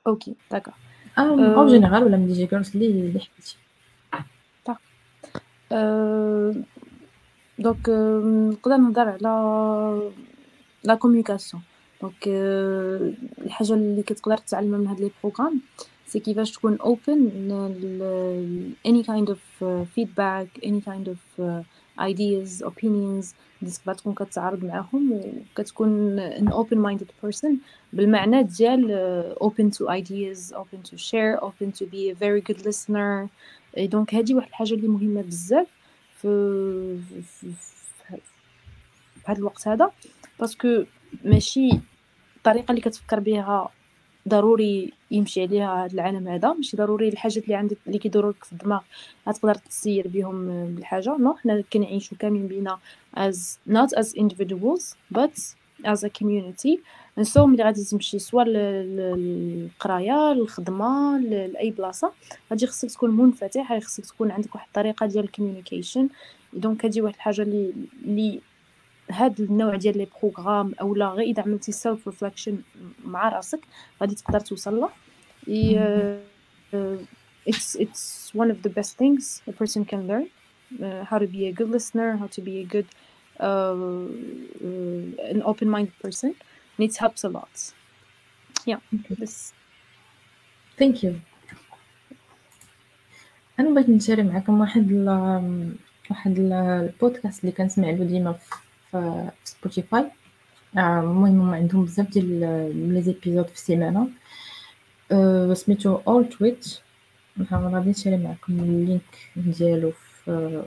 okay 0.07 0.35
d'accord 0.51 0.75
en 1.19 1.67
général 1.67 2.03
ولا 2.03 2.17
من 2.17 2.27
DigiGirls 2.27 2.71
اللي 2.77 2.87
اللي 2.87 3.21
حبيتي 3.21 3.57
donc 7.59 7.89
نقدر 7.89 8.77
نهضر 8.77 9.09
على 9.09 10.11
la 10.85 10.95
communication 10.95 11.63
donc 12.03 12.15
الحاجة 12.27 13.75
اللي 13.75 14.03
كتقدر 14.03 14.37
تتعلمها 14.37 14.79
من 14.79 14.87
هاد 14.87 15.01
les 15.01 15.11
programmes 15.23 15.61
c'est 16.07 16.21
كيفاش 16.21 16.53
تكون 16.53 16.77
open 16.81 17.31
any 18.89 19.03
kind 19.03 19.29
of 19.35 19.65
feedback 19.97 20.47
any 20.63 20.81
kind 20.81 21.09
of 21.09 21.41
ideas 22.01 22.63
opinions 22.67 23.35
اللي 23.63 23.73
تقدر 23.77 23.95
تكون 23.95 24.15
كتعارض 24.15 24.65
معاهم 24.65 25.13
وكتكون 25.13 26.21
an 26.31 26.49
open 26.53 26.77
minded 26.77 27.27
person. 27.27 27.51
بالمعنى 27.93 28.43
ديال 28.43 29.35
open 29.41 29.77
to 29.77 29.89
ideas 29.89 30.53
open 30.53 30.91
to 30.91 30.97
share 30.99 31.45
open 31.45 31.73
to 31.73 31.85
be 31.87 32.11
a 32.11 32.15
very 32.15 32.41
good 32.41 32.67
listener. 32.67 33.29
donc 33.79 34.15
هذه 34.15 34.35
واحد 34.35 34.49
الحاجة 34.49 34.75
اللي 34.75 34.89
مهمة 34.89 35.23
بزاف. 35.23 35.67
في 36.25 36.99
في 37.41 38.21
هذا 39.25 39.39
الوقت 39.39 39.69
هذا 39.69 39.91
parce 40.41 40.68
que 40.68 40.85
ماشي 41.25 41.71
الطريقة 42.37 42.71
اللي 42.71 42.81
كتفكر 42.81 43.21
بها 43.21 43.69
ضروري 44.29 44.93
يمشي 45.11 45.43
عليها 45.43 45.85
هذا 45.85 45.95
العالم 45.95 46.29
هذا 46.29 46.53
ماشي 46.53 46.77
ضروري 46.77 47.09
الحاجات 47.09 47.45
اللي 47.45 47.55
عندك 47.55 47.77
اللي 47.87 47.99
كيدوروا 47.99 48.33
لك 48.33 48.45
في 48.45 48.53
الدماغ 48.53 48.81
غتقدر 49.29 49.55
تسير 49.55 50.09
بهم 50.09 50.67
بالحاجة. 50.75 51.17
no 51.17 51.35
حنا 51.35 51.65
كنعيشوا 51.73 52.17
كاملين 52.17 52.47
بينا 52.47 52.79
as 53.17 53.59
not 53.69 53.99
as 54.01 54.15
individuals 54.15 54.97
but 55.19 55.37
as 55.85 56.05
a 56.05 56.09
community. 56.09 56.79
So 57.23 57.39
ملي 57.39 57.63
غادي 57.63 57.85
تمشي 57.85 58.19
soit 58.19 58.43
للقراية 58.45 60.33
للخدمة 60.33 61.19
لأي 61.19 61.71
بلاصة. 61.71 62.13
غادي 62.51 62.67
خصك 62.67 62.91
تكون 62.91 63.11
منفتح 63.11 63.73
غادي 63.73 63.85
خصك 63.85 64.07
تكون 64.07 64.31
عندك 64.31 64.55
واحد 64.55 64.67
الطريقة 64.67 65.07
ديال 65.07 65.25
ال 65.25 65.31
communication 65.31 66.09
donc 66.53 66.85
هذه 66.85 67.01
واحد 67.01 67.15
الحاجة 67.15 67.43
اللي 67.43 67.73
اللي 68.05 68.41
هاد 69.11 69.41
النوع 69.41 69.77
ديال 69.77 69.99
les 69.99 70.07
programmes 70.23 70.75
اولا 70.81 71.07
غير 71.07 71.27
إذا 71.27 71.43
عملتي 71.43 71.73
self 71.73 72.09
reflection 72.09 72.59
مع 73.05 73.29
راسك 73.29 73.61
غادي 74.01 74.15
تقدر 74.15 74.41
توصل 74.41 74.81
له. 74.81 74.91
It's 77.51 77.77
it's 77.85 78.05
one 78.41 78.51
of 78.55 78.59
the 78.67 78.73
best 78.79 78.93
things 79.01 79.43
a 79.47 79.53
person 79.53 79.85
can 79.85 80.03
learn. 80.11 80.27
Uh, 80.83 81.05
how 81.11 81.19
to 81.19 81.29
be 81.37 81.43
a 81.51 81.53
good 81.59 81.71
listener 81.77 82.09
how 82.21 82.29
to 82.37 82.41
be 82.49 82.55
a 82.65 82.67
good 82.75 82.89
uh, 83.39 83.75
uh, 84.67 85.33
an 85.35 85.41
open-minded 85.51 85.97
person. 86.05 86.33
And 86.79 86.91
it 86.91 86.97
helps 86.97 87.25
a 87.25 87.29
lot. 87.29 87.73
Yeah. 88.67 88.81
Okay. 88.95 89.15
this 89.15 89.53
Thank 90.79 91.03
you. 91.03 91.15
أنا 93.61 93.71
بغيت 93.75 93.89
نشاري 93.89 94.23
معكم 94.23 94.61
واحد 94.61 94.91
ال 94.93 95.09
واحد 96.11 96.39
البودكاست 96.39 97.41
اللي 97.41 97.53
كنسمع 97.53 97.91
له 97.91 98.05
ديما 98.05 98.33
في 98.91 99.31
سبوتيفاي 99.45 100.11
آه، 100.77 101.01
المهم 101.01 101.41
هما 101.41 101.57
عندهم 101.57 101.85
بزاف 101.85 102.09
ديال 102.11 102.41
les 102.95 103.03
épisodes 103.03 103.47
في 103.47 103.55
السيمانة. 103.55 104.09
أه 105.13 105.55
سميتو 105.55 105.99
اول 106.09 106.29
تويت 106.29 106.79
غادي 107.53 107.91
نشاري 107.91 108.17
معكم 108.17 108.53
ال 108.53 108.68
link 108.68 109.31
ديالو 109.37 109.93
في 110.25 110.63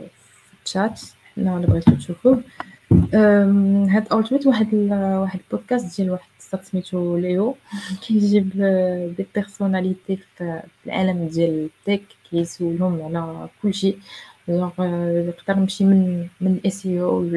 الشات 0.66 1.02
حنا 1.36 1.58
الا 1.58 1.68
بغيتو 1.68 1.96
تشوفوه. 1.96 2.44
هاد 2.94 4.08
اول 4.12 4.28
تويت 4.28 4.48
واحد 4.48 4.74
واحد 4.94 5.40
البودكاست 5.40 5.98
ديال 5.98 6.12
واحد 6.12 6.30
الصاط 6.40 6.64
سميتو 6.64 7.18
ليو. 7.18 7.56
كيجيب 8.08 8.50
des 9.18 9.28
personnalités 9.36 10.18
في 10.38 10.62
العالم 10.86 11.28
ديال 11.28 11.70
ال 11.88 11.91
tech 11.91 12.04
كيسولهم 12.30 13.02
على 13.18 13.50
كلشي 13.62 13.96
جونغ 14.50 14.72
يقدر 15.28 15.60
نمشي 15.60 15.86
من 15.86 16.28
من 16.42 16.52
ال 16.52 16.86
SEO 16.86 17.30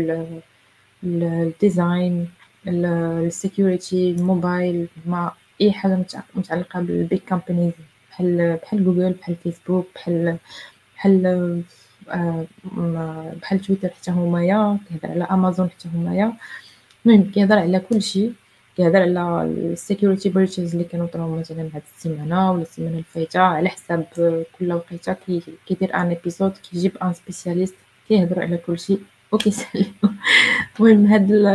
ال 1.04 1.22
design 1.22 2.28
ال 2.66 2.82
security 2.82 4.10
ال 4.10 4.21
mobile 4.21 4.88
مع 5.06 5.34
أي 5.60 5.72
حاجة 5.72 6.06
متعلقة 6.34 6.80
بال 6.80 6.99
big 6.99 7.28
companies 7.28 7.72
بحال 8.10 8.56
بحال 8.62 8.84
جوجل 8.84 9.12
بحال 9.12 9.36
فيسبوك 9.36 9.86
بحال 9.94 10.38
بحال 10.96 11.26
آه، 11.26 11.60
بحال 13.42 13.60
تويتر 13.60 13.88
حتى 13.88 14.10
همايا 14.10 14.78
كيهضر 14.88 15.10
على 15.10 15.24
أمازون 15.24 15.70
حتى 15.70 15.88
همايا 15.94 16.32
المهم 17.06 17.30
كيهضر 17.30 17.58
على 17.58 17.80
كلشي 17.80 18.30
كيهضر 18.76 19.02
على 19.02 19.42
ال 19.42 19.52
security 19.52 20.28
breaches 20.28 20.72
اللي 20.72 20.84
كانوا 20.84 21.06
طراو 21.06 21.36
مثلا 21.36 21.62
هاد 21.74 21.82
السيمانة 21.96 22.52
ولا 22.52 22.62
السيمانة 22.62 22.98
الفايتة 22.98 23.40
على 23.40 23.68
حساب 23.68 24.06
كل 24.58 24.72
وقيتة 24.72 25.16
كيدير 25.66 25.94
un 25.94 26.10
épisode 26.10 26.52
كيجيب 26.52 26.98
un 27.02 27.12
spécialiste 27.12 27.74
كيهضر 28.08 28.42
على 28.42 28.56
كلشي 28.56 28.98
وكيساليو 29.32 29.86
المهم 30.80 31.06
هاد 31.06 31.30
ال 31.30 31.46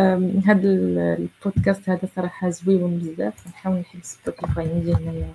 هاد 0.45 0.65
البودكاست 0.65 1.89
هذا 1.89 2.09
صراحة 2.15 2.49
زويون 2.49 2.97
بزاف. 2.97 3.47
نحاول 3.47 3.79
نحل 3.79 3.99
سبوتيفاي 4.03 4.65
نجي 4.65 4.93
هنايا 4.93 5.33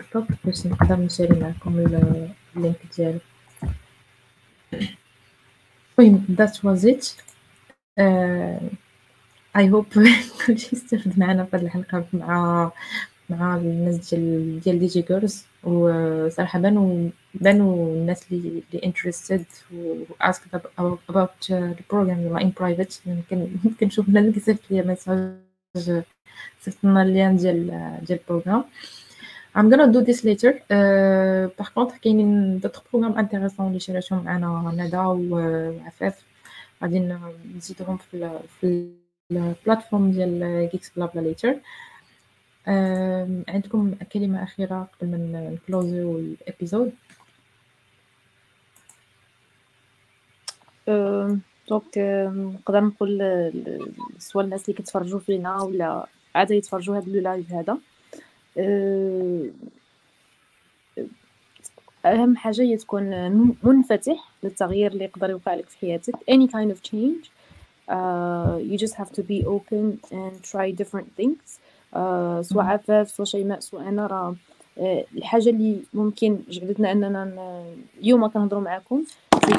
الكتاب 0.00 0.26
باش 0.44 0.66
نقدر 0.66 0.96
نشاري 0.96 1.40
معكم 1.40 1.78
ال 2.56 2.60
link 2.60 2.76
ديالو 2.96 3.18
المهم 5.98 6.36
that 6.40 6.54
was 6.64 6.84
it. 6.84 7.22
I 9.56 9.70
hope 9.70 9.86
كلشي 10.46 10.76
استفد 10.76 11.18
معنا 11.18 11.44
في 11.44 11.56
هذه 11.56 11.62
الحلقة 11.62 12.04
مع 12.12 12.70
مع 13.30 13.56
الناس 13.56 14.14
ديال 14.14 14.60
ديال 14.60 14.78
DigiGirls 14.78 15.44
وصراحه 15.64 16.58
بانوا 16.58 17.10
بانوا 17.34 17.94
الناس 17.94 18.32
اللي 18.32 18.48
اللي 18.48 18.84
interested 18.86 19.44
و 19.74 20.04
asked 20.22 20.58
about 21.10 21.48
the 21.48 21.82
program 21.92 22.42
in 22.42 23.06
يمكن 23.06 23.48
كنشوف 23.80 24.10
بنادم 24.10 24.32
كيصيفط 24.32 24.70
ليا 24.70 24.82
message 24.82 25.32
صيفط 26.60 26.84
لنا 26.84 27.02
ال 27.02 27.09
lien 27.09 27.36
ديال 27.36 27.66
ديال 28.06 28.18
ال 28.20 28.24
programme 28.24 28.64
I'm 29.54 29.68
gonna 29.68 29.88
do 29.92 30.00
this 30.08 30.24
later. 30.24 30.52
Par 31.58 31.74
contre, 31.74 32.00
كاينين 32.00 32.60
d'autres 32.60 32.82
programmes 32.82 33.18
intéressants 33.18 33.60
اللي 33.60 33.80
شاركتهم 33.80 34.24
معنا 34.24 34.72
ندى 34.76 34.96
وعفاف 34.96 36.24
غادي 36.82 36.98
نزيدهم 37.56 37.96
في 37.96 38.40
في 38.60 38.92
ال 39.30 39.37
plateforme 39.37 40.10
ديال 40.10 40.68
Geeks 40.72 40.90
Blabla 40.96 41.20
later 41.20 41.56
عندكم 43.48 43.94
كلمة 44.12 44.42
أخيرة 44.42 44.88
قبل 45.00 45.10
ما 45.10 45.50
نكلوزيو 45.50 46.18
ال 46.18 46.27
épisode 46.27 46.92
donc 51.68 51.98
نقدر 51.98 52.80
نقول 52.80 53.18
سواء 54.18 54.44
الناس 54.44 54.64
اللي 54.64 54.76
كيتفرجوا 54.76 55.20
فينا 55.20 55.62
ولا 55.62 56.06
عاد 56.34 56.50
يتفرجوا 56.50 56.96
هذا 56.96 57.06
اللايف 57.06 57.52
هذا 57.52 57.78
أهم 62.06 62.36
حاجة 62.36 62.62
هي 62.62 62.76
تكون 62.76 63.04
منفتح 63.62 64.28
للتغيير 64.42 64.92
اللي 64.92 65.04
يقدر 65.04 65.30
يوقع 65.30 65.54
لك 65.54 65.68
في 65.68 65.78
حياتك. 65.78 66.14
Any 66.16 66.48
kind 66.48 66.70
of 66.74 66.82
change 66.90 67.30
uh, 67.88 68.58
you 68.70 68.78
just 68.78 68.94
have 68.94 69.12
to 69.12 69.22
be 69.22 69.44
open 69.46 69.98
and 70.12 70.42
try 70.42 70.70
different 70.70 71.08
things. 71.20 71.58
uh, 71.94 72.40
سواء 72.40 72.64
عفاف 72.64 73.10
سواء 73.10 73.26
شيماء 73.26 73.60
سواء 73.60 73.88
أنا 73.88 74.06
راه 74.06 74.36
الحاجة 75.16 75.48
اللي 75.50 75.82
ممكن 75.94 76.38
جعلتنا 76.48 76.92
أننا 76.92 77.64
اليوم 78.00 78.26
كنهضروا 78.26 78.62
معكم 78.62 79.04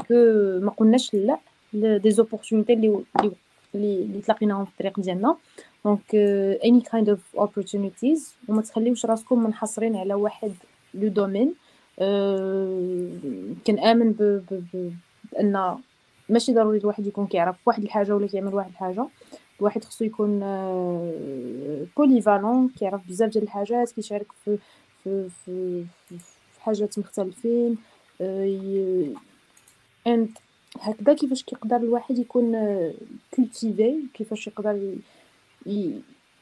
que 0.07 0.13
ما 0.61 0.71
قلناش 0.77 1.13
لا 1.13 1.39
des 1.73 2.11
opportunités 2.11 2.73
اللي 2.73 3.03
اللي 3.75 4.21
تلاقيناهم 4.21 4.65
في 4.65 4.71
الطريق 4.71 4.99
ديالنا. 4.99 5.35
donc 5.85 6.15
any 6.65 6.81
kind 6.81 7.09
of 7.09 7.35
opportunities 7.35 8.35
وما 8.47 8.61
تخليوش 8.61 9.05
راسكم 9.05 9.43
منحصرين 9.43 9.95
على 9.95 10.13
واحد 10.13 10.51
le 10.93 11.07
domaine. 11.07 11.53
كنامن 13.67 14.11
بأن 15.33 15.77
ماشي 16.29 16.53
ضروري 16.53 16.77
الواحد 16.77 17.07
يكون 17.07 17.27
كيعرف 17.27 17.55
واحد 17.65 17.83
الحاجة 17.83 18.15
ولا 18.15 18.27
كيعمل 18.27 18.53
واحد 18.53 18.69
الحاجة. 18.69 19.07
الواحد 19.59 19.83
خصو 19.83 20.05
يكون 20.05 20.39
polyvalent 21.97 22.69
كيعرف 22.79 23.07
بزاف 23.07 23.29
ديال 23.29 23.43
الحاجات 23.43 23.91
كيشارك 23.91 24.27
في 24.45 24.57
في 25.03 25.29
في, 25.45 25.85
في 26.07 26.61
حاجات 26.61 26.99
مختلفين. 26.99 27.77
اند 30.07 30.29
هكذا 30.79 31.13
كيفاش 31.13 31.43
كيقدر 31.43 31.75
الواحد 31.75 32.17
يكون 32.17 32.55
كولتيفي 33.35 33.99
كيفاش 34.13 34.47
يقدر 34.47 34.95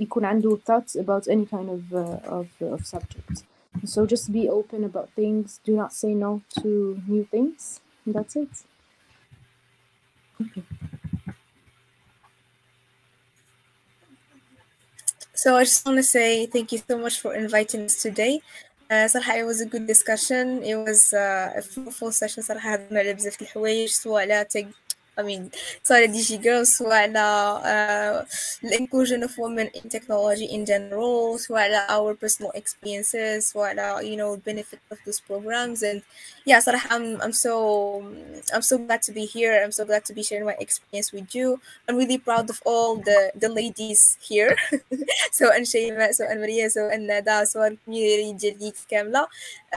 يكون 0.00 0.24
عنده 0.24 0.58
thoughts 0.68 0.96
about 0.96 1.26
any 1.28 1.46
kind 1.46 1.68
of 1.70 1.82
uh, 1.92 2.36
of, 2.38 2.48
of 2.60 2.86
subject 2.86 3.44
so 3.84 4.06
just 4.06 4.32
be 4.32 4.48
open 4.48 4.84
about 4.84 5.08
things 5.16 5.60
do 5.64 5.72
not 5.76 5.92
say 5.92 6.14
no 6.14 6.42
to 6.60 7.00
new 7.08 7.24
things 7.30 7.80
and 8.04 8.14
that's 8.14 8.36
it 8.36 8.54
okay. 10.42 10.62
So 15.36 15.54
I 15.54 15.64
just 15.64 15.84
want 15.84 15.98
to 15.98 16.02
say 16.02 16.46
thank 16.46 16.72
you 16.72 16.80
so 16.88 16.96
much 16.96 17.20
for 17.20 17.34
inviting 17.34 17.84
us 17.84 18.00
today. 18.00 18.40
Uh, 18.90 19.06
صراحة 19.06 19.36
it 19.38 19.44
was 19.44 19.60
a 19.60 19.66
good 19.66 19.86
discussion. 19.86 20.62
It 20.62 20.76
was 20.76 21.12
uh, 21.12 21.52
a 21.56 21.62
fruitful 21.62 22.10
session 22.10 22.42
صراحة 22.42 22.74
هضرنا 22.74 23.00
على 23.00 23.14
بزاف 23.14 23.42
الحوايج 23.42 23.88
سواء 23.88 24.22
على 24.22 24.46
I 25.18 25.22
mean, 25.22 25.50
سواء 25.82 26.06
DG 26.12 26.42
girls 26.44 26.76
سواء 26.76 26.92
على 26.92 27.26
uh, 27.64 28.24
the 28.68 28.76
inclusion 28.76 29.22
of 29.24 29.32
women 29.38 29.68
in 29.72 29.88
technology 29.88 30.44
in 30.44 30.66
general 30.66 31.38
سواء 31.38 31.72
على 31.72 31.86
our 31.88 32.14
personal 32.14 32.52
experiences 32.52 33.48
سواء 33.48 33.78
على 33.78 34.04
you 34.04 34.16
know 34.16 34.36
benefit 34.36 34.78
of 34.90 34.98
those 35.06 35.20
programs 35.20 35.82
and 35.82 36.02
yeah 36.44 36.60
صراحة 36.60 36.88
I'm, 36.92 37.20
I'm 37.22 37.32
so 37.32 38.04
I'm 38.52 38.60
so 38.60 38.76
glad 38.76 39.00
to 39.08 39.12
be 39.12 39.24
here 39.24 39.64
I'm 39.64 39.72
so 39.72 39.86
glad 39.86 40.04
to 40.04 40.12
be 40.12 40.22
sharing 40.22 40.44
my 40.44 40.56
experience 40.60 41.12
with 41.12 41.34
you 41.34 41.60
I'm 41.88 41.96
really 41.96 42.18
proud 42.18 42.50
of 42.50 42.60
all 42.66 42.96
the 42.96 43.32
the 43.34 43.48
ladies 43.48 44.18
here 44.20 44.56
سواء 45.32 45.64
شيماء 45.64 46.12
سواء 46.12 46.36
مريا 46.36 46.68
سواء 46.68 46.96
ندى 46.96 47.44
سواء 47.44 47.68
الكوميونيتي 47.68 48.50
ديال 48.50 48.72
كاملة 48.90 49.28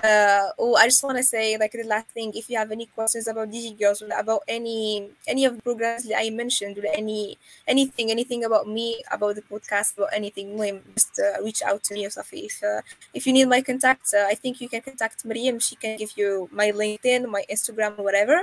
uh, 0.02 0.50
oh, 0.58 0.74
I 0.74 0.86
just 0.86 1.04
want 1.04 1.18
to 1.18 1.22
say 1.22 1.56
like 1.56 1.72
the 1.72 1.84
last 1.84 2.08
thing 2.08 2.32
if 2.34 2.50
you 2.50 2.58
have 2.58 2.72
any 2.72 2.86
questions 2.86 3.28
about 3.28 3.50
DG 3.50 3.78
girls 3.78 4.02
or 4.02 4.08
about 4.18 4.42
any 4.48 5.08
any 5.28 5.44
of 5.44 5.54
the 5.54 5.62
programs 5.62 6.04
that 6.04 6.18
I 6.18 6.30
mentioned 6.30 6.78
or 6.78 6.86
any 6.92 7.38
anything 7.68 8.10
anything 8.10 8.44
about 8.44 8.66
me 8.66 9.02
about 9.12 9.36
the 9.36 9.42
podcast 9.42 9.96
about 9.96 10.10
anything 10.12 10.58
just 10.96 11.20
uh, 11.20 11.40
reach 11.42 11.62
out 11.62 11.84
to 11.84 11.94
me 11.94 12.06
Safi. 12.06 12.46
if 12.46 12.62
uh, 12.64 12.82
if 13.12 13.26
you 13.26 13.32
need 13.32 13.46
my 13.46 13.62
contact 13.62 14.12
uh, 14.14 14.26
I 14.26 14.34
think 14.34 14.60
you 14.60 14.68
can 14.68 14.82
contact 14.82 15.24
Mariam 15.24 15.60
she 15.60 15.76
can 15.76 15.96
give 15.96 16.12
you 16.16 16.48
my 16.50 16.72
LinkedIn 16.72 17.28
my 17.28 17.44
Instagram 17.50 17.96
whatever. 17.98 18.42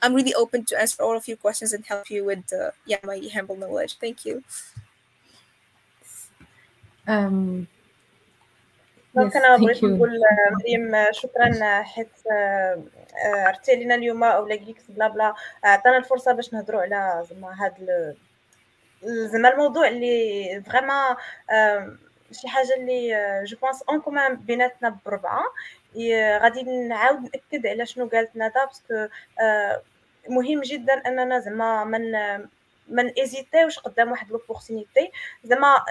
I'm 0.00 0.14
really 0.14 0.34
open 0.34 0.64
to 0.66 0.80
answer 0.80 1.02
all 1.02 1.16
of 1.16 1.28
your 1.28 1.36
questions 1.36 1.72
and 1.72 1.84
help 1.84 2.10
you 2.10 2.24
with 2.24 2.52
uh, 2.52 2.70
yeah 2.86 2.98
my 3.04 3.20
humble 3.32 3.56
knowledge. 3.56 3.98
Thank 4.00 4.24
you. 4.24 4.42
Um 7.06 7.68
donc 9.16 9.36
أنا 9.36 9.56
بغيت 9.56 9.84
نقول 9.84 10.20
مريم 10.52 11.06
شكرا 11.10 11.82
حيت 11.82 12.08
عرفتي 13.24 13.72
علينا 13.72 13.94
اليوم 13.94 14.24
اولا 14.24 14.54
Geeks 14.54 14.82
Blabla. 14.88 15.34
عطانا 15.64 15.96
الفرصة 15.96 16.32
باش 16.32 16.54
نهضروا 16.54 16.80
على 16.82 17.24
زعما 17.30 17.54
هاد 17.64 18.14
زعما 19.02 19.48
الموضوع 19.48 19.88
اللي 19.88 20.62
vraiment 20.66 21.16
شي 22.32 22.48
حاجة 22.48 22.74
اللي 22.76 23.14
je 23.44 23.56
pense 23.62 23.82
en 23.82 24.00
commun 24.00 24.36
بيناتنا 24.36 24.98
بربعة. 25.06 25.42
غادي 26.42 26.62
نعاود 26.62 27.22
نأكد 27.22 27.66
على 27.66 27.86
شنو 27.86 28.06
قالت 28.08 28.30
ندى 28.36 28.52
parce 28.66 28.96
que 28.96 29.14
مهم 30.28 30.60
جدا 30.60 30.94
أننا 30.94 31.38
زعما 31.38 31.84
من 31.84 32.12
ما 32.88 33.02
نيزيتيوش 33.02 33.78
قدام 33.78 34.10
واحد 34.10 34.30
l'opportunité 34.30 35.12
زعما 35.44 35.84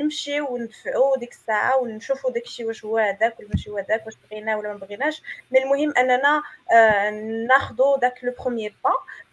نمشيو 0.00 0.54
وندفعو 0.54 1.16
ديك 1.16 1.32
الساعة 1.32 1.78
ونشوفو 1.78 2.30
داكشي 2.30 2.64
واش 2.64 2.84
هو 2.84 2.98
هذاك 2.98 3.40
ولا 3.40 3.48
ماشي 3.48 3.70
هو 3.70 3.78
هذاك 3.78 4.06
واش 4.06 4.14
بغينا 4.30 4.56
ولا 4.56 4.68
ما 4.72 4.78
بغيناش. 4.78 5.22
mais 5.50 5.62
المهم 5.62 5.92
أننا 5.96 6.42
آه، 6.72 7.10
ناخدو 7.48 7.96
داك 7.96 8.24
le 8.24 8.34
premier 8.40 8.76
pas 8.84 8.90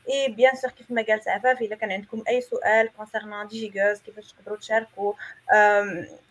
et 0.09 0.27
bien 0.27 0.55
sûr 0.55 0.71
كيف 0.71 0.91
ما 0.91 1.01
قالت 1.01 1.27
عفاف 1.27 1.61
الا 1.61 1.75
كان 1.75 1.91
عندكم 1.91 2.23
اي 2.29 2.41
سؤال 2.41 2.89
concernant 2.97 3.47
DigiGirls 3.47 4.01
كيفاش 4.01 4.33
تقدروا 4.33 4.57
تشاركوا 4.57 5.13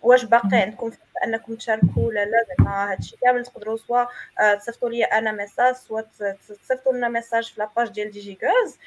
واش 0.02 0.24
باقي 0.24 0.56
عندكم 0.56 0.90
انكم 1.24 1.54
تشاركوا 1.54 2.06
ولا 2.06 2.24
لا 2.24 2.46
زعما 2.58 2.92
هادشي 2.92 3.16
كامل 3.16 3.46
تقدروا 3.46 3.76
soit 3.76 4.06
آه، 4.40 4.54
تصيفطوا 4.54 4.90
لي 4.90 5.04
أنا 5.04 5.32
message 5.32 5.74
soit 5.74 6.00
تصيفطوا 6.48 6.92
لنا 6.92 7.08
message 7.08 7.52
في 7.52 7.60
la 7.60 7.69
page 7.69 7.88
ديال 7.88 8.10
DigiGirls 8.10 8.78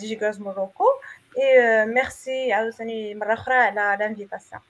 DigiGirls 0.00 0.40
Morocco 0.40 0.84
et 1.38 1.86
merci 1.86 2.52
عاوتاني 2.52 3.14
مره 3.14 3.32
أخرى 3.32 3.54
على 3.54 3.96
l'invitation 3.98 4.62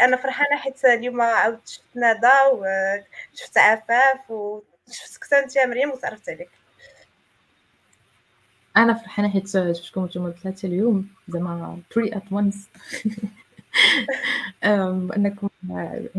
أنا 0.00 0.16
فرحانه 0.16 0.56
حيت 0.56 0.84
اليوم 0.84 1.20
عاودت 1.20 1.68
شفت 1.68 1.84
ندى 1.96 2.28
وشفت 2.52 3.58
عفاف 3.58 4.30
وشفتك 4.30 5.34
انت 5.34 5.58
مريم 5.58 5.90
وتعرفت 5.90 6.28
عليك 6.28 6.50
أنا 8.76 8.94
فرحانة 8.94 9.28
حيت 9.28 9.48
شفتكم 9.48 10.04
نتوما 10.04 10.28
الثلاثه 10.28 10.68
اليوم؟ 10.68 11.08
زعما 11.28 11.78
three 11.90 12.16
at 12.16 12.22
once 12.30 12.68
إنكم 14.64 15.48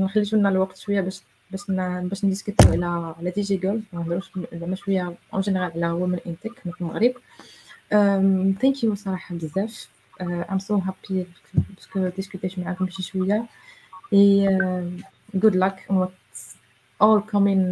خليتوا 0.08 0.40
لنا 0.40 0.50
الوقت 0.50 0.78
شوية 0.78 1.02
باش 1.02 1.22
باش 1.52 1.62
باش 1.72 2.26
نديسكوتيو 2.26 2.72
على 2.72 3.14
على 3.20 3.32
دي 3.32 3.42
جي 3.42 3.58
ما 3.68 3.82
نهضروش 3.94 4.32
زعما 4.54 4.76
شوية 4.76 5.16
en 5.34 5.42
général 5.42 5.72
على 5.72 5.92
women 5.92 6.20
in 6.28 6.39
tech 6.39 6.60
في 6.60 6.82
المغرب 6.82 7.14
thank 8.62 8.84
you 8.84 8.96
صراحة 8.96 9.36
بزاف. 9.36 9.90
I'm 10.22 10.60
so 10.60 10.76
happy 10.76 11.26
parce 11.76 11.96
que 11.96 12.08
ديسكوتيت 12.08 12.60
معاكم 12.60 12.90
شي 12.90 13.04
شوية. 13.04 13.46
اي 14.14 14.60
on 15.90 15.94
what's 15.94 16.27
all 17.03 17.21
coming 17.35 17.65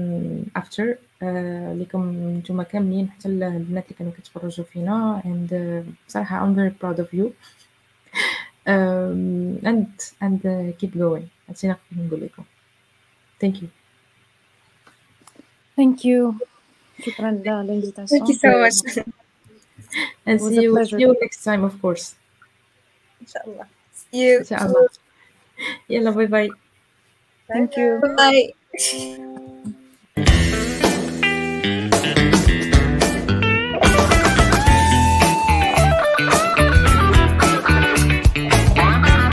after 0.63 0.97
لكم 1.23 2.13
نتوما 2.39 2.63
كاملين 2.63 3.11
حتى 3.11 3.29
البنات 3.29 3.85
اللي 3.85 3.95
كانوا 3.99 4.13
كيتفرجوا 4.13 4.65
فينا 4.65 5.23
and 5.25 5.55
بصراحه 6.09 6.47
I'm 6.47 6.55
very 6.57 6.71
proud 6.85 6.99
of 6.99 7.09
you 7.19 7.27
um, 8.67 9.59
and 9.71 9.87
and 10.23 10.41
uh, 10.47 10.73
keep 10.81 10.93
going 10.95 11.25
هادشي 11.49 11.69
نقدر 11.69 11.81
نقول 11.93 12.21
لكم 12.25 12.45
thank 13.45 13.55
you 13.63 13.67
Thank 15.81 16.05
you. 16.05 16.35
شكرا 17.07 17.31
للانفيتاسيون. 17.31 18.27
Thank 18.27 18.29
you 18.31 18.39
so 18.39 18.49
much. 18.65 18.99
and 20.27 20.41
It 20.41 20.43
was 20.43 20.53
see 20.53 20.59
a 20.59 20.63
you, 20.63 20.73
pleasure. 20.73 20.99
see 20.99 21.03
you 21.07 21.17
next 21.23 21.45
time 21.45 21.65
of 21.65 21.75
course 21.83 22.15
ان 23.21 23.27
شاء 23.27 23.49
الله 23.49 23.65
See 23.95 24.17
you. 24.17 24.39
ان 24.39 24.45
شاء 24.45 24.67
الله 24.67 24.89
يلا 25.91 26.11
باي 26.11 26.27
باي 26.27 26.51
Thank 27.53 27.71
you. 27.77 28.01
Bye. 28.19 28.55
Thank 28.78 29.20
you. 29.20 29.35